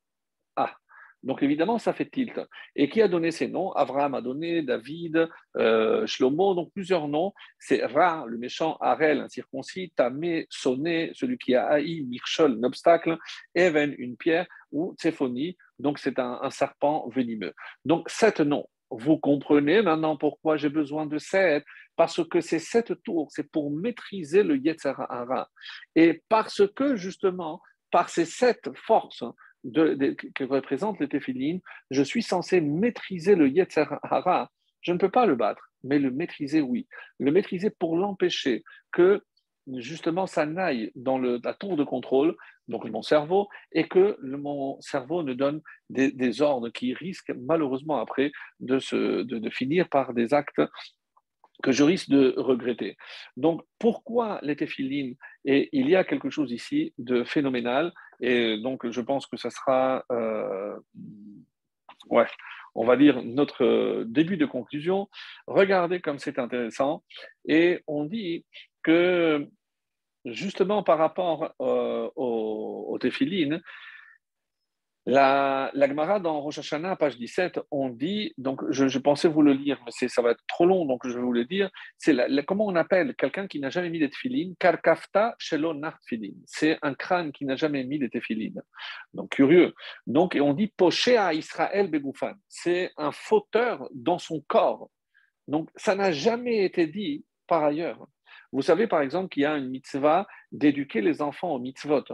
Donc 1.23 1.43
évidemment, 1.43 1.79
ça 1.79 1.93
fait 1.93 2.09
tilt. 2.09 2.41
Et 2.77 2.89
qui 2.89 3.03
a 3.03 3.09
donné 3.09 3.31
ces 3.33 3.49
noms? 3.49 3.73
Abraham 3.73 4.15
a 4.15 4.21
donné, 4.21 4.63
David, 4.63 5.29
euh, 5.57 6.07
Shlomo, 6.07 6.55
donc 6.55 6.73
plusieurs 6.73 7.09
noms. 7.09 7.33
C'est 7.59 7.85
Ra, 7.85 8.25
le 8.27 8.39
méchant, 8.39 8.77
Arel, 8.81 9.21
un 9.21 9.29
circoncis, 9.29 9.93
Tamé, 9.97 10.47
Soné, 10.51 11.11
celui 11.15 11.39
qui 11.39 11.55
a 11.55 11.67
haï, 11.67 12.03
Mirchol, 12.05 12.59
un 12.59 12.63
obstacle, 12.65 13.19
Even, 13.55 13.95
une 13.99 14.17
pierre, 14.17 14.47
ou 14.71 14.95
Tséphonie, 14.95 15.57
donc 15.79 15.99
c'est 15.99 16.19
un, 16.19 16.51
serpent 16.51 17.09
venimeux. 17.15 17.55
Donc 17.85 18.09
sept 18.11 18.41
noms. 18.41 18.69
Vous 18.91 19.19
comprenez 19.19 19.83
maintenant 19.83 20.17
pourquoi 20.17 20.57
j'ai 20.57 20.69
besoin 20.69 21.07
de 21.07 21.19
sept? 21.19 21.65
Parce 21.97 22.23
que 22.29 22.41
ces 22.41 22.61
sept 22.61 22.93
tours, 23.03 23.29
c'est 23.31 23.51
pour 23.51 23.71
maîtriser 23.71 24.43
le 24.43 24.57
Yetzirah. 24.59 25.49
Et 25.97 26.23
parce 26.29 26.63
que 26.75 26.95
justement, 26.95 27.61
par 27.91 28.11
ces 28.11 28.27
sept 28.27 28.71
forces, 28.77 29.25
que 29.73 30.45
représente 30.45 31.01
le 31.01 31.09
téphilin, 31.09 31.59
je 31.91 32.03
suis 32.03 32.23
censé 32.23 32.61
maîtriser 32.61 33.35
le 33.35 33.49
Yetzer 33.49 33.87
Hara. 34.03 34.51
Je 34.81 34.93
ne 34.93 34.99
peux 34.99 35.11
pas 35.11 35.27
le 35.27 35.35
battre, 35.35 35.71
mais 35.83 35.99
le 35.99 36.11
maîtriser, 36.11 36.61
oui. 36.61 36.87
Le 37.19 37.33
maîtriser 37.33 37.71
pour 37.71 37.97
l'empêcher 37.97 38.63
que 38.93 39.23
justement 39.75 40.27
ça 40.27 40.47
n'aille 40.47 40.93
dans 40.95 41.19
le, 41.19 41.41
la 41.43 41.55
tour 41.55 41.77
de 41.77 41.85
contrôle, 41.85 42.37
donc 42.69 42.85
mon 42.85 43.03
cerveau, 43.03 43.49
et 43.73 43.89
que 43.89 44.17
mon 44.23 44.81
cerveau 44.81 45.23
ne 45.23 45.35
donne 45.35 45.61
des, 45.91 46.43
ordres 46.43 46.69
qui 46.69 46.95
risquent 46.95 47.35
malheureusement 47.37 47.99
après 47.99 48.33
de, 48.61 48.79
se, 48.79 49.23
de 49.23 49.51
finir 49.51 49.89
par 49.89 50.15
des 50.15 50.35
actes 50.35 50.61
que 51.63 51.73
je 51.73 51.83
risque 51.83 52.11
de 52.11 52.35
regretter. 52.37 52.97
Donc, 53.37 53.63
pourquoi 53.79 54.39
les 54.43 54.57
téphilines 54.57 55.17
Et 55.45 55.69
il 55.73 55.89
y 55.89 55.97
a 55.97 56.05
quelque 56.05 56.31
chose 56.31 56.53
ici 56.53 56.93
de 56.99 57.25
phénoménal, 57.25 57.93
et 58.21 58.59
donc 58.59 58.89
je 58.89 59.01
pense 59.01 59.27
que 59.27 59.37
ce 59.37 59.51
sera, 59.51 60.05
euh, 60.13 60.77
ouais, 62.09 62.27
on 62.75 62.85
va 62.85 62.97
dire 62.97 63.23
notre 63.23 64.05
début 64.05 64.37
de 64.37 64.47
conclusion. 64.47 65.09
Regardez 65.47 66.01
comme 66.01 66.19
c'est 66.19 66.39
intéressant, 66.39 67.03
et 67.47 67.83
on 67.87 68.05
dit 68.05 68.45
que 68.83 69.49
justement 70.25 70.83
par 70.83 70.99
rapport 70.99 71.55
euh, 71.61 72.11
aux, 72.17 72.87
aux 72.89 72.99
téphilines, 72.99 73.63
la, 75.09 75.71
la 75.73 75.87
Gemara 75.89 76.19
dans 76.19 76.41
Rosh 76.41 76.59
Hashanah, 76.59 76.97
page 76.97 77.17
17, 77.17 77.61
on 77.71 77.91
dit, 77.91 78.35
donc 78.39 78.61
je, 78.71 78.99
pensais 78.99 79.29
vous 79.29 79.41
le 79.41 79.53
lire, 79.53 79.81
mais 79.87 80.09
ça 80.09 80.21
va 80.21 80.33
être 80.33 80.43
trop 80.49 80.67
long, 80.67 80.85
donc 80.85 81.07
je 81.07 81.15
vais 81.15 81.23
vous 81.23 81.33
le 81.33 81.45
dire. 81.45 81.71
C'est 81.97 82.17
comment 82.45 82.67
on 82.67 82.75
appelle 82.75 83.15
quelqu'un 83.15 83.47
qui 83.47 83.61
n'a 83.61 83.71
jamais 83.71 83.89
mis 83.89 84.01
des 84.01 84.11
tefilines? 84.11 84.57
Karkafta 84.59 85.37
shelo 85.39 85.75
filin. 86.07 86.35
C'est 86.45 86.79
un 86.83 86.95
crâne 86.95 87.31
qui 87.31 87.45
n'a 87.45 87.55
jamais 87.55 87.85
mis 87.85 88.01
des 88.01 88.11
tefilines. 88.11 88.61
Donc 89.15 89.31
curieux. 89.31 89.75
Donc, 90.09 90.35
et 90.35 90.41
on 90.41 90.55
dit 90.55 90.67
poché 90.67 91.17
à 91.17 91.33
Israël 91.33 91.89
begoufan. 91.89 92.35
C'est 92.49 92.91
un 92.97 93.13
fauteur 93.13 93.89
dans 93.95 94.19
son 94.19 94.41
corps. 94.41 94.91
Donc 95.47 95.71
ça 95.77 95.95
n'a 95.95 96.11
jamais 96.11 96.65
été 96.65 96.89
dit 96.89 97.25
par 97.47 97.63
ailleurs. 97.63 98.09
Vous 98.51 98.63
savez 98.63 98.89
par 98.89 99.03
exemple 99.03 99.29
qu'il 99.29 99.45
y 99.45 99.47
a 99.47 99.57
une 99.57 99.69
mitzvah 99.69 100.27
d'éduquer 100.51 101.01
les 101.01 101.23
enfants 101.23 101.53
au 101.53 101.61
mitzvot. 101.61 102.05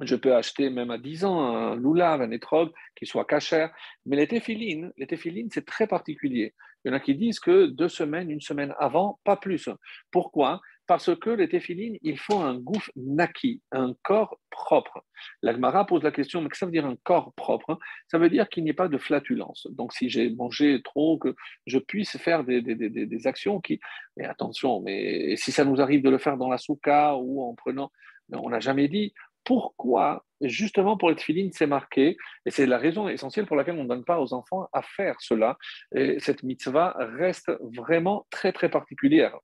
Je 0.00 0.14
peux 0.14 0.34
acheter 0.34 0.70
même 0.70 0.90
à 0.90 0.98
10 0.98 1.24
ans 1.24 1.40
un 1.40 1.74
loulav, 1.74 2.22
un 2.22 2.30
étrog 2.30 2.70
qui 2.94 3.06
soit 3.06 3.24
cachère. 3.24 3.72
Mais 4.06 4.16
les 4.16 4.28
téphilines, 4.28 4.92
les 4.96 5.06
téphilines, 5.06 5.48
c'est 5.50 5.66
très 5.66 5.86
particulier. 5.86 6.54
Il 6.84 6.88
y 6.88 6.90
en 6.92 6.96
a 6.96 7.00
qui 7.00 7.16
disent 7.16 7.40
que 7.40 7.66
deux 7.66 7.88
semaines, 7.88 8.30
une 8.30 8.40
semaine 8.40 8.74
avant, 8.78 9.18
pas 9.24 9.36
plus. 9.36 9.68
Pourquoi? 10.12 10.60
Parce 10.86 11.14
que 11.16 11.30
les 11.30 11.48
téphilines, 11.48 11.98
il 12.00 12.16
faut 12.16 12.38
un 12.38 12.54
gouffre 12.54 12.90
naki, 12.96 13.60
un 13.72 13.94
corps 14.02 14.38
propre. 14.48 15.04
L'Agmara 15.42 15.84
pose 15.84 16.02
la 16.02 16.12
question, 16.12 16.40
mais 16.40 16.48
que 16.48 16.56
ça 16.56 16.64
veut 16.64 16.72
dire 16.72 16.86
un 16.86 16.96
corps 17.02 17.34
propre 17.34 17.78
Ça 18.06 18.16
veut 18.16 18.30
dire 18.30 18.48
qu'il 18.48 18.64
n'y 18.64 18.70
ait 18.70 18.74
pas 18.74 18.88
de 18.88 18.96
flatulence. 18.96 19.66
Donc 19.70 19.92
si 19.92 20.08
j'ai 20.08 20.30
mangé 20.30 20.80
trop, 20.82 21.18
que 21.18 21.34
je 21.66 21.78
puisse 21.78 22.16
faire 22.16 22.44
des, 22.44 22.62
des, 22.62 22.74
des, 22.74 22.88
des 22.88 23.26
actions 23.26 23.60
qui... 23.60 23.80
Mais 24.16 24.24
attention, 24.24 24.80
mais 24.80 25.36
si 25.36 25.52
ça 25.52 25.64
nous 25.64 25.80
arrive 25.80 26.02
de 26.02 26.08
le 26.08 26.18
faire 26.18 26.38
dans 26.38 26.48
la 26.48 26.58
souka 26.58 27.16
ou 27.16 27.42
en 27.42 27.54
prenant... 27.54 27.90
On 28.30 28.50
n'a 28.50 28.60
jamais 28.60 28.88
dit, 28.88 29.14
pourquoi, 29.44 30.24
justement 30.40 30.96
pour 30.96 31.10
les 31.10 31.16
filines, 31.16 31.52
c'est 31.52 31.66
marqué, 31.66 32.16
et 32.44 32.50
c'est 32.50 32.66
la 32.66 32.78
raison 32.78 33.08
essentielle 33.08 33.46
pour 33.46 33.56
laquelle 33.56 33.78
on 33.78 33.84
ne 33.84 33.88
donne 33.88 34.04
pas 34.04 34.20
aux 34.20 34.32
enfants 34.34 34.68
à 34.72 34.82
faire 34.82 35.16
cela. 35.20 35.56
Et 35.94 36.20
cette 36.20 36.42
mitzvah 36.42 36.94
reste 36.98 37.50
vraiment 37.76 38.26
très, 38.30 38.52
très 38.52 38.68
particulière. 38.68 39.36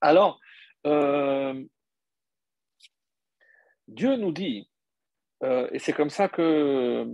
Alors, 0.00 0.40
euh, 0.86 1.62
Dieu 3.88 4.16
nous 4.16 4.32
dit, 4.32 4.70
euh, 5.42 5.68
et 5.72 5.78
c'est 5.78 5.92
comme 5.92 6.10
ça 6.10 6.28
que 6.28 7.04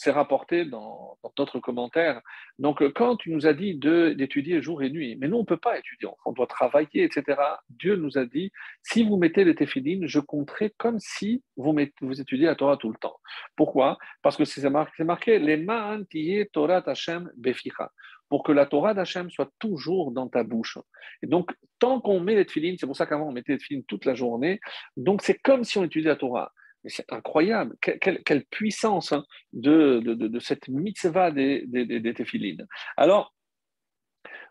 c'est 0.00 0.12
rapporté 0.12 0.64
dans 0.64 1.18
d'autres 1.36 1.60
commentaires. 1.60 2.22
Donc, 2.58 2.80
euh, 2.80 2.90
quand 2.90 3.16
tu 3.16 3.30
nous 3.30 3.46
as 3.46 3.52
dit 3.52 3.74
d'étudier 3.74 4.62
jour 4.62 4.82
et 4.82 4.88
nuit, 4.88 5.14
mais 5.20 5.28
nous, 5.28 5.36
on 5.36 5.40
ne 5.40 5.44
peut 5.44 5.58
pas 5.58 5.78
étudier, 5.78 6.08
on 6.24 6.32
doit 6.32 6.46
travailler, 6.46 7.04
etc. 7.04 7.38
Dieu 7.68 7.96
nous 7.96 8.16
a 8.16 8.24
dit, 8.24 8.50
si 8.82 9.04
vous 9.04 9.18
mettez 9.18 9.44
les 9.44 9.54
téphilines, 9.54 10.06
je 10.06 10.18
compterai 10.18 10.72
comme 10.78 10.98
si 10.98 11.42
vous, 11.58 11.76
vous 12.00 12.18
étudiez 12.18 12.46
la 12.46 12.54
Torah 12.54 12.78
tout 12.78 12.88
le 12.88 12.96
temps. 12.96 13.18
Pourquoi? 13.56 13.98
Parce 14.22 14.38
que 14.38 14.46
c'est 14.46 14.70
marqué, 14.70 15.04
marqué, 15.04 15.38
les 15.38 15.58
ma'antiye 15.58 16.46
Torah 16.50 16.82
Hashem 16.86 17.30
beficha 17.36 17.90
pour 18.30 18.42
que 18.42 18.52
la 18.52 18.64
Torah 18.64 18.94
d'Hachem 18.94 19.28
soit 19.28 19.50
toujours 19.58 20.12
dans 20.12 20.28
ta 20.28 20.44
bouche. 20.44 20.78
Et 21.22 21.26
donc, 21.26 21.50
tant 21.78 22.00
qu'on 22.00 22.20
met 22.20 22.36
les 22.36 22.46
téphilines, 22.46 22.76
c'est 22.78 22.86
pour 22.86 22.96
ça 22.96 23.04
qu'avant 23.04 23.28
on 23.28 23.32
mettait 23.32 23.52
les 23.52 23.58
téphilines 23.58 23.84
toute 23.84 24.04
la 24.04 24.14
journée, 24.14 24.60
donc 24.96 25.20
c'est 25.20 25.36
comme 25.36 25.64
si 25.64 25.76
on 25.78 25.84
étudiait 25.84 26.10
la 26.10 26.16
Torah 26.16 26.52
c'est 26.84 27.10
incroyable, 27.12 27.76
quelle, 27.80 28.44
puissance 28.46 29.12
hein, 29.12 29.24
de, 29.52 30.38
cette 30.40 30.68
mitzvah 30.68 31.30
des, 31.30 31.64
des, 31.66 32.56
Alors, 32.96 33.34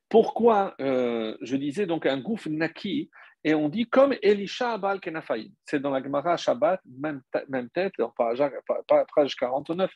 pourquoi 0.10 0.76
euh, 0.80 1.38
je 1.42 1.56
disais 1.56 1.86
donc 1.86 2.06
un 2.06 2.20
gouffre 2.20 2.50
naki 2.50 3.10
et 3.44 3.54
on 3.54 3.70
dit 3.70 3.88
comme 3.88 4.16
Elisha 4.22 4.74
Abal 4.74 5.00
Kenafaïm. 5.00 5.52
C'est 5.64 5.80
dans 5.80 5.92
la 5.92 6.04
Gemara 6.04 6.36
Shabbat, 6.36 6.82
même, 7.00 7.22
même 7.48 7.70
tête, 7.70 7.94
page 8.18 9.36
49. 9.36 9.92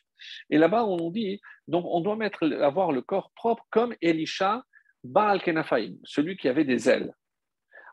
Et 0.50 0.58
là-bas, 0.58 0.86
on 0.86 1.10
dit, 1.10 1.42
donc 1.68 1.86
on 1.88 2.00
doit 2.00 2.16
mettre, 2.16 2.46
avoir 2.62 2.92
le 2.92 3.02
corps 3.02 3.32
propre 3.36 3.66
comme 3.70 3.94
Elisha 4.02 4.64
Baal 5.04 5.42
Kenafaïm, 5.42 5.98
celui 6.04 6.38
qui 6.38 6.48
avait 6.48 6.64
des 6.64 6.90
ailes. 6.90 7.14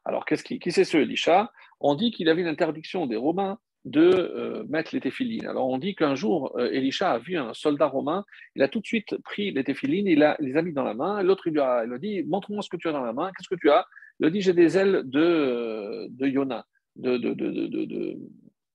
Alors, 0.04 0.24
qui, 0.24 0.60
qui 0.60 0.70
c'est 0.70 0.84
ce 0.84 0.98
Elisha? 0.98 1.50
On 1.80 1.96
dit 1.96 2.12
qu'il 2.12 2.28
avait 2.28 2.42
une 2.42 2.46
interdiction 2.46 3.06
des 3.06 3.16
Romains 3.16 3.58
de 3.84 4.02
euh, 4.02 4.64
mettre 4.68 4.94
les 4.94 5.00
téphilines. 5.00 5.46
Alors 5.46 5.68
on 5.68 5.78
dit 5.78 5.94
qu'un 5.94 6.14
jour, 6.14 6.54
euh, 6.58 6.70
Elisha 6.70 7.12
a 7.12 7.18
vu 7.18 7.36
un 7.36 7.54
soldat 7.54 7.86
romain, 7.86 8.24
il 8.54 8.62
a 8.62 8.68
tout 8.68 8.80
de 8.80 8.86
suite 8.86 9.16
pris 9.22 9.52
les 9.52 9.64
téphilines, 9.64 10.06
il, 10.06 10.22
a, 10.22 10.36
les 10.38 10.56
a 10.56 10.62
mis 10.62 10.72
dans 10.72 10.84
la 10.84 10.94
main, 10.94 11.22
l'autre 11.22 11.48
lui 11.48 11.60
a, 11.60 11.86
dit, 11.98 12.22
montre-moi 12.24 12.62
ce 12.62 12.68
que 12.68 12.76
tu 12.76 12.88
as 12.88 12.92
dans 12.92 13.04
la 13.04 13.12
main, 13.12 13.30
qu'est-ce 13.32 13.48
que 13.48 13.60
tu 13.60 13.70
as? 13.70 13.86
Il 14.18 14.26
a 14.26 14.30
dit, 14.30 14.42
j'ai 14.42 14.52
des 14.52 14.76
ailes 14.76 15.02
de, 15.04 16.08
de 16.10 16.26
Yona, 16.26 16.66
de, 16.96 17.16
de, 17.16 18.18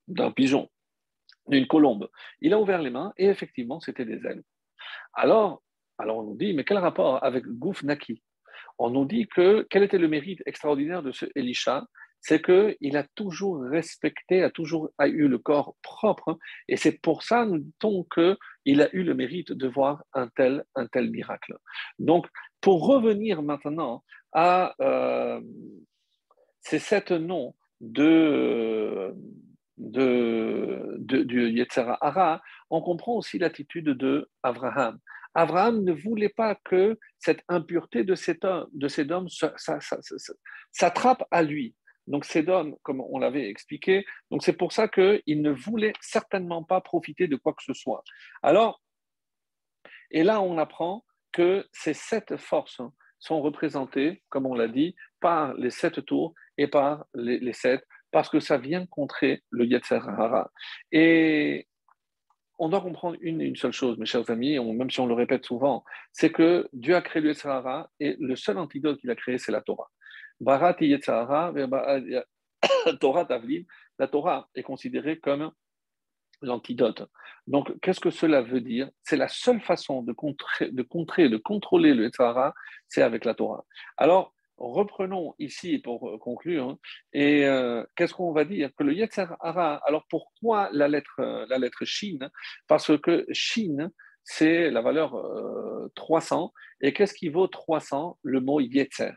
d'un 0.08 0.32
pigeon, 0.32 0.70
d'une 1.47 1.68
colombe. 1.68 2.10
Il 2.41 2.53
a 2.53 2.60
ouvert 2.60 2.82
les 2.82 2.89
mains 2.89 3.14
et 3.18 3.28
effectivement, 3.28 3.80
c'était 3.80 4.06
des 4.06 4.26
ailes. 4.26 4.41
Alors, 5.14 5.62
alors 5.99 6.18
on 6.18 6.24
nous 6.24 6.36
dit, 6.36 6.53
mais 6.53 6.64
quel 6.64 6.80
rapport 6.80 7.24
avec 7.24 7.45
Gouf 7.45 7.84
Naki 7.84 8.24
On 8.80 8.89
nous 8.89 9.06
dit 9.06 9.28
que 9.28 9.68
quel 9.70 9.84
était 9.84 9.99
le 9.99 10.08
mérite 10.08 10.41
extraordinaire 10.47 11.03
de 11.03 11.12
ce 11.12 11.28
Elisha? 11.36 11.86
C'est 12.28 12.41
qu'il 12.41 12.97
a 12.97 13.03
toujours 13.13 13.61
respecté, 13.61 14.41
a 14.41 14.49
toujours 14.49 14.89
eu 14.99 15.27
le 15.27 15.38
corps 15.38 15.76
propre, 15.84 16.39
et 16.68 16.76
c'est 16.76 16.99
pour 16.99 17.22
ça, 17.22 17.45
nous 17.45 17.60
dit-on, 17.60 18.03
qu'il 18.03 18.81
a 18.81 18.89
eu 18.95 19.03
le 19.03 19.14
mérite 19.14 19.52
de 19.52 19.68
voir 19.68 20.03
un 20.14 20.27
tel, 20.30 20.64
un 20.73 20.88
tel 20.88 21.11
miracle. 21.11 21.56
Donc, 21.99 22.26
pour 22.61 22.88
revenir 22.88 23.43
maintenant 23.43 24.03
à 24.34 24.73
euh, 24.81 25.39
ces 26.61 26.80
sept 26.80 27.11
noms 27.11 27.53
de, 27.80 29.14
de, 29.77 30.95
de, 30.97 31.22
du 31.22 31.52
Yetzirah 31.52 32.41
on 32.72 32.81
comprend 32.81 33.14
aussi 33.18 33.38
l'attitude 33.38 33.89
de 33.89 34.27
Abraham. 34.41 34.97
Ne 35.35 35.91
voulait 35.91 36.30
pas 36.30 36.56
que 36.56 36.97
cette 37.19 37.43
impureté 37.49 38.03
de 38.03 38.15
cet 38.15 38.45
homme, 38.45 38.68
de 38.73 39.11
homme 39.11 39.27
s'attrape 40.72 41.23
à 41.30 41.43
lui. 41.43 41.76
Donc 42.07 42.26
homme, 42.48 42.76
comme 42.84 43.02
on 43.02 43.18
l'avait 43.18 43.49
expliqué, 43.49 44.06
c'est 44.40 44.57
pour 44.57 44.72
ça 44.72 44.88
qu'il 44.88 45.41
ne 45.41 45.52
voulait 45.52 45.94
certainement 46.02 46.64
pas 46.64 46.82
profiter 46.82 47.27
de 47.27 47.36
quoi 47.36 47.53
que 47.53 47.64
ce 47.64 47.73
soit. 47.73 48.03
Alors, 48.44 48.82
et 50.11 50.23
là 50.23 50.41
on 50.41 50.57
apprend 50.57 51.03
que 51.32 51.68
ces 51.72 51.94
sept 51.94 52.38
forces 52.38 52.82
sont 53.19 53.41
représentées, 53.41 54.22
comme 54.30 54.45
on 54.45 54.53
l'a 54.53 54.68
dit, 54.68 54.95
par 55.19 55.53
les 55.56 55.72
sept 55.72 56.06
tours 56.06 56.34
et 56.57 56.68
par 56.68 57.06
les, 57.14 57.53
sept, 57.53 57.84
parce 58.11 58.30
que 58.30 58.40
ça 58.40 58.57
vient 58.57 58.86
contrer 58.86 59.44
le 59.49 59.65
Yetzer. 59.65 59.99
Et 60.91 61.68
on 62.57 62.69
doit 62.69 62.82
comprendre 62.82 63.18
une, 63.22 63.41
une 63.41 63.56
seule 63.56 63.73
chose, 63.73 63.98
mes 63.98 64.06
chers 64.06 64.30
amis, 64.30 64.57
même 64.60 64.90
si 64.90 64.99
on 64.99 65.07
le 65.07 65.14
répète 65.14 65.45
souvent, 65.45 65.84
c'est 66.14 66.32
que 66.32 66.69
Dieu 66.72 66.95
a 66.95 67.02
créé 67.02 67.22
le 67.22 67.30
Yetzirah 67.30 67.90
et 67.99 68.15
le 68.19 68.36
seul 68.36 68.57
antidote 68.57 68.99
qu'il 68.99 69.10
a 69.10 69.15
créé, 69.15 69.38
c'est 69.38 69.52
la 69.52 69.61
Torah. 69.61 69.90
Barat 70.40 70.76
Torah 72.99 73.28
la 73.98 74.07
Torah 74.07 74.49
est 74.56 74.64
considérée 74.64 75.20
comme 75.20 75.52
l'antidote. 76.41 77.03
Donc, 77.48 77.80
qu'est-ce 77.82 77.99
que 77.99 78.10
cela 78.10 78.41
veut 78.41 78.62
dire? 78.62 78.90
C'est 79.03 79.18
la 79.18 79.28
seule 79.28 79.62
façon 79.62 80.02
de 80.02 80.14
contrer, 80.14 80.72
de 80.72 80.84
contrer, 80.84 81.30
de 81.30 81.38
contrôler 81.38 81.94
le 81.94 82.03
Yetzirah, 82.03 82.53
c'est 82.88 83.02
avec 83.02 83.26
la 83.26 83.34
Torah. 83.34 83.66
Alors, 83.98 84.34
reprenons 84.57 85.36
ici 85.40 85.80
pour 85.80 86.10
euh, 86.10 86.18
conclure. 86.18 86.70
Hein, 86.70 86.80
et 87.14 87.45
euh, 87.45 87.84
qu'est-ce 87.95 88.14
qu'on 88.14 88.32
va 88.32 88.45
dire? 88.45 88.70
Que 88.78 88.84
le 88.84 88.94
Yetzer 88.94 89.28
Hara, 89.40 89.76
alors 89.86 90.06
pourquoi 90.10 90.70
la 90.72 90.88
lettre, 90.88 91.20
euh, 91.20 91.45
la 91.49 91.57
lettre 91.57 91.86
Shin? 91.86 92.20
Parce 92.68 92.98
que 92.99 93.26
Shin, 93.32 93.91
c'est 94.26 94.69
la 94.69 94.81
valeur 94.81 95.15
300. 95.95 96.52
Et 96.81 96.91
qu'est-ce 96.91 97.14
qui 97.14 97.30
vaut 97.30 97.47
300 97.47 98.18
Le 98.23 98.41
mot 98.41 98.60
Yetzer. 98.60 99.14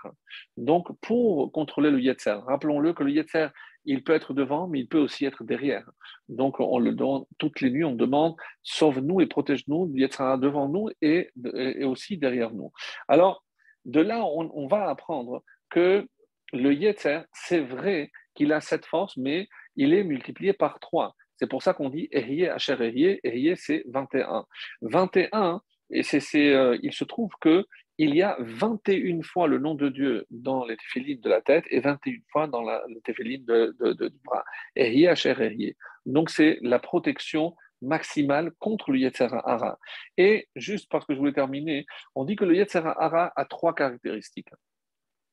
Donc, 0.56 0.88
pour 1.00 1.50
contrôler 1.50 1.90
le 1.90 2.00
Yetzer, 2.00 2.38
rappelons-le 2.46 2.92
que 2.92 3.02
le 3.02 3.10
Yetzer, 3.10 3.48
il 3.84 4.04
peut 4.04 4.12
être 4.12 4.34
devant, 4.34 4.68
mais 4.68 4.80
il 4.80 4.88
peut 4.88 4.98
aussi 4.98 5.24
être 5.24 5.44
derrière. 5.44 5.88
Donc, 6.28 6.60
on 6.60 6.78
le 6.78 6.92
donne 6.92 7.24
toutes 7.38 7.60
les 7.60 7.70
nuits, 7.70 7.84
on 7.84 7.94
demande 7.94 8.36
sauve-nous 8.62 9.20
et 9.20 9.26
protège-nous, 9.26 9.90
Yetzer 9.94 10.36
devant 10.38 10.68
nous 10.68 10.88
et, 11.00 11.30
et 11.54 11.84
aussi 11.84 12.18
derrière 12.18 12.52
nous. 12.52 12.70
Alors, 13.08 13.44
de 13.86 14.00
là, 14.00 14.24
on, 14.24 14.66
va 14.66 14.90
apprendre 14.90 15.42
que 15.70 16.06
le 16.52 16.74
Yetzer, 16.74 17.22
c'est 17.32 17.60
vrai 17.60 18.10
qu'il 18.34 18.52
a 18.52 18.60
cette 18.60 18.84
force, 18.84 19.16
mais 19.16 19.48
il 19.76 19.94
est 19.94 20.04
multiplié 20.04 20.52
par 20.52 20.78
3. 20.80 21.16
C'est 21.38 21.48
pour 21.48 21.62
ça 21.62 21.74
qu'on 21.74 21.88
dit 21.88 22.08
Eriye, 22.10 22.46
Hacher 22.48 22.76
Eriye. 22.80 23.20
Eriye, 23.22 23.56
c'est 23.56 23.84
21. 23.88 24.44
21, 24.82 25.60
et 25.90 26.02
c'est, 26.02 26.52
euh, 26.52 26.78
il 26.82 26.92
se 26.92 27.04
trouve 27.04 27.30
que 27.40 27.64
il 28.00 28.14
y 28.14 28.22
a 28.22 28.36
21 28.38 29.22
fois 29.22 29.48
le 29.48 29.58
nom 29.58 29.74
de 29.74 29.88
Dieu 29.88 30.24
dans 30.30 30.64
les 30.64 30.76
téphilines 30.76 31.20
de 31.20 31.28
la 31.28 31.40
tête 31.40 31.64
et 31.70 31.80
21 31.80 32.12
fois 32.30 32.46
dans 32.46 32.62
les 32.62 33.00
téphilines 33.02 33.44
de, 33.44 33.74
du 33.80 34.18
bras. 34.24 34.44
Eriye, 34.76 35.08
Hacher 35.08 35.30
Eriye. 35.30 35.74
Donc, 36.06 36.30
c'est 36.30 36.58
la 36.62 36.78
protection 36.78 37.56
maximale 37.82 38.52
contre 38.58 38.92
le 38.92 38.98
Yetzer 38.98 39.28
Hara. 39.32 39.78
Et 40.16 40.48
juste 40.54 40.88
parce 40.90 41.06
que 41.06 41.14
je 41.14 41.18
voulais 41.18 41.32
terminer, 41.32 41.86
on 42.14 42.24
dit 42.24 42.36
que 42.36 42.44
le 42.44 42.54
Yetzer 42.54 42.82
Hara 42.84 43.32
a 43.34 43.44
trois 43.46 43.74
caractéristiques. 43.74 44.50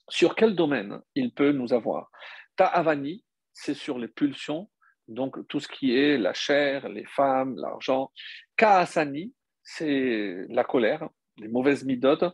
Sur 0.10 0.36
quel 0.36 0.56
domaine 0.56 1.00
il 1.14 1.34
peut 1.34 1.52
nous 1.52 1.74
avoir? 1.74 2.10
Ta'avani, 2.56 3.24
c'est 3.54 3.74
sur 3.74 3.98
les 3.98 4.08
pulsions, 4.08 4.70
donc 5.08 5.48
tout 5.48 5.60
ce 5.60 5.68
qui 5.68 5.98
est 5.98 6.18
la 6.18 6.34
chair, 6.34 6.90
les 6.90 7.06
femmes, 7.06 7.56
l'argent. 7.58 8.12
Ka'asani, 8.58 9.34
c'est 9.64 10.46
la 10.50 10.64
colère, 10.64 11.10
les 11.38 11.48
mauvaises 11.48 11.84
midotes. 11.84 12.26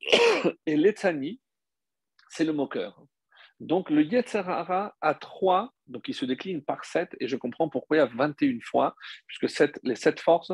Et 0.66 0.76
l'Etzani, 0.76 1.40
c'est 2.28 2.44
le 2.44 2.52
moqueur. 2.52 3.02
Donc 3.60 3.90
le 3.90 4.02
Yetzerara 4.02 4.94
a 5.00 5.14
trois, 5.14 5.72
donc 5.86 6.08
il 6.08 6.14
se 6.14 6.24
décline 6.24 6.62
par 6.62 6.84
sept, 6.84 7.14
et 7.20 7.28
je 7.28 7.36
comprends 7.36 7.68
pourquoi 7.68 7.96
il 7.96 8.00
y 8.00 8.02
a 8.02 8.06
21 8.06 8.58
fois, 8.62 8.96
puisque 9.26 9.58
les 9.84 9.94
sept 9.94 10.20
forces, 10.20 10.52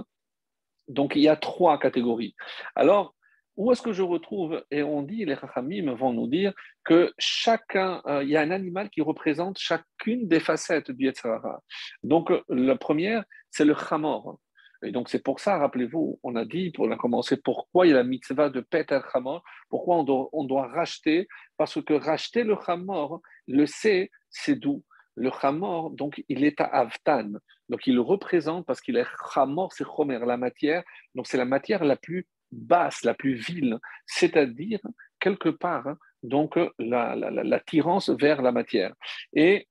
donc 0.87 1.17
il 1.17 1.23
y 1.23 1.29
a 1.29 1.37
trois 1.37 1.79
catégories. 1.79 2.35
Alors, 2.75 3.15
où 3.61 3.71
est-ce 3.71 3.83
que 3.83 3.93
je 3.93 4.03
retrouve 4.03 4.65
Et 4.71 4.83
on 4.83 5.03
dit, 5.03 5.27
les 5.27 5.35
Rachamim 5.35 5.93
vont 5.95 6.15
nous 6.15 6.27
dire 6.27 6.55
que 6.83 7.13
chacun, 7.19 8.01
euh, 8.07 8.23
il 8.23 8.31
y 8.31 8.37
a 8.39 8.41
un 8.41 8.51
animal 8.51 8.89
qui 8.89 9.03
représente 9.03 9.59
chacune 9.59 10.27
des 10.27 10.41
facettes 10.41 10.91
du 10.91 11.05
Yetzerara. 11.05 11.63
Donc 12.03 12.33
la 12.49 12.77
première, 12.77 13.23
c'est 13.51 13.67
le 13.67 13.75
Chamor. 13.75 14.41
Et 14.83 14.93
donc, 14.93 15.11
c'est 15.11 15.23
pour 15.23 15.41
ça, 15.41 15.59
rappelez-vous, 15.59 16.19
on 16.23 16.37
a 16.37 16.47
dit, 16.47 16.73
on 16.79 16.91
a 16.91 16.97
commencé, 16.97 17.37
pourquoi 17.37 17.87
il 17.87 17.91
y 17.91 17.93
a 17.93 17.97
la 17.97 18.03
mitzvah 18.03 18.49
de 18.49 18.61
Peter 18.61 19.01
Hamor, 19.13 19.45
pourquoi 19.69 19.99
on 20.33 20.45
doit, 20.45 20.67
racheter, 20.69 21.29
parce 21.59 21.83
que 21.83 21.93
racheter 21.93 22.45
le 22.45 22.57
Hamor, 22.67 23.21
le 23.47 23.67
C, 23.67 24.11
c'est 24.31 24.57
doux. 24.57 24.83
Le 25.17 25.31
Hamor, 25.43 25.91
donc, 25.91 26.25
il 26.31 26.45
est 26.45 26.63
à 26.63 26.65
Avtan. 26.65 27.33
Donc, 27.69 27.87
il 27.87 28.01
représente, 28.01 28.65
parce 28.65 28.81
qu'il 28.81 28.97
est 28.97 29.05
Hamor, 29.35 29.71
c'est 29.75 29.85
Chomer, 29.85 30.19
la 30.25 30.39
matière. 30.39 30.83
Donc, 31.15 31.27
c'est 31.27 31.37
la 31.37 31.45
matière 31.45 31.85
la 31.85 31.97
plus 31.97 32.27
basse, 32.53 33.05
la 33.05 33.15
plus 33.15 33.35
vile, 33.35 33.79
c'est-à-dire, 34.07 34.81
quelque 35.19 35.49
part, 35.49 35.97
donc, 36.23 36.59
l'attirance 36.79 38.09
la, 38.09 38.15
vers 38.17 38.43
la 38.43 38.53
matière. 38.53 38.95
Et 39.33 39.69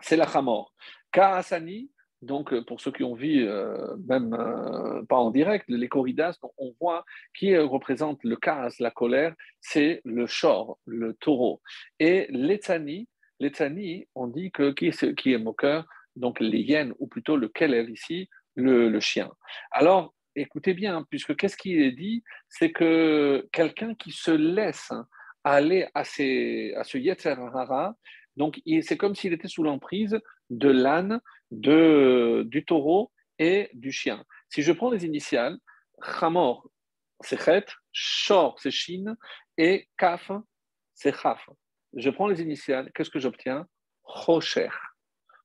c'est 0.00 0.16
la 0.16 0.24
Hamor. 0.24 0.72
Kaasani, 1.12 1.90
donc, 2.22 2.52
euh, 2.52 2.64
pour 2.64 2.80
ceux 2.80 2.92
qui 2.92 3.04
ont 3.04 3.14
vu, 3.14 3.46
euh, 3.46 3.96
même 4.08 4.34
euh, 4.34 5.02
pas 5.04 5.16
en 5.16 5.30
direct, 5.30 5.64
les 5.68 5.88
corridas, 5.88 6.38
on 6.58 6.74
voit 6.80 7.04
qui 7.36 7.56
représente 7.56 8.24
le 8.24 8.36
cas, 8.36 8.68
la 8.80 8.90
colère, 8.90 9.34
c'est 9.60 10.00
le 10.04 10.26
chor, 10.26 10.78
le 10.86 11.14
taureau. 11.14 11.60
Et 12.00 12.26
l'étani, 12.30 13.08
l'étani, 13.38 14.08
on 14.14 14.26
dit 14.28 14.50
que 14.50 14.72
qui 14.72 14.88
est, 14.88 15.14
qui 15.14 15.32
est 15.32 15.38
moqueur, 15.38 15.86
donc 16.16 16.40
les 16.40 16.60
hyènes, 16.60 16.94
ou 16.98 17.06
plutôt 17.06 17.36
le 17.36 17.48
keler 17.48 17.86
ici, 17.90 18.28
le, 18.54 18.98
chien. 19.00 19.30
Alors, 19.70 20.14
écoutez 20.36 20.74
bien, 20.74 21.04
puisque 21.10 21.34
qu'est-ce 21.36 21.56
qui 21.56 21.76
est 21.82 21.92
dit? 21.92 22.22
C'est 22.48 22.70
que 22.70 23.48
quelqu'un 23.52 23.94
qui 23.94 24.12
se 24.12 24.30
laisse 24.30 24.92
aller 25.42 25.88
à, 25.94 26.00
à 26.00 26.04
ce 26.04 26.98
yetzer 26.98 27.30
hara, 27.30 27.96
donc 28.36 28.60
c'est 28.82 28.96
comme 28.96 29.14
s'il 29.14 29.32
était 29.32 29.48
sous 29.48 29.62
l'emprise 29.62 30.18
de 30.50 30.68
l'âne, 30.68 31.20
du 31.50 32.64
taureau 32.66 33.12
et 33.38 33.70
du 33.72 33.92
chien. 33.92 34.24
Si 34.48 34.62
je 34.62 34.72
prends 34.72 34.90
les 34.90 35.04
initiales, 35.04 35.58
Chamor, 36.02 36.68
c'est 37.20 37.40
Chet, 37.40 37.64
Shor, 37.92 38.58
c'est 38.60 38.70
Shin, 38.70 39.16
et 39.56 39.88
Kaf, 39.96 40.30
c'est 40.94 41.14
Chaf. 41.14 41.48
Je 41.94 42.10
prends 42.10 42.26
les 42.26 42.42
initiales, 42.42 42.90
qu'est-ce 42.94 43.10
que 43.10 43.18
j'obtiens? 43.18 43.66
Rocher. 44.02 44.68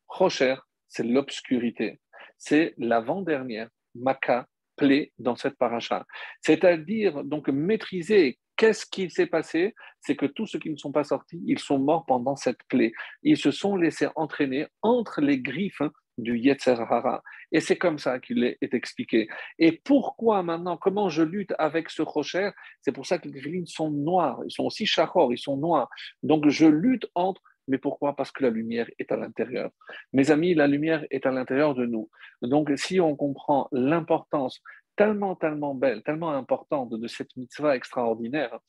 Rocher, 0.07 0.55
c'est 0.87 1.03
l'obscurité. 1.03 2.01
C'est 2.37 2.73
l'avant-dernière 2.77 3.69
Maka, 3.95 4.47
plaie 4.81 5.11
dans 5.19 5.35
cette 5.35 5.57
paracha. 5.57 6.05
C'est-à-dire, 6.41 7.23
donc, 7.23 7.49
maîtriser 7.49 8.39
Qu'est-ce 8.61 8.85
qui 8.85 9.09
s'est 9.09 9.25
passé 9.25 9.73
C'est 10.01 10.15
que 10.15 10.27
tous 10.27 10.45
ceux 10.45 10.59
qui 10.59 10.69
ne 10.69 10.75
sont 10.75 10.91
pas 10.91 11.03
sortis, 11.03 11.41
ils 11.47 11.57
sont 11.57 11.79
morts 11.79 12.05
pendant 12.05 12.35
cette 12.35 12.61
plaie. 12.69 12.91
Ils 13.23 13.37
se 13.37 13.49
sont 13.49 13.75
laissés 13.75 14.07
entraîner 14.15 14.67
entre 14.83 15.19
les 15.19 15.39
griffes 15.39 15.81
du 16.19 16.37
Yetzer 16.37 16.75
Hara. 16.79 17.23
Et 17.51 17.59
c'est 17.59 17.77
comme 17.77 17.97
ça 17.97 18.19
qu'il 18.19 18.43
est, 18.43 18.73
expliqué. 18.73 19.27
Et 19.57 19.81
pourquoi 19.83 20.43
maintenant, 20.43 20.77
comment 20.77 21.09
je 21.09 21.23
lutte 21.23 21.53
avec 21.57 21.89
ce 21.89 22.03
rocher? 22.03 22.51
C'est 22.81 22.91
pour 22.91 23.07
ça 23.07 23.17
que 23.17 23.27
les 23.27 23.41
filines 23.41 23.65
sont 23.65 23.89
noirs, 23.89 24.39
ils 24.45 24.51
sont 24.51 24.65
aussi 24.65 24.85
chachor, 24.85 25.33
ils 25.33 25.39
sont 25.39 25.57
noirs. 25.57 25.89
Donc 26.21 26.47
je 26.47 26.67
lutte 26.67 27.07
entre 27.15 27.41
mais 27.67 27.77
pourquoi? 27.77 28.15
Parce 28.15 28.31
que 28.31 28.43
la 28.43 28.49
lumière 28.49 28.89
est 28.99 29.11
à 29.11 29.17
l'intérieur. 29.17 29.71
Mes 30.13 30.31
amis, 30.31 30.53
la 30.53 30.67
lumière 30.67 31.05
est 31.09 31.25
à 31.25 31.31
l'intérieur 31.31 31.75
de 31.75 31.85
nous. 31.85 32.09
Donc, 32.41 32.71
si 32.75 32.99
on 32.99 33.15
comprend 33.15 33.67
l'importance 33.71 34.61
tellement, 34.95 35.35
tellement 35.35 35.75
belle, 35.75 36.03
tellement 36.03 36.31
importante 36.31 36.91
de 36.91 37.07
cette 37.07 37.35
mitzvah 37.37 37.75
extraordinaire 37.75 38.59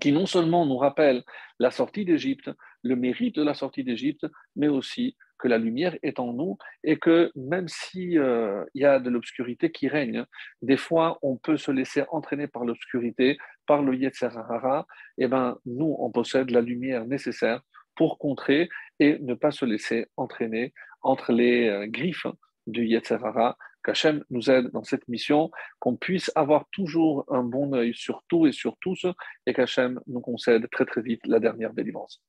qui 0.00 0.12
non 0.12 0.26
seulement 0.26 0.66
nous 0.66 0.76
rappelle 0.76 1.22
la 1.58 1.70
sortie 1.70 2.04
d'Égypte, 2.04 2.50
le 2.82 2.96
mérite 2.96 3.36
de 3.36 3.44
la 3.44 3.54
sortie 3.54 3.84
d'Égypte, 3.84 4.26
mais 4.56 4.68
aussi 4.68 5.16
que 5.38 5.48
la 5.48 5.58
lumière 5.58 5.96
est 6.02 6.18
en 6.20 6.32
nous 6.32 6.58
et 6.82 6.98
que 6.98 7.30
même 7.34 7.68
s'il 7.68 8.18
euh, 8.18 8.64
y 8.74 8.84
a 8.84 8.98
de 8.98 9.10
l'obscurité 9.10 9.70
qui 9.70 9.88
règne, 9.88 10.24
des 10.62 10.76
fois 10.76 11.18
on 11.22 11.36
peut 11.36 11.56
se 11.56 11.70
laisser 11.70 12.04
entraîner 12.10 12.46
par 12.46 12.64
l'obscurité, 12.64 13.36
par 13.66 13.82
le 13.82 13.94
Yetzirah, 13.94 14.86
et 15.18 15.24
eh 15.24 15.28
ben 15.28 15.58
nous 15.66 15.96
on 15.98 16.10
possède 16.10 16.50
la 16.50 16.60
lumière 16.60 17.04
nécessaire 17.04 17.60
pour 17.96 18.18
contrer 18.18 18.68
et 19.00 19.18
ne 19.20 19.34
pas 19.34 19.50
se 19.50 19.64
laisser 19.64 20.06
entraîner 20.16 20.72
entre 21.02 21.32
les 21.32 21.68
euh, 21.68 21.86
griffes 21.86 22.26
du 22.66 22.86
Yetzerara. 22.86 23.56
Qu'Hachem 23.82 24.24
nous 24.30 24.50
aide 24.50 24.70
dans 24.70 24.82
cette 24.82 25.06
mission, 25.08 25.50
qu'on 25.78 25.96
puisse 25.96 26.32
avoir 26.34 26.64
toujours 26.72 27.26
un 27.28 27.42
bon 27.42 27.74
œil 27.74 27.92
sur 27.94 28.24
tout 28.28 28.46
et 28.46 28.52
sur 28.52 28.78
tous, 28.80 29.06
et 29.46 29.52
qu'Hachem 29.52 30.00
nous 30.06 30.20
concède 30.20 30.66
très 30.70 30.86
très 30.86 31.02
vite 31.02 31.20
la 31.26 31.38
dernière 31.38 31.74
délivrance. 31.74 32.22